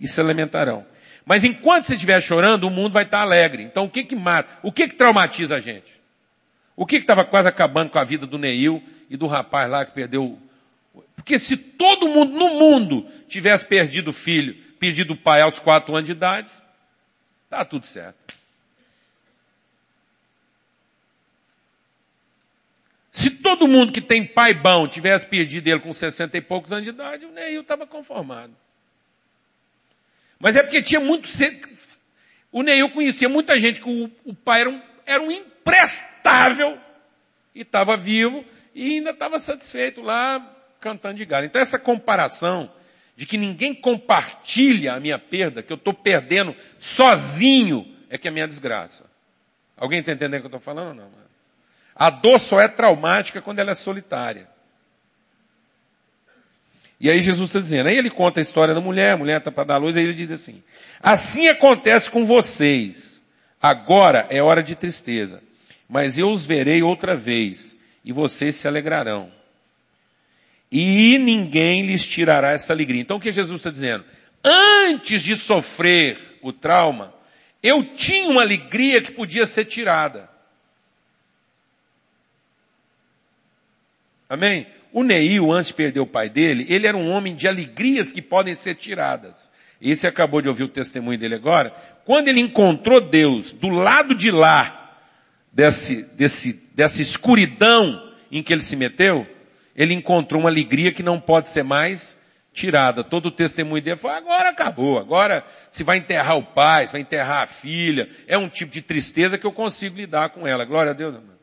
e 0.00 0.06
se 0.06 0.22
lamentarão. 0.22 0.86
Mas 1.24 1.44
enquanto 1.44 1.84
você 1.84 1.94
estiver 1.94 2.20
chorando, 2.20 2.64
o 2.64 2.70
mundo 2.70 2.92
vai 2.92 3.04
estar 3.04 3.20
alegre. 3.20 3.62
Então 3.62 3.84
o 3.84 3.90
que 3.90 4.04
que 4.04 4.14
mata? 4.14 4.48
O 4.62 4.70
que 4.70 4.86
que 4.88 4.94
traumatiza 4.94 5.56
a 5.56 5.60
gente? 5.60 5.92
O 6.76 6.84
que 6.84 6.96
estava 6.96 7.24
quase 7.24 7.48
acabando 7.48 7.90
com 7.90 7.98
a 7.98 8.04
vida 8.04 8.26
do 8.26 8.38
Neil 8.38 8.82
e 9.08 9.16
do 9.16 9.26
rapaz 9.26 9.70
lá 9.70 9.84
que 9.84 9.92
perdeu? 9.92 10.38
Porque 11.16 11.38
se 11.38 11.56
todo 11.56 12.08
mundo 12.08 12.36
no 12.36 12.48
mundo 12.50 13.06
tivesse 13.28 13.64
perdido 13.64 14.08
o 14.08 14.12
filho, 14.12 14.54
perdido 14.78 15.14
o 15.14 15.16
pai 15.16 15.40
aos 15.40 15.58
quatro 15.58 15.94
anos 15.94 16.06
de 16.06 16.12
idade, 16.12 16.50
tá 17.48 17.64
tudo 17.64 17.86
certo. 17.86 18.34
Se 23.14 23.30
todo 23.30 23.68
mundo 23.68 23.92
que 23.92 24.00
tem 24.00 24.26
pai 24.26 24.52
bom 24.52 24.88
tivesse 24.88 25.24
perdido 25.24 25.68
ele 25.68 25.78
com 25.78 25.94
60 25.94 26.36
e 26.36 26.40
poucos 26.40 26.72
anos 26.72 26.82
de 26.82 26.90
idade, 26.90 27.24
o 27.24 27.30
Neil 27.30 27.60
estava 27.60 27.86
conformado. 27.86 28.52
Mas 30.36 30.56
é 30.56 30.62
porque 30.64 30.82
tinha 30.82 30.98
muito. 30.98 31.28
O 32.50 32.64
Neil 32.64 32.90
conhecia 32.90 33.28
muita 33.28 33.58
gente 33.60 33.80
que 33.80 33.88
o, 34.24 34.34
pai 34.34 34.62
era 34.62 34.70
um, 34.70 34.82
era 35.06 35.22
um 35.22 35.30
imprestável 35.30 36.76
e 37.54 37.60
estava 37.60 37.96
vivo 37.96 38.44
e 38.74 38.96
ainda 38.96 39.10
estava 39.10 39.38
satisfeito 39.38 40.02
lá 40.02 40.40
cantando 40.80 41.14
de 41.14 41.24
galho. 41.24 41.46
Então 41.46 41.62
essa 41.62 41.78
comparação 41.78 42.68
de 43.14 43.26
que 43.26 43.38
ninguém 43.38 43.72
compartilha 43.72 44.92
a 44.92 44.98
minha 44.98 45.20
perda, 45.20 45.62
que 45.62 45.72
eu 45.72 45.76
estou 45.76 45.94
perdendo 45.94 46.52
sozinho, 46.80 47.96
é 48.10 48.18
que 48.18 48.26
é 48.26 48.30
a 48.30 48.34
minha 48.34 48.48
desgraça. 48.48 49.08
Alguém 49.76 50.00
está 50.00 50.10
entendendo 50.10 50.38
o 50.38 50.40
que 50.40 50.46
eu 50.46 50.58
estou 50.58 50.60
falando 50.60 50.88
ou 50.88 50.94
não? 50.94 51.10
Mano? 51.10 51.33
A 51.94 52.10
dor 52.10 52.40
só 52.40 52.60
é 52.60 52.68
traumática 52.68 53.40
quando 53.40 53.60
ela 53.60 53.70
é 53.70 53.74
solitária. 53.74 54.48
E 56.98 57.10
aí 57.10 57.20
Jesus 57.20 57.50
está 57.50 57.60
dizendo, 57.60 57.88
aí 57.88 57.96
ele 57.96 58.10
conta 58.10 58.40
a 58.40 58.42
história 58.42 58.74
da 58.74 58.80
mulher, 58.80 59.12
a 59.12 59.16
mulher 59.16 59.38
está 59.38 59.50
para 59.50 59.64
dar 59.64 59.76
luz, 59.76 59.96
aí 59.96 60.04
ele 60.04 60.14
diz 60.14 60.30
assim, 60.30 60.62
assim 61.02 61.48
acontece 61.48 62.10
com 62.10 62.24
vocês, 62.24 63.20
agora 63.60 64.26
é 64.30 64.42
hora 64.42 64.62
de 64.62 64.74
tristeza, 64.74 65.42
mas 65.88 66.16
eu 66.16 66.30
os 66.30 66.46
verei 66.46 66.82
outra 66.82 67.14
vez, 67.14 67.76
e 68.04 68.12
vocês 68.12 68.54
se 68.54 68.66
alegrarão. 68.66 69.30
E 70.70 71.18
ninguém 71.18 71.86
lhes 71.86 72.06
tirará 72.06 72.52
essa 72.52 72.72
alegria. 72.72 73.00
Então 73.00 73.18
o 73.18 73.20
que 73.20 73.30
Jesus 73.30 73.60
está 73.60 73.70
dizendo? 73.70 74.04
Antes 74.42 75.22
de 75.22 75.36
sofrer 75.36 76.38
o 76.42 76.52
trauma, 76.52 77.14
eu 77.62 77.94
tinha 77.94 78.28
uma 78.28 78.42
alegria 78.42 79.00
que 79.00 79.12
podia 79.12 79.46
ser 79.46 79.66
tirada. 79.66 80.28
Amém? 84.34 84.66
O 84.92 85.02
Neil, 85.02 85.50
antes 85.52 85.68
de 85.68 85.74
perder 85.74 86.00
o 86.00 86.06
pai 86.06 86.28
dele, 86.28 86.66
ele 86.68 86.86
era 86.86 86.96
um 86.96 87.10
homem 87.10 87.34
de 87.34 87.48
alegrias 87.48 88.12
que 88.12 88.22
podem 88.22 88.54
ser 88.54 88.74
tiradas. 88.74 89.50
E 89.80 89.94
você 89.94 90.06
acabou 90.06 90.40
de 90.40 90.48
ouvir 90.48 90.64
o 90.64 90.68
testemunho 90.68 91.18
dele 91.18 91.34
agora. 91.34 91.74
Quando 92.04 92.28
ele 92.28 92.40
encontrou 92.40 93.00
Deus 93.00 93.52
do 93.52 93.68
lado 93.68 94.14
de 94.14 94.30
lá, 94.30 94.98
desse, 95.52 96.02
desse, 96.14 96.52
dessa 96.74 97.00
escuridão 97.00 98.12
em 98.30 98.42
que 98.42 98.52
ele 98.52 98.62
se 98.62 98.76
meteu, 98.76 99.26
ele 99.74 99.94
encontrou 99.94 100.40
uma 100.40 100.50
alegria 100.50 100.92
que 100.92 101.02
não 101.02 101.20
pode 101.20 101.48
ser 101.48 101.62
mais 101.62 102.18
tirada. 102.52 103.04
Todo 103.04 103.26
o 103.26 103.30
testemunho 103.30 103.82
dele 103.82 103.96
foi, 103.96 104.10
agora 104.10 104.48
acabou, 104.48 104.98
agora 104.98 105.44
se 105.70 105.84
vai 105.84 105.98
enterrar 105.98 106.36
o 106.36 106.42
pai, 106.42 106.86
se 106.86 106.92
vai 106.92 107.00
enterrar 107.00 107.42
a 107.42 107.46
filha, 107.46 108.08
é 108.26 108.38
um 108.38 108.48
tipo 108.48 108.72
de 108.72 108.82
tristeza 108.82 109.36
que 109.38 109.46
eu 109.46 109.52
consigo 109.52 109.96
lidar 109.96 110.30
com 110.30 110.46
ela. 110.46 110.64
Glória 110.64 110.90
a 110.90 110.94
Deus, 110.94 111.14
irmão. 111.14 111.33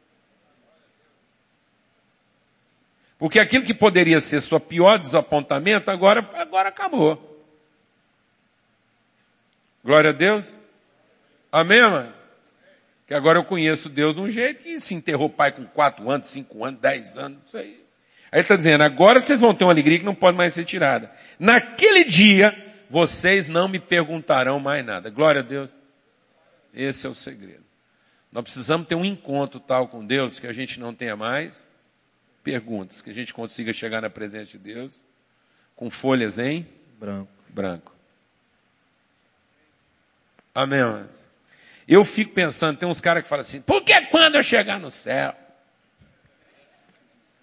Porque 3.22 3.40
aquilo 3.40 3.64
que 3.64 3.74
poderia 3.76 4.20
ser 4.20 4.42
sua 4.42 4.60
pior 4.60 4.98
desapontamento, 4.98 5.92
agora, 5.92 6.28
agora 6.34 6.70
acabou. 6.70 7.40
Glória 9.86 10.10
a 10.10 10.14
Deus. 10.14 10.44
Amém, 11.52 11.84
mano? 11.84 12.12
Que 13.06 13.14
agora 13.14 13.38
eu 13.38 13.44
conheço 13.44 13.90
Deus 13.90 14.16
de 14.16 14.22
um 14.22 14.28
jeito 14.28 14.64
que 14.64 14.80
se 14.80 14.96
enterrou 14.96 15.30
pai 15.30 15.52
com 15.52 15.66
quatro 15.66 16.10
anos, 16.10 16.30
cinco 16.30 16.66
anos, 16.66 16.82
dez 16.82 17.16
anos, 17.16 17.38
isso 17.46 17.58
aí. 17.60 17.86
Aí 18.32 18.40
ele 18.40 18.42
está 18.42 18.56
dizendo, 18.56 18.82
agora 18.84 19.22
vocês 19.22 19.40
vão 19.40 19.54
ter 19.54 19.66
uma 19.66 19.72
alegria 19.72 20.00
que 20.00 20.06
não 20.06 20.16
pode 20.16 20.36
mais 20.36 20.56
ser 20.56 20.66
tirada. 20.66 21.12
Naquele 21.38 22.04
dia, 22.04 22.58
vocês 22.90 23.48
não 23.48 23.68
me 23.68 23.78
perguntarão 23.78 24.60
mais 24.60 24.84
nada. 24.84 25.12
Glória 25.12 25.42
a 25.42 25.44
Deus. 25.44 25.70
Esse 26.74 27.06
é 27.06 27.10
o 27.12 27.14
segredo. 27.14 27.64
Nós 28.32 28.44
precisamos 28.44 28.88
ter 28.88 28.96
um 28.96 29.06
encontro 29.06 29.60
tal 29.60 29.90
com 29.90 30.04
Deus 30.04 30.40
que 30.40 30.48
a 30.48 30.54
gente 30.54 30.80
não 30.80 30.92
tenha 30.92 31.16
mais 31.16 31.70
perguntas, 32.44 33.02
que 33.02 33.10
a 33.10 33.14
gente 33.14 33.34
consiga 33.34 33.74
chegar 33.74 34.02
na 34.02 34.10
presença 34.10 34.52
de 34.52 34.58
Deus 34.58 35.00
com 35.76 35.90
folhas 35.90 36.38
em 36.38 36.68
branco. 37.00 37.32
branco. 37.50 37.96
Amém. 40.54 40.82
Eu 41.88 42.04
fico 42.04 42.34
pensando, 42.34 42.78
tem 42.78 42.88
uns 42.88 43.02
caras 43.02 43.24
que 43.24 43.30
falam 43.30 43.42
assim, 43.42 43.62
por 43.62 43.84
que 43.84 44.00
quando 44.04 44.36
eu 44.36 44.44
chegar 44.44 44.80
no 44.80 44.92
céu? 44.92 45.34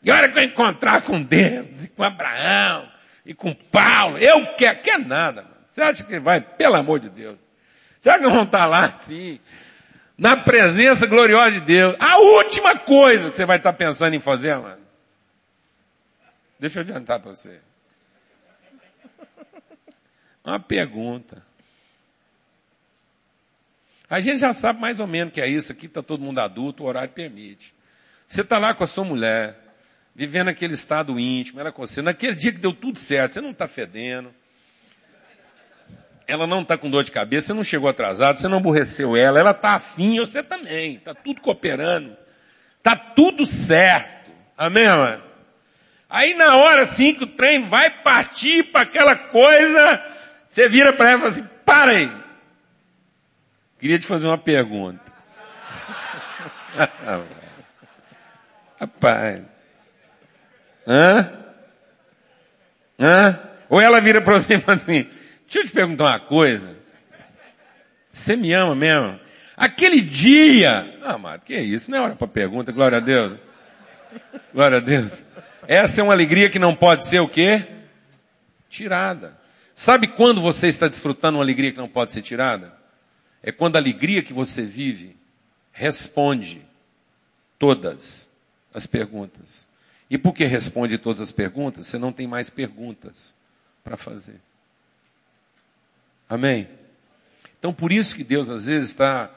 E 0.03 0.11
a 0.11 0.15
hora 0.15 0.31
que 0.31 0.39
eu 0.39 0.45
encontrar 0.45 1.03
com 1.03 1.23
Deus, 1.23 1.85
e 1.85 1.89
com 1.89 2.03
Abraão, 2.03 2.89
e 3.27 3.35
com 3.35 3.53
Paulo, 3.53 4.19
eu 4.19 4.55
quero, 4.55 4.81
quer 4.81 4.99
nada, 5.01 5.43
mano. 5.43 5.57
Você 5.69 5.83
acha 5.83 6.05
que 6.05 6.19
vai, 6.19 6.41
pelo 6.41 6.77
amor 6.77 7.01
de 7.01 7.11
Deus? 7.11 7.37
Você 8.01 8.11
acha 8.11 8.21
que 8.21 8.31
vão 8.31 8.45
estar 8.45 8.67
lá 8.67 8.87
assim, 8.87 9.41
na 10.17 10.37
presença 10.37 11.07
gloriosa 11.07 11.53
de 11.53 11.61
Deus? 11.61 11.97
A 11.99 12.19
última 12.19 12.79
coisa 12.79 13.29
que 13.29 13.37
você 13.37 13.45
vai 13.45 13.59
estar 13.59 13.73
pensando 13.73 14.15
em 14.15 14.21
fazer, 14.21 14.57
mano. 14.57 14.88
Deixa 16.59 16.79
eu 16.79 16.83
adiantar 16.83 17.21
para 17.21 17.35
você. 17.35 17.61
Uma 20.45 20.59
pergunta. 20.59 21.43
A 24.11 24.21
gente 24.21 24.39
já 24.39 24.53
sabe 24.53 24.81
mais 24.81 24.99
ou 25.01 25.07
menos 25.07 25.33
que 25.33 25.41
é 25.41 25.47
isso. 25.47 25.71
Aqui 25.71 25.87
está 25.87 26.03
todo 26.03 26.23
mundo 26.23 26.39
adulto, 26.39 26.83
o 26.83 26.87
horário 26.87 27.13
permite. 27.13 27.75
Você 28.27 28.41
está 28.41 28.59
lá 28.59 28.75
com 28.75 28.83
a 28.83 28.87
sua 28.87 29.05
mulher, 29.05 29.59
vivendo 30.15 30.49
aquele 30.49 30.75
estado 30.75 31.19
íntimo, 31.21 31.61
ela 31.61 31.71
com 31.71 31.87
você. 31.87 32.01
Naquele 32.01 32.35
dia 32.35 32.53
que 32.53 32.59
deu 32.59 32.73
tudo 32.73 32.99
certo, 32.99 33.35
você 33.35 33.41
não 33.41 33.51
está 33.51 33.69
fedendo. 33.69 34.35
Ela 36.27 36.47
não 36.47 36.63
está 36.63 36.77
com 36.77 36.91
dor 36.91 37.05
de 37.05 37.13
cabeça, 37.13 37.49
você 37.49 37.55
não 37.55 37.65
chegou 37.65 37.89
atrasado, 37.89 38.37
você 38.37 38.49
não 38.49 38.59
aborreceu 38.59 39.17
ela, 39.17 39.39
ela 39.39 39.53
está 39.53 39.77
afim, 39.77 40.19
você 40.19 40.43
também. 40.43 40.97
Está 40.97 41.15
tudo 41.15 41.41
cooperando. 41.41 42.17
Está 42.79 42.97
tudo 42.97 43.47
certo. 43.47 44.31
Amém, 44.57 44.87
mano? 44.89 45.28
Aí 46.09 46.35
na 46.35 46.57
hora 46.57 46.83
assim 46.83 47.15
que 47.15 47.25
o 47.25 47.27
trem 47.27 47.69
vai 47.69 47.91
partir 47.91 48.65
para 48.73 48.83
aquela 48.83 49.15
coisa, 49.15 50.03
você 50.47 50.69
vira 50.69 50.93
para 50.93 51.11
ela 51.11 51.19
e 51.19 51.21
fala 51.21 51.33
assim, 51.33 51.49
para 51.65 51.91
aí. 51.91 52.11
Queria 53.79 53.99
te 53.99 54.07
fazer 54.07 54.27
uma 54.27 54.39
pergunta. 54.39 55.01
Rapaz. 58.81 59.43
Hã? 60.87 61.33
Hã? 62.99 63.41
Ou 63.69 63.81
ela 63.81 64.01
vira 64.01 64.21
para 64.23 64.33
você 64.33 64.55
e 64.55 64.61
fala 64.61 64.77
assim, 64.77 65.05
deixa 65.43 65.59
eu 65.59 65.67
te 65.67 65.73
perguntar 65.73 66.05
uma 66.05 66.21
coisa. 66.21 66.75
Você 68.11 68.35
me 68.35 68.53
ama 68.55 68.75
mesmo? 68.75 69.21
Aquele 69.57 70.01
dia, 70.01 70.99
ah, 71.03 71.15
amado, 71.15 71.43
que 71.43 71.55
isso? 71.55 71.91
Não 71.91 71.99
é 71.99 72.01
hora 72.01 72.17
para 72.17 72.29
pergunta, 72.29 72.73
glória 72.73 72.99
a 72.99 73.01
Deus. 73.01 73.39
Glória 74.55 74.79
a 74.79 74.81
Deus. 74.81 75.25
Essa 75.69 76.01
é 76.01 76.05
uma 76.05 76.13
alegria 76.13 76.51
que 76.51 76.59
não 76.59 76.75
pode 76.75 77.07
ser 77.07 77.21
o 77.21 77.29
quê? 77.29 77.65
Tirada. 78.69 79.39
Sabe 79.73 80.09
quando 80.09 80.41
você 80.41 80.67
está 80.67 80.89
desfrutando 80.89 81.39
uma 81.39 81.45
alegria 81.45 81.71
que 81.71 81.79
não 81.79 81.89
pode 81.89 82.11
ser 82.11 82.23
tirada? 82.23 82.77
é 83.43 83.53
quando 83.53 83.77
a 83.77 83.79
alegria 83.79 84.23
que 84.23 84.33
você 84.33 84.63
vive 84.63 85.17
responde 85.73 86.63
todas 87.59 88.29
as 88.75 88.87
perguntas. 88.87 89.67
E 90.11 90.17
porque 90.17 90.45
responde 90.45 90.99
todas 90.99 91.21
as 91.21 91.33
perguntas, 91.33 91.87
você 91.87 91.99
não 91.99 92.13
tem 92.13 92.27
mais 92.27 92.51
perguntas 92.51 93.35
para 93.85 93.97
fazer. 93.97 94.41
Amém? 96.29 96.69
Então 97.59 97.73
por 97.73 97.93
isso 97.93 98.15
que 98.15 98.25
Deus 98.25 98.51
às 98.51 98.67
vezes 98.67 98.91
está 98.91 99.31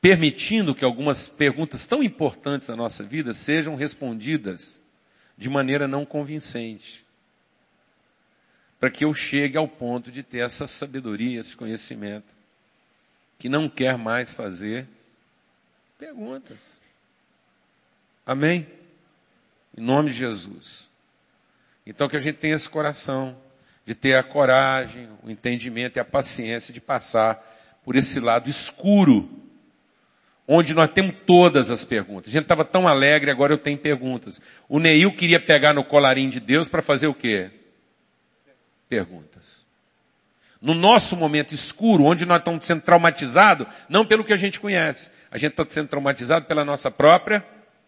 permitindo 0.00 0.74
que 0.74 0.84
algumas 0.84 1.26
perguntas 1.26 1.86
tão 1.86 2.02
importantes 2.02 2.68
na 2.68 2.76
nossa 2.76 3.04
vida 3.04 3.34
sejam 3.34 3.74
respondidas 3.74 4.80
de 5.40 5.48
maneira 5.48 5.88
não 5.88 6.04
convincente. 6.04 7.02
Para 8.78 8.90
que 8.90 9.06
eu 9.06 9.14
chegue 9.14 9.56
ao 9.56 9.66
ponto 9.66 10.12
de 10.12 10.22
ter 10.22 10.44
essa 10.44 10.66
sabedoria, 10.66 11.40
esse 11.40 11.56
conhecimento 11.56 12.34
que 13.38 13.48
não 13.48 13.66
quer 13.66 13.96
mais 13.96 14.34
fazer 14.34 14.86
perguntas. 15.98 16.58
Amém? 18.26 18.68
Em 19.76 19.80
nome 19.80 20.10
de 20.10 20.18
Jesus. 20.18 20.90
Então 21.86 22.06
que 22.06 22.16
a 22.16 22.20
gente 22.20 22.36
tenha 22.36 22.54
esse 22.54 22.68
coração 22.68 23.34
de 23.86 23.94
ter 23.94 24.16
a 24.16 24.22
coragem, 24.22 25.08
o 25.22 25.30
entendimento 25.30 25.96
e 25.96 26.00
a 26.00 26.04
paciência 26.04 26.72
de 26.74 26.82
passar 26.82 27.42
por 27.82 27.96
esse 27.96 28.20
lado 28.20 28.50
escuro, 28.50 29.26
onde 30.52 30.74
nós 30.74 30.90
temos 30.90 31.14
todas 31.24 31.70
as 31.70 31.84
perguntas. 31.84 32.30
A 32.30 32.32
gente 32.32 32.42
estava 32.42 32.64
tão 32.64 32.88
alegre, 32.88 33.30
agora 33.30 33.52
eu 33.52 33.58
tenho 33.58 33.78
perguntas. 33.78 34.40
O 34.68 34.80
Neil 34.80 35.14
queria 35.14 35.38
pegar 35.38 35.72
no 35.72 35.84
colarinho 35.84 36.30
de 36.30 36.40
Deus 36.40 36.68
para 36.68 36.82
fazer 36.82 37.06
o 37.06 37.14
quê? 37.14 37.50
Perguntas 38.88 39.60
no 40.60 40.74
nosso 40.74 41.16
momento 41.16 41.54
escuro, 41.54 42.04
onde 42.04 42.26
nós 42.26 42.38
estamos 42.38 42.66
sendo 42.66 42.82
traumatizados, 42.82 43.66
não 43.88 44.04
pelo 44.04 44.22
que 44.22 44.32
a 44.32 44.36
gente 44.36 44.60
conhece. 44.60 45.10
A 45.30 45.38
gente 45.38 45.52
está 45.52 45.64
sendo 45.66 45.88
traumatizado 45.88 46.46
pela 46.46 46.64
nossa 46.64 46.90
própria 46.90 47.42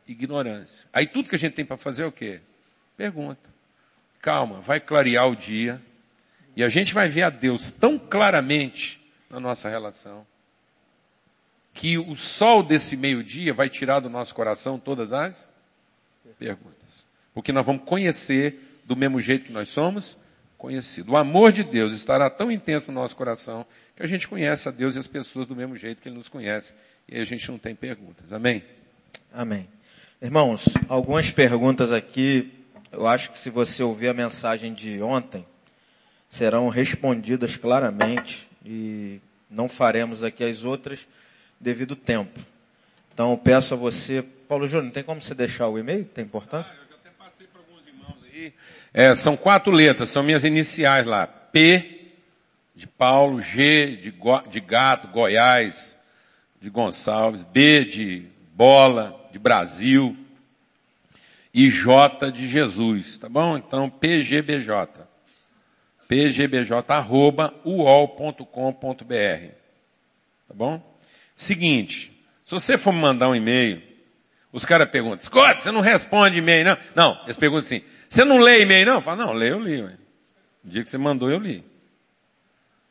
ignorância. 0.09 0.89
Aí 0.93 1.07
tudo 1.07 1.29
que 1.29 1.35
a 1.35 1.39
gente 1.39 1.55
tem 1.55 1.65
para 1.65 1.77
fazer 1.77 2.05
é 2.05 2.07
o 2.07 2.13
quê? 2.13 2.41
Pergunta. 2.97 3.51
Calma, 4.21 4.61
vai 4.61 4.81
clarear 4.81 5.29
o 5.29 5.37
dia. 5.37 5.83
E 6.57 6.65
a 6.65 6.69
gente 6.69 6.95
vai 6.95 7.09
ver 7.09 7.25
a 7.25 7.31
Deus 7.31 7.73
tão 7.73 7.99
claramente 7.99 9.01
na 9.29 9.39
nossa 9.39 9.69
relação, 9.69 10.27
que 11.75 11.99
o 11.99 12.17
sol 12.17 12.63
desse 12.63 12.97
meio-dia 12.97 13.55
vai 13.55 13.69
tirar 13.69 14.01
do 14.01 14.11
nosso 14.11 14.35
coração 14.35 14.79
todas 14.79 15.13
as 15.13 15.51
perguntas. 16.39 17.05
Porque 17.35 17.53
nós 17.53 17.65
vamos 17.65 17.85
conhecer 17.85 18.81
do 18.85 18.95
mesmo 18.95 19.21
jeito 19.21 19.47
que 19.47 19.53
nós 19.53 19.71
somos 19.71 20.19
conhecido. 20.59 21.13
O 21.13 21.17
amor 21.17 21.51
de 21.51 21.65
Deus 21.65 21.95
estará 21.95 22.31
tão 22.31 22.51
intenso 22.51 22.93
no 22.93 23.01
nosso 23.01 23.17
coração 23.17 23.67
que 23.97 24.03
a 24.03 24.07
gente 24.07 24.29
conhece 24.29 24.69
a 24.69 24.73
Deus 24.73 24.95
e 24.95 24.99
as 24.99 25.07
pessoas 25.07 25.47
do 25.47 25.57
mesmo 25.57 25.77
jeito 25.77 26.01
que 26.01 26.09
Ele 26.09 26.17
nos 26.17 26.29
conhece. 26.29 26.73
E 27.09 27.19
a 27.19 27.25
gente 27.25 27.51
não 27.51 27.59
tem 27.59 27.75
perguntas. 27.75 28.33
Amém? 28.33 28.63
Amém. 29.33 29.69
Irmãos, 30.21 30.67
algumas 30.89 31.31
perguntas 31.31 31.91
aqui, 31.91 32.53
eu 32.93 33.09
acho 33.09 33.33
que 33.33 33.39
se 33.39 33.51
você 33.51 33.83
ouvir 33.83 34.09
a 34.09 34.15
mensagem 34.15 34.73
de 34.73 35.03
ontem, 35.03 35.45
serão 36.31 36.69
respondidas 36.69 37.57
claramente 37.57 38.49
e 38.65 39.21
não 39.51 39.69
faremos 39.69 40.23
aqui 40.23 40.45
as 40.45 40.63
outras 40.63 41.07
devido 41.63 41.95
tempo. 41.95 42.39
Então 43.15 43.37
peço 43.37 43.73
a 43.73 43.77
você, 43.77 44.23
Paulo 44.49 44.67
Júnior, 44.67 44.93
tem 44.93 45.05
como 45.05 45.23
você 45.23 45.35
deixar 45.35 45.69
o 45.69 45.79
e-mail? 45.79 46.05
Tem 46.05 46.25
importância? 46.25 46.71
Ah, 46.71 46.83
eu 46.83 46.89
já 46.89 46.97
até 46.97 47.11
passei 47.11 47.47
para 47.47 47.61
alguns 47.61 47.87
irmãos 47.87 48.19
aí. 48.25 48.53
É, 48.93 49.15
são 49.15 49.37
quatro 49.37 49.73
letras, 49.73 50.09
são 50.09 50.23
minhas 50.23 50.45
iniciais 50.45 51.07
lá. 51.07 51.27
P 51.27 52.01
de 52.75 52.89
Paulo, 52.89 53.41
G 53.41 53.97
de, 53.97 54.11
Go, 54.11 54.43
de 54.49 54.61
Gato, 54.61 55.09
Goiás, 55.09 55.97
de 56.61 56.69
Gonçalves, 56.69 57.43
B 57.45 57.85
de 57.85 58.27
Bola, 58.55 59.29
de 59.31 59.39
Brasil, 59.39 60.17
e 61.55 61.69
J 61.69 62.31
de 62.33 62.49
Jesus, 62.49 63.19
tá 63.19 63.29
bom? 63.29 63.59
Então, 63.59 63.91
PGBJ. 63.91 65.07
PGBJ 66.09 66.83
arroba 66.89 67.55
uol.com.br. 67.65 68.45
Tá 70.49 70.55
bom? 70.55 70.92
Seguinte, 71.43 72.13
se 72.45 72.53
você 72.53 72.79
for 72.79 72.93
mandar 72.93 73.29
um 73.29 73.35
e-mail, 73.35 73.83
os 74.53 74.65
caras 74.65 74.89
perguntam, 74.89 75.23
Scott, 75.23 75.61
você 75.61 75.73
não 75.73 75.81
responde 75.81 76.39
e-mail, 76.39 76.65
não? 76.65 76.77
Não, 76.95 77.21
eles 77.25 77.37
perguntam 77.37 77.67
assim, 77.67 77.83
você 78.09 78.25
não 78.25 78.39
lê 78.39 78.63
e-mail 78.63 78.87
não? 78.87 79.01
Fala, 79.01 79.27
não, 79.27 79.33
lê, 79.33 79.51
eu 79.51 79.59
li. 79.59 79.83
Ué. 79.83 79.95
O 80.65 80.69
dia 80.69 80.83
que 80.83 80.89
você 80.89 80.99
mandou, 80.99 81.31
eu 81.31 81.39
li. 81.39 81.65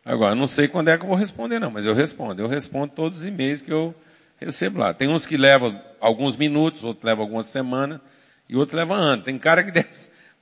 Agora, 0.04 0.36
não 0.36 0.48
sei 0.48 0.68
quando 0.68 0.90
é 0.90 0.98
que 0.98 1.04
eu 1.04 1.08
vou 1.08 1.18
responder 1.18 1.60
não, 1.60 1.72
mas 1.72 1.86
eu 1.86 1.94
respondo. 1.94 2.42
Eu 2.42 2.48
respondo 2.48 2.92
todos 2.94 3.20
os 3.20 3.26
e-mails 3.26 3.62
que 3.62 3.72
eu 3.72 3.96
recebo 4.38 4.80
lá. 4.80 4.94
Tem 4.94 5.08
uns 5.08 5.26
que 5.26 5.38
levam 5.38 5.82
alguns 6.02 6.36
minutos, 6.36 6.84
outros 6.84 7.06
levam 7.06 7.24
algumas 7.24 7.48
semanas, 7.48 8.02
e 8.50 8.56
outros 8.58 8.76
levam 8.76 8.98
anos. 8.98 9.24
Tem 9.24 9.38
cara 9.40 9.64
que 9.64 9.72
deve... 9.72 9.88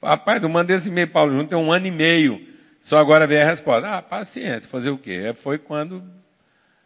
Rapaz, 0.01 0.41
eu 0.41 0.49
mandei 0.49 0.77
esse 0.77 0.89
e-mail 0.89 1.09
Paulo 1.09 1.31
Júnior, 1.31 1.47
tem 1.47 1.57
um 1.57 1.71
ano 1.71 1.85
e 1.85 1.91
meio. 1.91 2.41
Só 2.81 2.97
agora 2.97 3.27
veio 3.27 3.41
a 3.41 3.45
resposta. 3.45 3.87
Ah, 3.87 4.01
paciência, 4.01 4.67
fazer 4.67 4.89
o 4.89 4.97
quê? 4.97 5.25
É, 5.25 5.33
foi 5.33 5.59
quando 5.59 6.01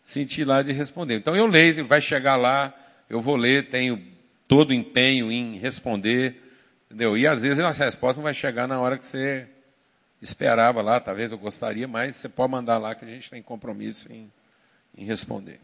senti 0.03 0.43
lá 0.43 0.61
de 0.61 0.71
responder. 0.71 1.15
Então 1.15 1.35
eu 1.35 1.47
leio, 1.47 1.87
vai 1.87 2.01
chegar 2.01 2.35
lá, 2.35 2.73
eu 3.09 3.21
vou 3.21 3.35
ler, 3.35 3.69
tenho 3.69 4.01
todo 4.47 4.69
o 4.69 4.73
empenho 4.73 5.31
em 5.31 5.57
responder, 5.57 6.43
Entendeu? 6.93 7.17
E 7.17 7.25
às 7.25 7.41
vezes 7.41 7.59
a 7.59 7.71
resposta 7.71 8.19
não 8.19 8.23
vai 8.23 8.35
chegar 8.35 8.67
na 8.67 8.79
hora 8.79 8.99
que 8.99 9.03
você 9.03 9.47
esperava 10.21 10.79
lá, 10.79 10.99
talvez 10.99 11.31
eu 11.31 11.39
gostaria, 11.39 11.87
mas 11.87 12.15
você 12.15 12.29
pode 12.29 12.51
mandar 12.51 12.77
lá 12.77 12.93
que 12.93 13.03
a 13.03 13.07
gente 13.07 13.31
tem 13.31 13.41
compromisso 13.41 14.13
em, 14.13 14.31
em 14.95 15.03
responder. 15.03 15.59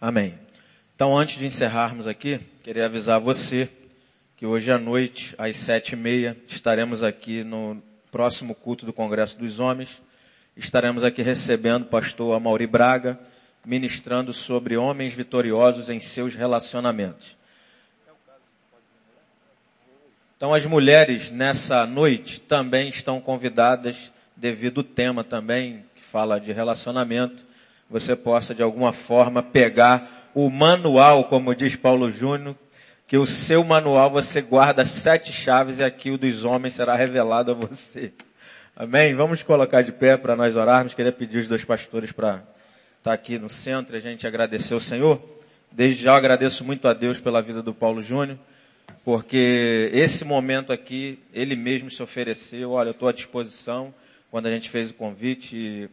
Amém. 0.00 0.38
Então, 0.94 1.18
antes 1.18 1.40
de 1.40 1.44
encerrarmos 1.44 2.06
aqui, 2.06 2.38
queria 2.62 2.86
avisar 2.86 3.18
você 3.18 3.68
que 4.36 4.46
hoje 4.46 4.70
à 4.70 4.78
noite, 4.78 5.34
às 5.36 5.56
sete 5.56 5.94
e 5.94 5.96
meia, 5.96 6.36
estaremos 6.46 7.02
aqui 7.02 7.42
no 7.42 7.82
próximo 8.12 8.54
culto 8.54 8.86
do 8.86 8.92
Congresso 8.92 9.36
dos 9.36 9.58
Homens. 9.58 10.00
Estaremos 10.56 11.02
aqui 11.02 11.20
recebendo 11.20 11.82
o 11.82 11.86
pastor 11.86 12.36
Amauri 12.36 12.68
Braga, 12.68 13.18
ministrando 13.64 14.32
sobre 14.32 14.76
homens 14.76 15.12
vitoriosos 15.12 15.90
em 15.90 16.00
seus 16.00 16.34
relacionamentos. 16.34 17.36
Então 20.36 20.54
as 20.54 20.64
mulheres 20.64 21.30
nessa 21.30 21.84
noite 21.86 22.40
também 22.40 22.88
estão 22.88 23.20
convidadas, 23.20 24.10
devido 24.34 24.80
ao 24.80 24.84
tema 24.84 25.22
também, 25.22 25.84
que 25.94 26.02
fala 26.02 26.40
de 26.40 26.50
relacionamento, 26.50 27.44
você 27.90 28.16
possa 28.16 28.54
de 28.54 28.62
alguma 28.62 28.92
forma 28.92 29.42
pegar 29.42 30.30
o 30.34 30.48
manual, 30.48 31.24
como 31.24 31.54
diz 31.54 31.76
Paulo 31.76 32.10
Júnior, 32.10 32.56
que 33.06 33.18
o 33.18 33.26
seu 33.26 33.62
manual 33.64 34.08
você 34.10 34.40
guarda 34.40 34.86
sete 34.86 35.32
chaves 35.32 35.80
e 35.80 35.84
aqui 35.84 36.10
o 36.10 36.16
dos 36.16 36.44
homens 36.44 36.74
será 36.74 36.94
revelado 36.94 37.50
a 37.50 37.54
você. 37.54 38.12
Amém? 38.74 39.14
Vamos 39.14 39.42
colocar 39.42 39.82
de 39.82 39.92
pé 39.92 40.16
para 40.16 40.36
nós 40.36 40.56
orarmos. 40.56 40.94
Queria 40.94 41.12
pedir 41.12 41.38
os 41.38 41.48
dois 41.48 41.64
pastores 41.64 42.12
para 42.12 42.42
estar 43.00 43.10
tá 43.10 43.14
aqui 43.14 43.38
no 43.38 43.48
centro 43.48 43.96
e 43.96 43.98
a 43.98 44.00
gente 44.00 44.26
agradecer 44.26 44.74
ao 44.74 44.80
Senhor. 44.80 45.20
Desde 45.72 46.02
já 46.02 46.14
agradeço 46.14 46.62
muito 46.64 46.86
a 46.86 46.92
Deus 46.92 47.18
pela 47.18 47.40
vida 47.40 47.62
do 47.62 47.72
Paulo 47.72 48.02
Júnior, 48.02 48.38
porque 49.02 49.90
esse 49.94 50.22
momento 50.22 50.70
aqui, 50.70 51.18
ele 51.32 51.56
mesmo 51.56 51.90
se 51.90 52.02
ofereceu. 52.02 52.72
Olha, 52.72 52.88
eu 52.88 52.92
estou 52.92 53.08
à 53.08 53.12
disposição. 53.12 53.94
Quando 54.30 54.46
a 54.46 54.50
gente 54.50 54.68
fez 54.68 54.90
o 54.90 54.94
convite, 54.94 55.88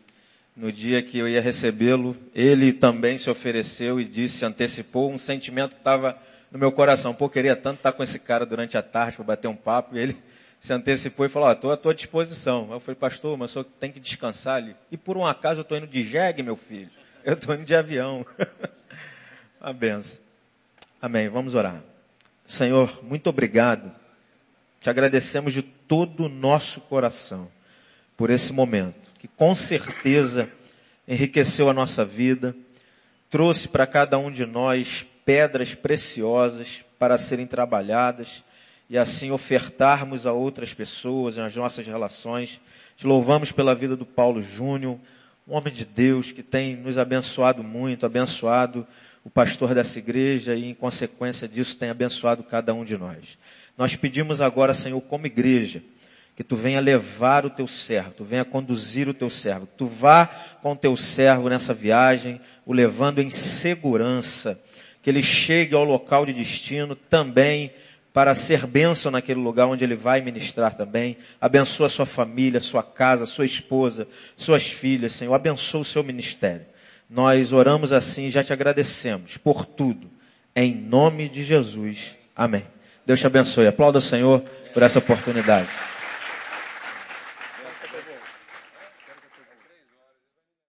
no 0.56 0.70
dia 0.70 1.02
que 1.02 1.18
eu 1.18 1.30
ia 1.30 1.42
recebê-lo, 1.42 2.16
ele 2.36 2.74
também 2.74 3.18
se 3.18 3.30
ofereceu 3.30 4.02
e 4.02 4.06
disse, 4.06 4.46
antecipou 4.46 5.10
um 5.10 5.18
sentimento 5.18 5.76
que 5.76 5.82
estava 5.82 6.18
no 6.52 6.60
meu 6.60 6.74
coração. 6.74 7.14
Pô, 7.14 7.30
queria 7.30 7.56
tanto 7.56 7.78
estar 7.78 7.94
com 7.94 8.04
esse 8.04 8.20
cara 8.20 8.46
durante 8.46 8.78
a 8.78 8.82
tarde 8.82 9.16
para 9.16 9.26
bater 9.26 9.48
um 9.48 9.56
papo. 9.56 9.96
E 9.96 10.00
ele 10.00 10.18
se 10.60 10.74
antecipou 10.74 11.26
e 11.26 11.30
falou, 11.30 11.52
estou 11.52 11.72
à 11.72 11.78
tua 11.78 11.94
disposição. 11.94 12.70
Eu 12.72 12.80
falei, 12.80 12.96
pastor, 12.96 13.38
mas 13.38 13.52
senhor 13.52 13.66
tem 13.80 13.92
que 13.92 14.00
descansar 14.00 14.56
ali. 14.56 14.76
E 14.92 14.98
por 14.98 15.18
um 15.18 15.26
acaso 15.26 15.60
eu 15.60 15.64
estou 15.64 15.78
indo 15.78 15.88
de 15.88 16.04
jegue, 16.04 16.44
meu 16.44 16.56
filho. 16.56 16.90
Eu 17.24 17.34
estou 17.34 17.56
indo 17.56 17.66
de 17.66 17.76
avião. 17.76 18.26
A 19.62 19.74
benção. 19.74 20.22
Amém. 21.02 21.30
Vamos 21.30 21.56
orar. 21.56 21.82
Senhor, 22.46 23.04
muito 23.04 23.30
obrigado. 23.30 23.92
Te 24.82 24.90
agradecemos 24.90 25.54
de 25.54 25.62
todo 25.62 26.26
o 26.26 26.30
nosso 26.30 26.80
coração 26.82 27.50
por 28.16 28.30
esse 28.30 28.52
momento, 28.52 29.12
que 29.20 29.28
com 29.28 29.54
certeza 29.54 30.50
enriqueceu 31.08 31.70
a 31.70 31.74
nossa 31.74 32.04
vida, 32.04 32.56
trouxe 33.30 33.68
para 33.68 33.86
cada 33.86 34.18
um 34.18 34.32
de 34.32 34.46
nós 34.46 35.06
pedras 35.24 35.76
preciosas 35.76 36.84
para 36.98 37.18
serem 37.18 37.46
trabalhadas 37.46 38.44
e 38.90 38.98
assim 38.98 39.32
ofertarmos 39.32 40.26
a 40.26 40.34
outras 40.34 40.74
pessoas 40.74 41.38
nas 41.38 41.56
nossas 41.56 41.86
relações. 41.86 42.62
Te 42.96 43.06
louvamos 43.06 43.52
pela 43.52 43.76
vida 43.76 43.96
do 43.96 44.06
Paulo 44.06 44.42
Júnior, 44.42 44.98
um 45.48 45.56
homem 45.56 45.74
de 45.74 45.86
Deus 45.86 46.32
que 46.32 46.44
tem 46.44 46.76
nos 46.76 46.98
abençoado 46.98 47.64
muito, 47.64 48.06
abençoado 48.06 48.86
o 49.24 49.30
pastor 49.30 49.74
dessa 49.74 50.00
igreja 50.00 50.56
e, 50.56 50.70
em 50.70 50.74
consequência 50.74 51.48
disso, 51.48 51.78
tem 51.78 51.90
abençoado 51.90 52.44
cada 52.44 52.74
um 52.74 52.86
de 52.86 52.98
nós. 52.98 53.38
Nós 53.78 53.96
pedimos 53.96 54.40
agora, 54.40 54.74
Senhor, 54.74 55.00
como 55.02 55.26
igreja, 55.26 55.84
que 56.36 56.44
tu 56.44 56.56
venha 56.56 56.80
levar 56.80 57.46
o 57.46 57.50
teu 57.50 57.68
servo, 57.68 58.12
tu 58.12 58.24
venha 58.24 58.46
conduzir 58.46 59.10
o 59.10 59.14
teu 59.14 59.30
servo, 59.30 59.68
que 59.68 59.76
tu 59.76 59.86
vá 59.88 60.28
com 60.62 60.72
o 60.72 60.76
teu 60.76 60.96
servo 60.96 61.50
nessa 61.50 61.74
viagem, 61.74 62.40
o 62.66 62.74
levando 62.74 63.20
em 63.20 63.30
segurança, 63.30 64.60
que 65.02 65.10
ele 65.10 65.24
chegue 65.24 65.76
ao 65.76 65.84
local 65.84 66.26
de 66.26 66.34
destino 66.34 66.96
também 66.96 67.72
para 68.14 68.34
ser 68.34 68.66
bênção 68.66 69.12
naquele 69.12 69.40
lugar 69.40 69.68
onde 69.68 69.84
ele 69.84 69.96
vai 69.96 70.22
ministrar 70.22 70.76
também. 70.76 71.18
Abençoa 71.40 71.90
sua 71.90 72.06
família, 72.06 72.60
sua 72.60 72.84
casa, 72.84 73.26
sua 73.26 73.46
esposa, 73.46 74.08
suas 74.36 74.66
filhas, 74.66 75.14
Senhor. 75.14 75.34
Abençoa 75.34 75.82
o 75.82 75.86
seu 75.86 76.04
ministério. 76.04 76.66
Nós 77.10 77.54
oramos 77.54 77.92
assim 77.92 78.26
e 78.26 78.30
já 78.30 78.44
te 78.44 78.52
agradecemos 78.52 79.38
por 79.38 79.66
tudo. 79.66 80.10
Em 80.56 80.74
nome 80.74 81.30
de 81.30 81.44
Jesus. 81.44 82.16
Amém. 82.36 82.66
Deus 83.06 83.20
te 83.20 83.28
abençoe. 83.28 83.68
Aplauda 83.68 84.00
o 84.00 84.02
Senhor 84.02 84.42
por 84.74 84.84
essa 84.84 85.00
oportunidade. 85.00 85.70